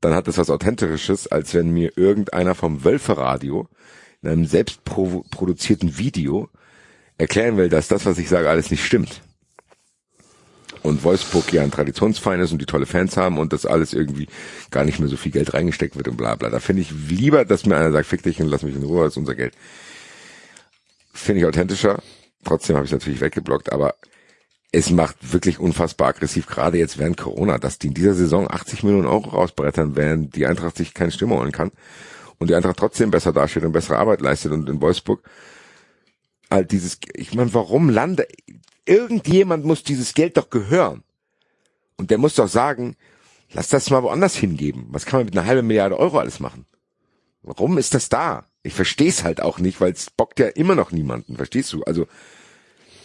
[0.00, 3.68] dann hat das was Authentisches, als wenn mir irgendeiner vom Wölferadio
[4.22, 6.48] in einem selbst provo- produzierten Video
[7.18, 9.22] erklären will, dass das, was ich sage, alles nicht stimmt.
[10.82, 14.26] Und Wolfsburg ja ein Traditionsverein ist und die tolle Fans haben und das alles irgendwie
[14.72, 16.50] gar nicht mehr so viel Geld reingesteckt wird und bla bla.
[16.50, 19.04] Da finde ich lieber, dass mir einer sagt, fick dich und lass mich in Ruhe,
[19.04, 19.54] als unser Geld.
[21.12, 22.02] Finde ich authentischer.
[22.44, 23.94] Trotzdem habe ich natürlich weggeblockt, aber
[24.72, 28.82] es macht wirklich unfassbar aggressiv, gerade jetzt während Corona, dass die in dieser Saison 80
[28.82, 31.72] Millionen Euro rausbrettern, während die Eintracht sich keine Stimme holen kann
[32.38, 35.22] und die Eintracht trotzdem besser dasteht und bessere Arbeit leistet und in Wolfsburg
[36.50, 38.26] halt dieses, ich meine, warum lande,
[38.86, 41.02] irgendjemand muss dieses Geld doch gehören
[41.96, 42.96] und der muss doch sagen,
[43.52, 44.86] lass das mal woanders hingeben.
[44.90, 46.66] Was kann man mit einer halben Milliarde Euro alles machen?
[47.42, 48.46] Warum ist das da?
[48.62, 51.82] Ich verstehe es halt auch nicht, weil es bockt ja immer noch niemanden, verstehst du?
[51.82, 52.06] Also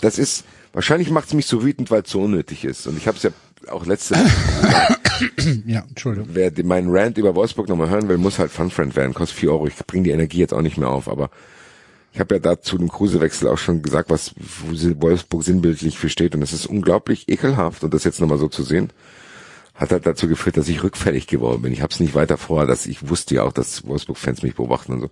[0.02, 2.88] das ist, wahrscheinlich macht es mich so wütend, weil es so unnötig ist.
[2.88, 3.32] Und ich habe es ja
[3.70, 4.16] auch letzte,
[5.66, 6.30] Ja, Entschuldigung.
[6.34, 9.68] wer meinen Rant über Wolfsburg nochmal hören will, muss halt Funfriend werden, kostet 4 Euro.
[9.68, 11.30] Ich bringe die Energie jetzt auch nicht mehr auf, aber
[12.14, 14.34] ich habe ja da zu dem Krusewechsel auch schon gesagt, was
[14.66, 16.36] Wolfsburg sinnbildlich für steht.
[16.36, 17.84] Und es ist unglaublich ekelhaft.
[17.84, 18.92] Und das jetzt nochmal so zu sehen,
[19.76, 21.74] hat halt dazu geführt, dass ich rückfällig geworden bin.
[21.74, 24.94] Ich habe es nicht weiter vor, dass ich wusste ja auch, dass Wolfsburg-Fans mich beobachten
[24.94, 25.10] und so.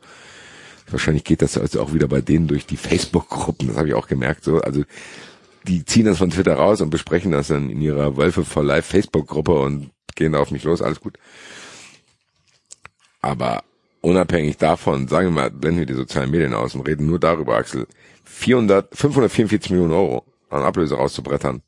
[0.89, 3.67] Wahrscheinlich geht das also auch wieder bei denen durch die Facebook-Gruppen.
[3.67, 4.43] Das habe ich auch gemerkt.
[4.43, 4.83] So, also
[5.67, 8.91] die ziehen das von Twitter raus und besprechen das dann in ihrer Wölfe for Life
[8.91, 10.81] Facebook-Gruppe und gehen da auf mich los.
[10.81, 11.17] Alles gut.
[13.21, 13.63] Aber
[14.01, 17.55] unabhängig davon, sagen wir mal, blenden wir die sozialen Medien aus und reden nur darüber,
[17.55, 17.87] Axel,
[18.23, 21.63] 400, 544 Millionen Euro an Ablöse rauszubrettern.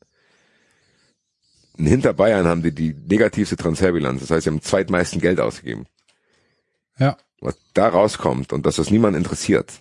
[1.76, 4.20] Und hinter Bayern haben die die negativste Transferbilanz.
[4.20, 5.86] Das heißt, sie haben zweitmeisten Geld ausgegeben.
[6.98, 7.16] Ja.
[7.40, 9.72] Was da rauskommt und dass das niemand interessiert,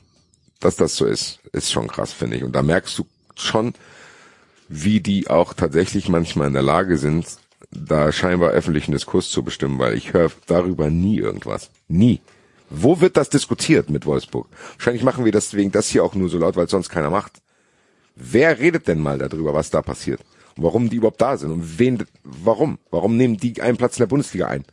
[0.60, 2.44] dass das so ist, ist schon krass, finde ich.
[2.44, 3.06] Und da merkst du
[3.36, 3.74] schon,
[4.70, 7.26] wie die auch tatsächlich manchmal in der Lage sind,
[7.72, 11.70] da scheinbar öffentlichen Diskurs zu bestimmen, weil ich höre darüber nie irgendwas.
[11.88, 12.22] Nie.
[12.70, 14.48] Wo wird das diskutiert mit Wolfsburg?
[14.74, 17.42] Wahrscheinlich machen wir deswegen das hier auch nur so laut, weil sonst keiner macht.
[18.16, 20.22] Wer redet denn mal darüber, was da passiert?
[20.58, 21.52] Warum die überhaupt da sind?
[21.52, 22.80] Und wen, warum?
[22.90, 24.66] Warum nehmen die einen Platz in der Bundesliga ein?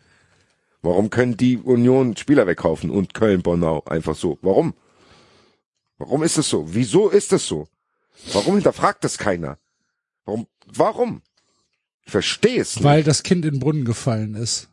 [0.85, 4.39] Warum können die Union Spieler wegkaufen und Köln, Bonau einfach so?
[4.43, 4.75] Warum?
[5.97, 6.75] Warum ist es so?
[6.75, 7.69] Wieso ist es so?
[8.35, 9.59] Warum hinterfragt das keiner?
[10.27, 10.47] Warum?
[10.67, 11.23] Warum?
[12.05, 12.85] Ich verstehe es nicht.
[12.85, 14.69] Weil das Kind in den Brunnen gefallen ist.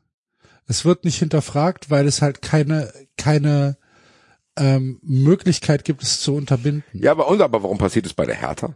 [0.67, 3.77] Es wird nicht hinterfragt, weil es halt keine, keine
[4.57, 6.83] ähm, Möglichkeit gibt, es zu unterbinden.
[6.91, 8.75] Ja, aber, und, aber warum passiert es bei der Hertha?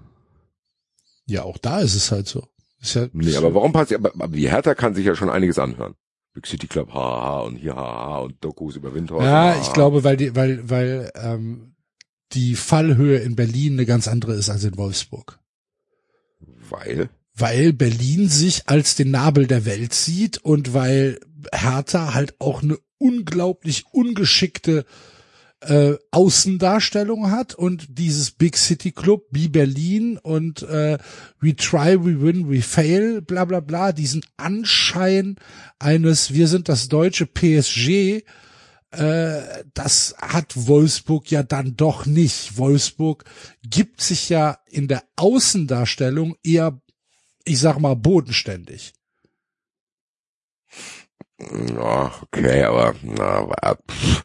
[1.25, 2.47] Ja, auch da ist es halt so.
[2.79, 5.59] Ist ja, Nee, aber warum passiert, aber, aber die Hertha kann sich ja schon einiges
[5.59, 5.95] anhören.
[6.35, 9.25] Big City Club, haha, und hier, haha, und Dokus über Windhorst.
[9.25, 9.61] ja, haha.
[9.61, 11.75] ich glaube, weil die, weil, weil ähm,
[12.33, 15.39] die Fallhöhe in Berlin eine ganz andere ist als in Wolfsburg.
[16.69, 17.09] Weil?
[17.33, 21.21] Weil Berlin sich als den Nabel der Welt sieht und weil
[21.53, 24.85] Hertha halt auch eine unglaublich ungeschickte
[25.65, 30.97] äh, Außendarstellung hat und dieses Big City Club wie Berlin und äh,
[31.39, 35.35] we try, we win, we fail, bla bla bla, diesen Anschein
[35.79, 38.23] eines, wir sind das deutsche PSG,
[38.91, 42.57] äh, das hat Wolfsburg ja dann doch nicht.
[42.57, 43.25] Wolfsburg
[43.63, 46.79] gibt sich ja in der Außendarstellung eher,
[47.43, 48.93] ich sag mal, bodenständig.
[51.39, 54.23] Ja, okay, aber na, aber, pff,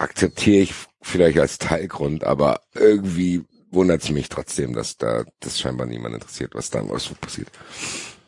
[0.00, 5.86] akzeptiere ich vielleicht als Teilgrund, aber irgendwie wundert es mich trotzdem, dass da das scheinbar
[5.86, 7.48] niemand interessiert, was da in Wolfsburg passiert.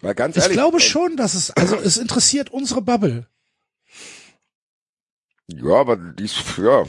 [0.01, 3.27] Weil ganz Ich ehrlich, glaube äh, schon, dass es, also es interessiert unsere Bubble.
[5.49, 6.85] Ja, aber dies, ja,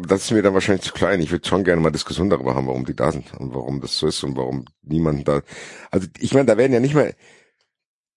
[0.00, 1.20] das ist mir dann wahrscheinlich zu klein.
[1.20, 3.98] Ich würde schon gerne mal Diskussion darüber haben, warum die da sind und warum das
[3.98, 5.42] so ist und warum niemand da.
[5.90, 7.14] Also ich meine, da werden ja nicht mehr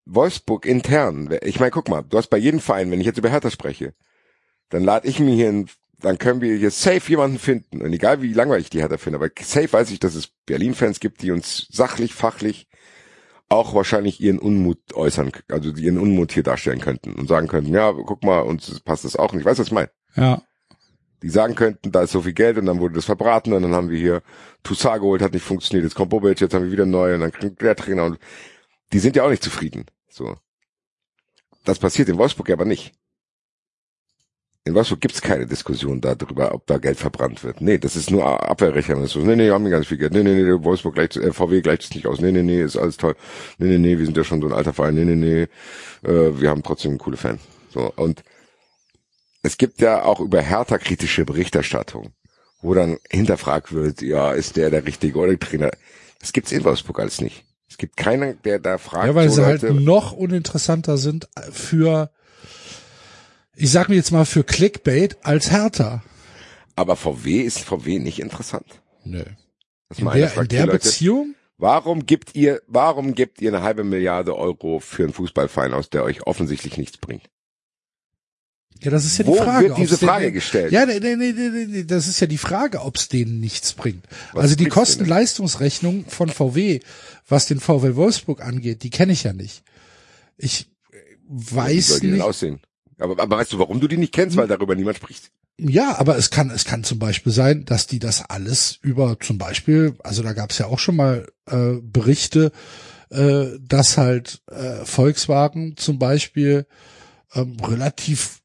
[0.06, 1.36] Wolfsburg intern.
[1.44, 3.94] Ich meine, guck mal, du hast bei jedem Verein, wenn ich jetzt über Hertha spreche,
[4.70, 5.70] dann lade ich mir hier, ein,
[6.02, 7.82] dann können wir hier safe jemanden finden.
[7.82, 11.22] Und egal wie langweilig die Hertha finde, aber safe weiß ich, dass es Berlin-Fans gibt,
[11.22, 12.68] die uns sachlich, fachlich
[13.50, 17.92] auch wahrscheinlich ihren Unmut äußern, also ihren Unmut hier darstellen könnten und sagen könnten, ja,
[17.92, 19.44] guck mal, uns passt das auch nicht.
[19.44, 19.90] Weißt du, was ich meine?
[20.16, 20.42] Ja.
[21.22, 23.74] die sagen könnten, da ist so viel Geld und dann wurde das verbraten und dann
[23.74, 24.22] haben wir hier
[24.64, 27.32] Toussaint geholt, hat nicht funktioniert, jetzt kommt Bobic, jetzt haben wir wieder neu und dann
[27.32, 28.20] kriegt der Trainer und
[28.94, 29.86] die sind ja auch nicht zufrieden.
[30.10, 30.38] So.
[31.66, 32.94] Das passiert in Wolfsburg aber nicht.
[34.66, 37.62] In Wolfsburg gibt's keine Diskussion darüber, ob da Geld verbrannt wird.
[37.62, 39.24] Nee, das ist nur Abwehrmechanismus.
[39.24, 40.14] Nee, nee, wir haben ganz viel Geld.
[40.14, 42.20] Nee, nee, nee, Wolfsburg gleicht, äh, VW gleicht es nicht aus.
[42.20, 43.16] Nee, nee, nee, ist alles toll.
[43.58, 44.96] Nee, nee, nee, wir sind ja schon so ein alter Verein.
[44.96, 45.42] Nee, nee, nee,
[46.08, 47.42] äh, wir haben trotzdem coole Fans.
[47.74, 48.24] So, und
[49.44, 52.12] es gibt ja auch über Hertha kritische Berichterstattung,
[52.62, 55.72] wo dann hinterfragt wird, ja, ist der der richtige oder der Trainer?
[56.20, 57.46] Das gibt's in Wolfsburg alles nicht.
[57.70, 59.08] Es gibt keinen, der da fragt.
[59.08, 62.12] Ja, weil so sie halt Leute, noch uninteressanter sind für,
[63.60, 66.04] ich sag mir jetzt mal für Clickbait als Hertha.
[66.76, 68.82] aber VW ist VW nicht interessant.
[69.04, 69.24] Nö.
[69.90, 71.36] Das In mal einer der, in der Leute, Beziehung?
[71.58, 76.04] Warum gibt ihr, warum gebt ihr eine halbe Milliarde Euro für einen Fußballverein aus, der
[76.04, 77.24] euch offensichtlich nichts bringt?
[78.82, 79.68] Ja, das ist ja Wo die Frage.
[79.68, 80.72] wird diese ob's den- Frage gestellt?
[80.72, 83.74] Ja, nee, nee, nee, nee, nee, das ist ja die Frage, ob es denen nichts
[83.74, 84.06] bringt.
[84.32, 84.72] Was also die denn?
[84.72, 86.80] Kosten-Leistungsrechnung von VW,
[87.28, 89.64] was den VW Wolfsburg angeht, die kenne ich ja nicht.
[90.38, 90.96] Ich äh,
[91.28, 92.24] Wie weiß soll die denn nicht.
[92.24, 92.62] aussehen?
[93.00, 94.38] Aber, aber weißt du, warum du die nicht kennst?
[94.38, 95.32] Weil darüber niemand spricht.
[95.58, 99.38] Ja, aber es kann, es kann zum Beispiel sein, dass die das alles über zum
[99.38, 102.52] Beispiel, also da gab es ja auch schon mal äh, Berichte,
[103.10, 106.66] äh, dass halt äh, Volkswagen zum Beispiel
[107.34, 108.40] ähm, relativ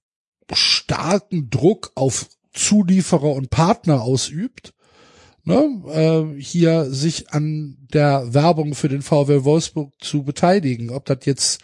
[0.52, 4.74] starken Druck auf Zulieferer und Partner ausübt,
[5.44, 5.82] ne,
[6.36, 10.90] äh, hier sich an der Werbung für den VW Wolfsburg zu beteiligen.
[10.90, 11.60] Ob das jetzt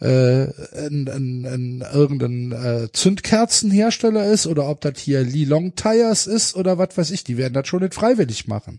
[0.00, 0.44] äh,
[0.76, 6.54] ein, ein, ein irgendein äh, Zündkerzenhersteller ist oder ob das hier Li Long Tires ist
[6.54, 8.78] oder was weiß ich, die werden das schon nicht freiwillig machen.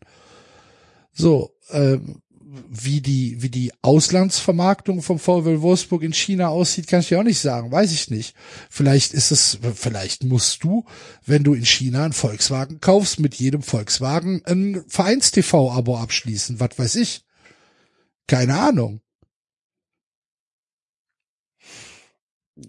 [1.12, 2.22] So, ähm,
[2.68, 7.24] wie die, wie die Auslandsvermarktung vom VW Wolfsburg in China aussieht, kann ich dir auch
[7.24, 7.72] nicht sagen.
[7.72, 8.36] Weiß ich nicht.
[8.70, 10.86] Vielleicht ist es, vielleicht musst du,
[11.26, 16.60] wenn du in China einen Volkswagen kaufst, mit jedem Volkswagen ein Vereins-TV-Abo abschließen.
[16.60, 17.24] Was weiß ich.
[18.26, 19.02] Keine Ahnung.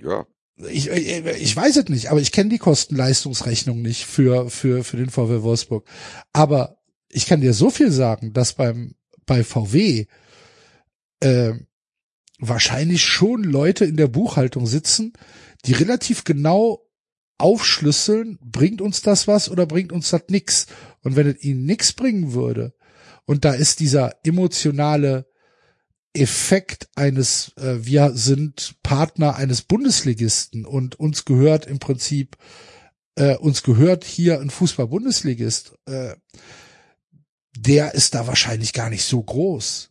[0.03, 0.27] Ja.
[0.69, 4.99] Ich, ich, ich weiß es nicht, aber ich kenne die Kosten-Leistungsrechnung nicht für, für, für
[4.99, 5.89] den VW Wolfsburg.
[6.33, 6.79] Aber
[7.09, 8.95] ich kann dir so viel sagen, dass beim,
[9.25, 10.07] bei VW
[11.21, 11.53] äh,
[12.39, 15.13] wahrscheinlich schon Leute in der Buchhaltung sitzen,
[15.65, 16.87] die relativ genau
[17.39, 20.67] aufschlüsseln, bringt uns das was oder bringt uns das nix?
[21.03, 22.75] Und wenn es ihnen nix bringen würde,
[23.25, 25.30] und da ist dieser emotionale
[26.13, 32.37] Effekt eines, äh, wir sind Partner eines Bundesligisten und uns gehört im Prinzip,
[33.15, 36.17] äh, uns gehört hier ein Fußball-Bundesligist, äh,
[37.57, 39.91] der ist da wahrscheinlich gar nicht so groß.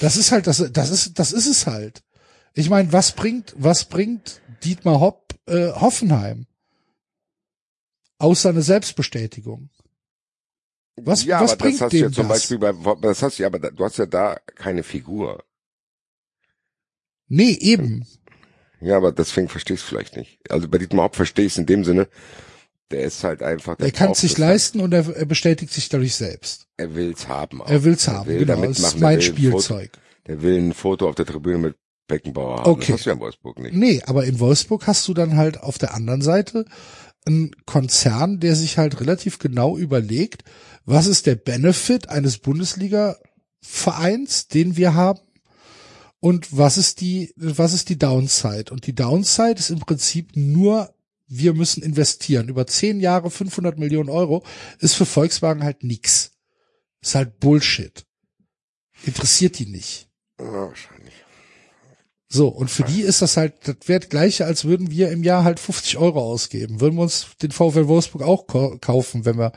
[0.00, 2.02] Das ist halt, das, das ist, das ist es halt.
[2.54, 6.46] Ich meine, was bringt, was bringt Dietmar Hopp äh, Hoffenheim?
[8.18, 9.70] Außer eine Selbstbestätigung.
[10.96, 12.38] Was, ja, was aber bringt das hast du ja zum das?
[12.48, 15.42] Beispiel bei, das hast du ja, aber da- du hast ja da keine Figur.
[17.28, 18.06] Nee, eben.
[18.80, 20.40] Ja, aber deswegen verstehst du vielleicht nicht.
[20.50, 22.08] Also bei Dietmar Hopp verstehe ich es in dem Sinne,
[22.90, 25.88] der ist halt einfach, der Er kann es sich leisten und er, er bestätigt sich
[25.88, 26.66] dadurch selbst.
[26.76, 27.62] Er will's haben.
[27.62, 27.68] Auch.
[27.68, 28.54] Er will's haben, will genau.
[28.56, 29.92] damit Das ist mein er will ein Foto- Spielzeug.
[30.26, 31.76] Der will ein Foto auf der Tribüne mit
[32.08, 32.70] Beckenbauer haben.
[32.70, 32.86] Okay.
[32.88, 33.74] Das hast du ja in Wolfsburg nicht.
[33.74, 36.64] Nee, aber in Wolfsburg hast du dann halt auf der anderen Seite
[37.26, 40.44] einen Konzern, der sich halt relativ genau überlegt,
[40.84, 45.20] was ist der Benefit eines Bundesliga-Vereins, den wir haben,
[46.20, 48.70] und was ist die, was ist die Downside?
[48.70, 50.94] Und die Downside ist im Prinzip nur,
[51.26, 52.48] wir müssen investieren.
[52.48, 54.44] Über zehn Jahre 500 Millionen Euro
[54.80, 56.32] ist für Volkswagen halt nix.
[57.00, 58.04] Ist halt Bullshit.
[59.04, 60.10] Interessiert die nicht.
[60.36, 60.99] Wahrscheinlich.
[62.32, 65.42] So, und für die ist das halt, das wäre gleiche, als würden wir im Jahr
[65.42, 66.80] halt 50 Euro ausgeben.
[66.80, 68.46] Würden wir uns den VfL Wolfsburg auch
[68.80, 69.50] kaufen, wenn wir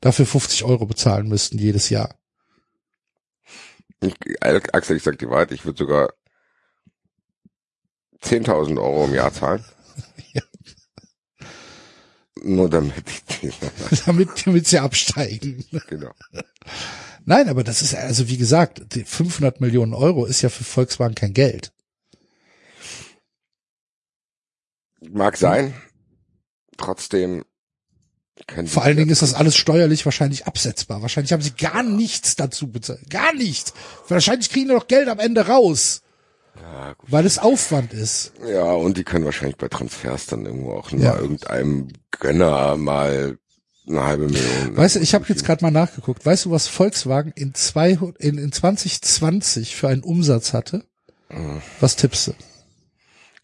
[0.00, 2.14] dafür 50 Euro bezahlen müssten jedes Jahr.
[4.00, 6.10] Ich, Axel, ich sag die Wahrheit, ich würde sogar
[8.22, 9.64] 10.000 Euro im Jahr zahlen.
[10.32, 10.42] Ja.
[12.42, 12.94] Nur damit
[13.42, 13.50] die,
[14.06, 15.64] damit, damit sie absteigen.
[15.88, 16.12] genau.
[17.24, 21.16] Nein, aber das ist, also wie gesagt, die 500 Millionen Euro ist ja für Volkswagen
[21.16, 21.72] kein Geld.
[25.08, 25.74] Mag sein.
[26.76, 27.44] Trotzdem
[28.46, 31.02] können Vor allen Dingen ist das alles steuerlich wahrscheinlich absetzbar.
[31.02, 33.08] Wahrscheinlich haben sie gar nichts dazu bezahlt.
[33.10, 33.74] Gar nichts.
[34.08, 36.02] Wahrscheinlich kriegen die doch Geld am Ende raus.
[36.60, 36.94] Ja.
[37.06, 38.32] Weil es Aufwand ist.
[38.46, 41.18] ja, und die können wahrscheinlich bei Transfers dann irgendwo auch nur Ja.
[41.18, 41.88] irgendeinem
[42.18, 43.38] Gönner mal
[43.86, 44.76] eine halbe Million.
[44.76, 46.24] Weißt du, ich habe jetzt gerade mal nachgeguckt.
[46.24, 50.84] Weißt du, was Volkswagen in, 200, in, in 2020 für einen Umsatz hatte?
[51.78, 52.32] Was tippst du?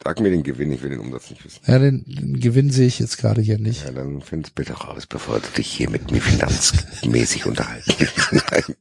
[0.05, 1.61] Sag mir den Gewinn, ich will den Umsatz nicht wissen.
[1.67, 3.85] Ja, den, den Gewinn sehe ich jetzt gerade hier nicht.
[3.85, 7.93] Ja, dann find's bitte raus, bevor du dich hier mit mir finanzmäßig unterhalten.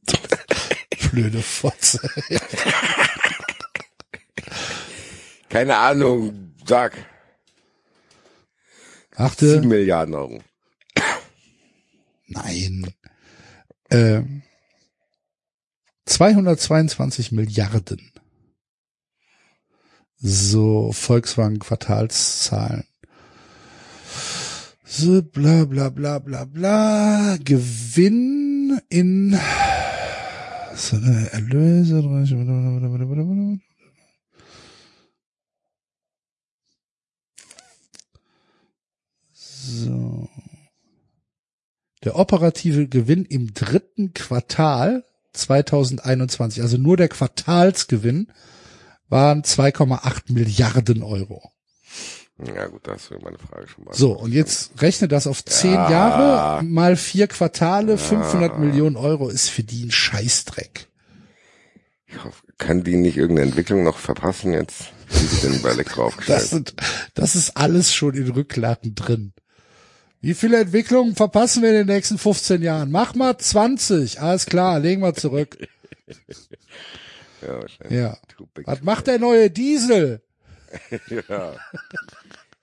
[1.10, 2.00] Blöde Fotze.
[5.48, 6.92] Keine Ahnung, sag.
[9.16, 9.60] Sieben Achte.
[9.62, 10.42] Milliarden Euro.
[12.26, 12.92] Nein.
[13.90, 14.42] Ähm,
[16.04, 18.12] 222 Milliarden.
[20.18, 22.84] So, Volkswagen Quartalszahlen.
[24.84, 27.36] So, bla bla bla bla bla.
[27.44, 29.38] Gewinn in
[30.74, 32.02] so, äh, Erlöse.
[39.42, 40.28] So.
[42.04, 45.04] Der operative Gewinn im dritten Quartal
[45.34, 48.28] 2021, also nur der Quartalsgewinn,
[49.08, 51.50] waren 2,8 Milliarden Euro.
[52.54, 53.94] Ja gut, da hast du meine Frage schon mal.
[53.94, 55.90] So, und jetzt rechne das auf zehn Ja.
[55.90, 60.88] Jahre mal vier Quartale, 500 Millionen Euro ist für die ein Scheißdreck.
[62.08, 64.92] Ich hoffe, kann die nicht irgendeine Entwicklung noch verpassen jetzt?
[65.08, 66.42] Wie die denn bei Elektro Das, aufgestellt?
[66.48, 66.74] sind,
[67.14, 69.32] das ist alles schon in Rücklagen drin.
[70.20, 72.90] Wie viele Entwicklungen verpassen wir in den nächsten 15 Jahren?
[72.90, 74.20] Mach mal 20.
[74.20, 75.56] Alles klar, legen wir zurück.
[77.90, 78.16] Ja,
[78.64, 80.22] Was macht der neue Diesel?
[81.28, 81.54] Ja.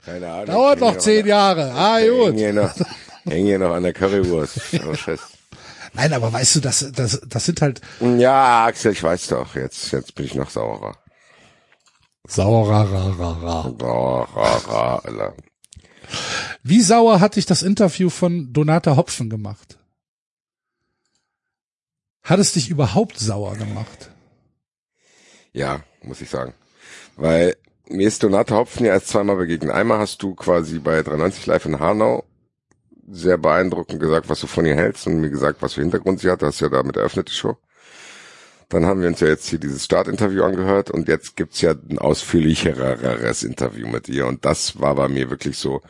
[0.06, 0.48] Keine Ahnung.
[0.48, 1.72] Dauert noch zehn Jahre.
[1.74, 2.36] Ah, Häng gut.
[2.36, 2.76] hier noch,
[3.26, 4.60] häng hier noch an der Currywurst.
[4.86, 5.24] Oh, Scheiße.
[5.94, 9.56] Nein, aber weißt du, das, das, das sind halt Ja, Axel, ich weiß doch.
[9.56, 10.98] Jetzt, jetzt bin ich noch saurer.
[12.28, 12.86] saurer.
[13.80, 15.36] Saurer, Alter.
[16.64, 19.78] Wie sauer hat dich das Interview von Donata Hopfen gemacht?
[22.24, 24.10] Hat es dich überhaupt sauer gemacht?
[25.54, 26.54] Ja, muss ich sagen.
[27.16, 27.56] Weil
[27.88, 29.72] mir ist Donate Hopfen ja erst zweimal begegnet.
[29.72, 32.26] Einmal hast du quasi bei 93 Live in Hanau
[33.10, 36.32] sehr beeindruckend gesagt, was du von ihr hältst und mir gesagt, was für Hintergrund sie
[36.32, 36.42] hat.
[36.42, 37.58] Du hast ja damit eröffnet die Show.
[38.70, 42.00] Dann haben wir uns ja jetzt hier dieses Startinterview angehört und jetzt gibt's ja ein
[42.00, 45.84] ausführlicheres Interview mit ihr und das war bei mir wirklich so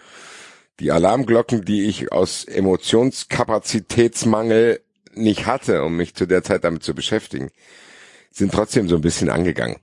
[0.81, 4.81] die Alarmglocken, die ich aus Emotionskapazitätsmangel
[5.13, 7.51] nicht hatte, um mich zu der Zeit damit zu beschäftigen,
[8.33, 9.77] sind trotzdem so ein bisschen angegangen.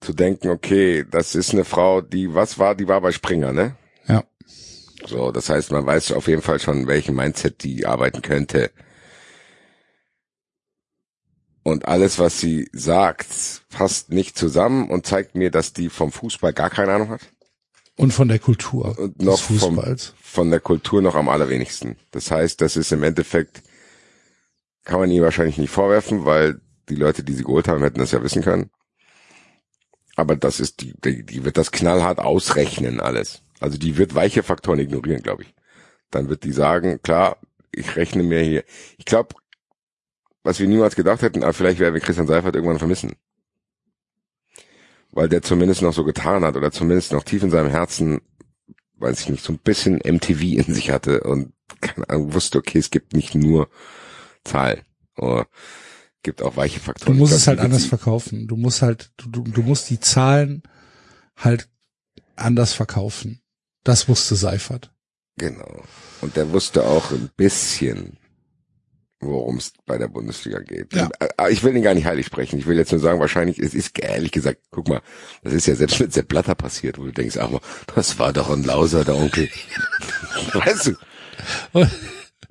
[0.00, 3.76] Zu denken, okay, das ist eine Frau, die, was war, die war bei Springer, ne?
[4.06, 4.24] Ja.
[5.06, 8.70] So, das heißt, man weiß auf jeden Fall schon, welchen Mindset die arbeiten könnte.
[11.62, 16.52] Und alles, was sie sagt, passt nicht zusammen und zeigt mir, dass die vom Fußball
[16.52, 17.20] gar keine Ahnung hat.
[17.96, 19.80] Und von der Kultur Und noch vom,
[20.20, 21.96] von der Kultur noch am allerwenigsten.
[22.10, 23.62] Das heißt, das ist im Endeffekt,
[24.84, 28.12] kann man ihr wahrscheinlich nicht vorwerfen, weil die Leute, die sie geholt haben, hätten das
[28.12, 28.70] ja wissen können.
[30.16, 33.42] Aber das ist, die, die, die wird das knallhart ausrechnen alles.
[33.60, 35.54] Also die wird weiche Faktoren ignorieren, glaube ich.
[36.10, 37.38] Dann wird die sagen, klar,
[37.70, 38.64] ich rechne mir hier.
[38.98, 39.34] Ich glaube,
[40.42, 43.14] was wir niemals gedacht hätten, aber vielleicht werden wir Christian Seifert irgendwann vermissen.
[45.12, 48.20] Weil der zumindest noch so getan hat oder zumindest noch tief in seinem Herzen,
[48.96, 52.78] weiß ich nicht, so ein bisschen MTV in sich hatte und keine Ahnung, wusste, okay,
[52.78, 53.68] es gibt nicht nur
[54.44, 54.82] Zahl.
[55.16, 55.46] Oder
[56.22, 57.16] gibt auch weiche Du Faktoren.
[57.18, 58.46] musst Ich es glaub, halt anders verkaufen.
[58.48, 60.62] Du musst halt, du, du, du musst die Zahlen
[61.36, 61.68] halt
[62.36, 63.40] anders verkaufen.
[63.84, 64.92] Das wusste Seifert.
[65.36, 65.82] Genau.
[66.20, 68.18] Und der wusste auch ein bisschen,
[69.20, 70.94] worum es bei der Bundesliga geht.
[70.94, 71.08] Ja.
[71.38, 72.58] Äh, Ich will ihn gar nicht heilig sprechen.
[72.58, 75.00] Ich will jetzt nur sagen, wahrscheinlich, es ist ehrlich gesagt, guck mal,
[75.42, 77.60] das ist ja selbst mit Sepp Blatter passiert, wo du denkst, ach mal,
[77.94, 79.48] das war doch ein Lauser, der Onkel.
[80.52, 80.94] weißt du?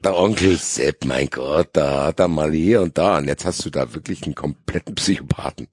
[0.04, 3.18] Der Onkel Sepp, mein Gott, da hat er mal hier und da.
[3.18, 5.68] Und jetzt hast du da wirklich einen kompletten Psychopathen.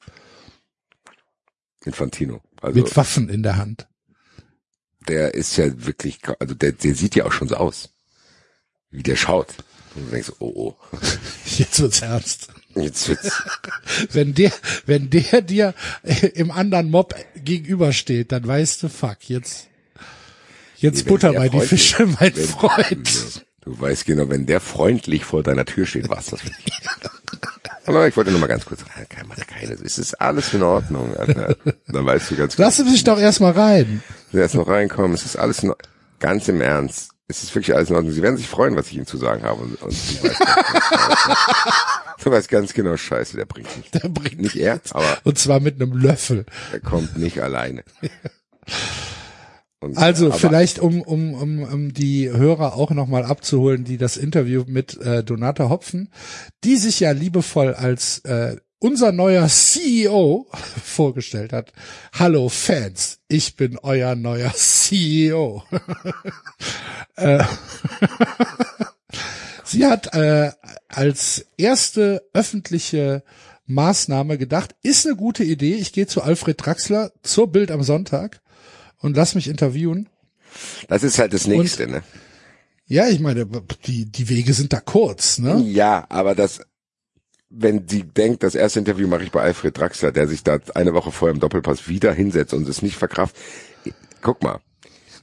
[1.84, 2.42] Infantino.
[2.60, 3.86] Also Mit Waffen in der Hand.
[5.06, 7.90] der ist ja wirklich, also der, der sieht ja auch schon so aus.
[8.90, 9.54] Wie der schaut.
[9.94, 10.76] Und du denkst, oh, oh,
[11.56, 12.48] Jetzt wird's ernst.
[12.74, 13.42] jetzt wird's,
[14.10, 14.52] Wenn der,
[14.84, 15.74] wenn der dir
[16.34, 19.68] im anderen Mob gegenübersteht, dann weißt du, fuck, jetzt,
[20.76, 23.46] jetzt wenn butter bei die Fische, mein Freund.
[23.68, 26.80] Du weißt genau, wenn der freundlich vor deiner Tür steht, war's das für dich.
[27.84, 29.06] Aber ich wollte nur mal ganz kurz rein.
[29.10, 31.54] Keine, keine, es ist alles in Ordnung, Alter.
[31.86, 32.66] Dann weißt du ganz genau.
[32.66, 34.02] Lass mich doch erstmal rein.
[34.32, 35.12] Erst noch reinkommen.
[35.12, 35.74] Es ist alles in,
[36.18, 37.10] ganz im Ernst.
[37.28, 38.14] Es ist wirklich alles in Ordnung.
[38.14, 39.60] Sie werden sich freuen, was ich Ihnen zu sagen habe.
[39.60, 43.94] Und, und du, weißt ganz genau, du weißt ganz genau, Scheiße, der bringt nicht.
[44.02, 46.46] Der bringt Nicht er, aber Und zwar mit einem Löffel.
[46.72, 47.84] er kommt nicht alleine.
[49.80, 54.64] Und, Also vielleicht, um, um, um, um die Hörer auch nochmal abzuholen, die das Interview
[54.66, 56.10] mit äh, Donata Hopfen,
[56.64, 60.46] die sich ja liebevoll als äh, unser neuer CEO
[60.84, 61.72] vorgestellt hat.
[62.12, 65.62] Hallo Fans, ich bin euer neuer CEO.
[67.16, 67.44] äh,
[69.64, 70.50] Sie hat äh,
[70.88, 73.22] als erste öffentliche
[73.66, 78.40] Maßnahme gedacht, ist eine gute Idee, ich gehe zu Alfred Draxler zur Bild am Sonntag
[79.00, 80.08] und lass mich interviewen.
[80.88, 82.02] Das ist halt das Nächste, ne?
[82.86, 83.46] Ja, ich meine,
[83.86, 85.60] die, die Wege sind da kurz, ne?
[85.60, 86.62] Ja, aber das,
[87.50, 90.94] wenn sie denkt, das erste Interview mache ich bei Alfred Draxler, der sich da eine
[90.94, 93.36] Woche vorher im Doppelpass wieder hinsetzt und es nicht verkraft.
[94.22, 94.60] Guck mal,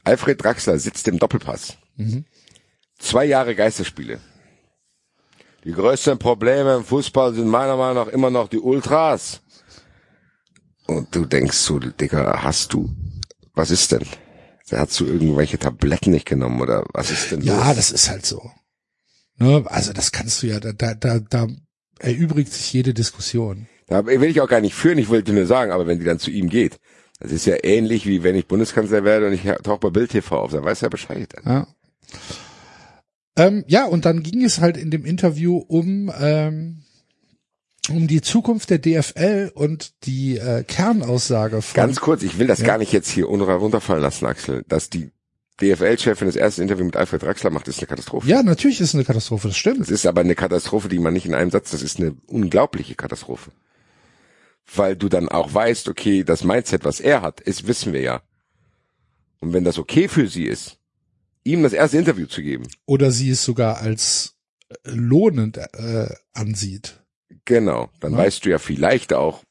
[0.04, 1.78] Alfred Draxler sitzt im Doppelpass.
[3.00, 4.20] Zwei Jahre Geisterspiele.
[5.64, 9.42] Die größten Probleme im Fußball sind meiner Meinung nach immer noch die Ultras.
[10.86, 12.90] Und du denkst so, Digga, hast du,
[13.56, 14.06] was ist denn?
[14.72, 17.76] Hast du irgendwelche Tabletten nicht genommen oder was ist denn Ja, los?
[17.76, 18.52] das ist halt so.
[19.38, 19.64] Ne?
[19.68, 21.48] Also das kannst du ja, da, da, da, da
[22.00, 23.68] erübrigt sich jede Diskussion.
[23.88, 26.18] Da will ich auch gar nicht führen, ich wollte nur sagen, aber wenn die dann
[26.20, 26.80] zu ihm geht,
[27.20, 30.36] das ist ja ähnlich wie wenn ich Bundeskanzler werde und ich tauche bei Bild TV
[30.40, 31.32] auf, dann weiß er Bescheid.
[31.46, 31.68] Ja.
[33.38, 36.85] Ähm, ja, und dann ging es halt in dem Interview um ähm,
[37.90, 42.60] um die Zukunft der DFL und die äh, Kernaussage von Ganz kurz, ich will das
[42.60, 42.66] Ja.
[42.68, 45.12] gar nicht jetzt hier unter- runterfallen lassen, Axel, dass die
[45.62, 48.28] DFL-Chefin das erste Interview mit Alfred Draxler macht, ist eine Katastrophe.
[48.28, 49.80] Ja, natürlich ist es eine Katastrophe, das stimmt.
[49.82, 52.96] Das ist aber eine Katastrophe, die man nicht in einem Satz, das ist eine unglaubliche
[52.96, 53.52] Katastrophe.
[54.76, 58.22] Weil du dann auch weißt, okay, das Mindset, was er hat, ist, wissen wir ja.
[59.40, 60.78] Und wenn das okay für sie ist,
[61.44, 64.34] ihm das erste Interview zu geben, Oder sie es sogar als
[64.84, 67.02] lohnend äh, ansieht,
[67.46, 68.20] genau, dann Ja.
[68.20, 69.44] weißt du ja vielleicht auch,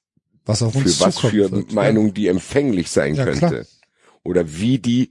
[0.47, 1.73] was auf für uns was zukommen für wird.
[1.73, 3.49] Meinungen die empfänglich sein Ja, könnte.
[3.49, 3.65] klar.
[4.25, 5.11] Oder wie die,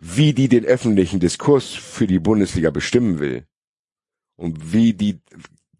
[0.00, 3.46] wie die den öffentlichen Diskurs für die Bundesliga bestimmen will.
[4.36, 5.20] Und wie die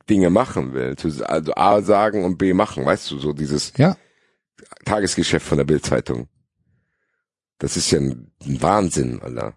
[0.09, 0.97] Dinge machen will.
[1.25, 3.97] Also A sagen und B machen, weißt du, so dieses Ja,
[4.87, 6.29] Tagesgeschäft von der Bildzeitung.
[7.59, 9.55] Das ist ja ein, ein Wahnsinn, Alter.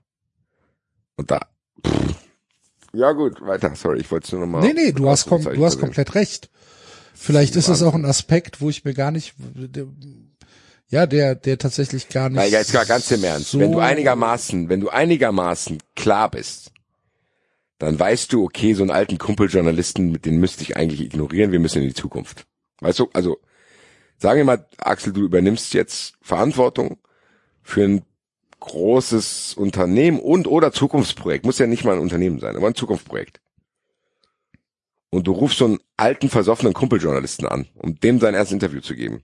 [1.15, 1.47] Und da,
[1.85, 2.15] pff.
[2.93, 4.61] Ja gut, weiter, sorry, ich wollte es nur noch mal.
[4.61, 6.49] nee, nee, du hast, kom du hast komplett recht.
[7.13, 9.35] Vielleicht ist es auch ein Aspekt, wo ich mir gar nicht,
[10.89, 12.37] ja, der, der tatsächlich gar nicht.
[12.37, 13.51] Nein, jetzt gar ganz im Ernst.
[13.51, 16.71] so- Wenn du einigermaßen, wenn du einigermaßen klar bist,
[17.77, 21.59] dann weißt du, okay, so einen alten Kumpeljournalisten, mit den müsste ich eigentlich ignorieren, wir
[21.59, 22.45] müssen in die Zukunft.
[22.81, 23.37] Weißt du, also,
[24.17, 26.97] sagen wir mal, Axel, du übernimmst jetzt Verantwortung
[27.61, 28.01] für ein
[28.59, 31.45] großes Unternehmen und oder Zukunftsprojekt.
[31.45, 33.41] Muss ja nicht mal ein Unternehmen sein, aber ein Zukunftsprojekt.
[35.11, 38.95] und du rufst so einen alten, versoffenen Kumpeljournalisten an, um dem sein erstes Interview zu
[38.95, 39.23] geben,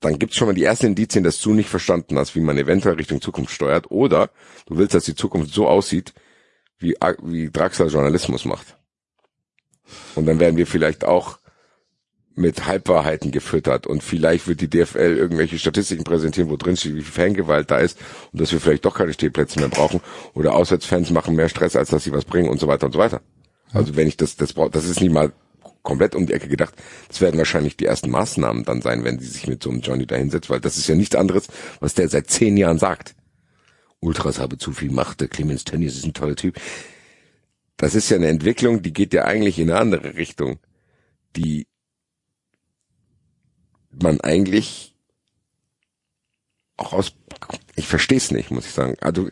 [0.00, 2.96] dann gibt's schon mal die ersten Indizien, dass du nicht verstanden hast, wie man eventuell
[2.96, 4.30] Richtung Zukunft steuert, oder
[4.66, 6.14] du willst, dass die Zukunft so aussieht,
[6.78, 8.76] wie, wie Draxler Journalismus macht.
[10.14, 11.38] Und dann werden wir vielleicht auch
[12.36, 17.02] mit Halbwahrheiten gefüttert und vielleicht wird die DFL irgendwelche Statistiken präsentieren, wo drin steht, wie
[17.02, 17.98] viel Fangewalt da ist
[18.32, 20.00] und dass wir vielleicht doch keine Stehplätze mehr brauchen
[20.34, 22.98] oder Auswärtsfans machen mehr Stress, als dass sie was bringen und so weiter und so
[22.98, 23.20] weiter.
[23.72, 25.32] Also wenn ich das, das brauche, das ist nicht mal
[25.82, 26.74] komplett um die Ecke gedacht.
[27.08, 30.06] Das werden wahrscheinlich die ersten Maßnahmen dann sein, wenn sie sich mit so einem Johnny
[30.06, 31.48] da hinsetzt, weil das ist ja nichts anderes,
[31.78, 33.14] was der seit zehn Jahren sagt.
[34.00, 36.56] Ultras habe zu viel Macht, der Clemens Tönnies ist ein toller Typ.
[37.76, 40.58] Das ist ja eine Entwicklung, die geht ja eigentlich in eine andere Richtung,
[41.36, 41.66] die
[44.02, 44.94] man eigentlich
[46.76, 47.12] auch aus,
[47.76, 48.96] ich verstehe es nicht, muss ich sagen.
[49.00, 49.28] Also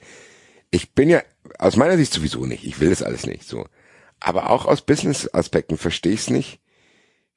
[0.70, 1.22] ich bin ja
[1.58, 2.64] aus meiner Sicht sowieso nicht.
[2.64, 3.66] Ich will das alles nicht so.
[4.20, 6.60] Aber auch aus Business-Aspekten verstehe ich es nicht,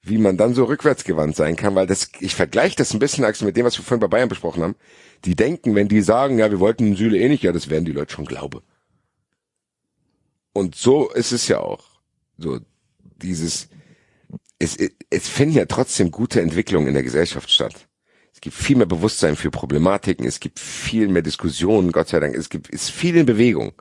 [0.01, 3.57] wie man dann so rückwärtsgewandt sein kann, weil das, ich vergleiche das ein bisschen mit
[3.57, 4.75] dem, was wir vorhin bei Bayern besprochen haben.
[5.25, 7.91] Die denken, wenn die sagen, ja, wir wollten Süle eh nicht, ja, das werden die
[7.91, 8.61] Leute schon glauben.
[10.53, 11.83] Und so ist es ja auch.
[12.37, 12.59] So,
[13.21, 13.69] dieses,
[14.59, 14.77] es,
[15.09, 17.87] es finden ja trotzdem gute Entwicklungen in der Gesellschaft statt.
[18.33, 22.35] Es gibt viel mehr Bewusstsein für Problematiken, es gibt viel mehr Diskussionen, Gott sei Dank,
[22.35, 23.73] es gibt, ist viel in Bewegung.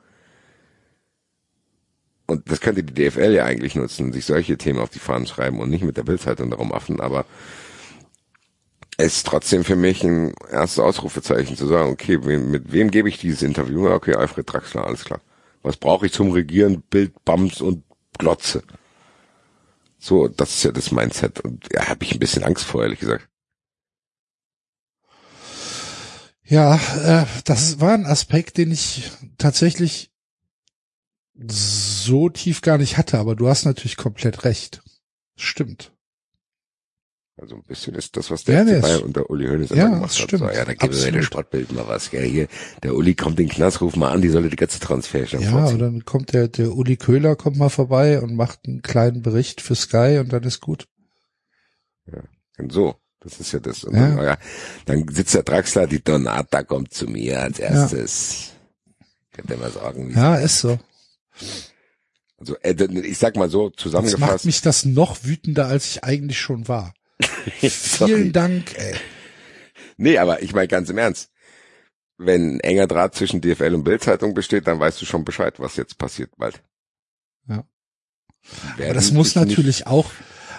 [2.27, 5.59] Und das könnte die DFL ja eigentlich nutzen, sich solche Themen auf die Fahnen schreiben
[5.59, 7.25] und nicht mit der Bildzeitung darum affen, aber
[8.97, 13.17] es ist trotzdem für mich ein erstes Ausrufezeichen zu sagen, okay, mit wem gebe ich
[13.17, 13.89] dieses Interview?
[13.89, 15.19] Okay, Alfred Draxler, alles klar.
[15.63, 16.81] Was brauche ich zum Regieren?
[16.89, 17.83] Bild, Bums und
[18.17, 18.63] Glotze.
[19.97, 21.39] So, das ist ja das Mindset.
[21.39, 23.27] Und ja, habe ich ein bisschen Angst vor, ehrlich gesagt.
[26.43, 30.11] Ja, äh, das war ein Aspekt, den ich tatsächlich
[31.47, 34.81] so tief gar nicht hatte, aber du hast natürlich komplett recht.
[35.35, 35.91] Stimmt.
[37.37, 40.15] Also ein bisschen ist das, was der ja, FC und der Uli Hoeneß ja, gemacht
[40.15, 40.41] stimmt.
[40.41, 40.53] hat.
[40.53, 42.09] So, ja, da gibt es ja der Sportbild mal was.
[42.09, 42.23] Gell?
[42.23, 42.47] Hier,
[42.81, 45.41] der Uli kommt in den Knast, ruf mal an, die solle die ganze Transfer schon
[45.41, 45.73] Ja, vorziehen.
[45.73, 49.59] und dann kommt der, der Uli Köhler kommt mal vorbei und macht einen kleinen Bericht
[49.59, 50.87] für Sky und dann ist gut.
[52.05, 52.23] Ja,
[52.57, 52.95] und so.
[53.19, 53.83] Das ist ja das.
[53.83, 54.15] Und ja.
[54.15, 54.37] Dann, ja,
[54.85, 58.51] dann sitzt der Draxler, die Donata kommt zu mir als erstes.
[58.99, 59.05] Ja.
[59.33, 60.13] Könnte man sagen.
[60.15, 60.79] Ja, ist so.
[62.37, 64.21] Also äh, ich sag mal so zusammengefasst.
[64.21, 66.93] Jetzt macht mich das noch wütender, als ich eigentlich schon war.
[67.59, 68.77] Vielen Dank.
[68.77, 68.95] Ey.
[69.97, 71.31] Nee, aber ich meine ganz im Ernst.
[72.17, 75.97] Wenn enger Draht zwischen DFL und Bildzeitung besteht, dann weißt du schon Bescheid, was jetzt
[75.97, 76.63] passiert bald.
[77.47, 77.67] Ja.
[78.77, 80.11] Aber das muss natürlich auch,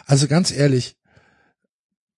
[0.07, 0.97] also ganz ehrlich,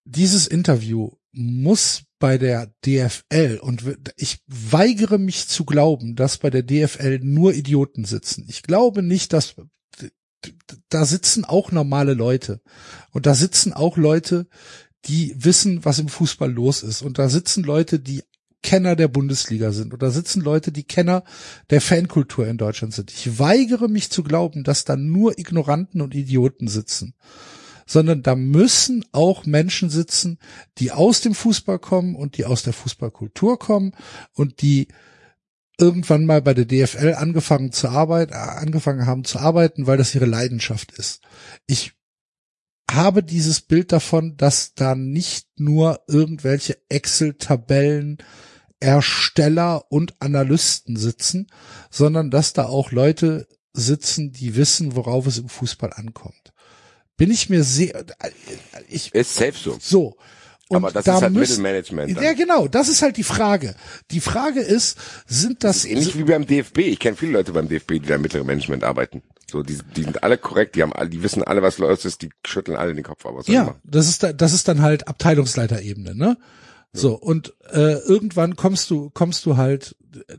[0.05, 3.85] dieses Interview muss bei der DFL und
[4.17, 8.47] ich weigere mich zu glauben, dass bei der DFL nur Idioten sitzen.
[8.49, 9.55] Ich glaube nicht, dass
[10.89, 12.61] da sitzen auch normale Leute.
[13.13, 14.47] Und da sitzen auch Leute,
[15.05, 17.03] die wissen, was im Fußball los ist.
[17.03, 18.23] Und da sitzen Leute, die
[18.63, 19.93] Kenner der Bundesliga sind.
[19.93, 21.25] Und da sitzen Leute, die Kenner
[21.71, 23.13] der Fankultur in Deutschland sind.
[23.13, 27.15] Ich weigere mich zu glauben, dass da nur Ignoranten und Idioten sitzen
[27.91, 30.39] sondern da müssen auch Menschen sitzen,
[30.77, 33.93] die aus dem Fußball kommen und die aus der Fußballkultur kommen
[34.35, 34.89] und die
[35.79, 40.15] irgendwann mal bei der DFL angefangen zu arbeiten, äh, angefangen haben zu arbeiten, weil das
[40.15, 41.23] ihre Leidenschaft ist.
[41.67, 41.93] Ich
[42.91, 48.19] habe dieses Bild davon, dass da nicht nur irgendwelche Excel-Tabellen
[48.81, 51.49] Ersteller und Analysten sitzen,
[51.91, 56.53] sondern dass da auch Leute sitzen, die wissen, worauf es im Fußball ankommt
[57.19, 58.07] bin ich mir sehr,
[58.89, 59.77] ich, ist safe so.
[59.79, 60.17] So.
[60.69, 62.17] Und Aber das da ist halt müssen, Mittelmanagement.
[62.17, 62.25] Dann.
[62.25, 63.75] Ja, genau, das ist halt die Frage.
[64.11, 65.77] Die Frage ist, sind das.
[65.77, 66.79] das ist ähnlich wie beim DFB.
[66.79, 69.23] Ich kenne viele Leute beim DFB, die da im mittleren Management arbeiten.
[69.51, 72.21] So, die, die sind alle korrekt, die haben alle, die wissen alle, was los ist,
[72.21, 73.25] die schütteln alle den Kopf.
[73.25, 76.37] Aber ja, das ist da, das ist dann halt Abteilungsleiterebene, ne?
[76.93, 79.97] So, und äh, irgendwann kommst du, kommst du halt
[80.29, 80.37] äh,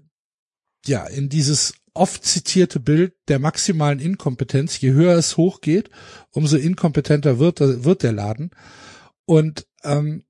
[0.86, 4.80] ja in dieses oft zitierte Bild der maximalen Inkompetenz.
[4.80, 5.90] Je höher es hochgeht,
[6.32, 8.52] umso inkompetenter wird, wird der Laden.
[9.26, 10.24] Und ähm,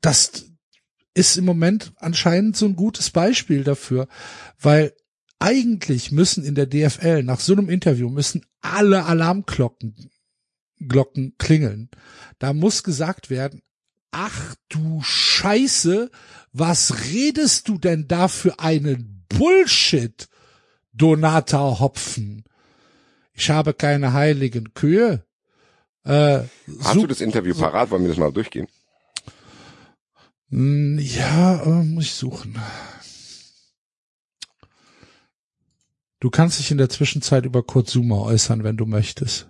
[0.00, 0.46] das
[1.14, 4.08] ist im Moment anscheinend so ein gutes Beispiel dafür,
[4.60, 4.92] weil
[5.38, 10.10] eigentlich müssen in der DFL nach so einem Interview müssen alle Alarmglocken
[10.88, 11.88] Glocken klingeln.
[12.38, 13.62] Da muss gesagt werden,
[14.10, 16.10] ach du Scheiße,
[16.52, 20.28] was redest du denn da für einen Bullshit?
[20.92, 22.44] Donata Hopfen.
[23.32, 25.24] Ich habe keine heiligen Kühe.
[26.04, 26.44] Äh,
[26.82, 27.90] Hast du das Interview parat?
[27.90, 28.68] Wollen wir das mal durchgehen?
[30.50, 32.58] Hm, ja, äh, muss ich suchen.
[36.20, 39.48] Du kannst dich in der Zwischenzeit über Kurt Zuma äußern, wenn du möchtest.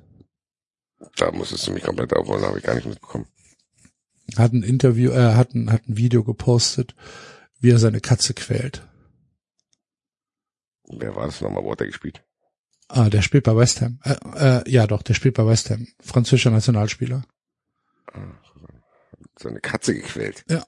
[1.16, 3.26] Da musstest du mich komplett aufholen, habe ich gar nicht mitbekommen.
[4.36, 6.94] Hat ein Interview, äh, hat ein, hat ein Video gepostet,
[7.60, 8.86] wie er seine Katze quält.
[10.88, 11.62] Wer war das nochmal?
[11.64, 12.24] Wo hat er gespielt?
[12.88, 13.98] Ah, der spielt bei West Ham.
[14.02, 15.86] Äh, äh, ja, doch, der spielt bei West Ham.
[16.00, 17.24] Französischer Nationalspieler.
[19.38, 20.44] Seine Katze gequält.
[20.48, 20.64] Ja.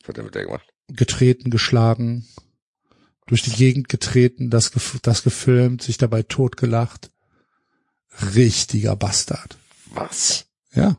[0.00, 0.68] Was hat er mit der gemacht?
[0.88, 2.26] Getreten, geschlagen,
[3.26, 7.10] durch die Gegend getreten, das, das gefilmt, sich dabei totgelacht.
[8.34, 9.56] Richtiger Bastard.
[9.86, 10.46] Was?
[10.74, 10.98] Ja.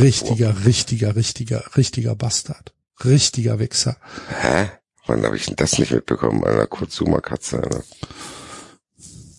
[0.00, 2.74] Richtiger, richtiger, richtiger, richtiger Bastard.
[3.04, 3.96] Richtiger Wichser.
[4.28, 4.70] Hä?
[5.06, 6.44] Wann habe ich denn das nicht mitbekommen?
[6.44, 7.84] Einer Kurzuma Katze, Alter.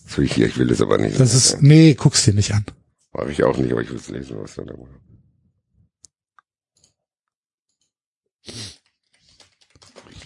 [0.10, 1.20] So hier, ich will das aber nicht.
[1.20, 2.66] Das ist, nee, guck's dir nicht an.
[3.14, 5.02] Habe ich auch nicht, aber ich will es lesen, was da gemacht hat.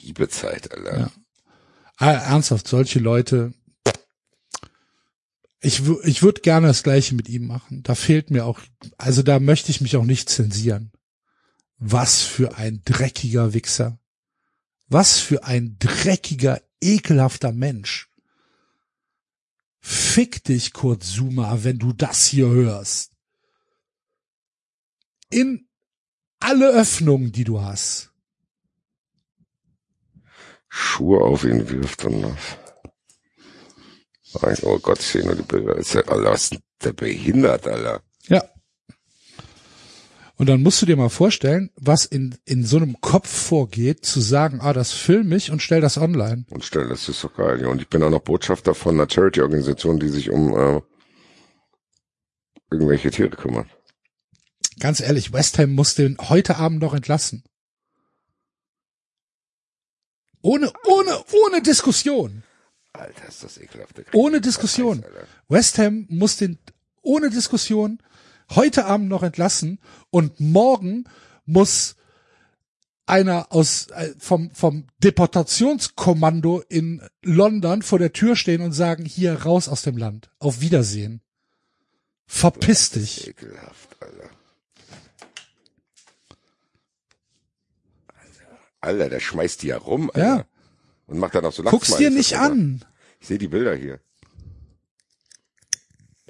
[0.02, 1.00] Liebezeit, Alter.
[1.00, 1.12] Ja.
[1.98, 3.54] Ah, ernsthaft, solche Leute.
[5.60, 7.84] Ich, ich würde gerne das Gleiche mit ihm machen.
[7.84, 8.62] Da fehlt mir auch,
[8.98, 10.92] also da möchte ich mich auch nicht zensieren.
[11.78, 14.00] Was für ein dreckiger Wichser.
[14.88, 18.10] Was für ein dreckiger, ekelhafter Mensch.
[19.86, 23.12] Fick dich, Kurt Zuma, wenn du das hier hörst.
[25.30, 25.68] In
[26.40, 28.14] alle Öffnungen, die du hast.
[30.70, 32.58] Schuhe auf ihn wirft und was.
[34.64, 35.76] Oh Gott, ich sehe nur die Bilder.
[35.76, 38.02] Ist Alter, was der behindert, Alter?
[38.28, 38.42] Ja.
[40.36, 44.20] Und dann musst du dir mal vorstellen, was in, in so einem Kopf vorgeht, zu
[44.20, 46.46] sagen, ah, das film ich und stell das online.
[46.50, 47.62] Und stell, das ist doch geil.
[47.62, 50.82] Ja, und ich bin auch noch Botschafter von einer Charity-Organisation, die sich um äh,
[52.72, 53.68] irgendwelche Tiere kümmert.
[54.80, 57.44] Ganz ehrlich, West Ham muss den heute Abend noch entlassen.
[60.42, 62.44] Ohne, ohne, ohne Diskussion.
[62.92, 63.96] Alter, ist das ekelhaft.
[64.14, 64.42] Ohne.
[64.42, 65.04] Diskussion.
[65.04, 65.28] Alter.
[65.48, 66.60] West Ham muss den
[67.02, 68.00] ohne Diskussion
[68.52, 71.06] heute Abend noch entlassen und morgen
[71.46, 71.96] muss
[73.06, 79.44] einer aus äh, vom vom Deportationskommando in London vor der Tür stehen und sagen hier
[79.44, 80.30] raus aus dem Land.
[80.40, 81.22] Auf Wiedersehen.
[82.26, 83.28] Verpiss dich.
[83.28, 84.30] Ekelhaft, Alter.
[88.80, 90.36] Alter, der schmeißt die ja rum, Alter.
[90.36, 90.46] Ja.
[91.06, 92.54] Und macht dann auch so Guck's dir nicht Alter.
[92.54, 92.86] an.
[93.20, 94.00] Ich sehe die Bilder hier.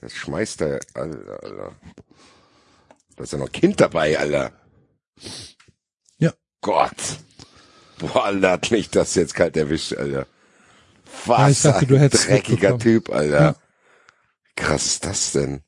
[0.04, 1.76] Das schmeißt er, Alter, Alter.
[3.16, 4.52] Da ist ja noch ein Kind dabei, Alter.
[6.18, 6.34] Ja.
[6.60, 7.20] Gott.
[8.00, 10.28] Boah, Alter, hat mich das jetzt kalt erwischt, Alter.
[11.26, 12.78] Was Ja, ich dachte, du hättest dreckiger.
[12.78, 13.42] Typ, Alter.
[13.42, 13.56] Ja.
[14.58, 15.62] Krass ist das denn?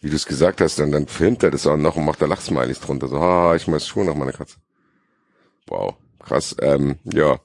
[0.00, 2.26] Wie du es gesagt hast, dann, dann filmt er das auch noch und macht da
[2.26, 3.08] Lachsmilies drunter.
[3.08, 4.58] So, ha, ich schmeiß Schuhe nach meiner Katze.
[5.66, 6.54] Wow, krass.
[6.60, 7.40] Ähm, ja,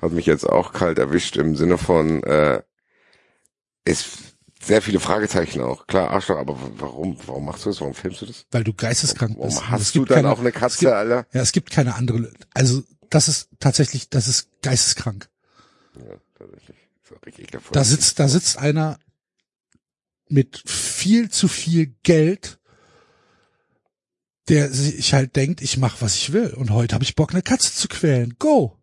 [0.00, 2.62] hat mich jetzt auch kalt erwischt im Sinne von, äh,
[3.84, 4.30] ist
[4.62, 5.86] sehr viele Fragezeichen auch.
[5.86, 7.80] Klar, Arschloch, aber warum, warum machst du das?
[7.80, 8.46] Warum filmst du das?
[8.50, 9.68] Weil du geisteskrank Warum bist.
[9.70, 11.26] hast du dann keine- auch eine Katze, gibt, Alter?
[11.32, 12.30] Ja, es gibt keine andere.
[12.54, 15.28] Also das ist tatsächlich, das ist geisteskrank.
[15.96, 16.76] Ja, tatsächlich.
[17.50, 17.72] Davon.
[17.72, 18.98] Da sitzt, da sitzt einer
[20.28, 22.58] mit viel zu viel Geld,
[24.48, 26.54] der sich halt denkt, ich mach, was ich will.
[26.54, 28.36] Und heute habe ich Bock, eine Katze zu quälen.
[28.38, 28.76] Go!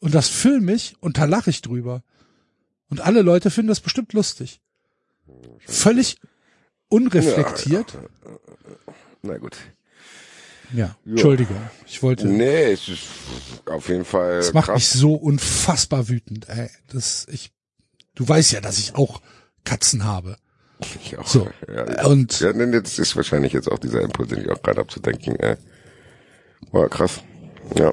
[0.00, 2.02] Und das film ich und da lache ich drüber.
[2.88, 4.60] Und alle Leute finden das bestimmt lustig.
[5.66, 6.16] Völlig
[6.88, 7.98] unreflektiert.
[9.22, 9.56] Na gut.
[10.74, 11.56] Ja, Entschuldigung.
[11.86, 12.26] Ich wollte.
[12.28, 13.02] Nee, es ist
[13.66, 14.74] auf jeden Fall Das macht krass.
[14.76, 16.68] mich so unfassbar wütend, ey.
[16.92, 17.52] Das, ich,
[18.14, 19.22] du weißt ja, dass ich auch
[19.64, 20.36] Katzen habe.
[21.02, 21.26] Ich auch.
[21.26, 21.48] So.
[21.74, 24.80] Ja, Und- ja, nee, das ist wahrscheinlich jetzt auch dieser Impuls, den ich auch gerade
[24.80, 25.36] abzudenken.
[25.36, 25.56] Äh,
[26.70, 27.20] war krass.
[27.76, 27.92] Ja.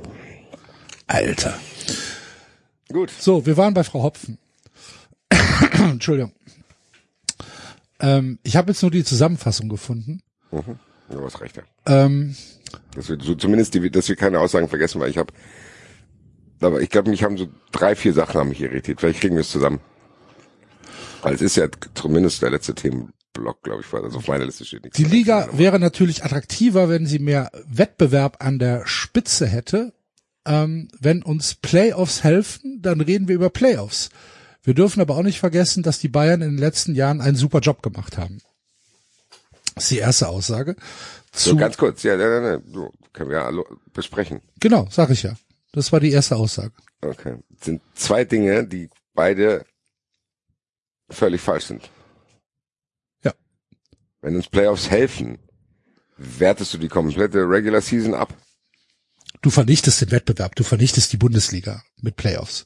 [1.08, 1.58] Alter.
[2.92, 3.12] Gut.
[3.18, 4.38] So, wir waren bei Frau Hopfen.
[5.80, 6.34] Entschuldigung.
[8.06, 10.22] Ähm, ich habe jetzt nur die Zusammenfassung gefunden.
[10.52, 10.78] Mhm.
[11.10, 11.64] Ja, was recht, ja.
[11.88, 12.36] Ähm,
[12.96, 15.34] Dass wir so zumindest, die, dass wir keine Aussagen vergessen, weil ich habe,
[16.62, 19.00] aber ich glaube, mich haben so drei, vier Sachen haben mich irritiert.
[19.00, 19.80] Vielleicht kriegen wir es zusammen.
[21.24, 24.66] Weil es ist ja zumindest der letzte Themenblock, glaube ich, weil also auf meiner Liste
[24.66, 24.98] steht nichts.
[24.98, 29.94] die Liga wäre natürlich attraktiver, wenn sie mehr Wettbewerb an der Spitze hätte.
[30.46, 34.12] Ähm, wenn uns Playoffs helfen, dann reden wir über Playoffs.
[34.66, 37.60] Wir dürfen aber auch nicht vergessen, dass die Bayern in den letzten Jahren einen super
[37.60, 38.42] Job gemacht haben.
[39.76, 40.76] Das ist die erste Aussage.
[41.34, 43.64] So, Zu, ganz kurz, ja, ja, ja, so, können wir ja
[43.94, 44.42] besprechen.
[44.60, 45.36] genau, sag ich ja.
[45.72, 46.72] Das war die erste Aussage.
[47.02, 47.38] Okay.
[47.60, 49.66] Es sind zwei Dinge, die beide
[51.10, 51.90] völlig falsch sind.
[53.24, 53.34] Ja.
[54.22, 55.38] Wenn uns Playoffs helfen,
[56.18, 58.34] wertest du die komplette Regular Season ab.
[59.42, 62.66] Du vernichtest den Wettbewerb, du vernichtest die Bundesliga mit Playoffs.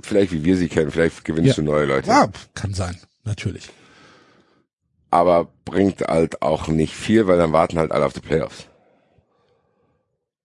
[0.00, 1.54] Vielleicht wie wir sie kennen, vielleicht gewinnst Ja.
[1.54, 2.08] du neue Leute.
[2.08, 3.70] Ja, kann sein, natürlich.
[5.10, 8.66] aber bringt halt auch nicht viel, weil dann warten halt alle auf die Playoffs.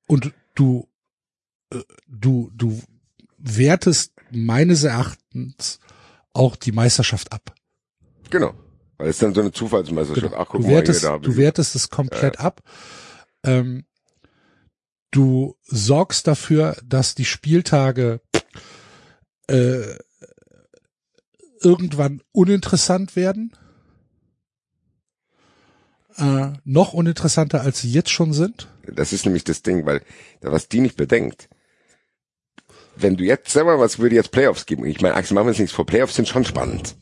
[0.08, 0.88] Und du,
[1.74, 2.82] äh, du, du
[3.38, 5.80] wertest meines Erachtens
[6.34, 7.54] auch die Meisterschaft ab.
[8.30, 8.54] Genau.
[8.98, 10.34] Weil es dann so eine Zufallsmeisterschaft.
[10.36, 12.62] Ach, guck du mal, wertest, da du wertest es komplett ab.
[13.44, 13.86] Ähm,
[15.12, 18.22] du sorgst dafür, dass die Spieltage
[19.52, 19.98] äh,
[21.62, 23.54] irgendwann uninteressant werden.
[26.18, 28.68] Äh, noch uninteressanter, als sie jetzt schon sind.
[28.86, 30.02] Das ist nämlich das Ding, weil
[30.42, 31.50] was die nicht bedenkt,
[32.96, 34.86] wenn du jetzt, sag mal, was würde jetzt Playoffs geben?
[34.86, 35.86] Ich meine, Axel, machen wir uns nichts vor.
[35.86, 36.96] Playoffs sind schon spannend.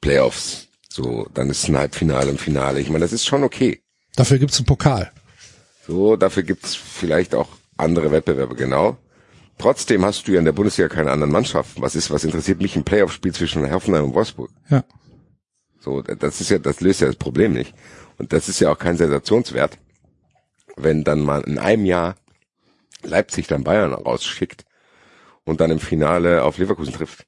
[0.00, 0.68] Playoffs.
[0.88, 2.80] So, dann ist ein Halbfinale und Finale.
[2.80, 3.82] Ich meine, das ist schon okay.
[4.16, 5.10] Dafür gibt's einen Pokal.
[5.86, 8.98] So, dafür gibt's vielleicht auch andere Wettbewerbe, genau.
[9.58, 11.82] Trotzdem hast du ja in der Bundesliga keine anderen Mannschaften.
[11.82, 14.50] Was ist, was interessiert mich ein Playoff-Spiel zwischen Hoffenheim und Wolfsburg?
[14.68, 14.84] Ja.
[15.78, 17.74] So, das ist ja, das löst ja das Problem nicht.
[18.18, 19.78] Und das ist ja auch kein Sensationswert,
[20.76, 22.16] wenn dann mal in einem Jahr
[23.02, 24.64] Leipzig dann Bayern rausschickt
[25.44, 27.26] und dann im Finale auf Leverkusen trifft.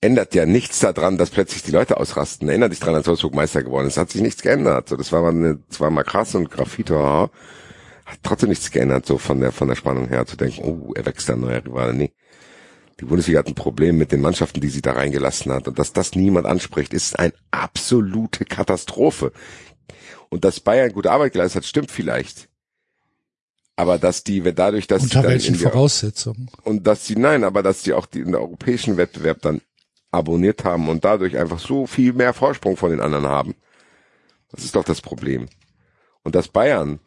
[0.00, 2.48] Ändert ja nichts daran, dass plötzlich die Leute ausrasten.
[2.48, 3.96] Erinnert dich dran, als Wolfsburg Meister geworden ist.
[3.96, 4.88] Hat sich nichts geändert.
[4.88, 7.30] So, das war mal eine, zwar mal krass und Graffito,
[8.08, 11.04] hat trotzdem nichts geändert, so von der, von der Spannung her zu denken, oh, er
[11.04, 11.92] wächst ein neuer Rivale.
[11.92, 12.12] Nee.
[13.00, 15.68] Die Bundesliga hat ein Problem mit den Mannschaften, die sie da reingelassen hat.
[15.68, 19.32] Und dass das niemand anspricht, ist eine absolute Katastrophe.
[20.30, 22.48] Und dass Bayern gute Arbeit geleistet hat, stimmt vielleicht.
[23.76, 26.50] Aber dass die, wenn dadurch, dass Unter welchen die, Voraussetzungen?
[26.64, 29.60] und dass sie, nein, aber dass sie auch die, in der europäischen Wettbewerb dann
[30.10, 33.54] abonniert haben und dadurch einfach so viel mehr Vorsprung von den anderen haben.
[34.50, 35.48] Das ist doch das Problem.
[36.24, 37.00] Und dass Bayern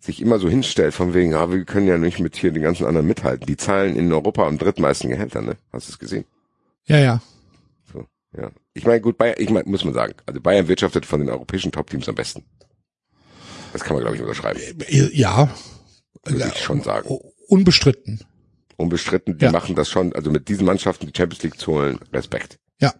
[0.00, 2.86] sich immer so hinstellt, von wegen, ah, wir können ja nicht mit hier den ganzen
[2.86, 3.46] anderen mithalten.
[3.46, 5.56] Die zahlen in Europa am drittmeisten Gehälter, ne?
[5.72, 6.24] Hast du es gesehen?
[6.84, 7.22] Ja, ja.
[7.92, 8.50] So, ja.
[8.74, 11.72] Ich meine, gut, Bayern, ich meine, muss man sagen, also Bayern wirtschaftet von den europäischen
[11.72, 12.44] Top-Teams am besten.
[13.72, 14.60] Das kann man, glaube ich, unterschreiben.
[14.88, 15.50] Ja.
[16.24, 17.08] Würde ich schon sagen.
[17.48, 18.20] Unbestritten.
[18.76, 19.52] Unbestritten, die Ja.
[19.52, 22.58] machen das schon, also mit diesen Mannschaften die Champions League zu holen, Respekt.
[22.80, 22.94] Ja.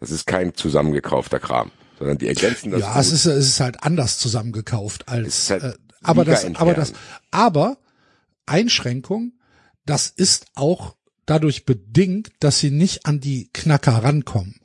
[0.00, 2.80] Das ist kein zusammengekaufter Kram, sondern die ergänzen das.
[2.80, 3.00] ja, gut.
[3.00, 5.72] es ist, es ist halt anders zusammengekauft Es als, ist halt äh,
[6.02, 6.78] aber Liga das, aber entfernt.
[6.78, 6.92] das,
[7.30, 7.78] aber
[8.46, 9.32] Einschränkung,
[9.86, 14.56] das ist auch dadurch bedingt, dass sie nicht an die Knacker rankommen.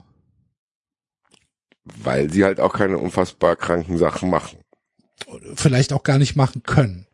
[2.04, 4.60] weil sie halt auch keine unfassbar kranken Sachen machen.
[5.56, 7.08] Vielleicht auch gar nicht machen können.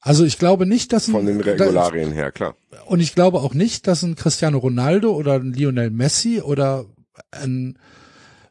[0.00, 2.56] Also ich glaube nicht, dass ein, Von den Regularien her, klar.
[2.86, 6.86] und ich glaube auch nicht, dass ein Cristiano Ronaldo oder ein Lionel Messi oder
[7.30, 7.78] ein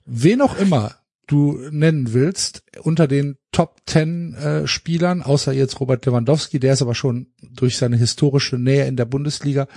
[0.05, 0.95] wen auch immer
[1.31, 6.81] du nennen willst unter den Top Ten äh, Spielern, außer jetzt Robert Lewandowski, der ist
[6.81, 9.67] aber schon durch seine historische Nähe in der Bundesliga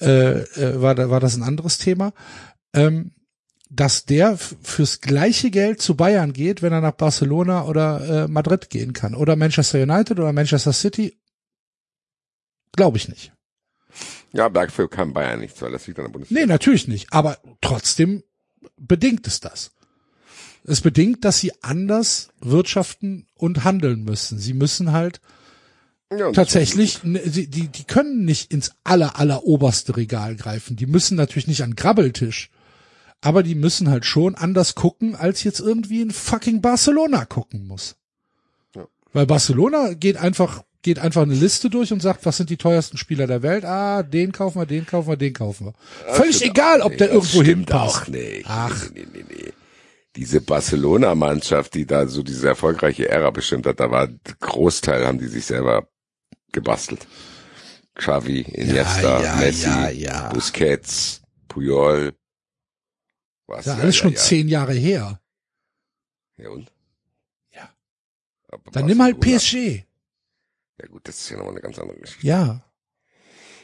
[0.00, 2.12] äh, äh, war, war das ein anderes Thema,
[2.74, 3.12] ähm,
[3.70, 8.68] dass der fürs gleiche Geld zu Bayern geht, wenn er nach Barcelona oder äh, Madrid
[8.68, 11.18] gehen kann oder Manchester United oder Manchester City,
[12.72, 13.32] glaube ich nicht.
[14.32, 16.40] Ja, dafür kann Bayern nichts, weil das liegt an der Bundesliga.
[16.40, 17.12] Nee, natürlich nicht.
[17.12, 18.22] Aber trotzdem
[18.76, 19.72] bedingt es das.
[20.64, 24.38] Es bedingt, dass sie anders wirtschaften und handeln müssen.
[24.38, 25.20] Sie müssen halt
[26.16, 30.76] Ja, tatsächlich, ne, sie, die, die können nicht ins aller, aller oberste Regal greifen.
[30.76, 32.50] Die müssen natürlich nicht an Grabbeltisch.
[33.24, 37.94] Aber die müssen halt schon anders gucken, als jetzt irgendwie in fucking Barcelona gucken muss.
[38.74, 38.86] Ja.
[39.12, 42.98] Weil Barcelona geht einfach, geht einfach eine Liste durch und sagt, was sind die teuersten
[42.98, 43.64] Spieler der Welt?
[43.64, 45.74] Ah, den kaufen wir, den kaufen wir, den kaufen wir.
[46.04, 48.10] Das Völlig egal, ob der irgendwo hinpasst.
[48.44, 48.90] Ach.
[48.92, 49.31] Nee, nee, nee.
[50.16, 54.08] Diese Barcelona-Mannschaft, die da so diese erfolgreiche Ära bestimmt hat, da war
[54.40, 55.88] Großteil haben die sich selber
[56.52, 57.06] gebastelt.
[57.94, 60.28] Xavi, Iniesta, ja, Messi, ja, ja.
[60.32, 62.14] Busquets, Puyol.
[63.46, 63.66] Was?
[63.66, 65.20] Ja, alles schon zehn Jahre her.
[66.36, 66.72] Ja, und?
[67.54, 67.68] Ja.
[68.48, 69.84] Aber Dann nimm halt PSG.
[70.80, 72.26] Ja gut, das ist ja nochmal eine ganz andere Geschichte.
[72.26, 72.62] Ja.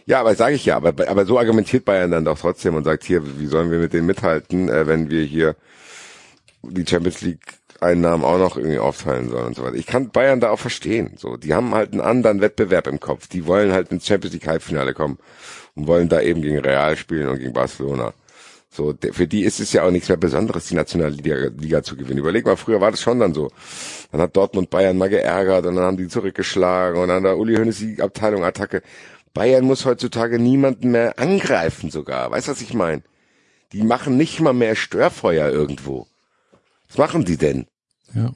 [0.06, 3.04] Ja, aber sage ich ja, aber, aber so argumentiert Bayern dann doch trotzdem und sagt
[3.04, 5.56] hier, wie sollen wir mit denen mithalten, äh, wenn wir hier
[6.62, 9.76] die Champions League Einnahmen auch noch irgendwie aufteilen sollen und so weiter.
[9.76, 11.12] Ich kann Bayern da auch verstehen.
[11.16, 13.28] So, die haben halt einen anderen Wettbewerb im Kopf.
[13.28, 15.18] Die wollen halt ins Champions League Halbfinale kommen
[15.76, 18.14] und wollen da eben gegen Real spielen und gegen Barcelona.
[18.70, 21.96] So, der, für die ist es ja auch nichts mehr Besonderes, die nationale Liga, zu
[21.96, 22.18] gewinnen.
[22.18, 23.50] Überleg mal, früher war das schon dann so.
[24.12, 27.56] Dann hat Dortmund Bayern mal geärgert und dann haben die zurückgeschlagen und dann da Uli
[27.56, 28.82] Hoeneß die Abteilung Attacke.
[29.34, 32.30] Bayern muss heutzutage niemanden mehr angreifen sogar.
[32.30, 33.02] Weißt du, was ich meine?
[33.72, 36.06] Die machen nicht mal mehr Störfeuer irgendwo.
[36.88, 37.66] Was machen die denn?
[38.14, 38.32] Ja.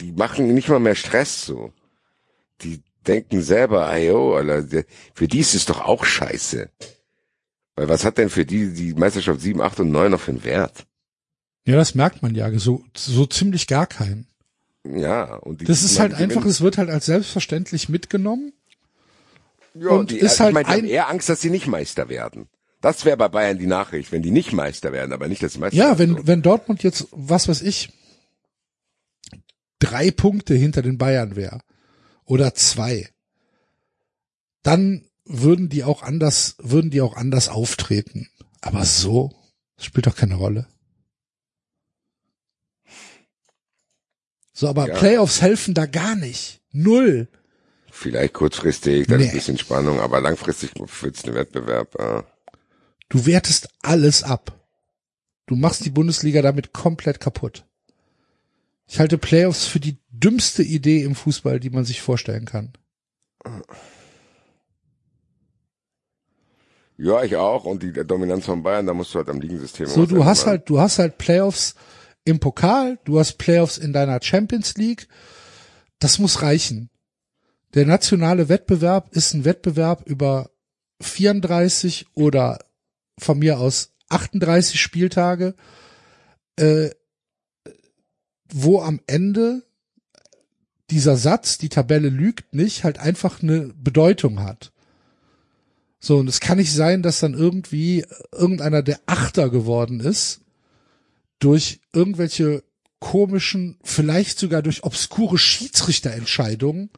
[0.00, 1.72] Die machen nicht mal mehr Stress so.
[2.62, 6.70] Die denken selber, ayo, Alter, der- für die ist es doch auch scheiße.
[7.76, 10.44] Weil was hat denn für die die Meisterschaft 7, 8 und 9 noch für einen
[10.44, 10.86] Wert?
[11.66, 14.26] Ja, das merkt man ja, so, so ziemlich gar keinen.
[14.84, 18.52] Ja, und die, Das ist halt einfach, es wird halt als selbstverständlich mitgenommen.
[19.74, 21.66] ja, und die, ist ich halt meine, die haben ein- eher Angst, dass sie nicht
[21.66, 22.48] Meister werden.
[22.80, 25.76] Das wäre bei Bayern die Nachricht, wenn die nicht Meister werden, aber nicht, sie Meister
[25.76, 27.92] Ja, wenn, wenn Dortmund jetzt, was weiß ich,
[29.78, 31.60] drei Punkte hinter den Bayern wäre
[32.24, 33.08] oder zwei,
[34.62, 38.28] dann würden die auch anders, würden die auch anders auftreten.
[38.62, 39.34] Aber so,
[39.76, 40.66] das spielt doch keine Rolle.
[44.52, 44.94] So, aber Ja.
[44.98, 46.60] Playoffs helfen da gar nicht.
[46.72, 47.28] Null.
[47.90, 49.28] Vielleicht kurzfristig, dann Nee.
[49.28, 51.94] ein bisschen Spannung, aber langfristig wird's ein Wettbewerb.
[51.98, 52.22] Äh.
[53.10, 54.56] Du wertest alles ab.
[55.46, 57.66] Du machst die Bundesliga damit komplett kaputt.
[58.86, 62.72] Ich halte Playoffs für die dümmste Idee im Fußball, die man sich vorstellen kann.
[66.96, 67.64] Ja, ich auch.
[67.64, 70.50] Und die Dominanz von Bayern, da musst du halt am Ligensystem So, du hast ändern.
[70.58, 71.74] halt, du hast halt Playoffs
[72.24, 75.08] im Pokal, du hast Playoffs in deiner Champions League.
[75.98, 76.90] Das muss reichen.
[77.74, 80.50] Der nationale Wettbewerb ist ein Wettbewerb über
[81.00, 82.58] 34 oder
[83.20, 85.54] von mir aus 38 Spieltage,
[86.56, 86.90] äh,
[88.52, 89.62] wo am Ende
[90.90, 94.72] dieser Satz, die Tabelle lügt nicht, halt einfach eine Bedeutung hat.
[96.00, 100.40] So, und es kann nicht sein, dass dann irgendwie irgendeiner der Achter geworden ist
[101.38, 102.64] durch irgendwelche
[102.98, 106.90] komischen, vielleicht sogar durch obskure Schiedsrichterentscheidungen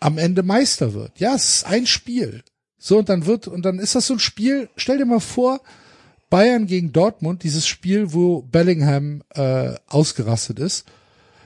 [0.00, 1.18] am Ende Meister wird.
[1.20, 2.42] Ja, es ist ein Spiel.
[2.82, 5.60] So, und dann wird, und dann ist das so ein Spiel, stell dir mal vor,
[6.30, 10.86] Bayern gegen Dortmund, dieses Spiel, wo Bellingham äh, ausgerastet ist.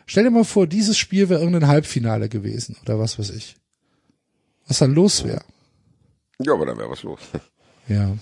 [0.06, 3.56] Stell dir mal vor, dieses Spiel wäre irgendein Halbfinale gewesen oder was weiß ich.
[4.68, 5.42] Was dann los wäre.
[6.38, 7.20] Ja, aber dann wäre was los.
[7.86, 8.16] Ja.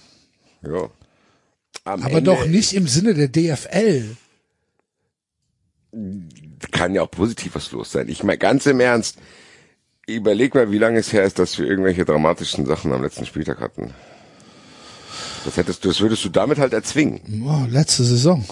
[0.65, 0.91] ja.
[1.85, 4.17] Am Aber Ende doch nicht im Sinne der DFL.
[6.73, 8.09] kann ja auch positiv was los sein.
[8.09, 9.19] Ich meine, ganz im Ernst,
[10.15, 13.61] überleg mal, wie lange es her ist, dass wir irgendwelche dramatischen Sachen am letzten Spieltag
[13.61, 13.93] hatten.
[15.45, 17.21] Das hättest du, das würdest du damit halt erzwingen.
[17.47, 18.45] Oh, letzte Saison.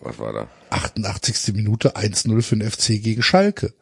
[0.00, 0.48] Was war da?
[0.70, 1.54] 88.
[1.54, 3.72] Minute 1-0 für den FC gegen Schalke.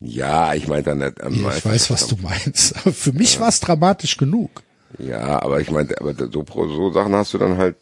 [0.00, 2.76] Ja, ich meinte dann nicht am Ja, ich weiß, was du meinst.
[2.82, 4.62] Aber für mich war es dramatisch genug.
[4.98, 7.76] Ja, aber ich meinte, aber so, so Sachen hast du dann halt,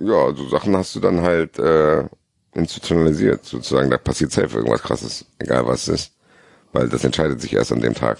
[0.00, 2.04] ja, so Sachen hast du dann halt äh,
[2.56, 3.90] institutionalisiert, sozusagen.
[3.90, 6.12] Da passiert safe irgendwas krasses, egal was es ist.
[6.72, 8.18] Weil das entscheidet sich erst an dem Tag.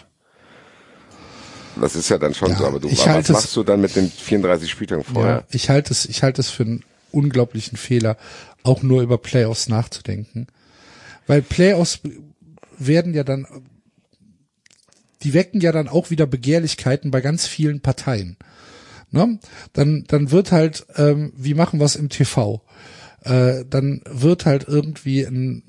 [1.80, 3.62] Das ist ja dann schon Ja, so, aber du, ich was halte es- machst du
[3.62, 5.32] dann mit den 34 Spieltagen vorher?
[5.32, 8.16] Ja, ich halte es, ich halte es für einen unglaublichen Fehler,
[8.62, 10.46] auch nur über Playoffs nachzudenken.
[11.26, 12.00] Weil Playoffs
[12.78, 13.46] werden ja dann,
[15.22, 18.36] die wecken ja dann auch wieder Begehrlichkeiten bei ganz vielen Parteien.
[19.10, 19.38] Ne?
[19.72, 22.62] Dann, dann wird halt, ähm, wie machen wir es im TV?
[23.26, 25.62] Äh, dann wird halt irgendwie ein,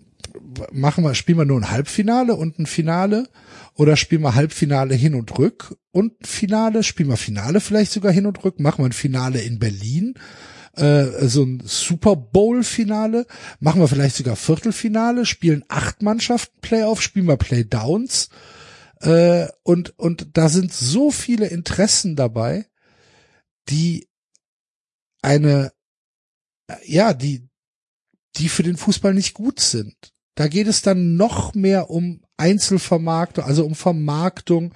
[0.72, 3.28] machen wir, spielen wir nur ein Halbfinale und ein Finale?
[3.74, 8.26] Oder spielen wir Halbfinale hin und rück und Finale, spielen wir Finale vielleicht sogar hin
[8.26, 10.16] und rück, machen wir ein Finale in Berlin,
[10.76, 13.28] äh, so ein Super Bowl Finale,
[13.60, 18.30] machen wir vielleicht sogar Viertelfinale, spielen acht Mannschaften Playoff, spielen wir Playdowns?
[19.02, 22.66] Äh, und und da sind so viele Interessen dabei,
[23.70, 24.08] die
[25.22, 25.72] eine
[26.86, 27.48] ja, die
[28.38, 29.96] die für den Fußball nicht gut sind.
[30.36, 34.74] Da geht es dann noch mehr um Einzelvermarktung, also um Vermarktung,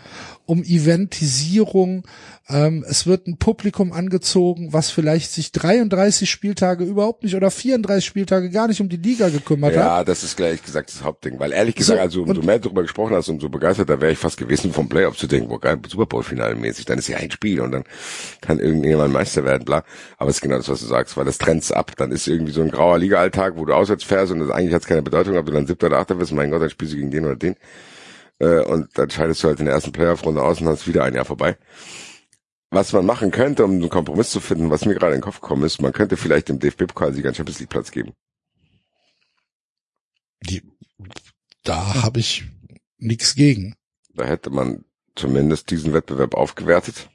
[0.51, 2.03] um Eventisierung.
[2.49, 8.05] Ähm, es wird ein Publikum angezogen, was vielleicht sich 33 Spieltage überhaupt nicht oder 34
[8.05, 9.81] Spieltage gar nicht um die Liga gekümmert hat.
[9.81, 11.39] Ja, das ist gleich gesagt das Hauptding.
[11.39, 14.35] Weil ehrlich gesagt, So, also umso mehr darüber gesprochen hast, umso begeisterter wäre ich fast
[14.35, 17.61] gewesen, vom Playoff zu denken, wo geil, Super Bowl-Finale mäßig, dann ist ja ein Spiel
[17.61, 17.85] und dann
[18.41, 19.85] kann irgendjemand Meister werden, bla.
[20.17, 21.93] Aber es ist genau das, was du sagst, weil das trennt's ab.
[21.95, 24.85] Dann ist irgendwie so ein grauer Liga-Alltag, wo du auswärts fährst und das eigentlich hat's
[24.85, 27.11] keine Bedeutung, ob du dann siebter oder achter bist, mein Gott, dann spielst du gegen
[27.11, 27.55] den oder den.
[28.42, 31.14] Äh, und dann scheidest du halt in der ersten Playoff-Runde aus und hast wieder ein
[31.14, 31.58] Jahr vorbei.
[32.72, 35.42] Was man machen könnte, um einen Kompromiss zu finden, was mir gerade in den Kopf
[35.42, 38.14] gekommen ist, man könnte vielleicht dem DFB-Pokalsieger einen Champions League-Platz geben.
[40.42, 40.64] Die,
[41.64, 42.45] da habe ich
[42.98, 43.76] nichts gegen.
[44.16, 47.10] Da hätte man zumindest diesen Wettbewerb aufgewertet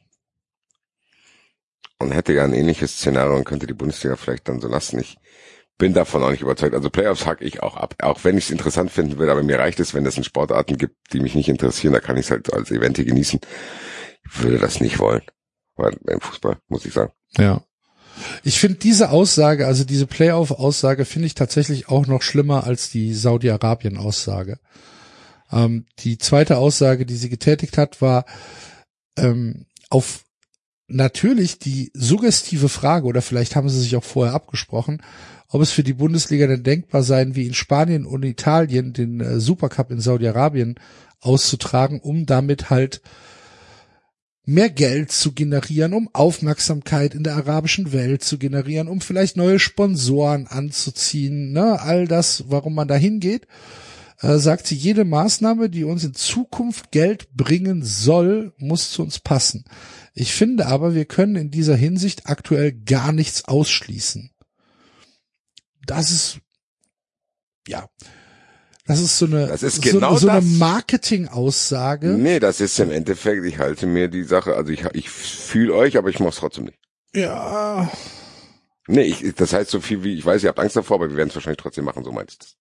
[1.99, 5.01] und hätte ja ein ähnliches Szenario und könnte die Bundesliga vielleicht dann so lassen.
[5.01, 5.17] Ich
[5.79, 6.75] bin davon auch nicht überzeugt.
[6.75, 9.59] Also Playoffs hack ich auch ab, auch wenn ich es interessant finden würde, aber mir
[9.59, 12.31] reicht es, wenn es in Sportarten gibt, die mich nicht interessieren, da kann ich es
[12.31, 13.41] halt als Event genießen.
[14.25, 15.23] Ich würde das nicht wollen.
[15.77, 17.13] Weil im Fußball, muss ich sagen.
[17.37, 17.63] Ja.
[18.43, 23.13] Ich finde diese Aussage, also diese Playoff-Aussage, finde ich tatsächlich auch noch schlimmer als die
[23.13, 24.59] Saudi-Arabien-Aussage.
[25.53, 28.25] Ähm, die zweite Aussage, die sie getätigt hat, war
[29.19, 30.25] ähm, auf
[30.89, 35.03] natürlich die suggestive Frage, oder vielleicht haben sie sich auch vorher abgesprochen,
[35.49, 39.41] ob es für die Bundesliga denn denkbar sein, wie in Spanien und Italien den äh,
[39.41, 40.77] Supercup in Saudi-Arabien
[41.21, 43.01] auszutragen, um damit halt
[44.45, 49.59] mehr Geld zu generieren, um Aufmerksamkeit in der arabischen Welt zu generieren, um vielleicht neue
[49.59, 53.49] Sponsoren anzuziehen, ne, all das, warum man da hingeht,
[54.21, 59.19] äh, sagt sie, jede Maßnahme, die uns in Zukunft Geld bringen soll, muss zu uns
[59.19, 59.65] passen.
[60.15, 64.31] Ich finde aber, wir können in dieser Hinsicht aktuell gar nichts ausschließen.
[65.87, 66.39] Das ist,
[67.69, 67.89] ja,
[68.87, 70.51] das ist so eine, Das ist so, genau so eine das.
[70.59, 72.09] Marketing-Aussage.
[72.09, 75.97] Nee, das ist im Endeffekt, ich halte mir die Sache, also ich, ich fühle euch,
[75.97, 76.79] aber ich mach's trotzdem nicht.
[77.15, 77.91] Ja,
[78.89, 81.17] Nee, ich, das heißt so viel wie, ich weiß, ihr habt Angst davor, aber wir
[81.17, 82.57] werden es wahrscheinlich trotzdem machen, so meinst du das.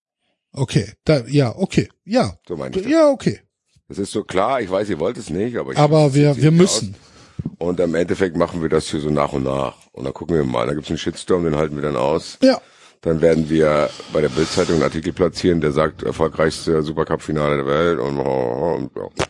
[0.54, 2.92] okay, da, ja, okay, ja, So meine ich das.
[2.92, 3.42] ja, okay.
[3.88, 6.50] Das ist so klar, ich weiß, ihr wollt es nicht, aber ich Aber wir, wir
[6.50, 6.96] müssen.
[6.96, 7.52] Aus.
[7.60, 9.76] Und im Endeffekt machen wir das hier so nach und nach.
[9.92, 12.40] Und dann gucken wir mal, da gibt's einen Shitstorm, den halten wir dann aus.
[12.42, 12.60] Ja,
[13.06, 18.00] Dann werden wir bei der Bildzeitung einen Artikel platzieren, der sagt, erfolgreichste Supercup-Finale der Welt
[18.00, 19.26] und, und ja.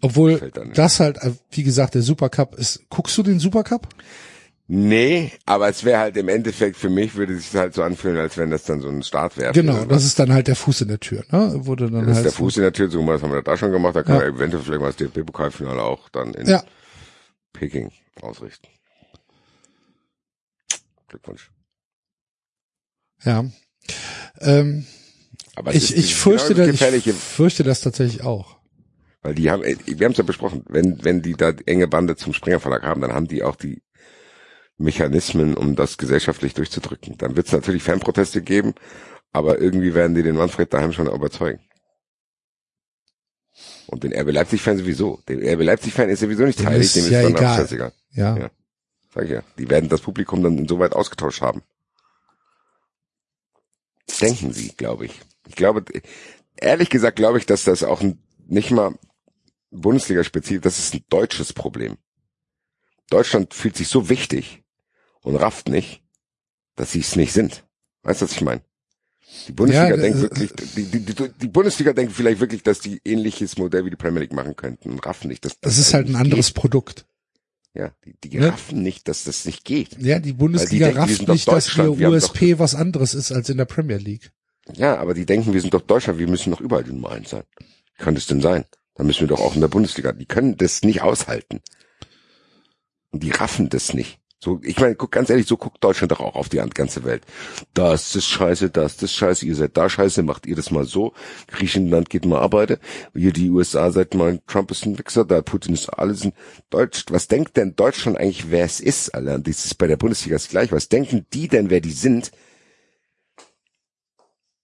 [0.00, 1.18] obwohl das halt,
[1.52, 2.82] wie gesagt, der Supercup ist.
[2.90, 3.86] Guckst du den Supercup?
[4.66, 8.18] Nee, aber es wäre halt im Endeffekt für mich würde es sich halt so anfühlen,
[8.18, 9.52] als wenn das dann so ein Start wäre.
[9.52, 11.64] Genau, das ist dann halt der Fuß in der Tür, ne?
[11.64, 13.56] Wurde dann Das ist halt der Fuß in der Tür, so das haben wir da
[13.56, 14.22] schon gemacht, da kann Ja.
[14.22, 16.62] er eventuell vielleicht mal das DFB-Pokalfinale auch dann in Ja,
[17.52, 18.66] Peking ausrichten.
[21.06, 21.50] Glückwunsch.
[23.24, 23.44] Ja.
[24.40, 24.86] Ähm,
[25.56, 28.56] Aber ich ist ich dieses fürchte, genau das ich fürchte das tatsächlich auch.
[29.22, 32.32] weil die haben, wir haben es ja besprochen, wenn wenn die da enge Bande zum
[32.32, 33.82] Springer Verlag haben, dann haben die auch die
[34.76, 37.16] Mechanismen, um das gesellschaftlich durchzudrücken.
[37.18, 38.74] Dann wird es natürlich Fanproteste geben,
[39.32, 41.60] aber irgendwie werden die den Manfred daheim schon überzeugen.
[43.88, 45.20] Und den RB Leipzig-Fan sowieso.
[45.26, 47.56] Der RB Leipzig-Fan ist sowieso nicht heilig, ist dem ist ja dann auch egal.
[47.56, 47.92] scheißegal.
[48.10, 48.36] Ja.
[48.36, 48.50] Ja.
[49.12, 49.42] Sag ich ja.
[49.58, 51.62] Die werden das Publikum dann insoweit ausgetauscht haben.
[54.20, 55.20] Denken sie, glaube ich.
[55.46, 55.84] Ich glaube,
[56.56, 58.02] ehrlich gesagt glaube ich, dass das auch
[58.46, 58.98] nicht mal
[59.70, 61.96] Bundesliga-spezifisch, das ist ein deutsches Problem.
[63.10, 64.62] Deutschland fühlt sich so wichtig
[65.22, 66.02] und rafft nicht,
[66.76, 67.64] dass sie es nicht sind.
[68.02, 68.62] Weißt du, was ich meine?
[69.46, 72.80] Die Bundesliga Ja, denkt äh, wirklich, die, die, die, die Bundesliga denkt vielleicht wirklich, dass
[72.80, 75.92] die ähnliches Modell wie die Premier League machen könnten und raffen nicht, dass Das ist
[75.92, 77.04] halt ein anderes Produkt.
[77.78, 78.48] Ja, die, die Ne?
[78.52, 79.96] raffen nicht, dass das nicht geht.
[80.02, 83.48] Ja, die Bundesliga denken, rafft sind doch nicht, dass haben USP was anderes ist als
[83.50, 84.32] in der Premier League.
[84.74, 87.30] Ja, aber die denken, wir sind doch Deutschland, wir müssen doch überall die Nummer eins
[87.30, 87.44] sein.
[87.96, 88.64] Wie kann das denn sein?
[88.96, 90.12] Dann müssen wir doch auch in der Bundesliga.
[90.12, 91.60] Die können das nicht aushalten.
[93.12, 94.18] Und die raffen das nicht.
[94.40, 97.24] So, ich meine, guck ganz ehrlich, so guckt Deutschland doch auch auf die ganze Welt.
[97.74, 101.12] Das ist scheiße, das ist scheiße, ihr seid da scheiße, macht ihr das mal so.
[101.48, 102.78] Griechenland geht mal arbeiten.
[103.14, 106.34] Ihr die USA seid mal, Trump ist ein Wichser, da Putin ist alles ein
[106.70, 107.06] Deutsch.
[107.10, 109.40] Was denkt denn Deutschland eigentlich, wer es ist, Alter?
[109.40, 110.70] Das ist bei der Bundesliga das gleich.
[110.70, 112.30] Was denken die denn, wer die sind?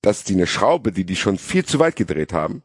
[0.03, 2.63] Dass die eine Schraube, die die schon viel zu weit gedreht haben,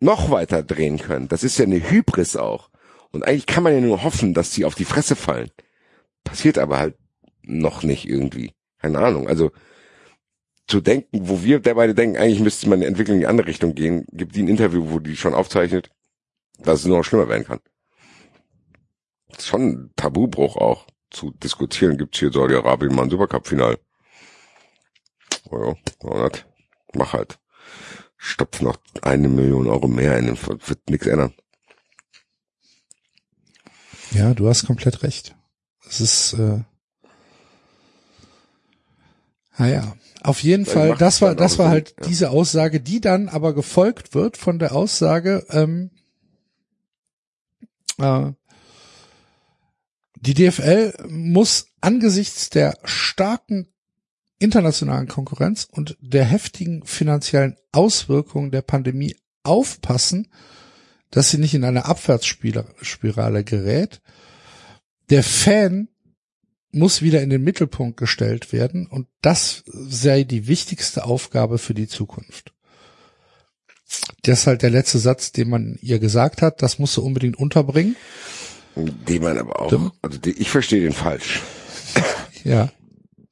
[0.00, 1.28] noch weiter drehen können.
[1.28, 2.70] Das ist ja eine Hybris auch.
[3.10, 5.50] Und eigentlich kann man ja nur hoffen, dass die auf die Fresse fallen.
[6.24, 6.96] Passiert aber halt
[7.42, 8.54] noch nicht irgendwie.
[8.78, 9.28] Keine Ahnung.
[9.28, 9.50] Also
[10.66, 13.48] zu denken, wo wir der beide denken, eigentlich müsste man eine Entwicklung in die andere
[13.48, 15.90] Richtung gehen, gibt die ein Interview, wo die schon aufzeichnet,
[16.58, 17.60] dass es noch schlimmer werden kann.
[19.36, 21.98] Ist schon ein Tabubruch auch zu diskutieren.
[21.98, 23.78] Gibt's hier Saudi-Arabien mal ein Supercup-Final?
[25.50, 26.30] Oh ja?
[26.94, 27.38] Mach halt.
[28.16, 31.34] Stopf noch eine Million Euro mehr in den, wird nichts ändern.
[34.12, 35.34] Ja, du hast komplett recht.
[35.92, 36.60] Es ist, äh,
[39.58, 42.06] naja, auf jeden Vielleicht Fall, das war, das war Sinn, halt ja.
[42.06, 45.90] diese Aussage, die dann aber gefolgt wird von der Aussage, ähm,
[47.98, 48.32] äh,
[50.16, 53.68] die DFL muss angesichts der starken
[54.38, 60.32] internationalen Konkurrenz und der heftigen finanziellen Auswirkungen der Pandemie aufpassen,
[61.10, 64.00] dass sie nicht in eine Abwärtsspirale gerät.
[65.10, 65.88] Der Fan
[66.70, 71.88] muss wieder in den Mittelpunkt gestellt werden und das sei die wichtigste Aufgabe für die
[71.88, 72.52] Zukunft.
[74.22, 76.62] Das ist halt der letzte Satz, den man ihr gesagt hat.
[76.62, 77.96] Das musst du unbedingt unterbringen.
[78.74, 81.42] Die man aber auch, also die, ich verstehe den falsch.
[82.42, 82.72] Ja,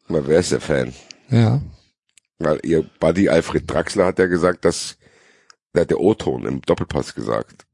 [0.09, 0.93] Weil wer ist der Fan?
[1.31, 1.63] ja.
[2.43, 4.97] Weil ihr Buddy Alfred Draxler hat ja gesagt, dass,
[5.75, 7.67] der hat der O-Ton im Doppelpass gesagt,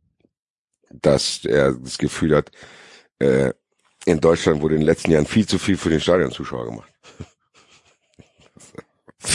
[0.91, 2.51] dass er das Gefühl hat,
[3.21, 3.53] äh,
[4.07, 6.93] in Deutschland wurde in den letzten Jahren viel zu viel für den Stadionzuschauer gemacht.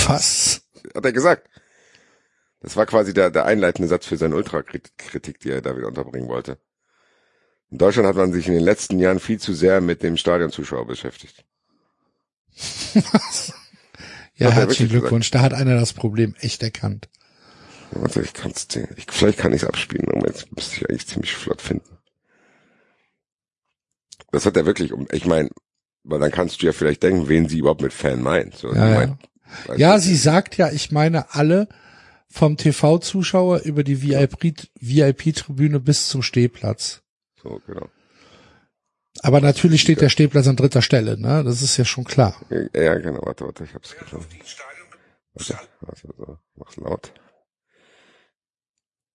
[0.08, 0.61] Was?
[0.95, 1.48] Hat er gesagt.
[2.61, 6.30] Das war quasi der, der einleitende Satz für seine Ultrakritik, die er da wieder unterbringen
[6.30, 6.58] wollte.
[7.69, 10.88] In Deutschland hat man sich in den letzten Jahren viel zu sehr mit dem Stadionzuschauer
[10.88, 11.43] beschäftigt.
[12.93, 15.32] ja, er herzlichen Glückwunsch.
[15.32, 17.09] Da hat einer das Problem echt erkannt.
[17.91, 21.08] Warte, ich kann's dir, ich, vielleicht kann ich es abspielen, aber jetzt müsste ich eigentlich
[21.08, 21.98] ziemlich flott finden.
[24.32, 25.50] Das hat er wirklich, um, ich meine,
[26.03, 28.56] weil dann kannst du ja vielleicht denken, wen sie überhaupt mit Fan meint.
[28.56, 28.98] So, Ja, sie ja.
[29.00, 29.18] meint,
[29.77, 31.68] Ja, du, sie sagt ja, ich meine alle
[32.30, 37.01] vom TV-Zuschauer über die VIP VIP-Tribüne bis zum Stehplatz.
[37.43, 37.88] So, genau.
[39.22, 41.43] Aber natürlich steht der Stehplatz an dritter Stelle, ne?
[41.43, 42.40] Das ist ja schon klar.
[42.74, 44.26] Ja, genau, warte, warte, ich hab's gefunden.
[45.34, 47.11] Warte, warte, so, mach's laut.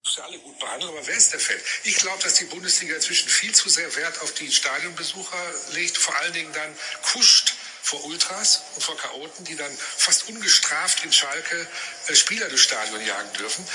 [0.07, 1.57] Muss ja alle gut behandeln, aber wer ist der Fan?
[1.83, 5.37] Ich glaube, dass die Bundesliga inzwischen viel zu sehr Wert auf die Stadionbesucher
[5.73, 11.05] legt, vor allen Dingen dann kuscht vor Ultras und vor Chaoten, die dann fast ungestraft
[11.05, 11.67] in Schalke
[12.09, 13.67] äh, Spieler des Stadions jagen dürfen.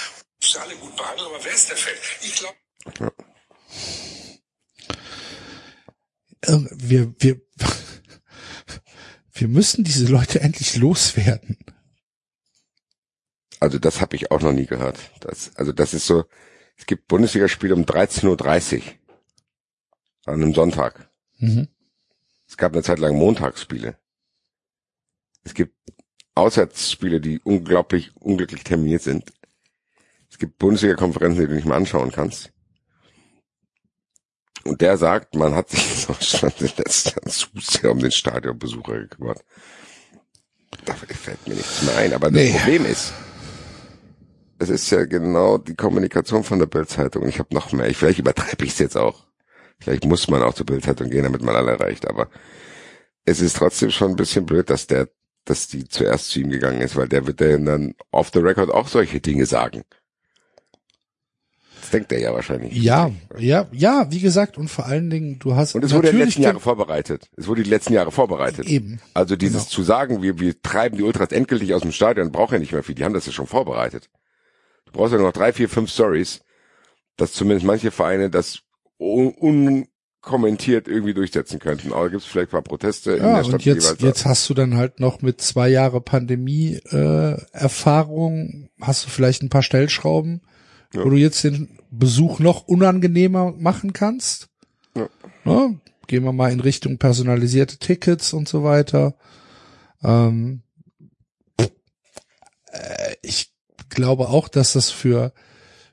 [0.41, 1.93] Muss ja alle gut behandeln, aber wer ist der Fan?
[2.21, 2.57] Ich glaube,
[6.41, 7.41] Äh, Wir, wir,
[9.33, 11.57] wir müssen diese Leute endlich loswerden.
[13.61, 14.97] Also das habe ich auch noch nie gehört.
[15.19, 16.25] Das, also das ist so,
[16.77, 18.83] es gibt Bundesligaspiele um 13.30 Uhr
[20.25, 21.09] an einem Sonntag.
[21.37, 21.67] Mhm.
[22.47, 23.97] Es gab eine Zeit lang Montagsspiele.
[25.43, 25.75] Es gibt
[26.33, 29.31] Auswärtsspiele, die unglaublich unglücklich terminiert sind.
[30.29, 32.51] Es gibt Bundesliga-Konferenzen, die du nicht mehr anschauen kannst.
[34.63, 38.99] Und der sagt, man hat sich in Deutschland in Jahren zu sehr um den Stadionbesucher
[39.01, 39.43] gekümmert.
[40.85, 42.13] Da fällt mir nichts mehr ein.
[42.13, 42.51] Aber Nee.
[42.53, 43.13] das Problem ist,
[44.61, 47.27] es ist ja genau die Kommunikation von der Bildzeitung.
[47.27, 47.87] Ich habe noch mehr.
[47.89, 49.25] Ich, vielleicht übertreibe ich es jetzt auch.
[49.79, 52.07] Vielleicht muss man auch zur Bildzeitung gehen, damit man alle erreicht.
[52.07, 52.29] Aber
[53.25, 55.09] es ist trotzdem schon ein bisschen blöd, dass der,
[55.45, 58.69] dass die zuerst zu ihm gegangen ist, weil der wird ja dann off the record
[58.69, 59.83] auch solche Dinge sagen.
[61.81, 62.73] Das denkt er ja wahrscheinlich.
[62.73, 66.25] Ja, ja, ja, wie gesagt, und vor allen Dingen, du hast Und es wurde natürlich
[66.27, 67.29] letzten Jahren den- vorbereitet.
[67.35, 68.67] Es wurde die letzten Jahre vorbereitet.
[68.67, 68.99] Eben.
[69.15, 69.71] Also dieses Genau.
[69.71, 72.83] zu sagen, wir, wir treiben die Ultras endgültig aus dem Stadion, braucht ja nicht mehr
[72.83, 72.93] viel.
[72.93, 74.09] Die haben das ja schon vorbereitet.
[74.91, 76.41] Du brauchst ja noch drei, vier, fünf Stories,
[77.17, 78.59] dass zumindest manche Vereine das
[78.97, 79.33] un
[80.21, 81.93] unkommentiert irgendwie durchsetzen könnten.
[81.93, 84.49] Aber gibt es vielleicht ein paar Proteste in Ja, der Stadt und jetzt, jetzt hast
[84.49, 89.63] du dann halt noch mit zwei Jahre Pandemie äh, Erfahrung, hast du vielleicht ein paar
[89.63, 90.41] Stellschrauben,
[90.93, 91.03] Ja.
[91.03, 94.49] wo du jetzt den Besuch noch unangenehmer machen kannst.
[94.95, 95.09] Ja.
[95.45, 95.79] Ne?
[96.07, 99.15] Gehen wir mal in Richtung personalisierte Tickets und so weiter.
[100.03, 100.63] Ähm,
[102.71, 103.50] äh, ich
[103.91, 105.31] glaube auch, dass das für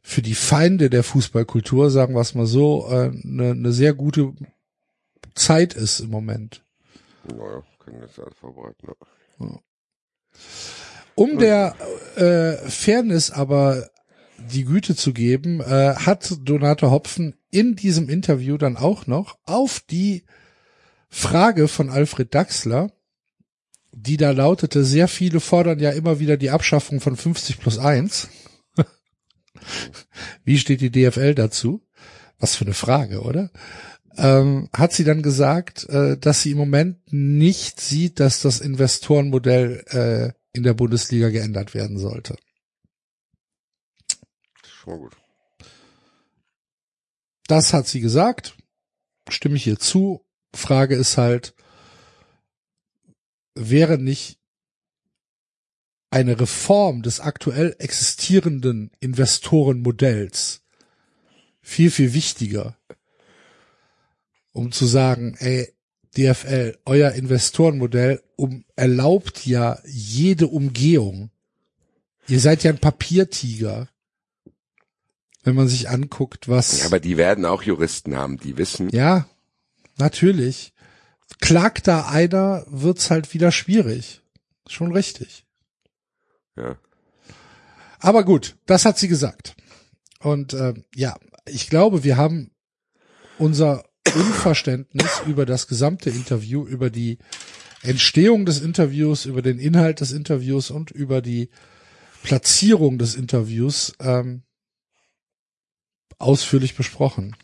[0.03, 3.93] für die Feinde der Fußballkultur, sagen wir es mal so, eine äh, ne ne sehr
[3.93, 4.33] gute
[5.35, 6.65] Zeit ist im Moment.
[7.25, 8.89] Naja, können jetzt alles vorbereiten.
[9.41, 9.61] Ja.
[11.15, 11.75] Um der
[12.17, 13.91] äh, Fairness aber
[14.39, 19.81] die Güte zu geben, äh, hat Donato Hopfen in diesem Interview dann auch noch auf
[19.81, 20.25] die
[21.09, 22.93] Frage von Alfred Daxler,
[23.93, 28.29] die da lautete, sehr viele fordern ja immer wieder die Abschaffung von 50 plus 1.
[30.45, 31.87] Wie steht die DFL dazu?
[32.39, 33.51] Was für eine Frage, oder?
[34.17, 39.85] Ähm, hat sie dann gesagt, äh, dass sie im Moment nicht sieht, dass das Investorenmodell
[39.89, 42.37] äh, in der Bundesliga geändert werden sollte.
[44.65, 45.17] Schon gut.
[47.47, 48.57] Das hat sie gesagt.
[49.29, 50.25] Stimme ich ihr zu.
[50.55, 51.55] Frage ist halt,
[53.59, 54.39] wäre nicht
[56.11, 60.63] eine Reform des aktuell existierenden Investorenmodells
[61.61, 62.77] viel, viel wichtiger,
[64.53, 65.73] um zu sagen, ey,
[66.17, 71.31] DFL, euer Investorenmodell um, erlaubt ja jede Umgehung.
[72.27, 73.89] Ihr seid ja ein Papiertiger.
[75.45, 76.81] Wenn man sich anguckt, was.
[76.81, 78.89] Ja, aber die werden auch Juristen haben, die wissen.
[78.91, 79.29] Ja,
[79.99, 80.73] natürlich.
[81.41, 84.23] Klagt da einer, wird's halt wieder schwierig.
[84.67, 85.45] Schon richtig.
[86.57, 86.79] Ja.
[88.01, 89.57] Aber gut, das hat sie gesagt.
[90.21, 91.17] Und äh, ja,
[91.47, 92.51] ich glaube, wir haben
[93.39, 93.85] unser
[94.15, 97.19] Unverständnis über das gesamte Interview, über die
[97.83, 101.51] Entstehung des Interviews, über den Inhalt des Interviews und über die
[102.23, 104.43] Platzierung des Interviews ähm,
[106.19, 107.37] ausführlich besprochen.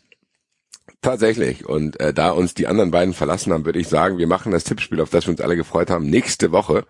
[1.05, 1.69] Tatsächlich.
[1.69, 4.63] Und äh, da uns die anderen beiden verlassen haben, würde ich sagen, wir machen das
[4.63, 6.87] Tippspiel, auf das wir uns alle gefreut haben, nächste Woche,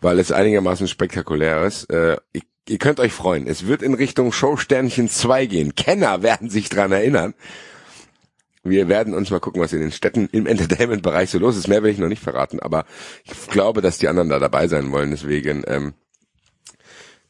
[0.00, 1.90] weil es einigermaßen spektakulär ist.
[1.90, 3.48] Äh, ihr, ihr könnt euch freuen.
[3.48, 5.74] Es wird in Richtung Showsternchen 2 gehen.
[5.74, 7.34] Kenner werden sich dran erinnern.
[8.62, 11.66] Wir werden uns mal gucken, was in den Städten im Entertainment-Bereich so los ist.
[11.66, 12.84] Mehr will ich noch nicht verraten, aber
[13.24, 15.10] ich glaube, dass die anderen da dabei sein wollen.
[15.10, 15.94] Deswegen ähm,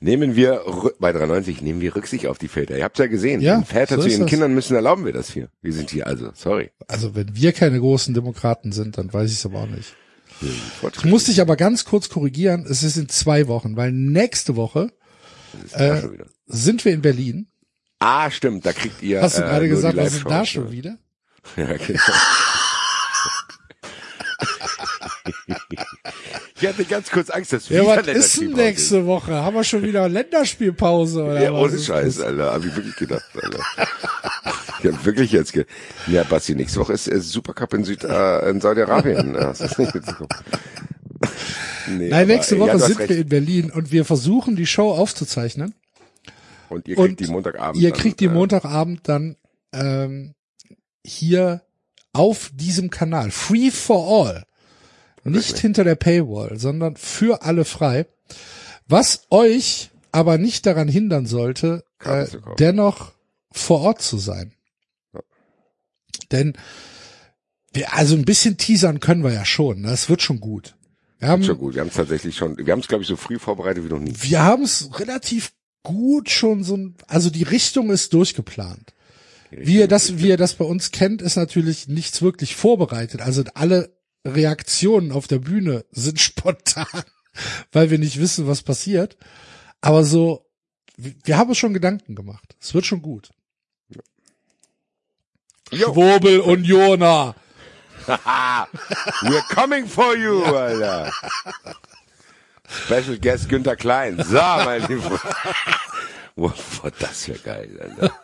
[0.06, 0.62] Nehmen wir
[1.00, 2.78] bei 93 nehmen wir Rücksicht auf die Väter.
[2.78, 3.40] Ihr habt's ja gesehen.
[3.40, 4.30] Ja, Väter so zu ihren das.
[4.30, 5.48] Kindern müssen, erlauben wir das hier.
[5.62, 6.70] Wir sind hier also, sorry.
[6.86, 9.96] Also wenn wir keine großen Demokraten sind, dann weiß ich es aber auch nicht.
[10.40, 12.66] Ich muss dich aber ganz kurz korrigieren.
[12.70, 14.92] Es ist in zwei Wochen, weil nächste Woche
[15.72, 16.26] wieder.
[16.46, 17.48] sind wir in Berlin.
[17.98, 19.22] Ah, stimmt, da kriegt ihr.
[19.22, 20.98] Hast du äh, gerade die gesagt, was ist Live-Shows, da schon wieder?
[21.56, 22.00] Ja, genau.
[26.60, 29.34] Ich hatte ganz kurz Angst, dass Ja, wieder was ist denn nächste Woche?
[29.34, 32.20] Haben wir schon wieder Länderspielpause oder Ja, was ohne ist Scheiß?
[32.20, 32.52] Alter.
[32.52, 33.60] Hab ich wirklich gedacht, Alter.
[34.82, 35.64] Ich hab wirklich jetzt ge
[36.06, 39.36] Ja, Basti, nächste Woche ist, ist Supercup in Süd, äh, in Saudi-Arabien.
[41.88, 43.10] Nee, Nein, nächste Woche ja, sind recht.
[43.10, 45.74] wir in Berlin und wir versuchen die Show aufzuzeichnen.
[46.68, 47.80] Und ihr kriegt und die Montagabend.
[47.80, 49.36] Ihr dann, kriegt die äh, Montagabend dann
[49.72, 50.34] ähm,
[51.04, 51.62] hier
[52.12, 53.30] auf diesem Kanal.
[53.30, 54.45] Free for all.
[55.26, 55.60] Nicht Wirklich?
[55.60, 58.06] hinter der Paywall, sondern für alle frei.
[58.88, 62.26] Was euch aber nicht daran hindern sollte, äh,
[62.58, 63.12] dennoch
[63.52, 64.52] vor Ort zu sein.
[66.32, 66.54] Denn
[67.72, 69.82] wir, also ein bisschen teasern können wir ja schon.
[69.82, 69.88] ne?
[69.88, 70.76] Das wird schon gut.
[71.18, 71.74] Wir haben, Schon gut.
[71.74, 73.98] Wir haben es tatsächlich schon, wir haben es glaube ich so früh vorbereitet wie noch
[73.98, 74.12] nie.
[74.20, 78.92] wir haben es relativ gut schon so, ein- also die Richtung ist durchgeplant.
[79.50, 83.20] Wie ihr das, wie ihr das bei uns kennt, ist natürlich nichts wirklich vorbereitet.
[83.22, 83.95] Also alle
[84.26, 87.04] Reaktionen auf der Bühne sind spontan,
[87.72, 89.16] weil wir nicht wissen, was passiert.
[89.80, 90.46] Aber so,
[90.96, 92.56] wir haben uns schon Gedanken gemacht.
[92.60, 93.30] Es wird schon gut.
[95.70, 95.92] Jo.
[95.92, 97.34] Schwurbel und Jona.
[98.06, 101.12] We're coming for you, Alter.
[102.68, 104.22] Special Guest Günther Klein.
[104.22, 105.20] So, mein Lieber.
[106.36, 106.52] Wow,
[106.98, 108.14] das wäre geil, Alter.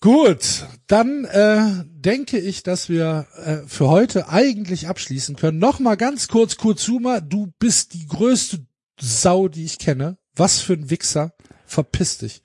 [0.00, 5.58] Gut, dann äh, denke ich, dass wir äh, für heute eigentlich abschließen können.
[5.58, 8.64] Nochmal ganz kurz, Kurzuma, du bist die größte
[8.98, 10.16] Sau, die ich kenne.
[10.34, 11.34] Was für ein Wichser.
[11.66, 12.42] Verpiss dich.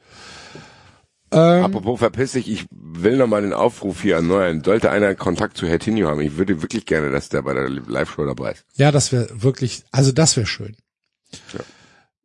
[1.31, 4.61] Ähm, Apropos verpiss dich, ich will nochmal den Aufruf hier erneuern.
[4.63, 8.25] Sollte einer Kontakt zu Hertinho haben, ich würde wirklich gerne, dass der bei der Live-Show
[8.25, 8.65] dabei ist.
[8.75, 10.75] ja, das wäre wirklich, also das wäre schön.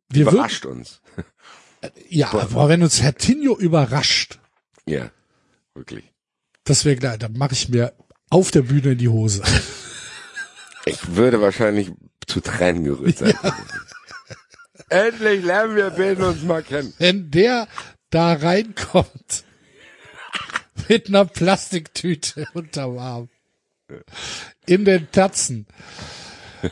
[0.09, 1.01] Wir würden, Überrascht uns.
[2.09, 4.39] ja, aber wenn uns Herr Tinio überrascht,
[4.85, 5.09] Ja,
[5.75, 6.03] wirklich.
[6.63, 7.93] das wäre klar, dann mache ich mir
[8.29, 9.43] auf der Bühne in die Hose.
[10.85, 11.91] Ich würde wahrscheinlich
[12.27, 13.33] zu Tränen gerührt sein.
[14.89, 16.93] Endlich lernen wir beiden uns mal kennen.
[16.97, 17.67] wenn der
[18.09, 19.45] da reinkommt
[20.89, 23.29] mit einer Plastiktüte unterm Arm
[24.65, 25.67] in den Tatzen.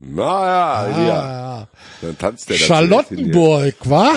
[0.00, 1.20] Naja, ja.
[1.20, 1.68] Ah,
[2.02, 2.56] Dann tanzt der.
[2.56, 4.10] Charlottenburg, wa?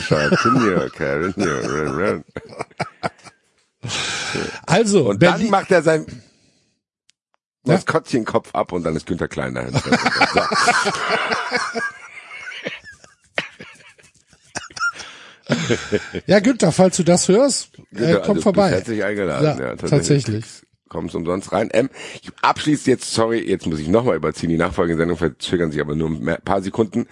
[0.00, 1.00] Charlottenburg.
[4.66, 6.06] Also, Und dann Berlin, macht er sein
[7.66, 7.74] Ja.
[7.74, 9.80] Maskottchenkopf ab und dann ist Günther Klein dahinter.
[16.26, 18.70] Ja Günther, falls du das hörst, äh, Günther, komm also, vorbei.
[18.70, 19.58] Herzlich eingeladen.
[19.58, 20.44] Ja, Ja, tatsächlich.
[20.90, 21.70] Kommst umsonst rein.
[21.72, 21.88] Ähm,
[22.20, 22.32] ich
[22.86, 24.50] jetzt, sorry, jetzt muss ich nochmal überziehen.
[24.50, 27.06] Die nachfolgende Sendung verzögern sich aber nur ein paar Sekunden.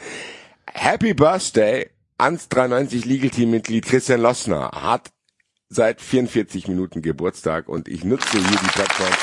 [0.66, 5.12] Happy Birthday ans 93 Legal Team Mitglied Christian Lossner hat
[5.68, 9.15] seit 44 Minuten Geburtstag und ich nutze hier die Plattform,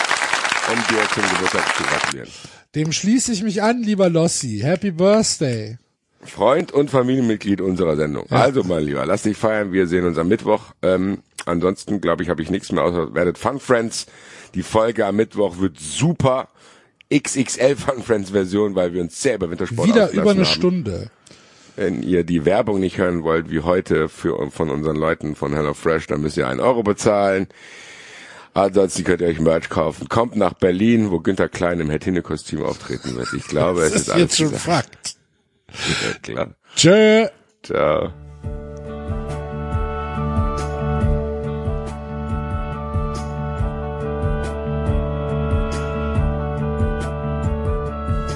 [0.71, 2.29] um dir zum Geburtstag zu gratulieren.
[2.75, 4.59] Dem schließe ich mich an, lieber Lossi.
[4.63, 5.77] Happy Birthday.
[6.25, 8.25] Freund und Familienmitglied unserer Sendung.
[8.29, 9.71] Also, mein Lieber, lass dich feiern.
[9.71, 10.73] Wir sehen uns am Mittwoch.
[10.81, 14.07] Ähm, ansonsten, glaube ich, habe ich nichts mehr außer werdet Fun Friends.
[14.53, 16.49] Die Folge am Mittwoch wird super.
[17.13, 20.45] XXL Fun Friends Version, weil wir uns sehr über Wintersport Wieder über eine haben.
[20.45, 21.11] Stunde.
[21.75, 26.07] Wenn ihr die Werbung nicht hören wollt, wie heute für, von unseren Leuten von HelloFresh,
[26.07, 27.47] dann müsst ihr einen Euro bezahlen.
[28.53, 30.07] Ansonsten könnt ihr euch Merch kaufen.
[30.07, 33.33] Kommt nach Berlin, wo Günther Klein im Hertine-Kostüm auftreten wird.
[33.33, 34.95] Ich glaube, es ist ist alles jetzt schon gesagt.
[34.95, 35.15] Fakt.
[35.71, 36.47] Ja, klar.
[36.75, 37.27] Tschö.
[37.63, 38.11] Ciao.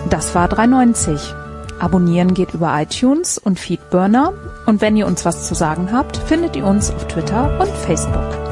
[0.09, 1.35] Das war 390.
[1.79, 4.33] Abonnieren geht über iTunes und Feedburner.
[4.65, 8.48] Und wenn ihr uns was zu sagen habt, findet ihr uns auf Twitter und Facebook.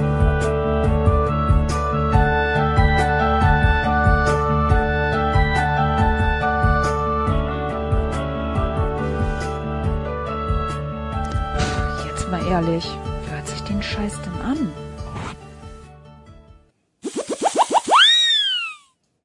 [12.48, 12.88] Ehrlich,